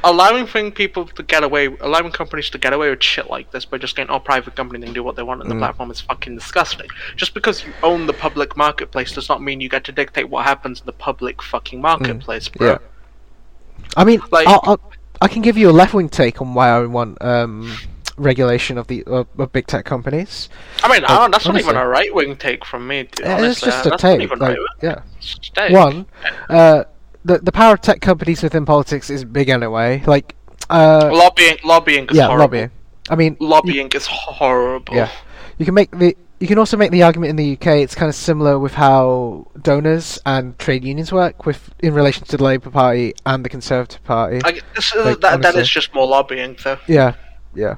Allowing 0.04 0.46
thing 0.46 0.72
people 0.72 1.06
to 1.06 1.24
get 1.24 1.44
away, 1.44 1.68
allowing 1.82 2.12
companies 2.12 2.50
to 2.52 2.58
get 2.58 2.74
away 2.74 2.90
with 2.90 3.04
shit 3.04 3.30
like 3.30 3.52
this 3.52 3.66
by 3.66 3.78
just 3.78 3.96
getting 3.96 4.10
all 4.10 4.20
private 4.20 4.56
company 4.56 4.86
and 4.86 4.94
do 4.96 5.04
what 5.04 5.16
they 5.16 5.24
want 5.24 5.42
on 5.42 5.48
the 5.50 5.56
Mm. 5.56 5.60
platform 5.60 5.92
is 5.92 6.02
fucking 6.02 6.36
disgusting. 6.36 6.88
Just 7.16 7.34
because 7.34 7.66
you 7.66 7.74
own 7.84 8.06
the 8.08 8.14
public 8.14 8.56
marketplace 8.56 9.12
does 9.12 9.28
not 9.30 9.42
mean 9.42 9.60
you 9.62 9.70
get 9.70 9.84
to 9.86 9.92
dictate 9.92 10.30
what 10.30 10.46
happens 10.46 10.80
in 10.80 10.86
the 10.86 10.92
public 10.94 11.42
fucking 11.42 11.82
marketplace, 11.82 12.48
bro. 12.48 12.68
Mm. 12.76 12.80
yeah. 12.80 13.88
I 13.96 14.04
mean, 14.04 14.22
Like- 14.32 14.48
I'll, 14.48 14.62
I'll, 14.64 14.80
I 15.22 15.28
can 15.28 15.42
give 15.42 15.58
you 15.58 15.70
a 15.70 15.72
left 15.72 15.94
wing 15.94 16.10
take 16.10 16.42
on 16.42 16.54
why 16.54 16.70
I 16.70 16.86
want 16.86 17.18
um, 17.24 17.76
regulation 18.18 18.78
of 18.78 18.86
the 18.88 19.04
of, 19.06 19.28
of 19.40 19.52
big 19.52 19.66
tech 19.68 19.84
companies. 19.86 20.48
I 20.84 20.92
mean, 20.92 21.02
Like, 21.04 21.32
that's 21.32 21.46
not 21.48 21.58
even 21.60 21.76
a 21.76 21.88
right 21.88 22.14
wing 22.14 22.36
take 22.36 22.64
from 22.66 22.88
me. 22.88 23.04
Dude, 23.04 23.26
Uh, 23.26 23.38
it's 23.42 23.62
just 23.62 23.86
a 23.88 23.98
take. 23.98 24.30
Like, 24.40 24.58
yeah. 24.82 25.02
It's 25.18 25.28
just 25.36 25.52
a 25.52 25.54
take. 25.56 25.72
One, 25.72 26.06
uh, 26.50 26.84
the 27.28 27.38
the 27.40 27.52
power 27.52 27.74
of 27.74 27.82
tech 27.82 28.02
companies 28.02 28.42
within 28.44 28.66
politics 28.66 29.10
is 29.10 29.24
big 29.26 29.50
anyway. 29.50 30.02
Like, 30.06 30.36
uh, 30.70 31.10
lobbying, 31.14 31.58
lobbying 31.64 32.06
is 32.10 32.18
yeah, 32.18 32.28
horrible. 32.28 32.44
lobbying. 32.46 32.72
I 33.10 33.16
mean, 33.16 33.38
you- 33.40 33.48
Lobbying 33.48 33.90
is 33.94 34.06
horrible. 34.08 34.96
Yeah. 34.96 35.10
You 35.58 35.66
can 35.66 35.74
make 35.74 35.92
the 35.92 36.16
you 36.40 36.48
can 36.48 36.60
also 36.60 36.78
make 36.78 36.92
the 36.92 37.02
argument 37.04 37.32
in 37.32 37.36
the 37.36 37.54
UK. 37.54 37.68
It's 37.82 37.96
kind 37.96 38.10
of 38.10 38.16
similar 38.16 38.60
with 38.60 38.74
how 38.76 39.48
donors 39.62 40.20
and 40.26 40.58
trade 40.60 40.84
unions 40.84 41.12
work 41.12 41.46
with 41.48 41.72
in 41.80 41.94
relation 41.96 42.26
to 42.26 42.38
the 42.38 42.44
Labour 42.44 42.70
Party 42.70 43.14
and 43.26 43.44
the 43.44 43.50
Conservative 43.50 44.04
Party. 44.04 44.40
I, 44.46 44.60
this, 44.76 44.94
Like, 44.96 45.20
that, 45.22 45.42
that 45.42 45.56
is 45.56 45.68
just 45.70 45.96
more 45.96 46.06
lobbying, 46.06 46.56
though. 46.64 46.78
Yeah, 46.88 47.16
yeah. 47.56 47.78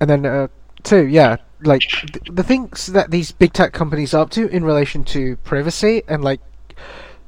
And 0.00 0.10
then 0.10 0.26
uh, 0.26 0.48
two, 0.82 1.06
yeah, 1.06 1.36
like 1.62 1.82
th- 1.82 2.24
the 2.32 2.42
things 2.42 2.86
that 2.86 3.12
these 3.12 3.30
big 3.30 3.52
tech 3.52 3.72
companies 3.72 4.12
are 4.12 4.22
up 4.22 4.30
to 4.30 4.48
in 4.48 4.64
relation 4.64 5.04
to 5.04 5.36
privacy 5.44 6.02
and 6.08 6.24
like, 6.24 6.40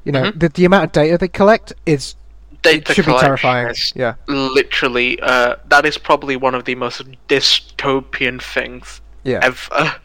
you 0.03 0.11
know, 0.11 0.23
Mhm. 0.31 0.39
the 0.39 0.49
the 0.49 0.65
amount 0.65 0.83
of 0.85 0.91
data 0.91 1.17
they 1.17 1.27
collect 1.27 1.73
is 1.85 2.15
Data 2.61 2.93
should 2.93 3.05
be 3.05 3.17
terrifying. 3.19 3.67
is 3.69 3.91
Yeah, 3.95 4.13
literally 4.27 5.19
uh, 5.21 5.55
that 5.67 5.85
is 5.85 5.97
probably 5.97 6.35
one 6.37 6.55
of 6.55 6.63
the 6.65 6.75
most 6.75 7.01
dystopian 7.27 8.41
things 8.41 9.01
yeah. 9.23 9.39
ever. 9.43 9.95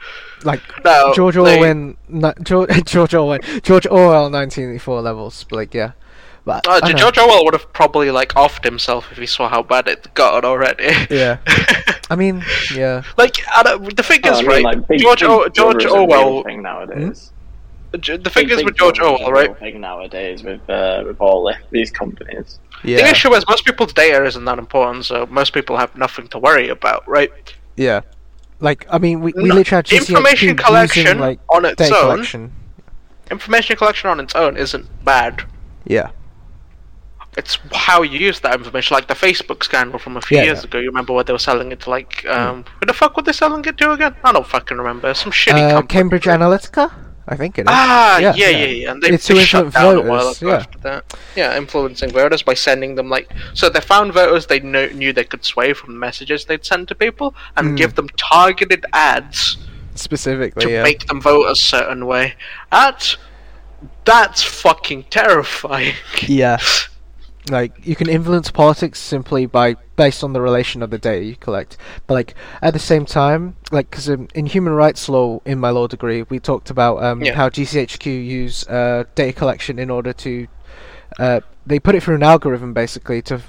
like 0.44 0.60
No, 0.84 1.12
George 1.14 1.36
Orwell, 1.36 1.94
ni- 2.08 2.32
George, 2.42 2.84
George 2.84 3.14
Orwell, 3.14 3.38
George 3.62 3.86
Orwell, 3.86 4.30
1984 4.30 5.00
levels. 5.02 5.44
But 5.48 5.56
like, 5.56 5.74
yeah. 5.74 5.92
But, 6.44 6.66
Uh, 6.66 6.80
I 6.82 6.92
know. 6.92 6.98
George 6.98 7.18
Orwell 7.18 7.44
would 7.44 7.54
have 7.54 7.70
probably 7.72 8.10
like 8.10 8.32
offed 8.34 8.64
himself 8.64 9.06
if 9.12 9.18
he 9.18 9.26
saw 9.26 9.48
how 9.48 9.62
bad 9.62 9.86
it 9.86 10.08
got 10.14 10.44
already. 10.44 10.90
Yeah. 11.10 11.36
I 12.10 12.16
mean, 12.16 12.42
yeah. 12.74 13.02
like 13.18 13.36
I 13.54 13.62
the 13.94 14.02
thing 14.02 14.20
Oh, 14.24 14.30
is, 14.32 14.38
I 14.38 14.40
mean, 14.42 14.50
right? 14.50 14.64
like, 14.64 14.88
Big- 14.88 15.00
George 15.00 15.20
Big 15.20 15.28
o- 15.30 15.48
George 15.48 15.84
is 15.84 15.92
a 15.92 15.94
real 15.94 16.02
Orwell. 16.10 16.42
thing 16.44 16.62
nowadays. 16.62 17.30
J- 17.30 17.32
The 17.92 17.98
thing 18.32 18.48
Big- 18.48 18.50
is 18.52 18.64
with 18.64 18.76
George 18.76 18.98
Brother 18.98 19.14
is 19.14 19.20
a 19.20 19.24
Orwell, 19.24 19.32
right? 19.32 19.48
real 19.48 19.54
Thing 19.72 19.80
nowadays 19.80 20.42
with 20.42 20.68
uh, 20.68 21.04
with 21.06 21.20
all 21.20 21.44
the- 21.44 21.56
these 21.70 21.90
companies. 21.90 22.58
The 22.82 22.94
issue 23.08 23.32
is 23.34 23.44
most 23.48 23.64
people's 23.64 23.92
data 23.92 24.24
isn't 24.24 24.44
that 24.44 24.58
important, 24.58 25.04
so 25.06 25.26
most 25.26 25.52
people 25.52 25.76
have 25.78 25.96
nothing 25.96 26.28
to 26.28 26.38
worry 26.38 26.68
about, 26.68 27.06
right? 27.08 27.32
Yeah. 27.76 28.02
Like, 28.60 28.86
I 28.90 28.98
mean, 28.98 29.20
we, 29.20 29.32
we 29.36 29.44
No, 29.48 29.54
literally 29.56 29.64
had 29.64 29.86
GCHQ 29.86 29.98
information 30.08 30.48
using, 30.48 30.56
collection 30.58 31.18
like, 31.18 31.40
on 31.48 31.64
its 31.64 31.80
own- 31.80 31.88
collection. 32.00 32.52
Information 33.30 33.76
collection 33.76 34.10
on 34.10 34.20
its 34.20 34.34
own 34.34 34.56
isn't 34.56 34.86
bad. 35.04 35.42
Yeah. 35.86 36.10
It's 37.36 37.58
how 37.72 38.02
you 38.02 38.18
use 38.18 38.40
that 38.40 38.54
information, 38.54 38.94
like 38.94 39.06
the 39.06 39.14
Facebook 39.14 39.62
scandal 39.62 39.98
from 39.98 40.16
a 40.16 40.20
few 40.20 40.38
Yeah, 40.38 40.44
years 40.44 40.58
yeah. 40.62 40.68
ago. 40.68 40.78
You 40.78 40.86
remember 40.88 41.12
what 41.12 41.26
they 41.26 41.32
were 41.32 41.38
selling 41.38 41.70
it 41.72 41.80
to? 41.80 41.90
Like, 41.90 42.26
um, 42.26 42.64
who 42.80 42.86
the 42.86 42.92
fuck 42.92 43.16
were 43.16 43.22
they 43.22 43.32
selling 43.32 43.64
it 43.64 43.76
to 43.78 43.92
again? 43.92 44.14
I 44.24 44.32
don't 44.32 44.46
fucking 44.46 44.76
remember. 44.76 45.14
Some 45.14 45.30
shitty 45.32 45.52
Uh, 45.68 45.70
company. 45.74 45.86
Cambridge 45.88 46.24
Analytica? 46.24 46.92
I 47.30 47.36
think 47.36 47.58
it 47.58 47.62
is. 47.62 47.66
Ah, 47.68 48.18
yeah, 48.18 48.34
Yeah, 48.34 48.48
yeah, 48.48 48.64
yeah. 48.66 48.90
And 48.92 49.02
they, 49.02 49.10
It's 49.10 49.28
they 49.28 49.44
shut 49.44 49.72
down 49.72 49.98
a 49.98 50.02
while 50.02 50.28
ago 50.30 50.48
yeah. 50.48 50.54
after 50.56 50.78
that. 50.78 51.16
Yeah, 51.36 51.56
influencing 51.58 52.10
voters 52.10 52.42
by 52.42 52.54
sending 52.54 52.94
them 52.94 53.08
like 53.10 53.30
so 53.54 53.68
they 53.68 53.80
found 53.80 54.14
voters 54.14 54.46
they 54.46 54.60
knew, 54.60 54.88
knew 54.94 55.12
they 55.12 55.24
could 55.24 55.44
sway 55.44 55.74
from 55.74 55.98
messages 55.98 56.46
they'd 56.46 56.64
send 56.64 56.88
to 56.88 56.94
people 56.94 57.34
and 57.56 57.68
Mm. 57.68 57.76
give 57.76 57.94
them 57.96 58.08
targeted 58.16 58.86
ads 58.92 59.58
Specifically, 59.94 60.64
to 60.64 60.70
yeah. 60.72 60.82
make 60.82 61.06
them 61.06 61.20
vote 61.20 61.46
a 61.50 61.54
certain 61.56 62.06
way. 62.06 62.34
That 62.70 63.16
that's 64.04 64.42
fucking 64.42 65.04
terrifying. 65.04 65.94
Yeah. 66.26 66.58
Like 67.50 67.72
you 67.86 67.94
can 67.96 68.08
influence 68.08 68.50
politics 68.50 68.98
simply 69.00 69.46
by 69.46 69.76
based 69.98 70.24
on 70.24 70.32
the 70.32 70.40
relation 70.40 70.82
of 70.82 70.88
the 70.90 70.96
data 70.98 71.22
you 71.22 71.36
collect. 71.36 71.76
But 72.06 72.14
like 72.14 72.34
at 72.62 72.72
the 72.72 72.78
same 72.78 73.04
time, 73.04 73.56
like 73.70 73.90
because 73.90 74.08
um, 74.08 74.28
in 74.34 74.46
human 74.46 74.72
rights 74.72 75.08
law 75.10 75.42
in 75.44 75.58
my 75.58 75.68
law 75.70 75.86
degree, 75.86 76.22
we 76.22 76.38
talked 76.38 76.70
about 76.70 77.02
um, 77.02 77.20
Yeah. 77.20 77.34
how 77.34 77.50
GCHQ 77.50 78.06
use 78.06 78.66
uh, 78.68 79.04
data 79.14 79.34
collection 79.34 79.78
in 79.78 79.90
order 79.90 80.14
to 80.14 80.46
uh, 81.18 81.40
they 81.66 81.78
put 81.78 81.94
it 81.94 82.02
through 82.02 82.14
an 82.14 82.22
algorithm 82.22 82.72
basically 82.72 83.20
to 83.22 83.42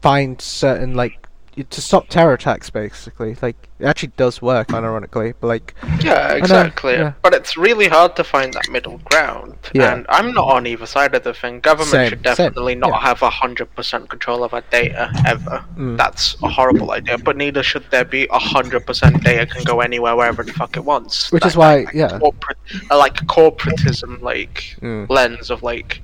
find 0.00 0.40
certain 0.40 0.94
like 0.94 1.26
to 1.64 1.80
stop 1.80 2.08
terror 2.08 2.34
attacks 2.34 2.68
basically 2.68 3.34
like 3.40 3.56
it 3.78 3.86
actually 3.86 4.12
does 4.18 4.42
work 4.42 4.68
unironically 4.68 5.32
but 5.40 5.46
like 5.46 5.74
Yeah, 6.00 6.34
exactly. 6.34 6.92
yeah. 6.94 7.14
But 7.22 7.32
it's 7.32 7.56
really 7.56 7.88
hard 7.88 8.14
to 8.16 8.24
find 8.24 8.52
that 8.54 8.68
middle 8.70 8.98
ground. 9.04 9.56
Yeah. 9.72 9.94
And 9.94 10.06
I'm 10.10 10.32
not 10.32 10.48
on 10.48 10.66
either 10.66 10.84
side 10.86 11.14
of 11.14 11.24
the 11.24 11.32
thing. 11.32 11.60
Government 11.60 11.90
Same, 11.90 12.08
should 12.10 12.18
same, 12.26 12.34
definitely 12.34 12.74
not 12.74 12.90
yeah. 12.90 13.00
have 13.00 13.18
hundred 13.20 13.74
percent 13.74 14.08
control 14.10 14.44
of 14.44 14.52
our 14.52 14.60
data 14.70 15.10
ever. 15.26 15.64
Mm. 15.76 15.96
That's 15.96 16.36
a 16.42 16.48
horrible 16.48 16.90
idea. 16.92 17.16
But 17.18 17.36
neither 17.36 17.62
should 17.62 17.84
there 17.90 18.04
be 18.04 18.26
hundred 18.30 18.86
percent 18.86 19.22
data 19.24 19.46
can 19.46 19.64
go 19.64 19.80
anywhere 19.80 20.14
wherever 20.14 20.42
the 20.42 20.52
fuck 20.52 20.76
it 20.76 20.84
wants. 20.84 21.32
Which 21.32 21.46
is 21.46 21.56
why- 21.56 21.84
like, 21.84 21.94
yeah. 21.94 22.18
corporate, 22.18 22.58
uh, 22.90 22.98
like 22.98 23.14
corporatism, 23.26 24.20
like 24.20 24.76
Mm. 24.82 25.08
lens 25.08 25.50
of 25.50 25.62
like, 25.62 26.02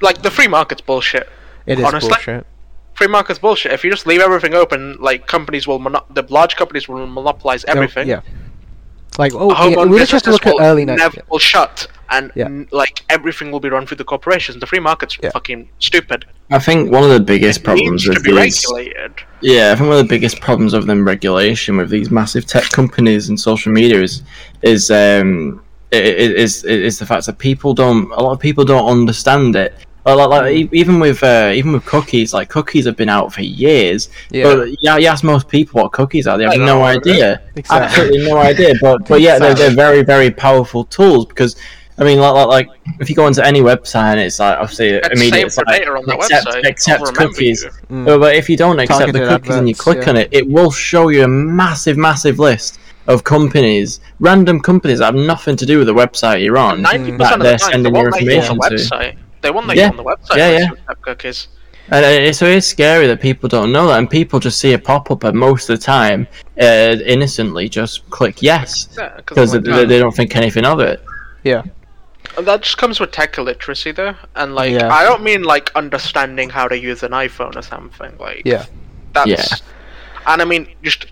like 0.00 0.22
the 0.22 0.30
free 0.30 0.48
market's 0.48 0.80
bullshit. 0.80 1.28
it 1.66 1.78
is 1.78 1.84
Honestly, 1.84 2.08
bullshit 2.10 2.46
Free 3.00 3.06
market's 3.08 3.38
bullshit. 3.38 3.72
If 3.72 3.82
you 3.82 3.90
just 3.90 4.06
leave 4.06 4.20
everything 4.20 4.52
open, 4.52 4.98
like 5.00 5.26
companies 5.26 5.66
will, 5.66 5.78
mono- 5.78 6.04
the 6.12 6.22
large 6.28 6.54
companies 6.54 6.86
will 6.86 7.06
monopolize 7.06 7.64
everything. 7.64 8.06
yeah 8.06 8.20
like 9.18 9.32
oh 9.34 9.52
home 9.54 9.72
yeah, 9.72 9.78
owned 9.78 9.90
we 9.90 9.98
just 9.98 10.12
have 10.12 10.22
to 10.22 10.30
businesses 10.30 10.32
look 10.32 10.46
at 10.46 10.54
will 10.54 10.70
early 10.70 10.84
night 10.84 10.98
never 10.98 11.20
will 11.30 11.38
shut 11.38 11.88
and 12.10 12.30
Yeah. 12.36 12.44
n- 12.44 12.68
like 12.72 13.02
everything 13.08 13.50
will 13.50 13.58
be 13.58 13.70
run 13.70 13.86
through 13.86 13.96
the 13.96 14.04
corporations. 14.04 14.60
The 14.60 14.66
free 14.66 14.80
market's 14.80 15.16
Yeah. 15.22 15.30
fucking 15.30 15.68
stupid. 15.78 16.26
I 16.50 16.58
think 16.58 16.92
one 16.92 17.02
of 17.04 17.08
the 17.10 17.20
biggest 17.20 17.60
It 17.60 17.64
problems 17.64 18.06
with 18.06 18.22
be 18.22 18.32
these, 18.32 18.62
regulated. 18.66 19.12
yeah, 19.40 19.72
I 19.72 19.76
think 19.76 19.88
one 19.88 19.98
of 19.98 20.04
the 20.06 20.14
biggest 20.16 20.40
problems 20.42 20.74
of 20.74 20.86
them 20.86 21.06
regulation 21.06 21.78
with 21.78 21.88
these 21.88 22.10
massive 22.10 22.44
tech 22.46 22.68
companies 22.70 23.30
and 23.30 23.40
social 23.40 23.72
media 23.72 24.02
is 24.02 24.22
is 24.60 24.90
um 24.90 25.60
i- 25.92 25.96
i- 25.96 26.34
is 26.44 26.62
is 26.64 26.98
the 26.98 27.06
fact 27.06 27.24
that 27.26 27.38
people 27.38 27.72
don't 27.72 28.12
a 28.12 28.22
lot 28.22 28.32
of 28.32 28.40
people 28.40 28.64
don't 28.64 28.86
understand 28.86 29.56
it. 29.56 29.72
Like, 30.04 30.16
like, 30.16 30.28
like, 30.28 30.54
e- 30.54 30.68
even 30.72 30.98
with 30.98 31.22
uh, 31.22 31.52
even 31.54 31.72
with 31.72 31.84
cookies, 31.84 32.32
like 32.32 32.48
cookies 32.48 32.86
have 32.86 32.96
been 32.96 33.08
out 33.08 33.32
for 33.32 33.42
years. 33.42 34.08
Yeah. 34.30 34.44
But 34.44 34.68
yeah, 34.80 34.96
you 34.96 35.06
ask 35.08 35.22
most 35.22 35.48
people 35.48 35.82
what 35.82 35.92
cookies 35.92 36.26
are, 36.26 36.38
they 36.38 36.44
have 36.44 36.58
no 36.58 36.82
idea. 36.82 37.42
Exactly. 37.54 37.86
Absolutely 37.86 38.28
no 38.28 38.38
idea. 38.38 38.74
But 38.80 39.04
but 39.08 39.20
yeah, 39.20 39.38
they're, 39.38 39.54
they're 39.54 39.70
very 39.70 40.02
very 40.02 40.30
powerful 40.30 40.84
tools 40.84 41.26
because. 41.26 41.56
I 41.98 42.04
mean, 42.04 42.18
like, 42.18 42.32
like, 42.32 42.46
like, 42.46 42.70
if 42.98 43.10
you 43.10 43.14
go 43.14 43.26
onto 43.26 43.42
any 43.42 43.60
website, 43.60 44.12
and 44.12 44.20
it's 44.20 44.38
like 44.38 44.56
obviously 44.56 44.88
It's 44.88 45.08
immediately 45.08 45.40
same 45.40 45.46
it's 45.48 45.56
like, 45.58 45.66
data 45.66 45.90
on 45.90 46.06
the 46.06 46.14
accept, 46.14 46.46
website. 46.46 46.66
accept 46.66 47.04
cookies. 47.14 47.62
you. 47.62 47.70
Mm. 47.90 48.20
But 48.20 48.36
if 48.36 48.48
you 48.48 48.56
don't 48.56 48.78
accept 48.78 49.12
the 49.12 49.18
Targeted 49.18 49.42
cookies 49.42 49.56
and 49.56 49.68
you 49.68 49.74
click 49.74 49.98
yeah. 50.04 50.08
on 50.08 50.16
it, 50.16 50.30
it 50.32 50.48
will 50.48 50.70
show 50.70 51.10
you 51.10 51.24
a 51.24 51.28
massive, 51.28 51.98
massive 51.98 52.38
list 52.38 52.80
of 53.06 53.22
companies, 53.24 54.00
random 54.18 54.60
companies 54.60 55.00
that 55.00 55.06
have 55.06 55.14
nothing 55.14 55.56
to 55.56 55.66
do 55.66 55.76
with 55.76 55.88
the 55.88 55.94
website 55.94 56.42
you're 56.42 56.56
on. 56.56 56.80
Ninety 56.80 57.10
that 57.10 57.18
percent 57.18 57.34
of 57.34 57.42
they're 57.42 57.52
the 57.52 57.58
time, 57.58 57.68
they 57.68 57.72
sending 57.72 57.92
won't 57.92 58.04
your 58.04 58.12
let 58.12 58.24
the 58.24 58.36
information 58.36 59.14
to. 59.14 59.29
Website. 59.40 59.42
They 59.42 59.50
won't 59.50 59.66
let 59.66 59.76
Yeah. 59.76 59.84
you 59.86 59.90
on 59.90 59.96
the 59.96 60.04
website. 60.04 60.36
Yeah, 60.36 60.46
unless 60.46 60.60
yeah. 60.60 60.66
you 60.68 60.72
accept 60.74 61.02
cookies. 61.02 61.48
And 61.92 62.04
uh, 62.04 62.32
so 62.32 62.46
it's 62.46 62.66
scary 62.68 63.06
that 63.08 63.20
people 63.20 63.48
don't 63.48 63.72
know 63.72 63.88
that, 63.88 63.98
and 63.98 64.08
people 64.08 64.38
just 64.38 64.60
see 64.60 64.72
a 64.74 64.78
pop 64.78 65.10
up, 65.10 65.24
and 65.24 65.36
most 65.36 65.68
of 65.68 65.78
the 65.78 65.84
time, 65.84 66.28
uh, 66.60 66.96
innocently 67.04 67.68
just 67.68 68.08
click 68.10 68.42
yes 68.42 68.88
Yeah, 68.96 69.16
because 69.16 69.54
like, 69.54 69.64
they, 69.64 69.84
they 69.86 69.98
don't 69.98 70.14
think 70.14 70.36
anything 70.36 70.64
of 70.64 70.78
it. 70.80 71.02
yeah 71.42 71.62
that 72.38 72.62
just 72.62 72.78
comes 72.78 73.00
with 73.00 73.10
tech 73.10 73.38
illiteracy, 73.38 73.92
though. 73.92 74.14
And 74.36 74.54
like, 74.54 74.72
Yeah. 74.72 74.92
I 74.92 75.02
don't 75.04 75.22
mean 75.22 75.42
like 75.42 75.74
understanding 75.74 76.48
how 76.50 76.68
to 76.68 76.78
use 76.78 77.02
an 77.02 77.10
iPhone 77.12 77.56
or 77.56 77.62
something. 77.62 78.16
Like, 78.18 78.42
yeah 78.44 78.66
That's, 79.14 79.28
Yeah. 79.28 79.44
And 80.26 80.40
I 80.40 80.44
mean, 80.44 80.68
just 80.82 81.06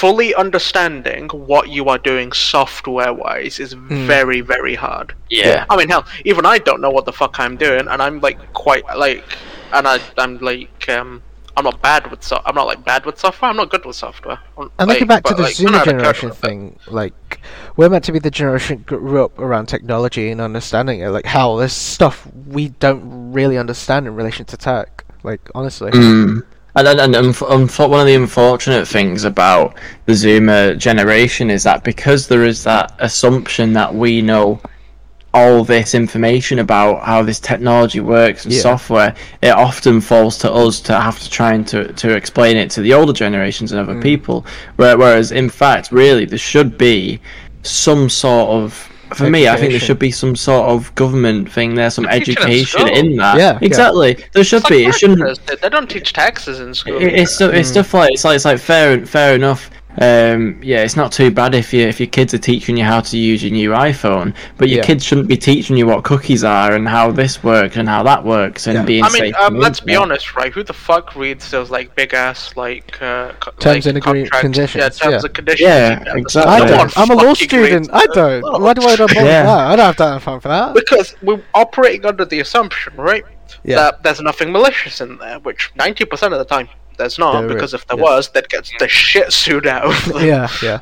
fully 0.00 0.34
understanding 0.34 1.28
what 1.30 1.68
you 1.70 1.88
are 1.88 1.98
doing 1.98 2.32
software 2.32 3.12
wise 3.14 3.58
is 3.64 3.72
Hmm. 3.72 4.06
very, 4.06 4.40
very 4.42 4.74
hard. 4.74 5.14
Yeah. 5.30 5.64
I 5.70 5.76
mean, 5.76 5.88
hell, 5.88 6.04
even 6.24 6.44
I 6.44 6.58
don't 6.58 6.80
know 6.80 6.90
what 6.90 7.04
the 7.06 7.12
fuck 7.12 7.34
I'm 7.40 7.56
doing, 7.56 7.86
and 7.88 7.98
I'm 8.02 8.20
like 8.20 8.38
quite 8.52 8.84
like, 9.06 9.24
and 9.72 9.86
I, 9.88 9.98
I'm 10.18 10.38
like, 10.38 10.88
um, 10.88 11.22
I'm 11.56 11.64
not 11.64 11.80
bad 11.80 12.10
with 12.10 12.22
so, 12.22 12.36
I'm 12.44 12.54
not 12.54 12.66
like 12.66 12.84
bad 12.84 13.06
with 13.06 13.18
software. 13.18 13.50
I'm 13.50 13.56
not 13.56 13.70
good 13.70 13.84
with 13.86 13.96
software. 13.96 14.38
I'm, 14.58 14.70
And 14.78 14.88
like, 14.88 14.96
looking 14.96 15.06
back 15.08 15.24
to 15.24 15.34
the 15.34 15.42
like, 15.44 15.54
Zoomer 15.54 15.70
how 15.78 15.84
to 15.84 15.90
code 15.92 16.00
generation 16.00 16.30
thing, 16.32 16.78
like 16.88 17.40
we're 17.76 17.88
meant 17.88 18.04
to 18.04 18.12
be 18.12 18.18
the 18.18 18.30
generation 18.30 18.84
that 18.86 18.86
grew 18.86 19.24
up 19.24 19.38
around 19.38 19.66
technology 19.66 20.30
and 20.30 20.40
understanding 20.42 21.00
it. 21.00 21.08
Like 21.08 21.24
how 21.24 21.56
there's 21.56 21.72
stuff 21.72 22.26
we 22.46 22.68
don't 22.84 23.32
really 23.32 23.56
understand 23.56 24.06
in 24.06 24.14
relation 24.14 24.44
to 24.46 24.56
tech. 24.58 25.04
Like 25.22 25.40
honestly, 25.54 25.90
Mm. 25.92 26.44
And, 26.76 26.86
and, 26.86 27.16
and 27.16 27.34
one 27.40 28.00
of 28.00 28.06
the 28.06 28.14
unfortunate 28.14 28.86
things 28.86 29.24
about 29.24 29.76
the 30.04 30.12
Zoomer 30.12 30.76
generation 30.76 31.50
is 31.50 31.62
that 31.62 31.82
because 31.84 32.28
there 32.28 32.44
is 32.44 32.62
that 32.64 32.92
assumption 32.98 33.72
that 33.72 33.94
we 33.94 34.20
know 34.20 34.60
all 35.32 35.64
this 35.64 35.94
information 35.94 36.58
about 36.58 37.02
how 37.04 37.22
this 37.22 37.40
technology 37.40 38.00
works 38.00 38.44
and 38.44 38.52
Yeah. 38.54 38.60
software, 38.60 39.14
it 39.42 39.50
often 39.50 40.00
falls 40.00 40.38
to 40.38 40.52
us 40.52 40.80
to 40.82 40.98
have 41.00 41.18
to 41.20 41.30
try 41.30 41.54
and 41.54 41.66
to, 41.68 41.92
to 41.94 42.14
explain 42.14 42.56
it 42.58 42.70
to 42.72 42.82
the 42.82 42.92
older 42.94 43.12
generations 43.12 43.72
and 43.72 43.80
other 43.80 43.94
Mm. 43.94 44.02
people. 44.02 44.46
Whereas, 44.76 45.32
in 45.32 45.48
fact, 45.48 45.92
really, 45.92 46.26
there 46.26 46.38
should 46.38 46.76
be 46.78 47.20
some 47.62 48.08
sort 48.08 48.48
of. 48.50 48.88
For 49.14 49.30
me, 49.30 49.48
I 49.48 49.56
think 49.56 49.70
there 49.70 49.80
should 49.80 49.98
be 49.98 50.10
some 50.10 50.34
sort 50.34 50.68
of 50.68 50.94
government 50.96 51.50
thing 51.50 51.74
there, 51.74 51.90
some 51.90 52.04
They're 52.04 52.18
teaching 52.20 52.36
in 52.42 52.48
education 52.48 52.66
school. 52.80 52.86
in 52.88 53.16
that. 53.16 53.36
Yeah, 53.38 53.52
yeah. 53.52 53.58
exactly. 53.62 54.18
There 54.32 54.42
should 54.44 54.60
It's 54.62 54.68
be. 54.68 54.84
like 54.84 54.94
It 54.94 54.98
shouldn't. 54.98 55.20
taxes. 55.20 55.38
They- 55.46 55.56
They 55.62 55.68
don't 55.68 55.88
teach 55.88 56.12
taxes 56.12 56.60
in 56.60 56.74
school. 56.74 56.96
It- 56.96 57.14
It's 57.14 57.40
either. 57.40 57.52
stu- 57.52 57.58
it's 57.58 57.68
stuff 57.68 57.94
like 57.94 58.12
it's 58.12 58.24
like 58.24 58.36
it's 58.36 58.44
like 58.44 58.58
fair 58.58 59.04
fair 59.06 59.34
enough. 59.34 59.70
Um, 60.00 60.60
yeah, 60.62 60.82
it's 60.82 60.96
not 60.96 61.10
too 61.12 61.30
bad 61.30 61.54
if 61.54 61.72
you 61.72 61.86
if 61.86 61.98
your 62.00 62.06
kids 62.08 62.34
are 62.34 62.38
teaching 62.38 62.76
you 62.76 62.84
how 62.84 63.00
to 63.00 63.16
use 63.16 63.42
your 63.42 63.52
new 63.52 63.70
iPhone, 63.70 64.34
but 64.58 64.68
your 64.68 64.78
Yeah. 64.78 64.84
kids 64.84 65.04
shouldn't 65.04 65.28
be 65.28 65.36
teaching 65.36 65.76
you 65.76 65.86
what 65.86 66.04
cookies 66.04 66.44
are 66.44 66.72
and 66.72 66.86
how 66.88 67.10
this 67.10 67.42
works 67.42 67.76
and 67.76 67.88
how 67.88 68.02
that 68.02 68.24
works 68.24 68.66
and 68.66 68.74
Yeah. 68.76 68.82
being 68.84 69.04
I 69.04 69.08
mean, 69.08 69.18
safe. 69.18 69.34
um, 69.36 69.56
let's 69.58 69.80
be 69.80 69.96
honest, 69.96 70.34
right? 70.36 70.52
Who 70.52 70.62
the 70.62 70.72
fuck 70.74 71.16
reads 71.16 71.50
those 71.50 71.70
like 71.70 71.94
big 71.94 72.12
ass 72.12 72.52
like 72.56 73.00
uh, 73.00 73.32
co- 73.40 73.52
Terms 73.58 73.86
like, 73.86 73.94
and 73.94 73.98
agree- 73.98 74.28
conditions, 74.28 74.74
Yeah, 74.82 74.88
terms 74.88 75.00
yeah. 75.02 75.20
and 75.24 75.34
conditions. 75.34 75.60
Yeah, 75.68 76.02
exactly. 76.14 76.52
I 76.52 76.66
don't. 76.66 76.98
I'm 76.98 77.10
a 77.10 77.14
law 77.14 77.34
student. 77.34 77.88
I 77.92 78.06
don't. 78.06 78.40
No. 78.42 78.58
Why 78.58 78.74
do 78.74 78.82
I 78.82 78.96
not 78.96 78.98
bother 78.98 79.14
Yeah. 79.24 79.42
that? 79.44 79.66
I 79.68 79.76
don't 79.76 79.86
have 79.96 80.20
time 80.22 80.40
for 80.40 80.48
that. 80.48 80.74
Because 80.74 81.14
we're 81.22 81.40
operating 81.54 82.04
under 82.04 82.24
the 82.24 82.40
assumption, 82.40 82.92
right, 82.96 83.24
Yeah. 83.64 83.76
that 83.76 84.02
there's 84.02 84.20
nothing 84.20 84.52
malicious 84.52 85.00
in 85.00 85.16
there, 85.18 85.38
which 85.40 85.70
90% 85.78 86.32
of 86.32 86.38
the 86.38 86.44
time 86.44 86.68
there's 86.96 87.18
not, 87.18 87.40
There 87.42 87.48
because 87.48 87.70
is, 87.70 87.80
if 87.80 87.86
there 87.86 87.96
yeah. 87.98 88.02
was, 88.04 88.28
they'd 88.30 88.48
get 88.48 88.70
the 88.78 88.88
shit 88.88 89.32
sued 89.32 89.66
out 89.66 89.84
of 89.86 90.04
them. 90.12 90.24
Yeah, 90.24 90.48
yeah. 90.62 90.80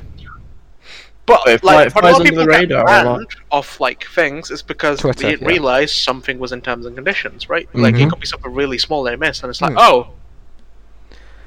But 1.27 1.41
It 1.47 1.61
fly- 1.63 1.85
like, 1.85 1.95
when 1.95 2.05
a 2.05 2.11
lot 2.11 2.21
of 2.21 2.27
people 2.27 2.45
the 2.45 2.51
get 2.51 2.61
radar 2.61 2.83
a 2.83 2.85
banned 2.85 3.27
off 3.51 3.81
like 3.81 4.05
things, 4.09 4.51
is 4.51 4.61
because 4.63 5.01
Twitter, 5.01 5.23
they 5.23 5.31
didn't 5.31 5.43
yeah. 5.43 5.49
realize 5.49 5.93
something 5.95 6.39
was 6.39 6.53
in 6.53 6.61
terms 6.61 6.85
and 6.85 6.95
conditions, 6.95 7.49
right? 7.49 7.67
Like 7.75 7.95
it 7.95 7.99
Mhm. 8.03 8.11
could 8.11 8.21
be 8.21 8.27
something 8.27 8.53
really 8.53 8.77
small 8.79 9.03
they 9.05 9.17
missed, 9.17 9.43
and 9.43 9.49
it's 9.51 9.63
like, 9.63 9.73
Hmm. 9.73 9.79
oh. 9.79 10.09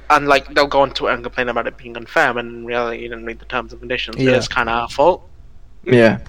And 0.09 0.27
like 0.27 0.51
they'll 0.55 0.67
go 0.67 0.81
on 0.81 0.91
Twitter 0.91 1.13
and 1.13 1.21
complain 1.23 1.49
about 1.49 1.67
it 1.67 1.77
being 1.77 1.95
unfair, 1.97 2.29
and 2.37 2.39
in 2.39 2.65
reality 2.65 3.03
you 3.03 3.09
didn't 3.09 3.25
read 3.25 3.39
the 3.39 3.45
terms 3.45 3.71
and 3.71 3.79
conditions. 3.81 4.17
Yeah. 4.17 4.31
It's 4.31 4.47
kind 4.47 4.67
of 4.69 4.75
our 4.75 4.89
fault. 4.89 5.29
Yeah, 5.83 6.19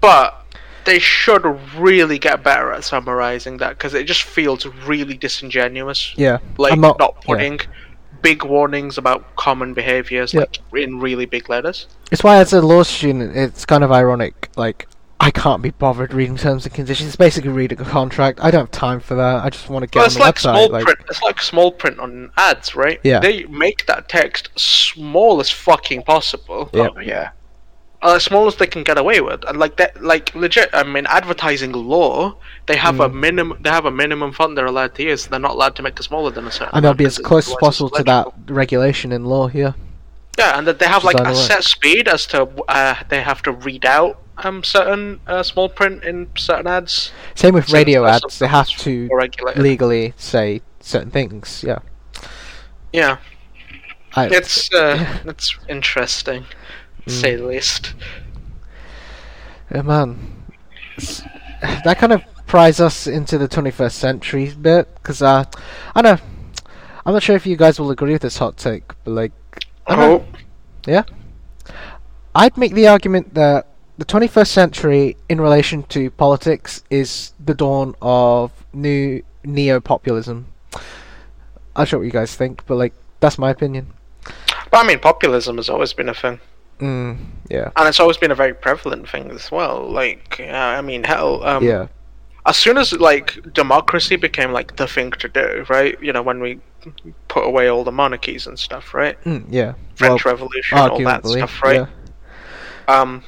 But 0.00 0.44
they 0.88 0.98
should 0.98 1.44
really 1.76 2.18
get 2.18 2.42
better 2.42 2.72
at 2.72 2.82
summarizing 2.82 3.58
that 3.58 3.70
because 3.70 3.94
it 3.94 4.04
just 4.04 4.22
feels 4.22 4.66
really 4.86 5.16
disingenuous. 5.16 6.14
Yeah. 6.16 6.38
Like 6.56 6.72
I'm 6.72 6.80
not, 6.80 6.98
not- 6.98 7.14
yeah. 7.20 7.26
putting 7.26 7.60
big 8.22 8.42
warnings 8.42 8.98
about 8.98 9.36
common 9.36 9.74
behaviors 9.74 10.34
Yeah. 10.34 10.40
like 10.40 10.58
in 10.74 10.98
really 10.98 11.26
big 11.26 11.48
letters. 11.48 11.86
It's 12.10 12.24
why, 12.24 12.38
as 12.38 12.52
a 12.52 12.60
law 12.62 12.82
student, 12.82 13.36
it's 13.36 13.64
kind 13.66 13.84
of 13.84 13.92
ironic. 13.92 14.48
Like, 14.56 14.88
I 15.20 15.30
can't 15.30 15.62
be 15.62 15.70
bothered 15.70 16.14
reading 16.14 16.36
terms 16.36 16.64
and 16.64 16.74
conditions. 16.74 17.08
It's 17.08 17.16
basically 17.16 17.50
reading 17.50 17.80
a 17.80 17.84
contract. 17.84 18.38
I 18.42 18.50
don't 18.50 18.62
have 18.62 18.70
time 18.70 19.00
for 19.00 19.14
that. 19.16 19.44
I 19.44 19.50
just 19.50 19.68
want 19.68 19.82
to 19.82 19.86
get 19.88 19.96
Well, 19.96 20.04
on 20.04 20.06
it's 20.06 20.14
the 20.14 20.20
like 20.20 20.34
website. 20.36 20.40
small 20.40 20.68
like, 20.70 20.84
print. 20.84 20.98
It's 21.10 21.22
like 21.22 21.40
small 21.42 21.72
print 21.72 21.98
on 21.98 22.30
ads, 22.36 22.74
right? 22.74 22.98
Yeah. 23.04 23.20
They 23.20 23.44
make 23.44 23.84
that 23.86 24.08
text 24.08 24.48
small 24.56 25.40
as 25.40 25.50
fucking 25.50 26.02
possible. 26.04 26.70
Yeah. 26.72 26.88
Oh, 26.96 27.00
yeah. 27.00 27.30
Uh, 28.00 28.14
as 28.14 28.22
small 28.22 28.46
as 28.46 28.54
they 28.56 28.66
can 28.66 28.84
get 28.84 28.96
away 28.96 29.20
with, 29.20 29.42
and 29.48 29.58
like 29.58 29.76
that, 29.76 30.00
like 30.02 30.32
legit. 30.34 30.70
I 30.72 30.84
mean, 30.84 31.04
advertising 31.08 31.72
law, 31.72 32.36
they 32.66 32.76
have 32.76 33.00
a 33.00 33.08
Mm. 33.08 33.14
minimum. 33.14 33.58
They 33.60 33.70
have 33.70 33.86
a 33.86 33.90
minimum 33.90 34.30
font 34.32 34.54
they're 34.54 34.66
allowed 34.66 34.94
to 34.94 35.02
use. 35.02 35.26
They're 35.26 35.40
not 35.40 35.50
allowed 35.52 35.74
to 35.76 35.82
make 35.82 35.98
it 35.98 36.04
smaller 36.04 36.30
than 36.30 36.46
a 36.46 36.52
certain. 36.52 36.74
and 36.74 36.84
they'll 36.84 36.94
be 36.94 37.06
as 37.06 37.18
close 37.18 37.48
as 37.48 37.56
possible 37.56 37.90
to 37.90 38.04
that 38.04 38.28
regulation 38.46 39.10
in 39.10 39.24
law 39.24 39.48
here. 39.48 39.74
Yeah, 40.38 40.56
and 40.56 40.64
that 40.68 40.78
they 40.78 40.86
have 40.86 41.02
like 41.02 41.18
a 41.18 41.34
set 41.34 41.64
speed 41.64 42.06
as 42.06 42.24
to 42.26 42.48
uh, 42.68 42.94
they 43.08 43.20
have 43.22 43.42
to 43.42 43.50
read 43.50 43.84
out 43.84 44.18
um 44.44 44.62
certain 44.62 45.18
uh, 45.26 45.42
small 45.42 45.68
print 45.68 46.04
in 46.04 46.28
certain 46.36 46.68
ads. 46.68 47.10
Same 47.34 47.54
with 47.54 47.64
Since 47.64 47.74
radio 47.74 48.06
ads. 48.06 48.38
They 48.38 48.46
have 48.46 48.68
to 48.86 49.08
legally 49.56 50.14
say 50.16 50.62
certain 50.78 51.10
things. 51.10 51.64
Yeah. 51.66 51.80
Yeah, 52.92 53.16
I, 54.14 54.26
it's 54.28 54.72
uh, 54.72 55.04
it's 55.24 55.58
interesting, 55.68 56.46
to 57.08 57.14
say 57.14 57.34
Mm. 57.34 57.38
the 57.38 57.46
least. 57.46 57.94
Yeah, 59.74 59.82
man. 59.82 60.18
It's- 60.96 61.22
that 61.84 61.98
kind 61.98 62.12
of 62.12 62.22
pries 62.46 62.80
us 62.80 63.06
into 63.06 63.36
the 63.36 63.48
21st 63.48 63.98
century 63.98 64.52
bit, 64.60 64.92
because 64.94 65.20
uh, 65.22 65.44
I 65.94 66.02
know, 66.02 66.16
I'm 67.04 67.12
not 67.12 67.22
sure 67.22 67.36
if 67.36 67.46
you 67.46 67.56
guys 67.56 67.78
will 67.78 67.90
agree 67.90 68.12
with 68.12 68.22
this 68.22 68.38
hot 68.38 68.56
take, 68.56 68.84
but 69.04 69.10
like, 69.10 69.32
I 69.86 69.96
don't 69.96 70.00
know. 70.22 70.26
Oh, 70.32 70.38
yeah, 70.86 71.02
I'd 72.34 72.56
make 72.56 72.72
the 72.74 72.86
argument 72.88 73.34
that 73.34 73.66
the 73.98 74.04
21st 74.04 74.46
century, 74.52 75.16
in 75.28 75.40
relation 75.40 75.82
to 75.84 76.10
politics, 76.12 76.84
is 76.88 77.32
the 77.44 77.54
dawn 77.54 77.94
of 78.00 78.52
new 78.72 79.22
neo-populism. 79.44 80.46
I'm 80.74 80.80
not 81.82 81.88
sure 81.88 81.98
what 81.98 82.04
you 82.06 82.12
guys 82.12 82.34
think, 82.34 82.64
but 82.66 82.76
like, 82.76 82.94
that's 83.20 83.38
my 83.38 83.50
opinion. 83.50 83.92
but 84.70 84.84
I 84.84 84.86
mean, 84.86 85.00
populism 85.00 85.56
has 85.56 85.68
always 85.68 85.92
been 85.92 86.08
a 86.08 86.14
thing. 86.14 86.40
Mm, 86.78 87.18
yeah, 87.50 87.70
and 87.76 87.88
it's 87.88 88.00
always 88.00 88.16
been 88.16 88.30
a 88.30 88.34
very 88.36 88.54
prevalent 88.54 89.08
thing 89.08 89.30
as 89.30 89.50
well. 89.50 89.88
Like, 89.90 90.40
uh, 90.40 90.52
I 90.52 90.80
mean, 90.80 91.04
hell, 91.04 91.42
um, 91.44 91.64
yeah, 91.64 91.88
as 92.46 92.56
soon 92.56 92.78
as 92.78 92.92
like 92.92 93.38
democracy 93.52 94.16
became 94.16 94.52
like 94.52 94.76
the 94.76 94.86
thing 94.86 95.10
to 95.12 95.28
do, 95.28 95.64
right? 95.68 96.00
You 96.02 96.12
know, 96.12 96.22
when 96.22 96.40
we 96.40 96.60
put 97.28 97.44
away 97.44 97.68
all 97.68 97.84
the 97.84 97.92
monarchies 97.92 98.46
and 98.46 98.58
stuff, 98.58 98.94
right? 98.94 99.20
mm, 99.24 99.44
yeah. 99.50 99.74
French 99.96 100.24
well, 100.24 100.34
Revolution, 100.34 100.78
all 100.78 101.00
that 101.00 101.26
stuff, 101.26 101.62
right? 101.62 101.86
yeah. 102.88 103.00
Um, 103.00 103.24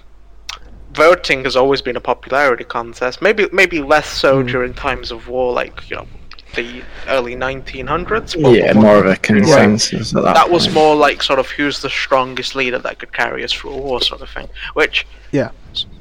voting 0.93 1.45
has 1.45 1.57
always 1.57 1.83
been 1.83 1.97
a 1.97 2.01
popularity 2.01 2.65
contest. 2.65 3.21
Maybe, 3.21 3.47
maybe 3.53 3.83
less 3.83 4.09
so 4.09 4.43
Mm. 4.43 4.49
during 4.49 4.75
times 4.75 5.11
of 5.11 5.29
war, 5.29 5.53
like 5.53 5.91
you 5.91 5.97
know, 5.97 6.07
the 6.55 6.83
early 7.09 7.35
1900s. 7.37 8.41
but 8.43 8.51
Yeah, 8.53 8.73
more 8.75 8.99
of 8.99 9.07
a 9.07 9.17
consensus 9.17 10.15
at 10.15 10.23
that. 10.25 10.35
that 10.35 10.51
was 10.51 10.73
more 10.73 10.95
like 10.97 11.23
sort 11.23 11.39
of 11.39 11.49
who's 11.49 11.81
the 11.81 11.91
strongest 11.91 12.55
leader 12.55 12.79
that 12.79 12.99
could 12.99 13.13
carry 13.13 13.45
us 13.45 13.53
through 13.53 13.73
a 13.73 13.77
war, 13.77 14.01
sort 14.01 14.21
of 14.21 14.31
thing. 14.31 14.49
Which, 14.75 15.07
Yeah. 15.33 15.51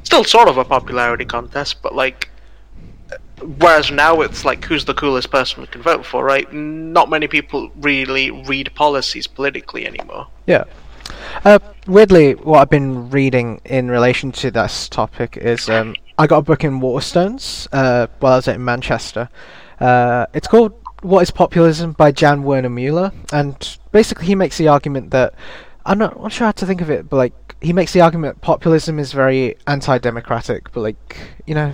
still 0.03 0.23
sort 0.23 0.47
of 0.47 0.57
a 0.57 0.65
popularity 0.65 1.25
contest, 1.25 1.81
but 1.81 1.93
like, 1.95 2.29
whereas 3.57 3.89
now 3.91 4.21
it's 4.21 4.43
like 4.45 4.63
who's 4.65 4.85
the 4.85 4.93
coolest 4.93 5.31
person 5.31 5.61
we 5.61 5.67
can 5.67 5.81
vote 5.81 6.05
for, 6.05 6.23
right? 6.23 6.51
Not 6.53 7.09
many 7.09 7.27
people 7.27 7.71
really 7.81 8.31
read 8.31 8.71
policies 8.75 9.27
politically 9.27 9.87
anymore. 9.87 10.27
Yeah. 10.45 10.65
Uh, 11.45 11.59
weirdly, 11.87 12.33
what 12.35 12.59
I've 12.59 12.69
been 12.69 13.09
reading 13.09 13.61
in 13.65 13.89
relation 13.89 14.31
to 14.33 14.51
this 14.51 14.87
topic 14.89 15.37
is 15.37 15.69
um, 15.69 15.95
I 16.17 16.27
got 16.27 16.39
a 16.39 16.41
book 16.41 16.63
in 16.63 16.79
Waterstones 16.81 17.67
uh, 17.71 18.07
while 18.19 18.33
I 18.33 18.35
was 18.37 18.47
in 18.47 18.63
Manchester. 18.63 19.29
Uh, 19.79 20.25
it's 20.33 20.47
called 20.47 20.73
What 21.01 21.21
is 21.21 21.31
Populism 21.31 21.93
by 21.93 22.11
Jan 22.11 22.43
Werner 22.43 22.69
Mueller, 22.69 23.11
and 23.31 23.77
basically 23.91 24.27
he 24.27 24.35
makes 24.35 24.57
the 24.57 24.67
argument 24.67 25.11
that 25.11 25.33
I'm 25.85 25.97
not, 25.97 26.15
I'm 26.15 26.23
not 26.23 26.31
sure 26.31 26.45
how 26.45 26.51
to 26.51 26.65
think 26.65 26.81
of 26.81 26.89
it, 26.89 27.09
but 27.09 27.17
like 27.17 27.55
he 27.61 27.73
makes 27.73 27.93
the 27.93 28.01
argument 28.01 28.41
populism 28.41 28.99
is 28.99 29.11
very 29.11 29.55
anti-democratic, 29.67 30.71
but 30.71 30.81
like 30.81 31.17
you 31.45 31.55
know, 31.55 31.73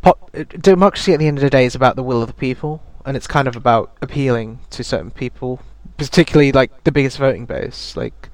pop- 0.00 0.30
democracy 0.60 1.12
at 1.12 1.18
the 1.18 1.26
end 1.26 1.38
of 1.38 1.42
the 1.42 1.50
day 1.50 1.64
is 1.64 1.74
about 1.74 1.96
the 1.96 2.02
will 2.02 2.22
of 2.22 2.28
the 2.28 2.34
people, 2.34 2.82
and 3.04 3.16
it's 3.16 3.26
kind 3.26 3.48
of 3.48 3.56
about 3.56 3.96
appealing 4.02 4.58
to 4.70 4.82
certain 4.82 5.10
people, 5.10 5.60
particularly 5.96 6.52
like 6.52 6.84
the 6.84 6.92
biggest 6.92 7.18
voting 7.18 7.46
base, 7.46 7.96
like. 7.96 8.30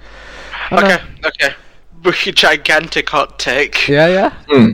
I 0.70 0.80
don't 0.80 0.88
know. 0.88 1.28
Okay, 1.28 1.46
okay. 1.46 1.54
Really 2.04 2.30
gigantic 2.32 3.08
hot 3.08 3.40
take. 3.40 3.88
Yeah, 3.88 4.06
yeah. 4.06 4.32
Hmm. 4.48 4.72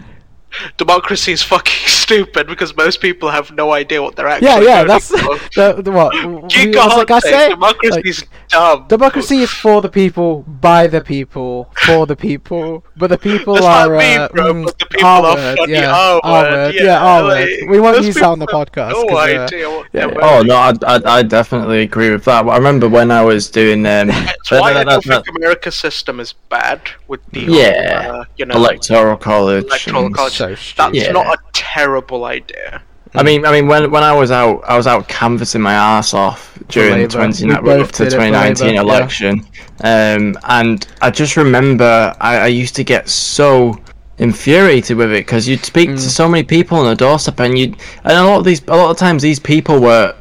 Democracy 0.76 1.32
is 1.32 1.42
fucking 1.42 1.88
stupid 2.04 2.46
because 2.46 2.70
most 2.76 3.00
people 3.00 3.28
have 3.30 3.46
no 3.52 3.66
idea 3.72 3.98
what 4.04 4.12
they're 4.16 4.28
actually 4.28 4.48
doing. 4.48 4.62
Yeah, 4.62 4.68
yeah. 4.68 4.84
voting 4.84 4.88
That's 4.92 5.08
for. 5.10 5.34
the, 5.76 5.82
the 5.82 5.92
what? 5.98 6.14
who- 6.16 6.40
Giga 6.54 6.76
what's 6.76 6.94
that 6.94 6.98
hot 6.98 7.06
guy 7.08 7.20
take. 7.20 7.32
say? 7.34 7.48
Democracy's 7.50 8.20
Like, 8.20 8.48
dumb. 8.50 8.86
democracy 8.88 9.38
is 9.46 9.50
for 9.50 9.80
the 9.86 9.88
people, 9.88 10.42
by 10.70 10.86
the 10.86 11.00
people, 11.00 11.70
for 11.86 12.06
the 12.06 12.16
people, 12.16 12.84
but 12.96 13.08
the 13.10 13.18
people 13.18 13.54
That's 13.54 13.66
are 13.66 13.88
not 13.88 13.98
me, 13.98 14.16
uh, 14.16 14.28
bro, 14.28 14.44
mm, 14.54 14.64
but 14.66 14.78
the 14.78 14.86
people 14.86 15.08
our 15.08 15.24
are 15.24 15.34
word, 15.36 15.58
funny, 15.58 15.72
yeah, 15.72 15.92
our 16.02 16.20
our 16.24 16.42
word, 16.44 16.52
word, 16.52 16.74
yeah, 16.74 16.82
yeah, 16.84 17.02
our 17.10 17.22
like, 17.22 17.48
word. 17.60 17.70
We 17.70 17.80
won't 17.80 17.96
those 17.96 18.06
use 18.06 18.14
that 18.16 18.24
on 18.24 18.38
the 18.38 18.46
podcast. 18.46 18.92
No 18.92 19.04
'cause, 19.06 19.28
uh, 19.28 19.42
idea 19.44 19.70
what 19.70 19.86
yeah. 19.92 20.10
Oh 20.22 20.42
no, 20.42 20.56
I, 20.56 20.72
I, 20.86 20.96
I 21.18 21.22
definitely 21.22 21.80
agree 21.82 22.10
with 22.10 22.24
that. 22.26 22.44
I 22.46 22.56
remember 22.56 22.88
when 22.88 23.10
I 23.10 23.22
was 23.22 23.50
doing 23.50 23.80
um, 23.86 24.08
That's 24.08 24.50
that- 24.50 24.60
why 24.60 24.72
that- 24.72 24.86
I 24.88 24.90
don't 24.92 25.04
that- 25.06 25.24
think 25.24 25.36
America's 25.36 25.74
system 25.76 26.20
is 26.20 26.32
bad 26.50 26.80
with 27.08 27.20
the 27.32 27.40
Yeah. 27.40 28.12
uh, 28.12 28.24
you 28.36 28.44
know 28.46 28.54
electoral 28.56 29.16
college. 29.16 29.64
electoral 29.64 30.10
college. 30.10 30.32
So 30.34 30.46
That's. 30.76 30.94
Yeah. 30.94 31.12
not 31.12 31.26
a 31.26 31.38
terrible 31.74 32.24
idea. 32.24 32.82
I 33.16 33.22
mean, 33.22 33.46
I 33.46 33.52
mean, 33.52 33.68
when 33.68 33.90
when 33.90 34.02
I 34.02 34.12
was 34.12 34.30
out, 34.32 34.64
I 34.64 34.76
was 34.76 34.86
out 34.86 35.06
canvassing 35.08 35.60
my 35.62 35.74
ass 35.74 36.14
off 36.14 36.58
during 36.68 37.00
the 37.00 37.08
twenty 37.08 37.48
up 37.52 37.62
to 37.64 37.70
did 37.70 37.80
it 37.80 37.96
for 37.96 38.10
twenty 38.10 38.32
nineteen 38.32 38.74
Labour, 38.74 38.74
yeah. 38.74 38.80
election, 38.80 39.46
um, 39.84 40.36
and 40.48 40.86
I 41.00 41.10
just 41.10 41.36
remember 41.36 42.14
I, 42.20 42.38
I 42.38 42.46
used 42.48 42.74
to 42.76 42.84
get 42.84 43.08
so 43.08 43.78
infuriated 44.18 44.96
with 44.96 45.12
it 45.12 45.26
because 45.26 45.46
you'd 45.46 45.64
speak 45.64 45.90
Mm. 45.90 45.94
to 45.96 46.10
so 46.10 46.28
many 46.28 46.42
people 46.42 46.78
on 46.78 46.86
the 46.86 46.96
doorstep, 46.96 47.38
and 47.40 47.56
you 47.56 47.74
and 48.04 48.18
a 48.18 48.24
lot 48.24 48.38
of 48.38 48.44
these, 48.44 48.62
a 48.66 48.76
lot 48.76 48.90
of 48.90 48.96
times 48.96 49.22
these 49.22 49.38
people 49.38 49.80
were 49.80 50.14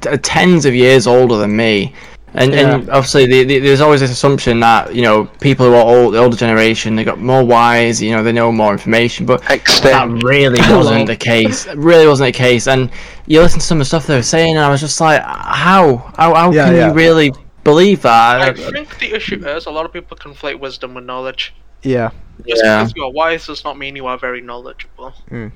t- 0.00 0.16
tens 0.18 0.64
of 0.64 0.74
years 0.74 1.06
older 1.06 1.36
than 1.36 1.54
me. 1.54 1.92
And, 2.36 2.52
Yeah. 2.52 2.74
and 2.74 2.90
obviously, 2.90 3.26
the, 3.26 3.44
the, 3.44 3.58
there's 3.60 3.80
always 3.80 4.00
this 4.00 4.10
assumption 4.10 4.58
that 4.60 4.94
you 4.94 5.02
know 5.02 5.24
people 5.40 5.66
who 5.66 5.74
are 5.74 5.84
old, 5.84 6.14
the 6.14 6.18
older 6.18 6.36
generation, 6.36 6.96
they 6.96 7.04
got 7.04 7.18
more 7.20 7.44
wise, 7.44 8.02
you 8.02 8.10
know, 8.10 8.22
they 8.24 8.32
know 8.32 8.50
more 8.50 8.72
information. 8.72 9.24
But 9.24 9.40
that 9.42 9.52
Extend. 9.52 10.22
really 10.24 10.58
wasn't 10.70 11.06
the 11.06 11.16
case. 11.16 11.66
It 11.66 11.76
really 11.78 12.06
wasn't 12.08 12.34
the 12.34 12.38
case. 12.38 12.66
And 12.66 12.90
you 13.26 13.40
listen 13.40 13.60
to 13.60 13.64
some 13.66 13.78
of 13.78 13.80
the 13.82 13.84
stuff 13.86 14.06
they 14.08 14.16
were 14.16 14.22
saying, 14.22 14.56
and 14.56 14.64
I 14.64 14.68
was 14.68 14.80
just 14.80 15.00
like, 15.00 15.22
how? 15.22 15.98
How, 16.16 16.34
how 16.34 16.50
Yeah, 16.52 16.66
can 16.66 16.74
yeah. 16.74 16.88
you 16.88 16.92
really 16.94 17.32
believe 17.62 18.02
that? 18.02 18.40
I 18.40 18.52
think 18.52 18.98
the 18.98 19.14
issue 19.14 19.46
is 19.46 19.66
a 19.66 19.70
lot 19.70 19.84
of 19.86 19.92
people 19.92 20.16
conflate 20.16 20.58
wisdom 20.58 20.94
with 20.94 21.04
knowledge. 21.04 21.54
Yeah. 21.82 22.10
Just 22.48 22.62
Yeah. 22.64 22.78
because 22.82 22.92
you 22.96 23.04
are 23.04 23.10
wise 23.12 23.46
does 23.46 23.62
not 23.64 23.78
mean 23.78 23.94
you 23.94 24.06
are 24.06 24.18
very 24.18 24.40
knowledgeable. 24.40 25.14
Mm. 25.30 25.52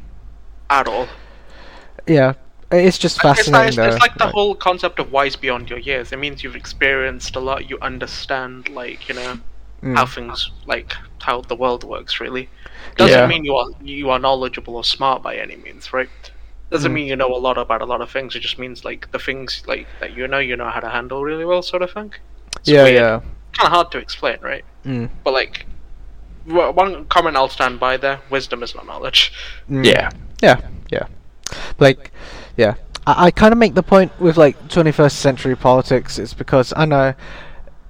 At 0.70 0.86
all. 0.86 1.08
Yeah. 2.06 2.34
It's 2.70 2.98
just 2.98 3.22
like, 3.24 3.36
fascinating 3.36 3.68
it's, 3.68 3.76
though. 3.76 3.84
it's 3.88 3.98
like 3.98 4.14
the 4.16 4.24
like- 4.26 4.34
whole 4.34 4.54
concept 4.54 4.98
of 4.98 5.10
wise 5.10 5.36
beyond 5.36 5.70
your 5.70 5.78
years. 5.78 6.12
It 6.12 6.18
means 6.18 6.42
you've 6.44 6.56
experienced 6.56 7.34
a 7.36 7.40
lot, 7.40 7.68
you 7.70 7.78
understand, 7.80 8.68
like, 8.68 9.08
you 9.08 9.14
know, 9.14 9.38
Mm. 9.82 9.94
how 9.96 10.06
things, 10.06 10.50
like, 10.66 10.92
how 11.22 11.40
the 11.42 11.54
world 11.54 11.84
works, 11.84 12.18
really. 12.20 12.48
Doesn't 12.96 13.16
Yeah. 13.16 13.26
mean 13.28 13.44
you 13.44 13.54
are 13.54 13.68
you 13.80 14.10
are 14.10 14.18
knowledgeable 14.18 14.74
or 14.76 14.82
smart 14.82 15.22
by 15.22 15.36
any 15.36 15.54
means, 15.56 15.92
right? 15.92 16.10
Doesn't 16.70 16.90
Mm. 16.90 16.94
mean 16.96 17.06
you 17.06 17.16
know 17.16 17.32
a 17.34 17.38
lot 17.38 17.56
about 17.56 17.80
a 17.80 17.84
lot 17.86 18.00
of 18.00 18.10
things. 18.10 18.34
It 18.34 18.40
just 18.40 18.58
means, 18.58 18.84
like, 18.84 19.10
the 19.12 19.20
things, 19.20 19.62
like, 19.66 19.86
that 20.00 20.16
you 20.16 20.26
know, 20.26 20.38
you 20.40 20.56
know 20.56 20.68
how 20.68 20.80
to 20.80 20.88
handle 20.90 21.22
really 21.22 21.44
well, 21.44 21.62
sort 21.62 21.82
of 21.82 21.92
thing. 21.92 22.12
It's 22.58 22.68
yeah, 22.68 22.82
weird. 22.82 22.94
yeah. 22.94 23.20
Kind 23.52 23.66
of 23.68 23.72
hard 23.72 23.90
to 23.92 23.98
explain, 23.98 24.38
right? 24.42 24.64
Mm. 24.84 25.08
But, 25.24 25.32
like, 25.32 25.64
one 26.44 27.04
comment 27.06 27.36
I'll 27.36 27.48
stand 27.48 27.78
by 27.78 27.96
there 27.98 28.18
wisdom 28.30 28.62
is 28.62 28.74
not 28.74 28.84
knowledge. 28.86 29.32
Mm. 29.70 29.84
Yeah. 29.86 30.10
Yeah, 30.42 30.60
yeah. 30.90 31.06
Like, 31.78 32.10
yeah. 32.58 32.74
I, 33.06 33.26
I 33.26 33.30
kind 33.30 33.52
of 33.52 33.58
make 33.58 33.74
the 33.74 33.82
point 33.82 34.12
with 34.20 34.36
like 34.36 34.58
21st 34.68 35.12
century 35.12 35.56
politics. 35.56 36.18
It's 36.18 36.34
because 36.34 36.74
I 36.76 36.84
know 36.84 37.14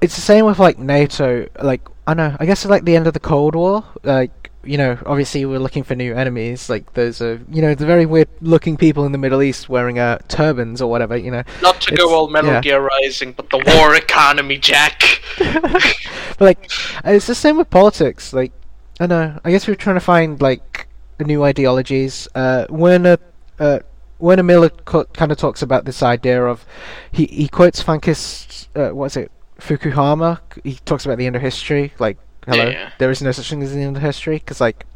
it's 0.00 0.14
the 0.14 0.20
same 0.20 0.44
with 0.44 0.60
like 0.60 0.78
NATO. 0.78 1.48
Like, 1.60 1.80
I 2.06 2.14
know. 2.14 2.36
I 2.38 2.46
guess 2.46 2.64
it's 2.64 2.70
like 2.70 2.84
the 2.84 2.94
end 2.94 3.06
of 3.08 3.14
the 3.14 3.20
Cold 3.20 3.54
War. 3.54 3.84
Like, 4.04 4.50
you 4.64 4.76
know, 4.76 4.98
obviously 5.06 5.44
we're 5.46 5.58
looking 5.58 5.82
for 5.82 5.94
new 5.94 6.14
enemies. 6.14 6.68
Like, 6.68 6.92
there's 6.94 7.20
a 7.20 7.40
you 7.50 7.62
know 7.62 7.74
the 7.74 7.86
very 7.86 8.06
weird 8.06 8.28
looking 8.40 8.76
people 8.76 9.04
in 9.06 9.12
the 9.12 9.18
Middle 9.18 9.42
East 9.42 9.68
wearing 9.68 9.98
uh, 9.98 10.18
turbans 10.28 10.80
or 10.80 10.90
whatever. 10.90 11.16
You 11.16 11.30
know. 11.30 11.42
Not 11.62 11.80
to 11.82 11.94
It's- 11.94 11.98
go 11.98 12.14
all 12.14 12.28
Metal 12.28 12.50
yeah. 12.52 12.60
Gear 12.60 12.80
Rising, 12.80 13.32
but 13.32 13.50
the 13.50 13.58
war 13.76 13.94
economy, 13.94 14.58
Jack. 14.58 15.20
but 15.38 16.40
like, 16.40 16.70
it's 17.04 17.26
the 17.26 17.34
same 17.34 17.56
with 17.56 17.70
politics. 17.70 18.32
Like, 18.32 18.52
I 19.00 19.06
know. 19.06 19.40
I 19.44 19.50
guess 19.50 19.66
we're 19.66 19.74
trying 19.74 19.96
to 19.96 20.00
find 20.00 20.40
like 20.40 20.86
new 21.18 21.42
ideologies. 21.42 22.28
Uh, 22.34 22.66
Werner, 22.68 23.18
uh, 23.58 23.80
Werner 24.18 24.42
Miller 24.42 24.70
kind 24.70 25.30
of 25.32 25.38
talks 25.38 25.62
about 25.62 25.84
this 25.84 26.02
idea 26.02 26.44
of 26.44 26.64
he 27.12 27.26
he 27.26 27.48
quotes 27.48 27.82
Funkist. 27.82 28.68
Uh, 28.74 28.94
what's 28.94 29.16
it? 29.16 29.30
Fukuhama. 29.58 30.40
He 30.64 30.74
talks 30.84 31.04
about 31.04 31.18
the 31.18 31.26
end 31.26 31.36
of 31.36 31.42
history. 31.42 31.92
Like, 31.98 32.18
hello, 32.46 32.68
Yeah. 32.68 32.90
there 32.98 33.10
is 33.10 33.22
no 33.22 33.32
such 33.32 33.50
thing 33.50 33.62
as 33.62 33.74
the 33.74 33.80
end 33.82 33.96
of 33.96 34.02
history. 34.02 34.36
Because 34.36 34.60
like, 34.60 34.86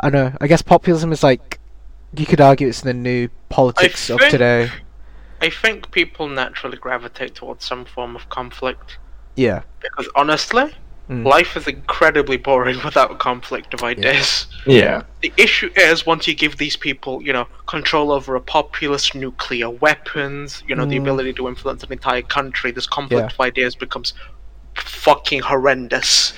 I 0.00 0.10
don't 0.10 0.32
know. 0.32 0.38
I 0.40 0.46
guess 0.46 0.62
populism 0.62 1.12
is 1.12 1.22
like. 1.22 1.58
You 2.14 2.26
could 2.26 2.42
argue 2.42 2.68
it's 2.68 2.82
the 2.82 2.92
new 2.92 3.28
politics 3.48 4.10
of 4.10 4.20
today. 4.28 4.70
I 5.40 5.48
think 5.48 5.90
people 5.92 6.28
naturally 6.28 6.76
gravitate 6.76 7.34
towards 7.34 7.64
some 7.64 7.86
form 7.86 8.14
of 8.14 8.28
conflict. 8.28 8.98
Yeah. 9.34 9.62
Because 9.80 10.10
honestly, 10.14 10.74
Mm. 11.10 11.26
life 11.26 11.56
is 11.56 11.66
incredibly 11.66 12.36
boring 12.36 12.78
without 12.84 13.18
conflict 13.18 13.74
of 13.74 13.82
ideas. 13.82 14.46
Yeah. 14.66 15.02
The 15.20 15.32
issue 15.36 15.68
is 15.74 16.06
once 16.06 16.28
you 16.28 16.34
give 16.34 16.58
these 16.58 16.76
people, 16.76 17.20
you 17.22 17.32
know, 17.32 17.46
control 17.66 18.12
over 18.12 18.36
a 18.36 18.40
populace, 18.40 19.12
nuclear 19.14 19.68
weapons, 19.68 20.62
you 20.68 20.76
know, 20.76 20.84
the 20.86 20.96
Mm. 20.98 21.02
ability 21.02 21.32
to 21.34 21.48
influence 21.48 21.82
an 21.82 21.92
entire 21.92 22.22
country, 22.22 22.70
this 22.70 22.86
conflict 22.86 23.20
Yeah. 23.30 23.34
of 23.34 23.40
ideas 23.40 23.74
becomes 23.74 24.14
fucking 24.76 25.40
horrendous. 25.40 26.32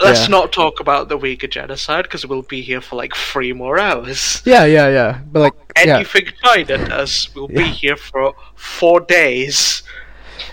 Let's 0.00 0.22
Yeah. 0.22 0.28
not 0.38 0.52
talk 0.52 0.80
about 0.80 1.08
the 1.08 1.18
Uyghur 1.18 1.50
genocide 1.50 2.04
because 2.04 2.24
we'll 2.26 2.42
be 2.42 2.60
here 2.62 2.80
for 2.80 2.96
like 2.96 3.14
three 3.16 3.52
more 3.52 3.78
hours. 3.78 4.42
Yeah, 4.44 4.64
yeah, 4.64 4.88
yeah. 4.88 5.18
But 5.32 5.40
like, 5.40 5.52
yeah. 5.76 5.96
Anything 5.96 6.26
China 6.44 6.78
does, 6.88 7.28
we'll 7.34 7.48
be 7.48 7.64
here 7.64 7.96
for 7.96 8.34
four 8.54 9.00
days. 9.00 9.82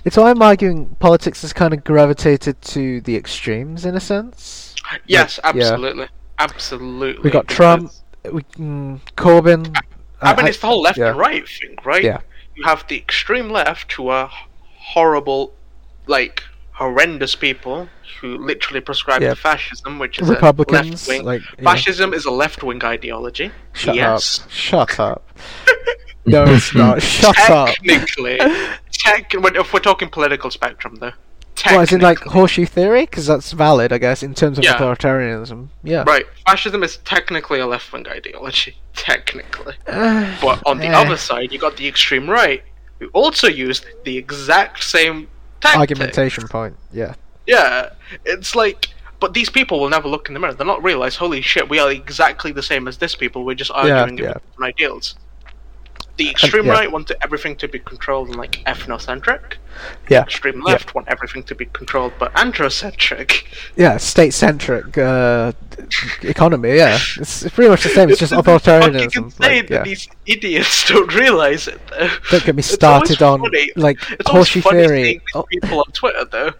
It's 0.03 0.17
why 0.17 0.29
I'm 0.29 0.41
arguing 0.41 0.95
politics 0.99 1.41
has 1.41 1.53
kind 1.53 1.73
of 1.73 1.83
gravitated 1.83 2.61
to 2.61 3.01
the 3.01 3.15
extremes 3.15 3.85
in 3.85 3.95
a 3.95 3.99
sense. 3.99 4.75
Yes, 5.07 5.39
yeah. 5.43 5.49
absolutely, 5.49 6.07
absolutely. 6.39 7.23
We 7.23 7.31
got 7.31 7.47
Trump, 7.47 7.91
we, 8.31 8.41
mm, 8.43 8.99
Corbyn. 9.15 9.75
I 10.21 10.35
mean, 10.35 10.47
it's 10.47 10.59
the 10.59 10.67
whole 10.67 10.81
left 10.81 10.97
yeah. 10.97 11.09
and 11.09 11.17
right 11.17 11.47
thing, 11.47 11.77
right? 11.83 12.03
Yeah. 12.03 12.19
You 12.55 12.63
have 12.63 12.87
the 12.87 12.97
extreme 12.97 13.49
left, 13.49 13.91
who 13.93 14.07
are 14.07 14.29
horrible, 14.77 15.53
like 16.07 16.43
horrendous 16.71 17.35
people 17.35 17.87
who 18.19 18.37
literally 18.37 18.81
prescribe 18.81 19.21
Yeah. 19.21 19.29
to 19.29 19.35
fascism, 19.35 19.99
which 19.99 20.19
is 20.19 20.29
Republicans, 20.29 20.87
a 20.87 20.91
left 20.91 21.07
wing. 21.07 21.23
like 21.23 21.41
yeah. 21.57 21.63
Fascism 21.63 22.13
is 22.13 22.25
a 22.25 22.31
left 22.31 22.63
wing 22.63 22.83
ideology. 22.83 23.51
Shut 23.73 23.95
yes. 23.95 24.41
up! 24.41 24.51
Shut 24.51 24.99
up! 24.99 25.39
no, 26.25 26.43
it's 26.45 26.73
not. 26.73 27.01
Shut 27.01 27.37
up! 27.49 27.69
Technically, 27.69 28.39
tech, 28.97 29.33
if 29.33 29.73
we're 29.73 29.79
talking 29.79 30.09
political 30.09 30.51
spectrum, 30.51 30.95
though. 30.95 31.13
What 31.63 31.83
is 31.83 31.93
it 31.93 32.01
like 32.01 32.19
horseshoe 32.19 32.65
theory? 32.65 33.01
Because 33.05 33.27
that's 33.27 33.51
valid, 33.51 33.93
I 33.93 33.97
guess, 33.97 34.21
in 34.21 34.33
terms 34.33 34.57
of 34.57 34.63
Yeah. 34.63 34.77
authoritarianism. 34.77 35.69
Yeah. 35.83 36.03
Right, 36.05 36.25
fascism 36.45 36.83
is 36.83 36.97
technically 36.97 37.59
a 37.59 37.65
left 37.65 37.91
wing 37.91 38.07
ideology. 38.07 38.77
Technically. 38.93 39.75
Uh, 39.87 40.35
But 40.41 40.61
on 40.65 40.79
the 40.79 40.87
eh, 40.87 40.97
other 40.97 41.17
side, 41.17 41.51
you 41.51 41.59
got 41.59 41.77
the 41.77 41.87
extreme 41.87 42.29
right, 42.29 42.61
who 42.99 43.07
also 43.13 43.47
used 43.47 43.85
the 44.03 44.17
exact 44.17 44.83
same 44.83 45.27
tactic. 45.61 45.79
argumentation 45.79 46.47
point. 46.47 46.75
Yeah. 46.91 47.15
Yeah, 47.47 47.89
it's 48.25 48.55
like, 48.55 48.89
but 49.19 49.33
these 49.33 49.49
people 49.49 49.79
will 49.79 49.89
never 49.89 50.07
look 50.07 50.27
in 50.27 50.33
the 50.33 50.39
mirror. 50.39 50.53
They'll 50.53 50.67
not 50.67 50.83
realize, 50.83 51.15
holy 51.15 51.41
shit, 51.41 51.69
we 51.69 51.79
are 51.79 51.91
exactly 51.91 52.51
the 52.51 52.63
same 52.63 52.87
as 52.87 52.97
this 52.97 53.15
people. 53.15 53.45
We're 53.45 53.55
just 53.55 53.71
arguing 53.71 54.17
yeah. 54.17 54.25
about 54.25 54.43
different 54.43 54.75
ideals. 54.75 55.15
The 56.17 56.29
extreme 56.29 56.65
yeah. 56.67 56.71
right 56.71 56.91
want 56.91 57.11
everything 57.21 57.55
to 57.57 57.67
be 57.67 57.79
controlled 57.79 58.29
and 58.29 58.37
like 58.37 58.63
ethnocentric. 58.65 59.55
Yeah. 60.09 60.21
The 60.21 60.25
extreme 60.27 60.57
Yeah. 60.59 60.71
left 60.71 60.95
want 60.95 61.07
everything 61.09 61.43
to 61.43 61.55
be 61.55 61.65
controlled 61.65 62.13
but 62.17 62.33
androcentric. 62.33 63.43
Yeah, 63.75 63.97
state-centric 63.97 64.97
uh, 64.97 65.51
economy. 66.21 66.75
Yeah, 66.77 66.95
it's, 67.19 67.43
it's 67.43 67.53
pretty 67.53 67.69
much 67.69 67.83
the 67.83 67.89
same. 67.89 68.09
It's 68.09 68.19
just 68.19 68.31
authoritarianism. 68.41 69.17
insane 69.25 69.31
Like, 69.39 69.67
that 69.67 69.69
yeah. 69.69 69.83
these 69.83 70.07
idiots 70.25 70.87
don't 70.87 71.13
realize 71.13 71.67
it. 71.67 71.79
Though. 71.89 72.09
Don't 72.31 72.45
get 72.45 72.55
me 72.55 72.61
started 72.61 73.21
on 73.21 73.41
funny- 73.41 73.71
like 73.75 73.97
It's 74.11 74.29
horseshoe 74.29 74.61
theory. 74.61 75.21
Oh, 75.33 75.43
people 75.43 75.79
on 75.79 75.91
Twitter 75.91 76.25
though. 76.25 76.51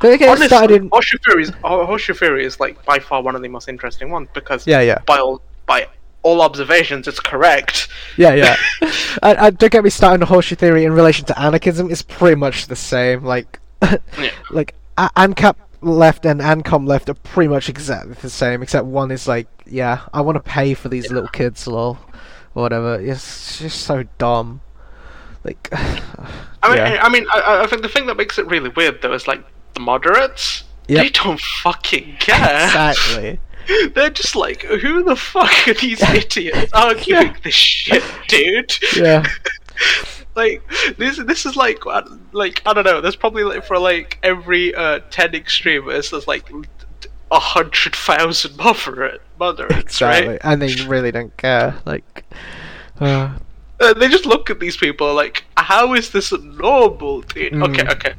don't 0.00 0.18
get 0.18 0.20
me 0.20 0.26
Honestly, 0.28 0.46
started 0.48 0.76
in. 0.82 0.88
horseshoe 0.88 1.18
theory 1.26 1.42
is 1.42 1.50
horseshoe 1.62 2.14
theory 2.14 2.44
is 2.46 2.58
like 2.60 2.82
by 2.86 2.98
far 2.98 3.22
one 3.22 3.34
of 3.36 3.42
the 3.42 3.48
most 3.48 3.68
interesting 3.68 4.10
ones 4.10 4.28
because 4.32 4.66
Yeah, 4.66 4.80
yeah, 4.80 4.98
by 5.06 5.18
all 5.18 5.42
by 5.66 5.86
all 6.22 6.42
observations, 6.42 7.08
it's 7.08 7.20
correct. 7.20 7.88
yeah, 8.16 8.34
yeah. 8.34 8.56
and, 9.22 9.38
and 9.38 9.58
don't 9.58 9.72
get 9.72 9.84
me 9.84 9.90
started 9.90 10.22
on 10.22 10.28
horseshoe 10.28 10.56
theory 10.56 10.84
in 10.84 10.92
relation 10.92 11.24
to 11.26 11.38
anarchism. 11.38 11.90
It's 11.90 12.02
pretty 12.02 12.36
much 12.36 12.66
the 12.66 12.76
same. 12.76 13.24
Like, 13.24 13.60
like 14.50 14.74
A- 14.98 15.10
ANCAP 15.16 15.56
left 15.80 16.24
and 16.24 16.40
ANCOM 16.40 16.86
left 16.86 17.08
are 17.08 17.14
pretty 17.14 17.48
much 17.48 17.68
exactly 17.68 18.14
the 18.14 18.30
same, 18.30 18.62
except 18.62 18.86
one 18.86 19.10
is 19.10 19.26
like, 19.26 19.48
yeah, 19.66 20.02
I 20.12 20.20
want 20.20 20.36
to 20.36 20.42
pay 20.42 20.74
for 20.74 20.88
these 20.88 21.10
little 21.10 21.28
kids, 21.28 21.66
lol, 21.66 21.98
or 22.54 22.62
whatever. 22.62 23.00
It's 23.00 23.58
just 23.58 23.80
so 23.82 24.04
dumb. 24.18 24.60
Like, 25.44 25.68
I 25.72 26.68
mean, 26.68 26.76
yeah. 26.76 27.00
I, 27.02 27.06
I 27.06 27.08
mean, 27.08 27.26
I, 27.32 27.62
I 27.64 27.66
think 27.66 27.82
the 27.82 27.88
thing 27.88 28.06
that 28.06 28.16
makes 28.16 28.38
it 28.38 28.46
really 28.46 28.68
weird 28.68 29.02
though 29.02 29.12
is 29.12 29.26
like 29.26 29.44
the 29.74 29.80
moderates. 29.80 30.64
Yep. 30.88 31.02
They 31.02 31.10
don't 31.10 31.40
fucking 31.40 32.16
care. 32.18 32.64
exactly. 32.66 33.40
They're 33.94 34.10
just 34.10 34.36
like, 34.36 34.62
who 34.62 35.02
the 35.04 35.16
fuck 35.16 35.68
are 35.68 35.74
these 35.74 36.02
idiots 36.02 36.72
arguing 36.72 37.36
this 37.44 37.54
shit, 37.54 38.02
dude? 38.28 38.72
Yeah. 38.96 39.24
like 40.34 40.62
this 40.96 41.18
this 41.18 41.44
is 41.46 41.56
like 41.56 41.84
uh, 41.86 42.02
like 42.32 42.62
I 42.66 42.72
don't 42.72 42.84
know. 42.84 43.00
There's 43.00 43.16
probably 43.16 43.44
like 43.44 43.64
for 43.64 43.78
like 43.78 44.18
every 44.22 44.74
uh, 44.74 45.00
ten 45.10 45.34
extremists, 45.34 46.10
there's 46.10 46.26
like 46.28 46.48
a 47.30 47.40
hundred 47.40 47.94
thousand 47.94 48.56
moderate 48.56 49.22
moderates, 49.38 49.82
Exactly, 49.84 50.28
right? 50.32 50.40
and 50.44 50.60
they 50.62 50.74
really 50.86 51.10
don't 51.12 51.34
care. 51.36 51.74
Like, 51.84 52.24
uh, 53.00 53.36
Uh, 53.80 53.94
they 53.94 54.08
just 54.08 54.26
look 54.26 54.48
at 54.50 54.60
these 54.60 54.76
people 54.76 55.12
like, 55.14 55.44
how 55.56 55.94
is 55.94 56.10
this 56.10 56.32
normal, 56.32 57.22
dude? 57.22 57.52
Mm. 57.52 57.68
Okay, 57.68 57.88
okay. 57.90 58.14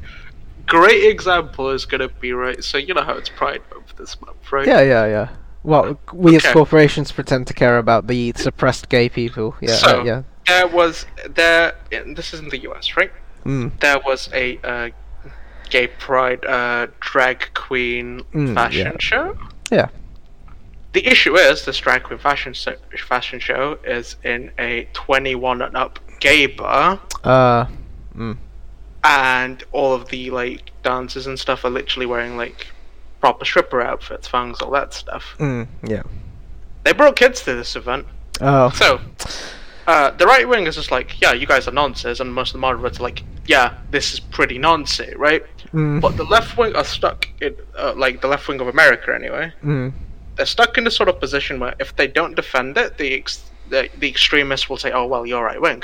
Great 0.66 1.04
example 1.04 1.70
is 1.70 1.84
gonna 1.86 2.08
be 2.08 2.32
right. 2.32 2.62
So 2.64 2.78
you 2.78 2.94
know 2.94 3.02
how 3.02 3.14
it's 3.14 3.28
Pride 3.28 3.62
Month 3.72 3.83
this 3.96 4.20
month, 4.20 4.52
right? 4.52 4.66
yeah, 4.66 4.80
yeah, 4.80 5.06
yeah. 5.06 5.28
Well, 5.62 5.98
we 6.12 6.36
as 6.36 6.44
corporations 6.44 7.10
pretend 7.10 7.46
to 7.46 7.54
care 7.54 7.78
about 7.78 8.06
the 8.06 8.32
suppressed 8.36 8.88
gay 8.90 9.08
people. 9.08 9.54
Yeah, 9.60 9.74
So- 9.74 10.00
uh, 10.00 10.04
yeah. 10.04 10.22
There 10.46 10.66
was 10.68 11.06
there. 11.30 11.72
This 11.90 12.34
is 12.34 12.40
in 12.40 12.50
the 12.50 12.58
U.S., 12.64 12.98
right? 12.98 13.10
Mm. 13.46 13.78
There 13.80 13.98
was 14.04 14.28
a 14.34 14.58
uh, 14.62 14.90
gay 15.70 15.86
pride 15.86 16.44
uh, 16.44 16.88
drag 17.00 17.48
queen 17.54 18.22
Mm, 18.34 18.54
fashion 18.54 18.92
yeah. 18.92 18.96
show. 18.98 19.38
Yeah. 19.72 19.88
The 20.92 21.06
issue 21.06 21.34
is 21.36 21.64
this 21.64 21.78
drag 21.78 22.02
queen 22.02 22.18
fashion 22.18 22.52
so- 22.52 22.76
fashion 23.08 23.40
show 23.40 23.78
is 23.84 24.16
in 24.22 24.50
a 24.58 24.86
21 24.92 25.62
and 25.62 25.74
up 25.76 25.98
gay 26.20 26.44
bar, 26.46 27.00
Uh, 27.24 27.64
mm. 28.14 28.36
and 29.02 29.64
all 29.72 29.94
of 29.94 30.08
the 30.10 30.30
like 30.30 30.72
dancers 30.82 31.26
and 31.26 31.38
stuff 31.38 31.64
are 31.64 31.70
literally 31.70 32.06
wearing 32.06 32.36
like 32.36 32.66
proper 33.24 33.44
stripper 33.46 33.80
outfits, 33.80 34.28
fangs, 34.28 34.60
all 34.60 34.70
that 34.70 34.92
stuff. 34.92 35.34
Mm, 35.38 35.66
yeah. 35.82 36.02
They 36.84 36.92
brought 36.92 37.16
kids 37.16 37.40
to 37.44 37.54
this 37.54 37.74
event, 37.74 38.06
Oh. 38.42 38.68
so 38.68 39.00
uh, 39.86 40.10
the 40.10 40.26
right 40.26 40.46
wing 40.46 40.66
is 40.66 40.74
just 40.74 40.90
like, 40.90 41.18
yeah, 41.22 41.32
you 41.32 41.46
guys 41.46 41.66
are 41.66 41.70
nonsense, 41.72 42.20
and 42.20 42.34
most 42.34 42.50
of 42.50 42.52
the 42.54 42.58
moderates 42.58 43.00
are 43.00 43.02
like, 43.02 43.22
yeah, 43.46 43.78
this 43.90 44.12
is 44.12 44.20
pretty 44.20 44.58
nonsense, 44.58 45.16
right? 45.16 45.42
Mm, 45.72 46.02
But 46.02 46.18
the 46.18 46.24
left 46.24 46.58
wing 46.58 46.76
are 46.76 46.84
stuck 46.84 47.26
in, 47.40 47.56
uh, 47.78 47.94
like 47.96 48.20
the 48.20 48.28
left 48.28 48.46
wing 48.46 48.60
of 48.60 48.68
America 48.68 49.14
anyway. 49.14 49.50
mm, 49.64 49.90
They're 50.36 50.44
stuck 50.44 50.76
in 50.76 50.84
this 50.84 50.94
sort 50.94 51.08
of 51.08 51.18
position 51.18 51.58
where 51.60 51.74
if 51.80 51.96
they 51.96 52.06
don't 52.06 52.34
defend 52.36 52.76
it, 52.76 52.98
the 52.98 53.14
ex- 53.14 53.50
the, 53.70 53.88
the 53.96 54.08
extremists 54.14 54.68
will 54.68 54.76
say, 54.76 54.92
oh 54.92 55.06
well, 55.06 55.24
you're 55.24 55.42
right 55.42 55.62
wing. 55.62 55.82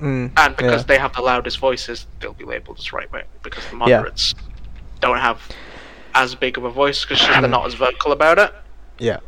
mm, 0.00 0.30
And 0.38 0.56
because 0.56 0.80
yeah. 0.82 0.86
they 0.90 0.98
have 0.98 1.12
the 1.14 1.20
loudest 1.20 1.58
voices, 1.58 2.06
they'll 2.20 2.32
be 2.32 2.46
labelled 2.46 2.78
as 2.78 2.90
right 2.94 3.12
wing 3.12 3.28
because 3.42 3.64
the 3.68 3.76
moderates 3.76 4.34
don't 5.00 5.18
have 5.18 5.38
as 6.22 6.34
big 6.34 6.56
of 6.58 6.64
a 6.64 6.70
voice 6.70 7.04
because 7.04 7.20
they're 7.26 7.48
not 7.48 7.66
as 7.66 7.74
vocal 7.74 8.12
about 8.12 8.38
it. 8.38 8.52
Yeah. 8.98 9.18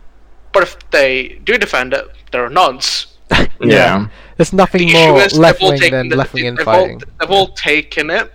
But 0.53 0.63
if 0.65 0.91
they 0.91 1.41
do 1.45 1.57
defend 1.59 1.95
it, 1.95 2.07
there 2.31 2.45
are 2.45 2.51
nods. 2.51 3.07
nonce. 3.31 3.49
Yeah. 3.61 4.09
There's 4.37 4.53
nothing 4.53 4.87
The 4.89 4.93
more 4.93 5.19
issue 5.19 5.27
is 5.27 5.39
left 5.39 5.63
wing 5.63 5.81
than 5.91 6.09
the- 6.09 6.17
left 6.17 6.35
wing 6.35 6.45
they've 6.45 6.59
infighting. 6.59 6.97
All, 7.03 7.11
they've 7.21 7.31
all 7.31 7.49
taken 7.49 8.11
it 8.11 8.33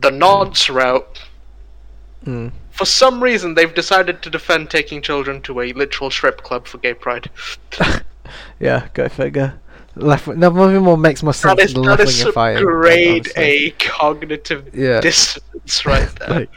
the 0.00 0.10
nonce 0.10 0.68
route. 0.68 1.22
Mm. 2.26 2.50
For 2.70 2.84
some 2.84 3.22
reason, 3.22 3.54
they've 3.54 3.72
decided 3.74 4.22
to 4.22 4.30
defend 4.30 4.70
taking 4.70 5.02
children 5.02 5.42
to 5.42 5.60
a 5.60 5.72
literal 5.74 6.10
strip 6.10 6.42
club 6.42 6.66
for 6.66 6.78
gay 6.78 6.94
pride. 6.94 7.30
Yeah, 8.58 8.88
go 8.94 9.08
figure. 9.10 9.60
Left 9.94 10.26
wing, 10.26 10.38
nothing 10.38 10.82
more 10.82 10.96
makes 10.96 11.22
more 11.22 11.34
sense 11.34 11.56
That 11.56 11.64
is, 11.64 11.74
than 11.74 11.82
that 11.82 11.88
left 11.98 12.02
is 12.02 12.08
wing 12.08 12.18
some 12.18 12.28
infighting. 12.28 12.64
grade. 12.64 13.32
A 13.36 13.70
cognitive 13.72 14.74
Yeah. 14.74 15.00
dissonance 15.06 15.84
right 15.86 16.08
there. 16.18 16.28
Like, 16.40 16.50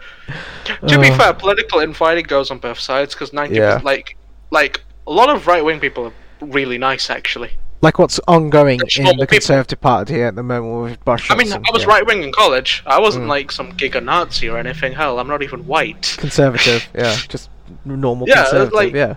to 0.87 0.99
be 0.99 1.09
uh, 1.09 1.17
fair, 1.17 1.33
political 1.33 1.79
infighting 1.81 2.23
goes 2.25 2.49
on 2.49 2.59
both 2.59 2.79
sides 2.79 3.13
because 3.13 3.33
ninety 3.33 3.55
Yeah. 3.55 3.81
like 3.83 4.15
like 4.51 4.81
a 5.05 5.11
lot 5.11 5.29
of 5.29 5.47
right 5.47 5.63
wing 5.63 5.79
people 5.79 6.05
are 6.05 6.13
really 6.41 6.77
nice 6.77 7.09
actually. 7.09 7.51
like 7.81 7.99
what's 7.99 8.19
ongoing 8.27 8.79
in 8.79 9.05
the 9.05 9.11
people. 9.11 9.27
Conservative 9.27 9.81
Party 9.81 10.23
at 10.23 10.35
the 10.35 10.41
moment 10.41 10.83
with 10.83 11.05
Bush. 11.05 11.29
I 11.29 11.35
mean, 11.35 11.51
I 11.51 11.59
was 11.73 11.85
right 11.85 12.05
wing 12.07 12.23
in 12.23 12.31
college. 12.31 12.81
I 12.87 12.99
wasn't 12.99 13.25
Mm. 13.25 13.29
like 13.29 13.51
some 13.51 13.73
giga 13.73 14.01
Nazi 14.03 14.47
or 14.49 14.57
anything. 14.57 14.93
Hell, 14.93 15.19
I'm 15.19 15.27
not 15.27 15.43
even 15.43 15.67
white. 15.67 16.15
Conservative, 16.17 16.87
yeah, 16.95 17.15
just 17.27 17.49
normal 17.83 18.27
Yeah, 18.27 18.43
conservative, 18.43 18.73
like- 18.73 18.93
yeah. 18.93 19.15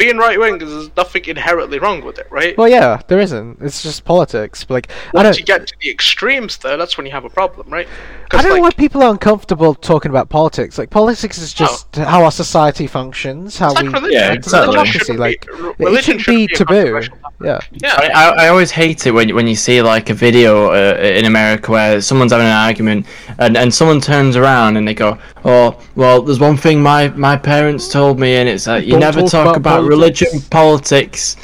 Being 0.00 0.16
right 0.16 0.38
wing, 0.40 0.54
because 0.58 0.72
there's 0.72 0.96
nothing 0.96 1.26
inherently 1.26 1.78
wrong 1.78 2.02
with 2.02 2.18
it, 2.18 2.26
right? 2.30 2.56
Well, 2.56 2.68
yeah, 2.68 3.02
there 3.08 3.20
isn't. 3.20 3.58
It's 3.60 3.82
just 3.82 4.04
politics. 4.06 4.64
But 4.64 4.74
like, 4.74 4.90
I 4.90 4.94
Once 5.12 5.24
don't, 5.26 5.38
you 5.38 5.44
get 5.44 5.66
to 5.66 5.74
the 5.82 5.90
extremes, 5.90 6.56
though, 6.56 6.78
that's 6.78 6.96
when 6.96 7.04
you 7.04 7.12
have 7.12 7.26
a 7.26 7.30
problem, 7.30 7.68
right? 7.68 7.86
I 8.32 8.40
don't 8.42 8.56
know 8.56 8.62
why 8.62 8.70
people 8.70 9.02
are 9.02 9.10
uncomfortable 9.10 9.74
talking 9.74 10.10
about 10.10 10.30
politics. 10.30 10.78
Like, 10.78 10.88
politics 10.88 11.36
is 11.38 11.52
just 11.52 11.96
how 11.96 12.24
our 12.24 12.30
society 12.32 12.86
functions, 12.86 13.58
how 13.58 13.68
Oh. 13.68 13.72
it's 13.72 13.82
we. 13.82 13.88
like 13.88 13.94
religion. 14.02 14.12
Yeah, 14.20 14.32
it's 14.32 14.46
exactly. 14.46 14.74
Religion 14.74 14.92
democracy. 15.00 15.16
Like, 15.18 15.46
be, 15.46 15.52
r- 15.52 15.70
it 15.70 15.78
religion 15.78 16.18
shouldn't 16.18 16.50
shouldn't 16.50 16.78
be 16.78 17.00
taboo. 17.00 17.16
Yeah. 17.44 17.60
Yeah. 17.72 17.94
I, 17.96 18.08
I, 18.08 18.44
I 18.44 18.48
always 18.48 18.70
hate 18.70 19.06
it 19.06 19.10
when 19.12 19.34
when 19.34 19.46
you 19.46 19.56
see 19.56 19.82
like 19.82 20.08
a 20.10 20.14
video 20.14 20.70
uh, 20.72 20.98
in 21.00 21.24
America 21.26 21.70
where 21.72 22.00
someone's 22.00 22.32
having 22.32 22.46
an 22.46 22.52
argument 22.52 23.06
and, 23.38 23.56
and 23.56 23.72
someone 23.72 24.00
turns 24.00 24.36
around 24.36 24.76
and 24.76 24.86
they 24.88 24.94
go, 24.94 25.18
"Oh, 25.44 25.78
well, 25.96 26.22
there's 26.22 26.40
one 26.40 26.56
thing 26.56 26.82
my, 26.82 27.08
my 27.08 27.36
parents 27.36 27.88
told 27.88 28.18
me, 28.18 28.36
and 28.36 28.48
it's 28.48 28.64
that 28.64 28.84
you 28.84 28.92
Don't 28.92 29.00
never 29.00 29.20
talk 29.22 29.30
talk, 29.30 29.56
about 29.56 29.80
about, 29.80 29.88
religion, 29.88 30.28
politics." 30.50 31.36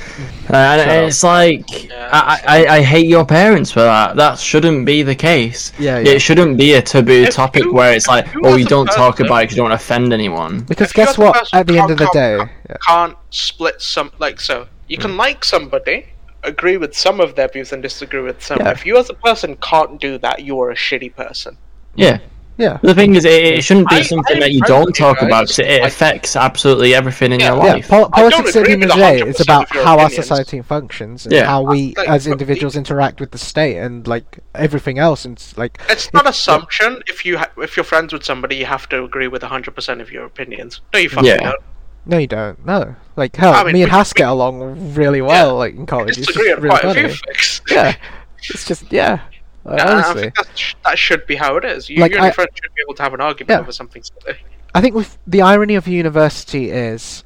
Uh, 0.48 0.55
and 0.56 0.81
Shut 0.81 1.05
it's 1.05 1.23
like 1.24 1.89
Yeah. 1.89 2.09
I, 2.12 2.40
I, 2.47 2.66
I 2.77 2.82
hate 2.82 3.06
your 3.06 3.24
parents 3.27 3.73
for 3.73 3.81
that. 3.81 4.14
That 4.16 4.39
shouldn't 4.39 4.86
be 4.86 5.02
the 5.02 5.14
case. 5.14 5.73
Yeah, 5.78 5.98
yeah. 5.98 6.12
It 6.12 6.23
shouldn't 6.23 6.56
be 6.56 6.74
a 6.74 6.82
taboo 6.82 7.24
If 7.24 7.31
topic 7.35 7.64
you- 7.64 7.73
where 7.74 7.93
it's 7.94 8.06
like, 8.06 8.27
"Oh, 8.44 8.55
as 8.55 8.59
you 8.60 8.64
don't 8.66 8.86
talk 8.86 9.18
about 9.20 9.39
it 9.39 9.43
because 9.44 9.56
you 9.56 9.62
don't 9.62 9.70
want 9.70 9.81
to 9.81 9.85
offend 9.85 10.12
anyone." 10.12 10.60
Because 10.60 10.93
guess 10.93 11.18
what? 11.18 11.35
person 11.35 11.59
At 11.59 11.66
the 11.66 11.78
end 11.78 11.90
of 11.90 11.98
the 11.98 12.09
day, 12.12 12.36
can't- 12.39 12.51
yeah. 12.70 12.77
can't 12.86 13.16
split 13.31 13.81
some 13.82 14.10
like 14.18 14.40
so 14.40 14.66
you 14.89 14.98
Mm. 14.98 15.02
can 15.02 15.16
like 15.16 15.44
somebody 15.44 16.06
agree 16.44 16.77
with 16.77 16.97
some 16.97 17.18
of 17.20 17.35
their 17.35 17.48
views 17.48 17.73
and 17.73 17.82
disagree 17.82 18.20
with 18.20 18.40
some 18.40 18.59
Yeah. 18.60 18.70
if 18.70 18.86
you 18.86 18.97
as 18.98 19.10
a 19.10 19.14
person 19.14 19.56
can't 19.56 20.01
do 20.01 20.16
that 20.18 20.44
you 20.44 20.60
are 20.60 20.70
a 20.70 20.77
shitty 20.77 21.12
person 21.16 21.56
Yeah. 21.97 22.18
Yeah, 22.58 22.78
The 22.82 22.94
thing 22.94 23.14
is, 23.14 23.24
it, 23.24 23.44
it 23.44 23.62
shouldn't 23.64 23.88
be 23.90 23.96
I- 23.96 24.02
something 24.02 24.36
I 24.36 24.40
that 24.40 24.52
you 24.52 24.58
agree 24.58 24.68
don't 24.68 24.86
with 24.86 24.98
you 24.98 25.04
talk 25.04 25.22
about 25.22 25.42
because 25.44 25.58
it, 25.58 25.66
it 25.66 25.84
affects 25.84 26.36
absolutely 26.36 26.94
everything 26.94 27.32
in 27.32 27.40
Yeah. 27.40 27.54
your 27.54 27.56
life. 27.64 27.88
Pol- 27.88 28.08
I 28.12 28.20
don't 28.22 28.30
politics 28.32 28.48
at 28.48 28.52
the 28.54 28.60
agree 28.60 28.72
end 28.74 28.82
of 28.84 28.88
the 28.90 28.94
day 28.96 29.20
100% 29.20 29.26
is 29.28 29.40
about 29.40 29.64
of 29.70 29.74
your 29.74 29.84
how 29.84 29.98
our 29.98 30.10
society 30.10 30.62
functions 30.62 31.26
and 31.26 31.34
Yeah. 31.34 31.44
how 31.46 31.62
we, 31.62 31.94
as 32.06 32.24
but 32.24 32.32
individuals, 32.32 32.76
interact 32.76 33.20
with 33.20 33.30
the 33.30 33.38
state 33.38 33.76
and 33.78 34.06
like 34.06 34.38
everything 34.54 34.98
else. 34.98 35.24
And 35.24 35.36
it's 35.36 35.56
like 35.58 35.78
it's 35.88 36.12
not 36.12 36.24
If- 36.24 36.30
assumption 36.30 37.02
if 37.06 37.24
you 37.26 37.38
ha- 37.38 37.50
if 37.58 37.76
you're 37.76 37.84
friends 37.84 38.12
with 38.12 38.24
somebody 38.24 38.56
you 38.56 38.66
have 38.66 38.88
to 38.90 39.04
agree 39.04 39.28
with 39.28 39.42
100% 39.42 40.00
of 40.00 40.10
your 40.10 40.24
opinions 40.24 40.80
no 40.92 40.98
you 41.00 41.08
fucking 41.08 41.28
Yeah. 41.30 41.36
don't 41.50 41.60
No, 42.08 42.18
you 42.18 42.26
don't. 42.28 42.64
No, 42.64 42.94
like 43.16 43.34
hell, 43.34 43.52
I 43.52 43.64
mean, 43.64 43.72
me 43.74 43.82
and 43.82 43.90
we- 43.92 44.12
get 44.14 44.28
along 44.28 44.94
really 44.94 45.20
well, 45.20 45.56
like 45.56 45.74
in 45.74 45.86
college. 45.86 46.10
It's 46.10 46.18
just 46.18 46.28
disagree 46.28 46.52
on 46.52 46.60
really 46.62 46.70
quite 46.78 46.84
a 46.84 46.94
funny. 46.94 47.08
few 47.08 47.16
things 47.32 47.60
Yeah, 47.70 47.94
it's 48.50 48.64
just 48.64 48.92
yeah. 48.92 49.20
Like, 49.66 49.78
Yeah, 49.78 49.82
and 49.82 49.90
I 49.90 49.94
honestly, 50.05 50.22
think 50.22 50.34
that, 50.36 50.48
that 50.84 50.98
should 50.98 51.26
be 51.26 51.34
how 51.36 51.56
it 51.56 51.64
is. 51.64 51.90
You, 51.90 52.01
Like, 52.01 52.12
you 52.12 52.16
and 52.18 52.24
I- 52.24 52.28
your 52.28 52.34
friends 52.34 52.51
should 52.55 52.74
be 52.74 52.82
able 52.86 52.94
to 52.94 53.02
have 53.02 53.14
an 53.14 53.20
argument 53.20 53.51
Yeah. 53.51 53.60
over 53.60 53.72
something 53.72 54.02
silly. 54.02 54.36
I 54.74 54.80
think 54.80 54.94
with 54.94 55.18
the 55.26 55.43
irony 55.43 55.74
of 55.74 55.88
university 55.88 56.70
is, 56.70 57.24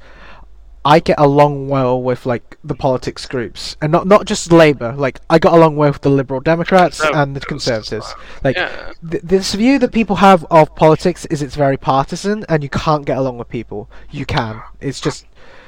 I 0.83 0.99
get 0.99 1.19
along 1.19 1.67
well 1.67 2.01
with 2.01 2.25
like 2.25 2.57
the 2.63 2.73
politics 2.73 3.27
groups, 3.27 3.77
and 3.83 3.91
not 3.91 4.07
not 4.07 4.25
just 4.25 4.51
Labour. 4.51 4.93
Like 4.97 5.19
I 5.29 5.37
got 5.37 5.53
along 5.53 5.75
well 5.75 5.91
with 5.91 6.01
the 6.01 6.09
Liberal 6.09 6.39
Democrats 6.41 6.99
and 7.01 7.35
the 7.35 7.39
Conservatives 7.41 7.93
as 7.93 8.13
Conservatives. 8.13 8.15
well. 8.17 8.41
Like 8.45 8.55
Yeah. 8.55 8.93
th- 9.11 9.23
this 9.23 9.53
view 9.53 9.77
that 9.77 9.91
people 9.91 10.15
have 10.15 10.43
of 10.49 10.75
politics 10.75 11.25
is 11.27 11.43
it's 11.43 11.55
very 11.55 11.77
partisan, 11.77 12.45
and 12.49 12.63
you 12.63 12.69
can't 12.69 13.05
get 13.05 13.17
along 13.17 13.37
with 13.37 13.49
people. 13.49 13.91
You 14.09 14.25
can. 14.25 14.59
It's 14.79 14.99
just 14.99 15.25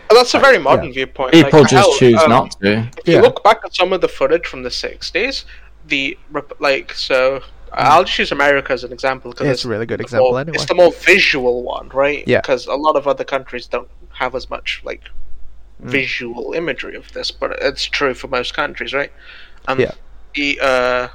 Well, 0.09 0.19
that's 0.19 0.33
a 0.33 0.39
very 0.39 0.57
modern 0.57 0.91
viewpoint. 0.91 1.33
People 1.33 1.59
like, 1.61 1.69
just 1.69 1.87
hell, 1.89 1.97
choose 1.97 2.19
um, 2.21 2.29
not 2.29 2.51
to. 2.61 2.89
If 2.97 3.07
you 3.07 3.13
Yeah. 3.15 3.21
look 3.21 3.43
back 3.43 3.59
at 3.65 3.75
some 3.75 3.93
of 3.93 4.01
the 4.01 4.07
footage 4.07 4.47
from 4.47 4.63
the 4.63 4.69
'60s, 4.71 5.45
the 5.87 6.17
like 6.59 6.93
so. 6.93 7.41
I'll 7.75 8.03
just 8.03 8.19
use 8.19 8.31
America 8.31 8.71
as 8.71 8.83
an 8.83 8.93
example 8.93 9.31
because 9.31 9.47
Hmm. 9.47 9.51
It's 9.51 9.65
a 9.65 9.67
really 9.67 9.87
good 9.87 9.99
example 9.99 10.29
more- 10.31 10.39
anyway. 10.41 10.55
It's 10.55 10.65
the 10.65 10.75
more 10.75 10.91
visual 10.91 11.63
one, 11.63 11.89
right? 11.89 12.23
Yeah. 12.27 12.39
Because 12.41 12.67
a 12.67 12.75
lot 12.75 12.95
of 12.95 13.07
other 13.07 13.23
countries 13.23 13.65
don't 13.65 13.87
have 14.11 14.35
as 14.35 14.47
much 14.49 14.81
like 14.85 15.01
Mm. 15.83 15.89
visual 15.89 16.53
imagery 16.53 16.95
of 16.95 17.11
this, 17.13 17.31
but 17.31 17.57
it's 17.61 17.83
true 17.85 18.13
for 18.13 18.27
most 18.27 18.53
countries, 18.53 18.93
right? 18.93 19.11
Um, 19.67 19.79
Yeah. 19.79 19.91
The 20.35 20.59
uh, 20.61 21.07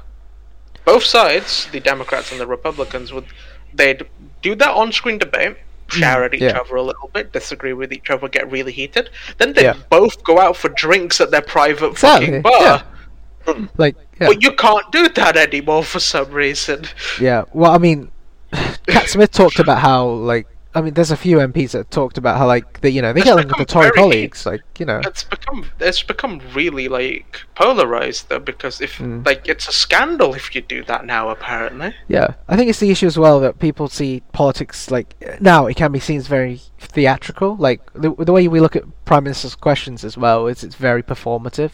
both 0.83 1.03
sides, 1.05 1.67
the 1.71 1.79
Democrats 1.79 2.31
and 2.31 2.41
the 2.41 2.45
Republicans, 2.47 3.13
would 3.13 3.25
they'd 3.73 4.03
do 4.41 4.53
that 4.55 4.69
on-screen 4.71 5.17
debate, 5.17 5.55
shout 5.89 6.23
at 6.23 6.33
each 6.33 6.41
Mm, 6.41 6.49
yeah. 6.53 6.59
other 6.59 6.75
a 6.75 6.81
little 6.83 7.09
bit, 7.13 7.31
disagree 7.31 7.73
with 7.73 7.93
each 7.93 8.09
other, 8.09 8.27
get 8.27 8.51
really 8.51 8.71
heated. 8.73 9.09
Then 9.37 9.53
they'd 9.53 9.63
Yeah. 9.63 9.73
both 9.89 10.23
go 10.25 10.39
out 10.39 10.57
for 10.57 10.67
drinks 10.69 11.21
at 11.21 11.31
their 11.31 11.41
private 11.41 11.91
Exactly, 11.91 12.25
fucking 12.27 12.41
bar. 12.41 12.61
yeah. 12.61 12.81
Hmm. 13.55 13.65
like 13.77 13.95
yeah, 14.19 14.27
But 14.27 14.43
you 14.43 14.51
can't 14.53 14.91
do 14.91 15.07
that 15.09 15.37
anymore 15.37 15.83
for 15.83 15.99
some 15.99 16.31
reason. 16.31 16.85
yeah. 17.19 17.43
Well, 17.53 17.71
I 17.71 17.77
mean, 17.77 18.11
Cat 18.87 19.09
Smith 19.09 19.31
talked 19.31 19.59
about 19.59 19.79
how 19.79 20.07
like 20.07 20.47
I 20.75 20.81
mean, 20.81 20.93
there's 20.93 21.09
a 21.09 21.17
few 21.17 21.37
MPs 21.37 21.71
that 21.71 21.89
talked 21.89 22.19
about 22.19 22.37
how 22.37 22.45
like 22.45 22.81
they 22.81 22.91
you 22.91 23.01
know 23.01 23.11
they 23.11 23.21
It's 23.21 23.25
get 23.25 23.33
along 23.33 23.47
with 23.47 23.57
the 23.57 23.65
Tory 23.65 23.89
colleagues, 23.91 24.45
like 24.45 24.61
you 24.77 24.85
know. 24.85 25.01
It's 25.03 25.23
become 25.23 25.65
it's 25.79 26.03
become 26.03 26.39
really 26.53 26.87
like 26.87 27.41
polarized 27.55 28.29
though 28.29 28.39
because 28.39 28.79
if 28.79 28.97
Mm. 28.99 29.25
like 29.25 29.47
it's 29.47 29.67
a 29.67 29.71
scandal 29.71 30.35
if 30.35 30.53
you 30.53 30.61
do 30.61 30.83
that 30.83 31.05
now 31.05 31.29
apparently. 31.29 31.95
Yeah, 32.07 32.35
I 32.47 32.55
think 32.55 32.69
it's 32.69 32.79
the 32.79 32.91
issue 32.91 33.07
as 33.07 33.17
well 33.17 33.39
that 33.39 33.57
people 33.59 33.87
see 33.87 34.21
politics 34.31 34.91
like 34.91 35.15
now 35.41 35.65
it 35.65 35.75
can 35.75 35.91
be 35.91 35.99
seen 35.99 36.17
as 36.17 36.27
very 36.27 36.61
theatrical. 36.79 37.55
Like 37.55 37.81
the, 37.93 38.13
the 38.13 38.31
way 38.31 38.47
we 38.47 38.59
look 38.59 38.75
at 38.75 38.83
prime 39.05 39.23
minister's 39.23 39.55
questions 39.55 40.03
as 40.03 40.17
well 40.17 40.45
is 40.47 40.63
it's 40.63 40.75
very 40.75 41.01
performative. 41.01 41.71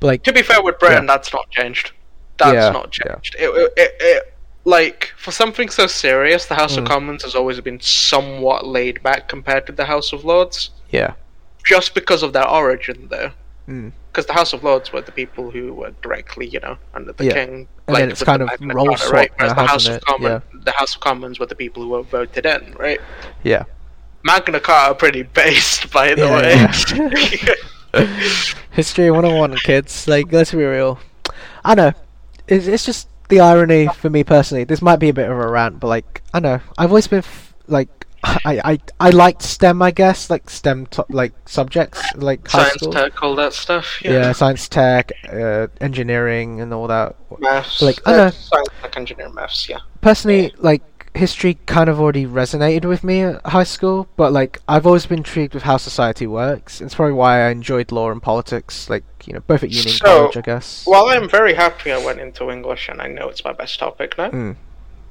But 0.00 0.06
like 0.06 0.22
To 0.22 0.32
be 0.32 0.42
fair 0.42 0.62
with 0.62 0.78
Britain, 0.78 1.04
Yeah. 1.04 1.14
that's 1.16 1.32
not 1.34 1.50
changed. 1.50 1.92
That's 2.38 2.54
Yeah, 2.54 2.70
not 2.70 2.96
yeah. 2.98 3.12
changed. 3.16 3.36
It, 3.38 3.48
it, 3.50 3.72
it, 3.76 3.96
it- 4.00 4.34
like 4.68 5.12
for 5.16 5.32
something 5.32 5.68
so 5.70 5.86
serious, 5.86 6.46
the 6.46 6.54
House 6.54 6.76
of 6.78 6.84
Mm. 6.84 6.88
Commons 6.92 7.22
has 7.24 7.34
always 7.34 7.60
been 7.60 7.80
somewhat 7.80 8.66
laid 8.66 9.02
back 9.02 9.28
compared 9.28 9.66
to 9.66 9.72
the 9.72 9.84
House 9.86 10.12
of 10.12 10.24
Lords, 10.24 10.70
yeah, 10.90 11.12
just 11.64 11.94
because 11.94 12.22
of 12.22 12.32
their 12.32 12.48
origin, 12.48 13.08
though. 13.10 13.30
Mm. 13.68 13.92
Because 14.10 14.26
the 14.26 14.32
House 14.34 14.52
of 14.52 14.62
Lords 14.64 14.92
were 14.92 15.02
the 15.02 15.12
people 15.12 15.50
who 15.50 15.72
were 15.74 15.92
directly, 16.02 16.46
you 16.46 16.60
know, 16.60 16.76
under 16.94 17.12
the 17.12 17.24
Yeah. 17.24 17.34
king. 17.34 17.68
And 17.86 17.94
like, 17.94 18.02
then 18.02 18.10
it's 18.10 18.22
kind 18.22 18.42
the 18.42 18.46
of 18.46 18.50
role 18.74 18.96
right? 19.12 19.30
Whereas 19.36 19.54
the 19.54 19.62
House 19.62 19.88
of? 19.88 20.00
Commons, 20.04 20.42
the 20.64 20.72
House 20.72 20.94
of 20.94 21.00
Commons 21.00 21.38
were 21.38 21.46
the 21.46 21.54
people 21.54 21.82
who 21.82 21.90
were 21.90 22.02
voted 22.02 22.46
in, 22.46 22.74
right? 22.78 23.00
yeah, 23.42 23.64
Magna 24.24 24.60
Carta 24.60 24.94
pretty 24.94 25.22
based, 25.22 25.90
by 25.92 26.14
the 26.14 26.26
Yeah, 26.26 26.72
way. 27.92 28.06
history 28.72 29.10
101, 29.10 29.60
kids. 29.60 30.06
Like 30.08 30.32
let's 30.32 30.52
be 30.52 30.64
real. 30.64 30.98
I 31.64 31.74
know 31.74 31.92
it's 32.46 32.66
it's 32.66 32.84
just 32.84 33.07
the 33.28 33.40
irony 33.40 33.88
for 33.96 34.10
me 34.10 34.24
personally. 34.24 34.64
This 34.64 34.82
might 34.82 34.96
be 34.96 35.08
a 35.08 35.14
bit 35.14 35.30
of 35.30 35.36
a 35.38 35.48
rant, 35.48 35.80
but 35.80 35.88
like 35.88 36.22
I 36.34 36.40
know 36.40 36.60
I've 36.76 36.90
always 36.90 37.06
been 37.08 37.18
f- 37.20 37.54
like. 37.66 37.88
I, 38.24 38.60
I 38.64 38.78
I 38.98 39.10
liked 39.10 39.42
STEM, 39.42 39.80
I 39.80 39.92
guess, 39.92 40.28
like 40.28 40.50
STEM 40.50 40.86
to- 40.86 41.06
like 41.08 41.34
subjects, 41.48 42.02
like 42.16 42.48
Science, 42.48 42.72
school. 42.74 42.92
tech, 42.92 43.22
all 43.22 43.36
that 43.36 43.52
stuff. 43.52 44.02
yeah. 44.02 44.10
Yeah. 44.10 44.32
science 44.32 44.68
tech, 44.68 45.12
uh, 45.32 45.68
engineering, 45.80 46.60
and 46.60 46.74
all 46.74 46.88
that. 46.88 47.14
Maths. 47.38 47.80
Like, 47.80 48.00
I 48.06 48.14
uh, 48.14 48.16
know- 48.16 48.30
Science, 48.30 48.68
tech, 48.82 48.96
engineering, 48.96 49.34
maths. 49.34 49.68
Yeah. 49.68 49.78
personally, 50.00 50.52
like 50.58 50.97
history 51.18 51.58
kind 51.66 51.90
of 51.90 52.00
already 52.00 52.24
resonated 52.24 52.86
with 52.86 53.04
me 53.04 53.20
at 53.20 53.44
high 53.46 53.64
school, 53.64 54.08
but 54.16 54.32
like 54.32 54.60
I've 54.68 54.86
always 54.86 55.06
been 55.06 55.18
intrigued 55.18 55.54
with 55.54 55.64
how 55.64 55.76
society 55.76 56.26
works. 56.26 56.80
It's 56.80 56.94
probably 56.94 57.14
why 57.14 57.46
I 57.46 57.50
enjoyed 57.50 57.92
law 57.92 58.10
and 58.10 58.22
politics, 58.22 58.88
like 58.88 59.04
you 59.26 59.34
know, 59.34 59.40
both 59.40 59.62
at 59.62 59.70
uni 59.70 59.90
So, 59.90 60.04
college, 60.06 60.36
I 60.36 60.40
guess. 60.40 60.86
Well, 60.86 61.08
I'm 61.08 61.28
very 61.28 61.54
happy 61.54 61.92
I 61.92 62.02
went 62.02 62.20
into 62.20 62.50
English, 62.50 62.88
and 62.88 63.02
I 63.02 63.08
know 63.08 63.28
it's 63.28 63.44
my 63.44 63.52
best 63.52 63.78
topic 63.78 64.16
now. 64.16 64.30
Mm. 64.30 64.56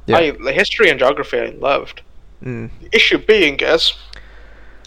Yeah. 0.07 0.17
I 0.17 0.31
the 0.31 0.53
history 0.53 0.89
and 0.89 0.97
geography 0.97 1.39
I 1.39 1.49
loved. 1.59 2.01
Mm. 2.43 2.69
The 2.81 2.95
issue 2.95 3.17
being 3.17 3.59
is 3.59 3.93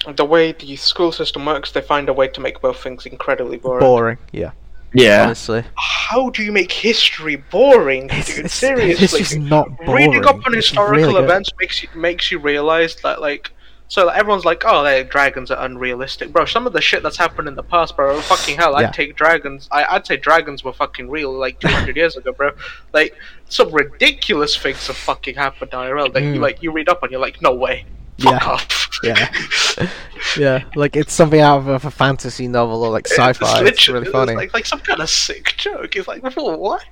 the 0.09 0.25
way 0.25 0.53
the 0.53 0.77
school 0.77 1.13
system 1.13 1.45
works. 1.45 1.73
They 1.73 1.83
find 1.83 2.09
a 2.09 2.13
way 2.13 2.29
to 2.29 2.41
make 2.41 2.61
both 2.61 2.83
things 2.83 3.07
incredibly 3.07 3.59
boring. 3.59 3.81
Boring, 3.81 4.19
yeah, 4.33 4.53
Yeah. 4.93 5.25
honestly. 5.25 5.65
How 5.77 6.31
do 6.31 6.43
you 6.43 6.51
make 6.53 6.73
history 6.73 7.37
boring, 7.37 8.09
It's, 8.13 8.35
dude? 8.35 8.45
it's, 8.47 8.55
Seriously, 8.55 9.05
it's 9.21 9.31
just 9.31 9.39
not 9.39 9.77
boring. 9.79 10.11
reading 10.11 10.27
up 10.27 10.45
on 10.47 10.53
historical 10.53 11.13
really 11.15 11.23
events 11.25 11.51
makes 11.61 11.83
you 11.83 11.89
makes 11.95 12.33
you 12.33 12.39
realize 12.41 12.97
that 13.03 13.21
like 13.21 13.53
so 13.87 14.07
like, 14.07 14.17
everyone's 14.19 14.45
like 14.45 14.63
oh 14.67 14.83
they 14.85 15.03
dragons 15.05 15.51
are 15.51 15.65
unrealistic 15.65 16.33
bro 16.33 16.45
some 16.45 16.67
of 16.67 16.73
the 16.73 16.81
shit 16.81 17.03
that's 17.03 17.17
happened 17.17 17.47
in 17.49 17.55
the 17.57 17.63
past 17.63 17.97
bro 17.97 18.21
fucking 18.23 18.57
hell 18.57 18.77
i'd 18.77 18.93
take 18.93 19.17
dragons 19.17 19.69
I, 19.73 19.85
i'd 19.97 20.07
say 20.07 20.17
dragons 20.17 20.63
were 20.65 20.73
fucking 20.73 21.11
real 21.11 21.33
like 21.33 21.59
200 21.61 21.97
years 21.97 22.17
ago 22.17 22.33
bro 22.33 22.53
like 22.93 23.15
some 23.49 23.73
ridiculous 23.73 24.57
things 24.57 24.87
have 24.87 24.97
fucking 24.97 25.35
happened 25.35 25.73
IRL 25.73 26.13
that 26.15 26.23
you 26.23 26.35
Mm. 26.35 26.41
like 26.41 26.63
you 26.63 26.71
read 26.73 26.89
up 26.89 27.03
and 27.03 27.11
you're 27.13 27.21
like 27.21 27.43
no 27.43 27.53
way 27.55 27.85
fuck 28.21 28.43
Yeah. 28.43 28.49
off 28.51 28.91
Yeah. 29.03 29.89
yeah, 30.39 30.65
like 30.77 30.95
it's 30.97 31.13
something 31.15 31.41
out 31.41 31.67
of 31.67 31.85
a 31.85 31.91
fantasy 31.91 32.47
novel 32.49 32.85
or 32.85 32.91
like 32.91 33.07
sci-fi. 33.09 33.31
It's, 33.31 33.61
literally- 33.63 34.01
really 34.01 34.13
funny. 34.13 34.35
like, 34.35 34.53
like 34.55 34.67
some 34.67 34.81
kind 34.81 35.01
of 35.01 35.09
sick 35.09 35.55
joke 35.57 35.97
it's 35.97 36.07
like 36.07 36.23
what 36.23 36.85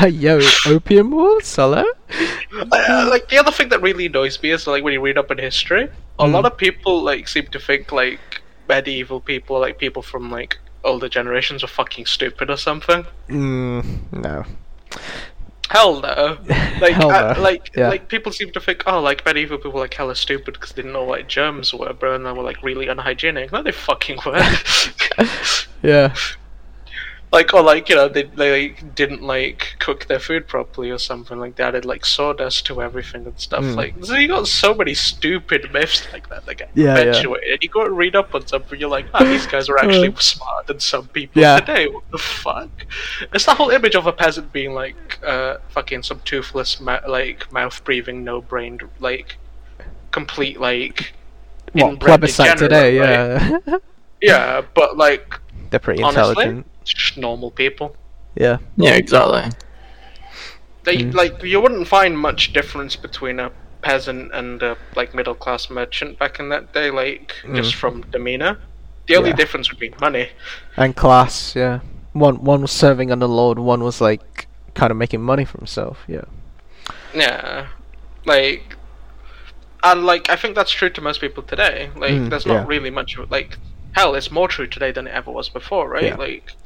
Yo, 0.10 0.40
opium 0.66 1.10
wars, 1.10 1.54
hello. 1.54 1.84
Uh, 2.54 3.08
like 3.10 3.28
the 3.28 3.36
other 3.38 3.50
thing 3.50 3.68
that 3.68 3.82
really 3.82 4.06
annoys 4.06 4.40
me 4.42 4.50
is 4.52 4.66
like 4.66 4.82
when 4.84 4.92
you 4.92 5.00
read 5.00 5.18
up 5.18 5.30
in 5.30 5.38
history, 5.38 5.88
a 6.18 6.24
Mm. 6.24 6.32
lot 6.32 6.44
of 6.46 6.56
people 6.56 7.02
like 7.02 7.28
seem 7.28 7.46
to 7.48 7.58
think 7.58 7.92
like 7.92 8.40
medieval 8.68 9.20
people, 9.20 9.60
like 9.60 9.78
people 9.78 10.02
from 10.02 10.30
like 10.30 10.56
older 10.84 11.08
generations, 11.08 11.62
are 11.64 11.66
fucking 11.68 12.06
stupid 12.06 12.48
or 12.48 12.56
something. 12.56 13.04
Mm, 13.28 14.12
no. 14.12 14.44
Hell 15.70 16.00
no! 16.00 16.38
Like, 16.80 16.92
Hell 16.92 17.10
uh, 17.10 17.32
no. 17.34 17.40
like, 17.40 17.70
Yeah. 17.74 17.88
like 17.88 18.08
people 18.08 18.30
seem 18.32 18.52
to 18.52 18.60
think, 18.60 18.82
oh, 18.86 19.00
like 19.00 19.24
medieval 19.24 19.56
people 19.56 19.80
like 19.80 19.94
hella 19.94 20.14
stupid 20.14 20.54
because 20.54 20.72
they 20.72 20.82
didn't 20.82 20.92
know 20.92 21.04
what 21.04 21.26
germs 21.26 21.72
were, 21.72 21.92
bro, 21.94 22.14
and 22.14 22.26
they 22.26 22.32
were 22.32 22.42
like 22.42 22.62
really 22.62 22.86
unhygienic. 22.88 23.50
No, 23.50 23.62
they 23.62 23.72
fucking 23.72 24.18
were. 24.26 24.42
Yeah. 25.82 26.14
like, 27.32 27.52
or 27.52 27.62
like 27.62 27.88
you 27.88 27.96
know, 27.96 28.08
they 28.08 28.22
they 28.22 28.68
like, 28.68 28.94
didn't 28.94 29.22
like 29.22 29.76
cook 29.78 30.06
their 30.06 30.18
food 30.20 30.46
properly 30.46 30.90
or 30.90 30.98
something. 30.98 31.38
Like 31.38 31.56
they 31.56 31.64
added 31.64 31.84
like 31.84 32.04
sawdust 32.04 32.66
to 32.66 32.80
everything 32.80 33.26
and 33.26 33.38
stuff. 33.38 33.64
Mm. 33.64 33.76
Like, 33.76 34.04
so 34.04 34.14
you 34.14 34.28
got 34.28 34.46
so 34.46 34.74
many 34.74 34.94
stupid 34.94 35.72
myths 35.72 36.06
like 36.12 36.28
that 36.28 36.46
that 36.46 36.54
get 36.56 36.70
Yeah, 36.74 36.84
yeah. 36.96 37.04
perpetuated. 37.04 37.50
And 37.52 37.62
you 37.62 37.68
go 37.68 37.84
and 37.84 37.96
read 37.96 38.14
up 38.16 38.34
on 38.34 38.46
something, 38.46 38.78
you're 38.78 38.88
like, 38.88 39.06
ah, 39.12 39.24
these 39.24 39.46
guys 39.46 39.68
are 39.68 39.78
actually 39.78 40.14
smarter 40.18 40.66
than 40.66 40.80
some 40.80 41.08
people. 41.08 41.42
Yeah. 41.42 41.58
today. 41.60 41.88
What 41.88 42.10
the 42.10 42.18
fuck? 42.18 42.70
It's 43.34 43.44
the 43.44 43.54
whole 43.54 43.70
image 43.70 43.94
of 43.96 44.06
a 44.06 44.12
peasant 44.12 44.52
being 44.52 44.72
like, 44.72 45.18
uh, 45.24 45.58
fucking 45.70 46.04
some 46.04 46.20
toothless, 46.24 46.80
ma- 46.80 47.00
like 47.08 47.50
mouth 47.52 47.82
breathing, 47.84 48.24
no 48.24 48.40
brained, 48.40 48.82
like 49.00 49.36
complete 50.10 50.60
like. 50.60 51.12
What 51.72 52.00
plebiscite 52.00 52.56
today? 52.56 52.92
degenerate, 52.92 53.42
right? 53.42 53.62
Yeah. 53.66 53.78
Yeah, 54.22 54.62
but 54.72 54.96
like 54.96 55.38
They're 55.68 55.78
pretty 55.78 56.02
honestly, 56.02 56.30
intelligent. 56.30 56.66
Just 56.94 57.16
normal 57.16 57.50
people. 57.50 57.96
Yeah. 58.34 58.58
Yeah, 58.76 58.94
exactly. 58.94 59.50
They 60.84 60.98
Mm. 60.98 61.14
like 61.14 61.42
you 61.42 61.60
wouldn't 61.60 61.88
find 61.88 62.18
much 62.18 62.52
difference 62.52 62.94
between 62.96 63.40
a 63.40 63.50
peasant 63.82 64.32
and 64.32 64.62
a 64.62 64.76
like 64.94 65.14
middle 65.14 65.34
class 65.34 65.68
merchant 65.70 66.18
back 66.18 66.38
in 66.38 66.48
that 66.50 66.72
day, 66.72 66.90
like 66.90 67.34
just 67.54 67.74
from 67.74 68.02
demeanor. 68.12 68.58
The 69.08 69.16
only 69.16 69.30
Mm. 69.30 69.32
Yeah. 69.32 69.36
difference 69.36 69.70
would 69.70 69.80
be 69.80 69.92
money. 70.00 70.28
And 70.76 70.94
class, 70.96 71.54
yeah. 71.56 71.80
One 72.12 72.42
one 72.44 72.62
was 72.62 72.72
serving 72.72 73.10
under 73.12 73.26
Lord, 73.26 73.58
one 73.58 73.82
was 73.84 74.00
like 74.00 74.46
kind 74.74 74.90
of 74.90 74.96
making 74.96 75.22
money 75.22 75.44
for 75.44 75.58
himself. 75.58 75.98
Yeah. 76.06 76.24
Yeah, 77.14 77.66
like, 78.26 78.76
and 79.82 80.04
like 80.04 80.28
I 80.30 80.36
think 80.36 80.54
that's 80.54 80.70
true 80.70 80.90
to 80.90 81.00
most 81.00 81.20
people 81.20 81.42
today. 81.42 81.90
Like, 81.96 82.12
Mm, 82.12 82.30
there's 82.30 82.46
not 82.46 82.54
yeah. 82.54 82.64
really 82.66 82.90
much 82.90 83.16
of 83.16 83.30
like. 83.30 83.58
Hell, 83.92 84.14
it's 84.14 84.30
more 84.30 84.46
true 84.46 84.66
today 84.66 84.92
than 84.92 85.06
it 85.06 85.14
ever 85.14 85.30
was 85.30 85.48
before, 85.48 85.88
right? 85.88 86.04
Yeah. 86.04 86.16
Like, 86.16 86.52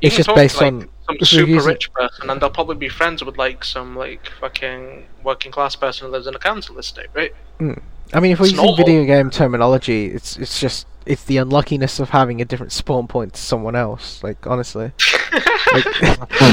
It's 0.00 0.16
just 0.16 0.34
based 0.34 0.58
to, 0.58 0.64
like, 0.64 0.72
on 0.72 0.88
some 1.06 1.18
super 1.20 1.66
rich 1.66 1.92
person, 1.92 2.30
and 2.30 2.40
they'll 2.40 2.50
probably 2.50 2.76
be 2.76 2.88
friends 2.88 3.22
with 3.24 3.36
like 3.36 3.64
some 3.64 3.96
like 3.96 4.30
fucking 4.40 5.06
working 5.22 5.52
class 5.52 5.76
person 5.76 6.06
who 6.06 6.12
lives 6.12 6.26
in 6.26 6.34
a 6.34 6.38
council 6.38 6.78
estate, 6.78 7.08
right? 7.14 7.32
Hmm. 7.58 7.74
I 8.12 8.20
mean, 8.20 8.32
if 8.32 8.40
we're 8.40 8.46
It's 8.46 8.52
using 8.52 8.66
normal. 8.66 8.84
video 8.84 9.04
game 9.04 9.30
terminology, 9.30 10.06
it's 10.06 10.36
it's 10.36 10.60
just 10.60 10.86
it's 11.06 11.24
the 11.24 11.38
unluckiness 11.38 11.98
of 11.98 12.10
having 12.10 12.40
a 12.40 12.44
different 12.44 12.72
spawn 12.72 13.06
point 13.06 13.32
to 13.34 13.40
someone 13.40 13.74
else. 13.74 14.22
Like 14.22 14.46
honestly, 14.46 14.92
like, 15.72 15.86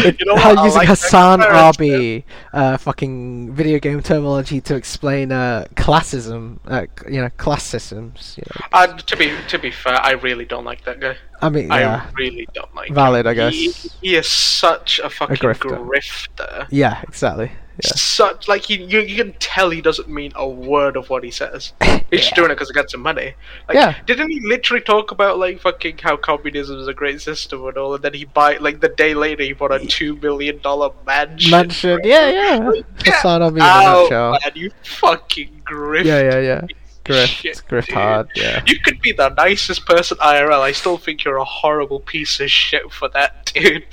it- 0.05 0.19
You 0.19 0.25
know 0.25 0.35
how 0.37 0.51
using 0.63 0.77
like 0.79 0.87
Hasan. 0.87 1.41
Abi, 1.41 2.25
uh, 2.53 2.77
fucking 2.77 3.53
video 3.53 3.79
game 3.79 4.01
terminology 4.01 4.61
to 4.61 4.75
explain 4.75 5.31
uh, 5.31 5.65
classism, 5.75 6.59
uh, 6.67 6.85
you 7.09 7.21
know, 7.21 7.29
class 7.37 7.63
systems. 7.63 8.35
You 8.37 8.43
know. 8.49 8.65
Uh, 8.73 8.87
to 8.97 9.17
be 9.17 9.33
to 9.49 9.57
be 9.59 9.71
fair, 9.71 9.99
I 10.01 10.11
really 10.11 10.45
don't 10.45 10.65
like 10.65 10.83
that 10.85 10.99
guy. 10.99 11.17
I 11.41 11.49
mean, 11.49 11.67
yeah, 11.69 12.05
I 12.07 12.11
really 12.13 12.47
don't 12.53 12.73
like. 12.75 12.89
Him. 12.89 12.95
Valid, 12.95 13.25
him. 13.25 13.31
I 13.31 13.33
guess. 13.33 13.53
He, 13.53 13.71
he 14.01 14.15
is 14.15 14.27
such 14.27 14.99
a 14.99 15.09
fucking 15.09 15.35
grifter. 15.37 15.77
grifter. 15.87 16.67
yeah, 16.69 17.01
exactly. 17.03 17.51
Yeah. 17.83 17.91
Such 17.95 18.47
like 18.47 18.63
he, 18.63 18.81
you, 18.83 19.01
you 19.01 19.23
can 19.23 19.33
tell 19.39 19.69
he 19.69 19.81
doesn't 19.81 20.09
mean 20.09 20.31
a 20.35 20.47
word 20.47 20.97
of 20.97 21.09
what 21.11 21.23
he 21.23 21.29
says. 21.29 21.73
He's 22.09 22.21
just 22.21 22.35
doing 22.35 22.49
it 22.49 22.55
because 22.55 22.69
he 22.69 22.73
gets 22.73 22.91
some 22.93 23.01
money. 23.01 23.35
Like, 23.67 23.75
Yeah. 23.75 23.95
Didn't 24.05 24.31
he 24.31 24.39
literally 24.41 24.81
talk 24.81 25.11
about 25.11 25.37
like 25.37 25.59
fucking 25.61 25.99
how 25.99 26.17
communism 26.17 26.79
is 26.79 26.87
a 26.87 26.93
great 26.93 27.21
system 27.21 27.65
and 27.67 27.77
all, 27.77 27.93
and 27.93 28.03
then 28.03 28.13
he 28.13 28.25
buy 28.25 28.57
like 28.57 28.79
the 28.79 28.89
day 28.89 29.13
later 29.13 29.43
he 29.43 29.53
bought 29.53 29.71
a 29.71 29.85
two 29.85 30.15
million 30.17 30.59
dollar 30.59 30.89
mansion. 31.05 31.51
Mansion, 31.51 31.99
yeah, 32.03 32.29
yeah. 32.29 32.71
Hasan 33.05 33.43
Abi 33.43 33.57
in 33.57 33.61
a 33.61 33.65
nutshell. 33.65 34.31
man, 34.31 34.51
you 34.55 34.71
fucking 34.83 35.61
grift. 35.63 36.05
Yeah, 36.05 36.21
yeah, 36.21 36.39
yeah. 36.39 36.61
Grift, 37.05 37.27
Shit, 37.27 37.61
grift 37.69 37.91
hard. 37.93 38.29
Yeah. 38.35 38.63
You 38.65 38.79
could 38.79 38.99
be 39.01 39.11
the 39.13 39.29
nicest 39.29 39.85
person 39.85 40.17
IRL. 40.17 40.59
I 40.59 40.71
still 40.73 40.97
think 40.97 41.23
you're 41.23 41.37
a 41.37 41.45
horrible 41.45 41.99
piece 42.01 42.39
of 42.39 42.51
shit 42.51 42.91
for 42.91 43.07
that, 43.09 43.45
dude. 43.53 43.85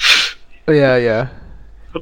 Yeah, 0.67 0.97
yeah. 0.97 1.29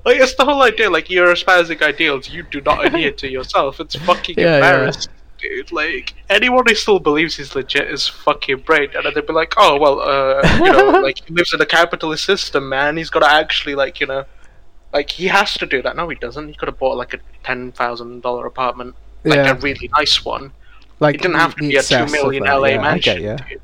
Like 0.05 0.17
it's 0.21 0.35
the 0.35 0.45
whole 0.45 0.63
idea. 0.63 0.91
Like 0.91 1.11
you're 1.11 1.33
espousing 1.33 1.83
ideals 1.83 2.29
you 2.29 2.43
do 2.45 2.61
not 2.61 2.85
adhere 2.87 3.13
to 3.13 3.29
yourself. 3.31 3.81
It's 3.81 3.95
fucking 3.97 4.37
Yeah, 4.39 4.45
yeah. 4.47 4.55
embarrassing, 4.57 5.13
dude. 5.39 5.73
Like 5.73 6.15
anyone 6.31 6.65
who 6.67 6.75
still 6.75 6.99
believes 6.99 7.37
he's 7.37 7.55
legit 7.55 7.91
is 7.91 8.09
fucking 8.09 8.59
brain, 8.59 8.89
and 8.95 9.05
they'd 9.15 9.27
be 9.27 9.33
like, 9.33 9.55
"Oh 9.57 9.79
well, 9.79 10.01
uh, 10.01 10.43
you 10.65 10.73
know, 10.73 11.01
like 11.03 11.19
he 11.27 11.35
lives 11.35 11.53
in 11.53 11.61
a 11.61 11.67
capitalist 11.67 12.25
system, 12.25 12.69
man. 12.69 12.97
He's 12.97 13.11
got 13.11 13.21
to 13.21 13.31
actually 13.31 13.75
like 13.75 14.01
you 14.01 14.07
know." 14.07 14.25
Like 14.93 15.09
he 15.11 15.27
has 15.29 15.55
to 15.55 15.65
do 15.67 15.81
that. 15.83 15.97
No, 15.97 16.07
he 16.11 16.17
doesn't. 16.17 16.49
He 16.49 16.55
could 16.55 16.69
have 16.69 16.79
bought 16.79 16.99
like 16.99 17.15
a 17.15 17.19
ten 17.45 17.73
thousand 17.73 18.23
dollar 18.23 18.45
apartment, 18.47 18.95
like 19.25 19.37
Yeah. 19.37 19.53
a 19.53 19.55
really 19.55 19.89
nice 19.97 20.23
one. 20.25 20.53
Like 21.01 21.15
It 21.15 21.23
didn't 21.23 21.39
have 21.39 21.55
to 21.57 21.61
be 21.69 21.77
a 21.77 21.83
two 21.83 22.07
million 22.07 22.45
LA 22.45 22.67
yeah, 22.67 22.81
mansion. 22.83 23.15
get, 23.15 23.23
yeah. 23.23 23.37
dude. 23.49 23.61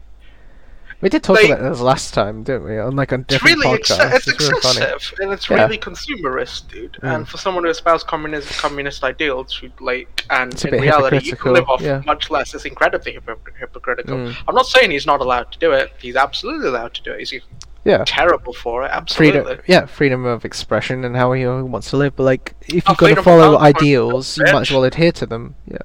We 1.01 1.09
did 1.09 1.23
talk 1.23 1.37
Like- 1.37 1.51
about 1.51 1.69
this 1.71 1.81
last 1.81 2.13
time, 2.13 2.43
didn't 2.43 2.65
we? 2.65 2.77
On 2.79 2.97
like 2.97 3.13
a 3.13 3.17
It's 3.17 3.27
different 3.29 3.59
really 3.59 3.75
ex- 3.77 3.91
podcast. 3.93 4.17
it's 4.17 4.27
really 4.27 4.61
funny. 4.61 4.81
excessive 4.87 5.19
and 5.21 5.33
it's 5.33 5.49
Yeah. 5.49 5.63
really 5.63 5.79
consumerist, 5.79 6.69
dude. 6.69 6.95
Mm. 7.03 7.15
And 7.15 7.29
for 7.29 7.39
someone 7.39 7.63
who 7.65 7.71
espouses 7.71 8.03
communist 8.05 8.59
communist 8.61 9.05
ideals, 9.05 9.55
who, 9.57 9.69
like, 9.79 10.25
and 10.31 10.53
It's 10.53 10.65
in 10.65 10.73
reality 10.81 11.21
you 11.29 11.37
can 11.37 11.53
live 11.53 11.69
off 11.69 11.81
yeah. 11.81 12.03
much 12.05 12.31
less. 12.31 12.53
It's 12.53 12.65
incredibly 12.65 13.13
hypocr- 13.13 13.57
hypocritical. 13.61 14.17
Mm. 14.17 14.37
I'm 14.49 14.55
not 14.57 14.67
saying 14.67 14.91
he's 14.91 15.07
not 15.07 15.21
allowed 15.21 15.53
to 15.53 15.59
do 15.61 15.71
it. 15.73 15.93
He's 15.99 16.17
absolutely 16.17 16.67
allowed 16.69 16.95
to 16.95 17.03
do 17.03 17.13
it. 17.13 17.29
He's 17.29 17.43
Yeah. 17.85 18.03
terrible 18.05 18.53
for 18.53 18.83
it. 18.85 18.91
Absolutely. 18.93 19.41
Freedom, 19.45 19.63
yeah, 19.67 19.87
freedom 19.87 20.25
of 20.27 20.45
expression 20.45 21.05
and 21.05 21.15
how 21.17 21.31
he 21.33 21.47
wants 21.47 21.91
to 21.91 21.97
live. 21.97 22.17
But 22.17 22.25
like, 22.25 22.55
if 22.67 22.83
Oh, 22.89 22.91
you've 22.91 22.99
got 22.99 23.15
to 23.15 23.23
follow 23.23 23.57
ideals, 23.59 24.37
you 24.37 24.45
might 24.53 24.63
as 24.63 24.71
well 24.73 24.83
adhere 24.83 25.13
to 25.13 25.27
them. 25.27 25.55
Yeah. 25.71 25.79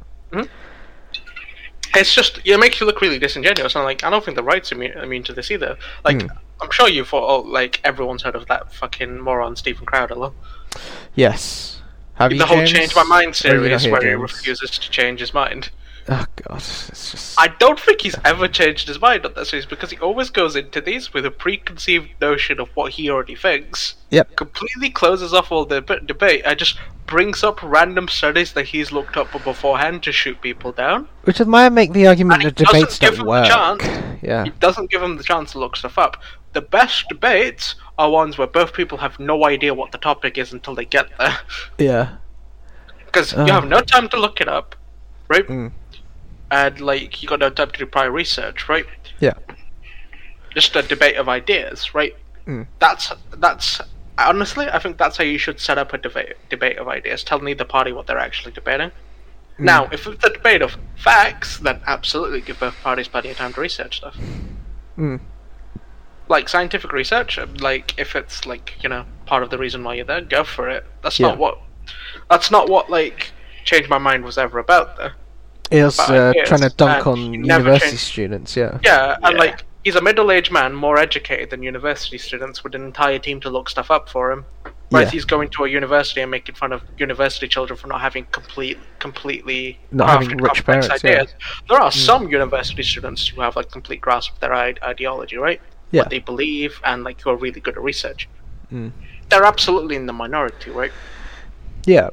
It's 1.96 2.14
just 2.14 2.40
it 2.44 2.58
makes 2.60 2.80
you 2.80 2.88
look 2.88 3.02
really 3.02 3.20
disingenuous. 3.20 3.76
And 3.76 3.84
like 3.84 4.04
I 4.04 4.10
don't 4.10 4.24
think 4.24 4.36
the 4.36 4.44
right's 4.44 4.72
immune, 4.72 4.98
immune 4.98 5.24
to 5.24 5.34
this 5.34 5.52
either. 5.52 5.78
Like 6.04 6.18
Mm. 6.18 6.38
I'm 6.62 6.72
sure 6.72 6.88
you've 6.88 7.10
thought, 7.10 7.28
oh, 7.30 7.42
like 7.48 7.82
everyone's 7.84 8.22
heard 8.24 8.36
of 8.36 8.48
that 8.48 8.72
fucking 8.74 9.20
moron 9.20 9.56
Steven 9.56 9.86
Crowder. 9.86 10.16
though. 10.16 10.34
Yes. 11.14 11.82
Have 12.16 12.32
you 12.32 12.38
the 12.38 12.46
whole 12.46 12.58
James? 12.58 12.72
Change 12.72 12.96
My 12.96 13.04
Mind 13.04 13.42
Or 13.44 13.50
are 13.50 13.64
you 13.64 13.70
not 13.70 13.82
series 13.82 13.84
here, 13.84 13.92
where 13.92 14.02
he 14.02 14.14
refuses 14.14 14.70
to 14.72 14.90
change 14.90 15.20
his 15.20 15.34
mind. 15.34 15.72
Oh 16.10 16.26
god, 16.48 16.58
it's 16.58 17.12
just. 17.12 17.40
I 17.40 17.48
don't 17.60 17.80
think 17.80 18.02
he's 18.02 18.16
ever 18.26 18.48
changed 18.50 18.88
his 18.90 19.00
mind 19.00 19.26
on 19.26 19.34
that 19.36 19.46
series 19.48 19.66
because 19.66 19.90
he 19.92 19.98
always 20.00 20.30
goes 20.30 20.56
into 20.56 20.82
these 20.82 21.14
with 21.14 21.26
a 21.26 21.32
preconceived 21.32 22.10
notion 22.20 22.60
of 22.60 22.68
what 22.76 22.92
he 22.94 23.10
already 23.10 23.36
thinks. 23.36 23.96
Yep. 24.10 24.36
Completely 24.36 24.90
closes 24.90 25.34
off 25.34 25.52
all 25.52 25.66
the 25.66 25.80
debate 26.06 26.42
and 26.46 26.60
just 26.60 26.78
brings 27.06 27.44
up 27.44 27.62
random 27.64 28.08
studies 28.08 28.54
that 28.54 28.66
he's 28.66 28.92
looked 28.92 29.16
up 29.18 29.32
beforehand 29.32 30.04
to 30.04 30.12
shoot 30.12 30.42
people 30.42 30.72
down. 30.74 31.08
Which 31.24 31.40
might 31.46 31.70
make 31.70 31.94
the 31.94 32.08
argument 32.08 32.44
that 32.44 32.56
debates 32.56 33.00
give 33.00 33.12
don't 33.16 33.22
him 33.22 33.28
work. 33.28 33.46
the 33.48 33.54
chance. 33.54 34.20
Yeah. 34.22 34.44
He 34.44 34.50
doesn't 34.52 34.90
give 34.92 35.02
them 35.02 35.18
the 35.18 35.24
chance 35.24 35.54
to 35.54 35.60
look 35.60 35.76
stuff 35.78 35.98
up. 35.98 36.22
The 36.54 36.62
best 36.62 37.06
debates 37.10 37.76
are 37.98 38.10
ones 38.12 38.38
where 38.38 38.48
both 38.48 38.74
people 38.74 38.98
have 39.00 39.20
no 39.20 39.46
idea 39.46 39.74
what 39.74 39.92
the 39.92 39.98
topic 39.98 40.38
is 40.38 40.52
until 40.54 40.76
they 40.76 40.86
get 40.86 41.08
there. 41.18 41.38
Yeah. 41.78 42.16
because 43.06 43.34
Uh. 43.34 43.46
you 43.46 43.54
have 43.54 43.68
no 43.68 43.80
time 43.82 44.10
to 44.10 44.20
look 44.20 44.42
it 44.42 44.48
up, 44.50 44.76
right? 45.30 45.48
Mm. 45.48 45.72
And 46.54 46.80
like 46.80 47.24
you 47.24 47.28
got 47.28 47.40
no 47.40 47.50
time 47.50 47.72
to 47.72 47.80
do 47.80 47.86
prior 47.88 48.12
research, 48.12 48.70
right? 48.70 48.86
Yeah. 49.20 49.34
Just 50.54 50.76
a 50.76 50.84
debate 50.84 51.16
of 51.16 51.28
ideas, 51.28 51.96
right? 51.96 52.16
Mm. 52.46 52.68
That's 52.78 53.12
that's 53.38 53.82
honestly, 54.20 54.68
I 54.70 54.78
think 54.78 54.98
that's 55.00 55.18
how 55.18 55.24
you 55.24 55.40
should 55.40 55.60
set 55.60 55.80
up 55.80 55.94
a 55.94 55.98
debate 55.98 56.36
debate 56.50 56.78
of 56.78 56.88
ideas. 56.88 57.24
Tell 57.24 57.40
neither 57.40 57.66
party 57.66 57.92
what 57.92 58.06
they're 58.06 58.20
actually 58.20 58.52
debating. 58.52 58.90
Mm. 59.58 59.66
Now, 59.66 59.90
if 59.92 60.06
it's 60.06 60.24
a 60.24 60.30
debate 60.30 60.62
of 60.62 60.78
facts, 60.96 61.58
then 61.58 61.82
absolutely 61.88 62.42
give 62.42 62.60
both 62.60 62.76
parties 62.84 63.08
plenty 63.08 63.32
of 63.32 63.38
time 63.38 63.54
to 63.54 63.62
research 63.62 63.98
stuff. 63.98 64.16
Mm. 64.96 65.22
Like 66.30 66.48
scientific 66.50 66.92
research, 66.92 67.40
like 67.62 67.98
if 67.98 68.16
it's 68.16 68.46
like 68.46 68.76
you 68.84 68.90
know 68.90 69.06
part 69.26 69.42
of 69.42 69.50
the 69.50 69.58
reason 69.58 69.84
why 69.84 69.96
you're 69.96 70.06
there, 70.06 70.22
go 70.22 70.44
for 70.44 70.70
it. 70.70 70.86
That's 71.02 71.20
Yeah. 71.20 71.30
not 71.30 71.40
what. 71.40 71.58
That's 72.30 72.52
not 72.52 72.70
what 72.70 72.92
like 72.92 73.32
changed 73.66 73.90
my 73.90 73.98
mind 73.98 74.24
was 74.24 74.38
ever 74.38 74.60
about 74.60 74.98
though. 74.98 75.10
It 75.72 75.84
was 75.84 76.00
uh, 76.00 76.30
ideas, 76.30 76.48
trying 76.48 76.62
to 76.62 76.70
dunk 76.76 77.08
on 77.08 77.34
university 77.34 77.90
change- 77.92 78.00
students. 78.00 78.56
Yeah. 78.56 78.80
Yeah, 78.84 79.16
and 79.24 79.34
Yeah. 79.34 79.40
like 79.40 79.64
he's 79.84 79.96
a 79.96 80.02
middle-aged 80.02 80.52
man, 80.52 80.74
more 80.74 80.98
educated 80.98 81.50
than 81.50 81.64
university 81.64 82.18
students, 82.18 82.64
with 82.64 82.76
an 82.76 82.84
entire 82.84 83.20
team 83.20 83.40
to 83.42 83.50
look 83.50 83.70
stuff 83.70 83.90
up 83.92 84.10
for 84.10 84.32
him. 84.32 84.46
Whereas 84.90 85.08
Yeah. 85.08 85.12
he's 85.12 85.26
going 85.26 85.50
to 85.50 85.64
a 85.66 85.68
university 85.70 86.22
and 86.22 86.30
making 86.30 86.54
fun 86.56 86.72
of 86.72 86.84
university 87.00 87.48
children 87.48 87.76
for 87.78 87.88
not 87.88 88.00
having 88.02 88.26
complete, 88.32 88.78
completely 89.00 89.80
Not 89.92 90.10
having 90.10 90.30
rich 90.38 90.64
complex 90.64 90.88
parents, 90.88 91.04
yeah. 91.04 91.24
Hmm. 91.24 91.66
There 91.70 91.82
are 91.82 91.92
some 91.92 92.30
university 92.30 92.84
students 92.84 93.28
who 93.28 93.42
have 93.42 93.56
like 93.56 93.72
complete 93.72 94.02
grasp 94.02 94.34
of 94.34 94.40
their 94.40 94.54
ide- 94.54 94.80
ideology, 94.84 95.38
right? 95.38 95.60
Yeah. 95.92 96.02
What 96.02 96.10
they 96.12 96.20
believe 96.20 96.80
and 96.84 97.04
like 97.04 97.20
who 97.22 97.32
are 97.32 97.36
really 97.36 97.60
good 97.60 97.76
at 97.76 97.82
research. 97.84 98.30
Mm. 98.72 98.92
They're 99.30 99.46
absolutely 99.46 99.96
in 99.96 100.06
the 100.06 100.14
minority, 100.14 100.70
right? 100.70 100.92
Yeah. 101.86 102.10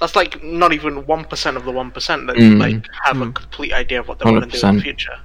That's 0.00 0.14
like 0.14 0.42
not 0.44 0.72
even 0.72 1.06
one 1.06 1.24
percent 1.24 1.56
of 1.56 1.64
the 1.64 1.72
one 1.72 1.90
percent 1.90 2.26
that 2.28 2.36
Mm. 2.36 2.58
like 2.60 2.86
have 3.04 3.20
a 3.20 3.26
Mm. 3.26 3.34
complete 3.34 3.72
idea 3.72 4.00
of 4.00 4.08
what 4.08 4.18
they 4.18 4.30
want 4.30 4.44
to 4.44 4.50
do 4.50 4.66
in 4.66 4.76
the 4.76 4.80
100%. 4.80 4.82
future. 4.82 5.18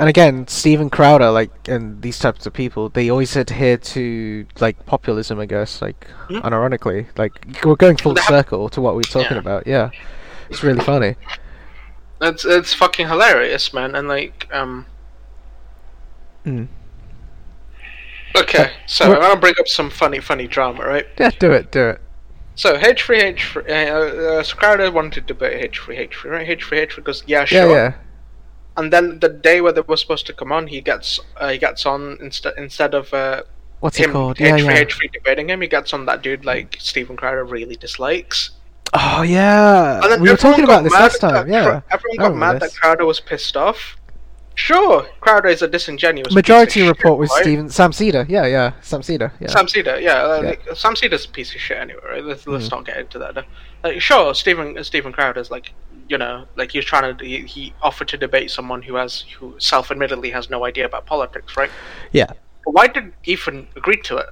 And 0.00 0.08
again, 0.08 0.46
Steven 0.46 0.90
Crowder, 0.90 1.30
like, 1.30 1.50
and 1.66 2.00
these 2.02 2.20
types 2.20 2.46
of 2.46 2.52
people, 2.52 2.88
they 2.88 3.10
always 3.10 3.34
adhere 3.34 3.76
to 3.78 4.46
like 4.60 4.86
populism, 4.86 5.40
I 5.40 5.46
guess, 5.46 5.82
like, 5.82 6.06
Mhm. 6.28 6.42
unironically, 6.42 7.06
like 7.16 7.32
we're 7.64 7.74
going 7.74 7.96
full 7.96 8.14
have- 8.14 8.24
circle 8.24 8.68
to 8.68 8.80
what 8.80 8.94
we 8.94 9.00
are 9.00 9.10
talking 9.10 9.32
Yeah. 9.32 9.38
about. 9.38 9.66
Yeah, 9.66 9.90
it's 10.50 10.62
really 10.62 10.80
funny. 10.80 11.16
It's 12.20 12.44
it's 12.44 12.74
fucking 12.74 13.08
hilarious, 13.08 13.72
man, 13.72 13.94
and 13.94 14.06
like 14.08 14.46
um. 14.52 14.86
Mm. 16.46 16.68
Okay, 18.36 18.70
so 18.86 19.04
I'm 19.06 19.20
gonna 19.20 19.36
bring 19.40 19.54
up 19.58 19.66
some 19.68 19.90
funny, 19.90 20.20
funny 20.20 20.46
drama, 20.46 20.84
right? 20.86 21.06
Yeah, 21.18 21.30
do 21.38 21.50
it, 21.52 21.72
do 21.72 21.88
it. 21.88 22.00
So 22.58 22.76
H3 22.76 23.36
H3, 23.36 23.68
uh, 23.70 24.40
uh, 24.40 24.44
Crowder 24.56 24.90
wanted 24.90 25.28
to 25.28 25.32
debate 25.32 25.70
H3 25.72 26.08
H3, 26.10 26.24
right? 26.24 26.48
H3 26.58 26.88
H3 26.88 27.04
goes, 27.04 27.22
yeah, 27.24 27.38
Yeah, 27.42 27.44
sure. 27.44 27.70
yeah. 27.70 27.94
And 28.76 28.92
then 28.92 29.20
the 29.20 29.28
day 29.28 29.60
where 29.60 29.70
they 29.72 29.80
were 29.82 29.96
supposed 29.96 30.26
to 30.26 30.32
come 30.32 30.50
on, 30.50 30.66
he 30.66 30.80
gets 30.80 31.20
uh, 31.36 31.50
he 31.50 31.58
gets 31.58 31.86
on 31.86 32.18
instead 32.20 32.54
instead 32.58 32.94
of 32.94 33.14
uh, 33.14 33.42
What's 33.78 33.96
him 33.96 34.10
called? 34.10 34.40
Yeah, 34.40 34.58
H3 34.58 34.64
yeah. 34.64 34.84
H3 34.84 35.12
debating 35.12 35.50
him, 35.50 35.60
he 35.60 35.68
gets 35.68 35.92
on 35.92 36.04
that 36.06 36.22
dude 36.22 36.44
like 36.44 36.76
Steven 36.80 37.16
Crowder 37.16 37.44
really 37.44 37.76
dislikes. 37.76 38.50
Oh 38.92 39.22
yeah, 39.22 40.16
we 40.18 40.28
were 40.28 40.36
talking 40.36 40.64
about 40.64 40.82
this 40.82 40.92
last 40.92 41.20
time. 41.20 41.48
Yeah, 41.48 41.82
everyone 41.92 42.16
got 42.18 42.36
mad 42.36 42.60
this. 42.60 42.72
that 42.72 42.80
Crowder 42.80 43.06
was 43.06 43.20
pissed 43.20 43.56
off. 43.56 43.96
Sure, 44.58 45.06
Crowder 45.20 45.46
is 45.50 45.62
a 45.62 45.68
disingenuous. 45.68 46.34
Majority 46.34 46.82
report 46.82 47.12
shit, 47.14 47.18
was 47.20 47.30
right? 47.30 47.42
Stephen 47.44 47.68
Sam 47.68 47.92
Seder. 47.92 48.26
Yeah, 48.28 48.44
yeah, 48.44 48.72
Sam 48.80 49.04
Seder. 49.04 49.32
Yeah. 49.38 49.46
Sam 49.50 49.68
Seder, 49.68 50.00
yeah, 50.00 50.14
uh, 50.24 50.40
Yeah. 50.42 50.48
Like, 50.48 50.68
Sam 50.74 50.96
Seder's 50.96 51.26
a 51.26 51.28
piece 51.28 51.54
of 51.54 51.60
shit 51.60 51.76
anyway. 51.78 52.00
Right? 52.04 52.24
Let's, 52.24 52.44
let's 52.44 52.66
Mm. 52.66 52.70
not 52.72 52.84
get 52.84 52.96
into 52.96 53.20
that. 53.20 53.46
Like, 53.84 54.00
sure, 54.00 54.34
Steven 54.34 54.82
Steven 54.82 55.12
Crowder's 55.12 55.52
like, 55.52 55.72
you 56.08 56.18
know, 56.18 56.44
like 56.56 56.72
he's 56.72 56.84
trying 56.84 57.16
to 57.16 57.24
he, 57.24 57.42
he 57.42 57.72
offered 57.82 58.08
to 58.08 58.18
debate 58.18 58.50
someone 58.50 58.82
who 58.82 58.96
has 58.96 59.20
who 59.38 59.54
self-admittedly 59.58 60.30
has 60.30 60.50
no 60.50 60.64
idea 60.64 60.86
about 60.86 61.06
politics, 61.06 61.56
right? 61.56 61.70
yeah, 62.10 62.26
But 62.64 62.74
why 62.74 62.88
did 62.88 63.12
Ethan 63.26 63.68
agree 63.76 64.00
to 64.02 64.16
it? 64.16 64.26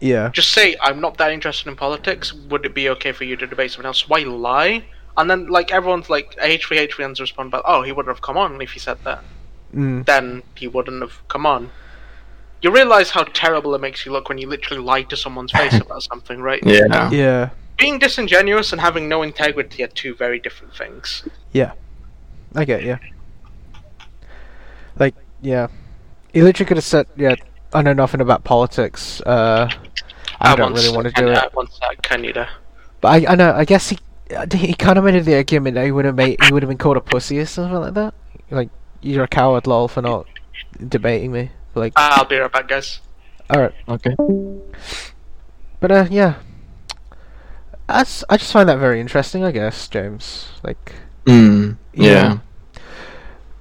yeah, 0.00 0.30
Just 0.32 0.52
say 0.52 0.76
I'm 0.80 0.98
not 1.02 1.18
that 1.18 1.30
interested 1.30 1.68
in 1.68 1.76
politics. 1.76 2.32
Would 2.32 2.64
it 2.64 2.74
be 2.74 2.88
okay 2.88 3.12
for 3.12 3.24
you 3.24 3.36
to 3.36 3.46
debate 3.46 3.72
someone 3.72 3.86
else? 3.86 4.08
Why 4.08 4.20
lie? 4.20 4.82
And 5.18 5.28
then 5.28 5.48
like 5.48 5.72
everyone's 5.72 6.08
like 6.08 6.34
H3 6.36 6.88
H3 6.88 7.20
respond 7.20 7.48
about, 7.48 7.64
oh, 7.66 7.82
he 7.82 7.92
wouldn't 7.92 8.14
have 8.16 8.22
come 8.22 8.38
on 8.38 8.58
if 8.62 8.70
he 8.72 8.78
said 8.78 8.96
that. 9.04 9.22
Mm. 9.74 10.04
Then 10.04 10.42
he 10.56 10.68
wouldn't 10.68 11.02
have 11.02 11.26
come 11.28 11.46
on. 11.46 11.70
You 12.60 12.72
realize 12.72 13.10
how 13.10 13.24
terrible 13.24 13.74
it 13.74 13.80
makes 13.80 14.06
you 14.06 14.12
look 14.12 14.28
when 14.28 14.38
you 14.38 14.48
literally 14.48 14.82
lie 14.82 15.02
to 15.02 15.16
someone's 15.16 15.52
face 15.52 15.80
about 15.80 16.02
something, 16.04 16.40
right? 16.40 16.60
Yeah. 16.64 17.10
yeah, 17.10 17.50
being 17.76 17.98
disingenuous 17.98 18.72
and 18.72 18.80
having 18.80 19.08
no 19.08 19.22
integrity 19.22 19.82
are 19.82 19.88
two 19.88 20.14
very 20.14 20.38
different 20.38 20.74
things. 20.76 21.24
yeah. 21.52 21.72
I 22.54 22.64
get 22.64 22.82
you. 22.82 22.98
Like, 24.98 25.14
yeah, 25.40 25.68
he 26.32 26.42
literally 26.42 26.66
could 26.66 26.76
have 26.76 26.84
said, 26.84 27.06
"Yeah, 27.16 27.34
I 27.72 27.82
know 27.82 27.92
nothing 27.92 28.20
about 28.20 28.44
politics. 28.44 29.20
Uh, 29.22 29.70
I, 30.40 30.56
don't 30.56 30.74
really 30.74 30.94
want 30.94 31.06
to 31.06 31.12
do 31.12 31.28
it." 31.28 31.38
I 31.38 31.48
once 31.54 31.78
said 31.78 32.02
Canada. 32.02 32.48
But 33.00 33.08
I, 33.08 33.32
I 33.32 33.34
know. 33.36 33.52
I 33.52 33.64
guess 33.64 33.88
he 33.88 33.98
he 34.52 34.74
kind 34.74 34.98
of 34.98 35.04
made 35.04 35.24
the 35.24 35.36
argument 35.36 35.74
that 35.74 35.84
he 35.84 35.92
would 35.92 36.04
have 36.04 36.14
made 36.14 36.42
he 36.42 36.52
would 36.52 36.62
have 36.62 36.68
been 36.68 36.78
called 36.78 36.96
a 36.96 37.00
pussy 37.00 37.38
or 37.38 37.46
something 37.46 37.74
like 37.74 37.94
that. 37.94 38.14
Like 38.50 38.70
you're 39.02 39.24
a 39.24 39.28
coward, 39.28 39.66
lol, 39.66 39.88
for 39.88 40.00
not 40.02 40.26
debating 40.88 41.32
me. 41.32 41.50
Like, 41.74 41.92
I'll 41.96 42.24
be 42.24 42.38
right 42.38 42.50
back, 42.52 42.68
guys. 42.68 43.00
all 43.50 43.60
right, 43.60 43.74
Okay. 43.88 44.14
but 45.80 45.90
uh, 45.90 46.06
yeah. 46.10 46.34
That's, 47.88 48.24
I 48.28 48.36
just 48.38 48.52
find 48.52 48.68
that 48.68 48.78
very 48.78 49.00
interesting. 49.00 49.44
I 49.44 49.50
guess 49.50 49.88
James. 49.88 50.48
Like, 50.62 50.94
Mm. 51.26 51.76
Yeah. 51.92 52.10
Yeah. 52.10 52.38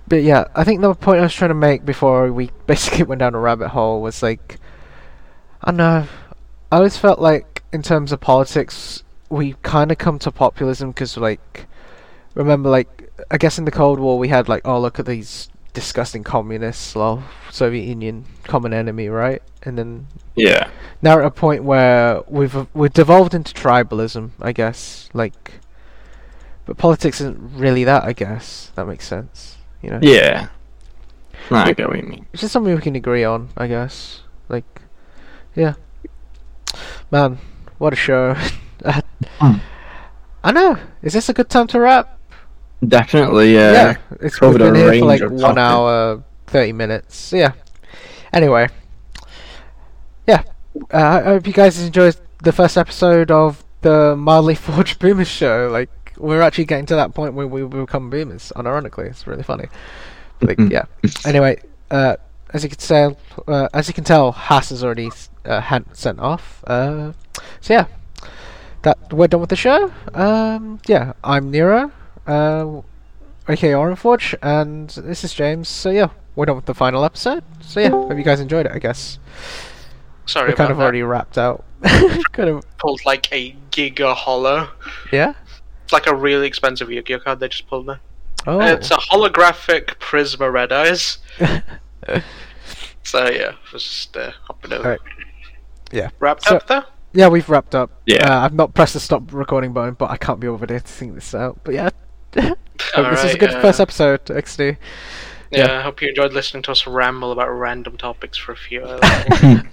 but 0.07 0.23
yeah, 0.23 0.45
I 0.55 0.63
think 0.63 0.81
the 0.81 0.95
point 0.95 1.19
I 1.19 1.23
was 1.23 1.33
trying 1.33 1.49
to 1.51 1.55
make 1.55 1.85
before 1.85 2.31
we 2.31 2.49
basically 2.65 3.03
went 3.03 3.19
down 3.19 3.35
a 3.35 3.39
rabbit 3.39 3.69
hole 3.69 4.01
was 4.01 4.23
like, 4.23 4.57
I 5.61 5.67
don't 5.71 5.77
know. 5.77 6.07
I 6.71 6.77
always 6.77 6.97
felt 6.97 7.19
like 7.19 7.61
in 7.71 7.81
terms 7.83 8.11
of 8.11 8.19
politics, 8.19 9.03
we 9.29 9.53
kind 9.61 9.91
of 9.91 9.97
come 9.99 10.17
to 10.19 10.31
populism 10.31 10.89
because 10.91 11.17
like, 11.17 11.67
remember 12.33 12.69
like 12.69 13.10
I 13.29 13.37
guess 13.37 13.57
in 13.57 13.65
the 13.65 13.71
Cold 13.71 13.99
War 13.99 14.17
we 14.17 14.29
had 14.29 14.47
like, 14.49 14.61
oh 14.65 14.79
look 14.79 14.99
at 14.99 15.05
these 15.05 15.49
disgusting 15.73 16.23
communists, 16.23 16.95
lol, 16.95 17.23
Soviet 17.49 17.83
Union, 17.85 18.25
common 18.43 18.73
enemy, 18.73 19.07
right? 19.09 19.41
And 19.63 19.77
then 19.77 20.07
Yeah. 20.35 20.69
now 21.01 21.19
at 21.19 21.25
a 21.25 21.31
point 21.31 21.63
where 21.63 22.21
we've 22.27 22.67
we've 22.73 22.93
devolved 22.93 23.33
into 23.33 23.53
tribalism, 23.53 24.31
I 24.41 24.51
guess. 24.51 25.09
Like, 25.13 25.53
but 26.65 26.77
politics 26.77 27.21
isn't 27.21 27.39
really 27.57 27.83
that, 27.83 28.03
I 28.03 28.13
guess. 28.13 28.71
That 28.75 28.87
makes 28.87 29.07
sense, 29.07 29.57
you 29.81 29.89
know. 29.91 29.99
Yeah. 30.01 30.47
No, 31.49 31.57
I 31.57 31.73
get 31.73 31.87
what 31.89 31.97
you 31.97 32.03
mean. 32.03 32.25
It's 32.33 32.41
just 32.41 32.53
something 32.53 32.73
we 32.73 32.81
can 32.81 32.95
agree 32.95 33.23
on, 33.23 33.49
I 33.57 33.67
guess. 33.67 34.21
Like, 34.47 34.81
yeah. 35.55 35.73
Man, 37.11 37.39
what 37.77 37.93
a 37.93 37.95
show. 37.95 38.35
Hmm. 39.37 39.57
I 40.43 40.51
know. 40.51 40.77
Is 41.03 41.13
this 41.13 41.29
a 41.29 41.33
good 41.33 41.49
time 41.49 41.67
to 41.67 41.79
wrap? 41.79 42.17
Definitely, 42.87 43.53
yeah. 43.53 43.97
It's 44.19 44.41
we've 44.41 44.57
been 44.57 44.75
here 44.75 44.99
for 44.99 45.05
like 45.05 45.21
one 45.21 45.57
hour, 45.57 46.23
thirty 46.47 46.73
minutes. 46.73 47.31
Yeah. 47.31 47.53
Anyway, 48.33 48.69
yeah. 50.27 50.43
Uh, 50.93 50.97
I 50.97 51.21
hope 51.21 51.45
you 51.47 51.53
guys 51.53 51.79
enjoyed 51.81 52.15
the 52.43 52.51
first 52.51 52.77
episode 52.77 53.29
of 53.29 53.63
the 53.81 54.15
mildly 54.15 54.55
forged 54.67 54.99
boomers 54.99 55.27
show. 55.27 55.69
Like, 55.71 55.89
we're 56.17 56.41
actually 56.41 56.65
getting 56.65 56.85
to 56.87 56.95
that 56.95 57.13
point 57.13 57.33
where 57.33 57.45
we 57.47 57.63
become 57.65 58.09
boomers. 58.09 58.51
Unironically, 58.55 59.07
it's 59.09 59.27
really 59.27 59.43
funny. 59.43 59.67
Like, 60.41 60.57
Mhm. 60.57 60.71
yeah. 60.71 60.85
Anyway, 61.25 61.61
uh, 61.91 62.15
as 62.53 62.63
you 62.63 62.69
can 62.69 62.79
tell, 62.79 63.17
uh, 63.47 63.67
as 63.73 63.87
you 63.87 63.93
can 63.93 64.03
tell, 64.03 64.31
Haas 64.31 64.69
has 64.69 64.83
already 64.83 65.11
uh, 65.45 65.61
had 65.61 65.85
sent 65.95 66.19
off. 66.19 66.63
Uh, 66.65 67.11
so 67.59 67.73
yeah, 67.73 67.85
that 68.81 68.97
we're 69.13 69.27
done 69.27 69.41
with 69.41 69.49
the 69.51 69.55
show. 69.55 69.91
Um, 70.15 70.79
yeah, 70.87 71.13
I'm 71.23 71.51
Nero, 71.51 71.91
uh, 72.27 72.81
aka 73.47 73.71
Orenforge, 73.71 74.35
and 74.41 74.89
this 74.89 75.23
is 75.23 75.33
James. 75.33 75.67
So 75.69 75.89
yeah, 75.89 76.09
we're 76.35 76.45
done 76.45 76.55
with 76.55 76.65
the 76.65 76.73
final 76.73 77.03
episode. 77.05 77.43
So 77.61 77.79
yeah, 77.79 77.89
hope 77.89 78.17
you 78.17 78.23
guys 78.23 78.39
enjoyed 78.39 78.65
it. 78.65 78.71
I 78.73 78.79
guess 78.79 79.19
Sorry 80.25 80.47
we're 80.49 80.53
about 80.53 80.57
kind 80.57 80.71
of 80.71 80.77
that. 80.77 80.83
already 80.83 81.03
wrapped 81.03 81.37
out. 81.37 81.63
kind 82.31 82.49
of 82.49 82.63
Pulled 82.77 83.01
like 83.05 83.31
a 83.33 83.55
Giga 83.71 84.15
Hollow. 84.15 84.69
yeah. 85.11 85.33
It's 85.83 85.93
like 85.93 86.07
a 86.07 86.15
really 86.15 86.47
expensive 86.47 86.89
Yu-Gi-Oh 86.91 87.19
card 87.19 87.39
they 87.39 87.49
just 87.49 87.67
pulled 87.67 87.87
there. 87.87 87.99
Oh, 88.47 88.59
It's 88.61 88.91
a 88.91 88.95
holographic 88.95 89.87
Prisma 89.99 90.51
Red 90.51 90.71
Eyes. 90.71 91.17
So 93.03 93.29
yeah, 93.29 93.51
I 93.53 93.73
was 93.73 93.83
just 93.83 94.15
uh, 94.15 94.31
hopping 94.43 94.73
over. 94.73 94.83
Alright. 94.83 94.99
Yeah. 95.91 96.09
Wrapped 96.19 96.45
So- 96.45 96.57
up 96.57 96.67
there? 96.67 96.85
yeah, 97.13 97.27
we've 97.27 97.49
wrapped 97.49 97.73
up. 97.75 97.89
Yeah. 98.05 98.25
uh, 98.31 98.45
I've 98.45 98.53
not 98.53 98.73
pressed 98.73 98.93
the 98.93 98.99
stop 98.99 99.33
recording 99.33 99.73
button, 99.73 99.95
but 99.95 100.11
I 100.11 100.17
can't 100.17 100.39
be 100.39 100.47
over 100.47 100.65
there 100.65 100.79
to 100.79 100.87
think 100.87 101.15
this 101.15 101.33
out. 101.35 101.59
But 101.63 101.73
yeah, 101.73 101.89
Hope 102.93 103.11
this 103.11 103.23
is 103.23 103.35
a 103.35 103.37
good 103.37 103.51
uh, 103.51 103.61
first 103.61 103.79
episode. 103.79 104.25
XD. 104.25 104.77
Yeah, 105.51 105.65
Yeah. 105.67 105.79
I 105.79 105.81
hope 105.81 106.01
you 106.01 106.07
enjoyed 106.09 106.31
listening 106.33 106.63
to 106.63 106.71
us 106.71 106.87
ramble 106.87 107.31
about 107.33 107.49
random 107.49 107.97
topics 107.97 108.37
for 108.37 108.53
a 108.53 108.55
few 108.55 108.83
hours. 108.85 109.01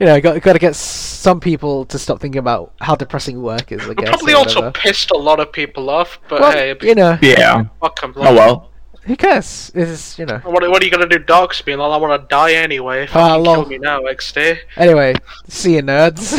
you 0.00 0.06
know, 0.06 0.20
got 0.20 0.40
got 0.42 0.54
to 0.54 0.58
get 0.58 0.74
some 0.74 1.40
people 1.40 1.84
to 1.86 1.98
stop 1.98 2.20
thinking 2.20 2.38
about 2.38 2.72
how 2.80 2.94
depressing 2.96 3.42
work 3.42 3.70
is. 3.70 3.82
I 3.84 3.88
We 3.88 3.94
guess. 3.96 4.08
probably 4.08 4.32
also 4.32 4.70
pissed 4.72 5.10
a 5.10 5.16
lot 5.18 5.38
of 5.40 5.52
people 5.52 5.90
off, 5.90 6.18
but 6.28 6.40
Well, 6.40 6.52
hey, 6.52 6.74
you 6.82 6.94
know, 6.94 7.18
Yeah. 7.20 7.64
fuck 7.80 8.00
'em, 8.02 8.14
Oh 8.16 8.34
well. 8.34 8.70
who 9.02 9.14
cares? 9.14 9.70
It's 9.74 10.18
you 10.18 10.24
know. 10.26 10.38
What, 10.38 10.68
what 10.70 10.82
are 10.82 10.84
you 10.84 10.90
gonna 10.90 11.06
do, 11.08 11.18
dogs 11.18 11.64
me? 11.66 11.76
Well, 11.76 11.92
I 11.92 11.98
want 11.98 12.20
to 12.20 12.26
die 12.28 12.54
anyway. 12.54 13.06
Ah, 13.10 13.12
Fucking 13.36 13.44
lol. 13.44 13.54
kill 13.56 13.66
me 13.66 13.78
now, 13.78 14.00
XD. 14.00 14.58
Anyway, 14.78 15.14
see 15.48 15.74
you 15.76 15.82
nerds. 15.82 16.32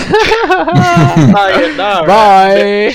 Sayonara. 1.33 2.07
Bye. 2.07 2.93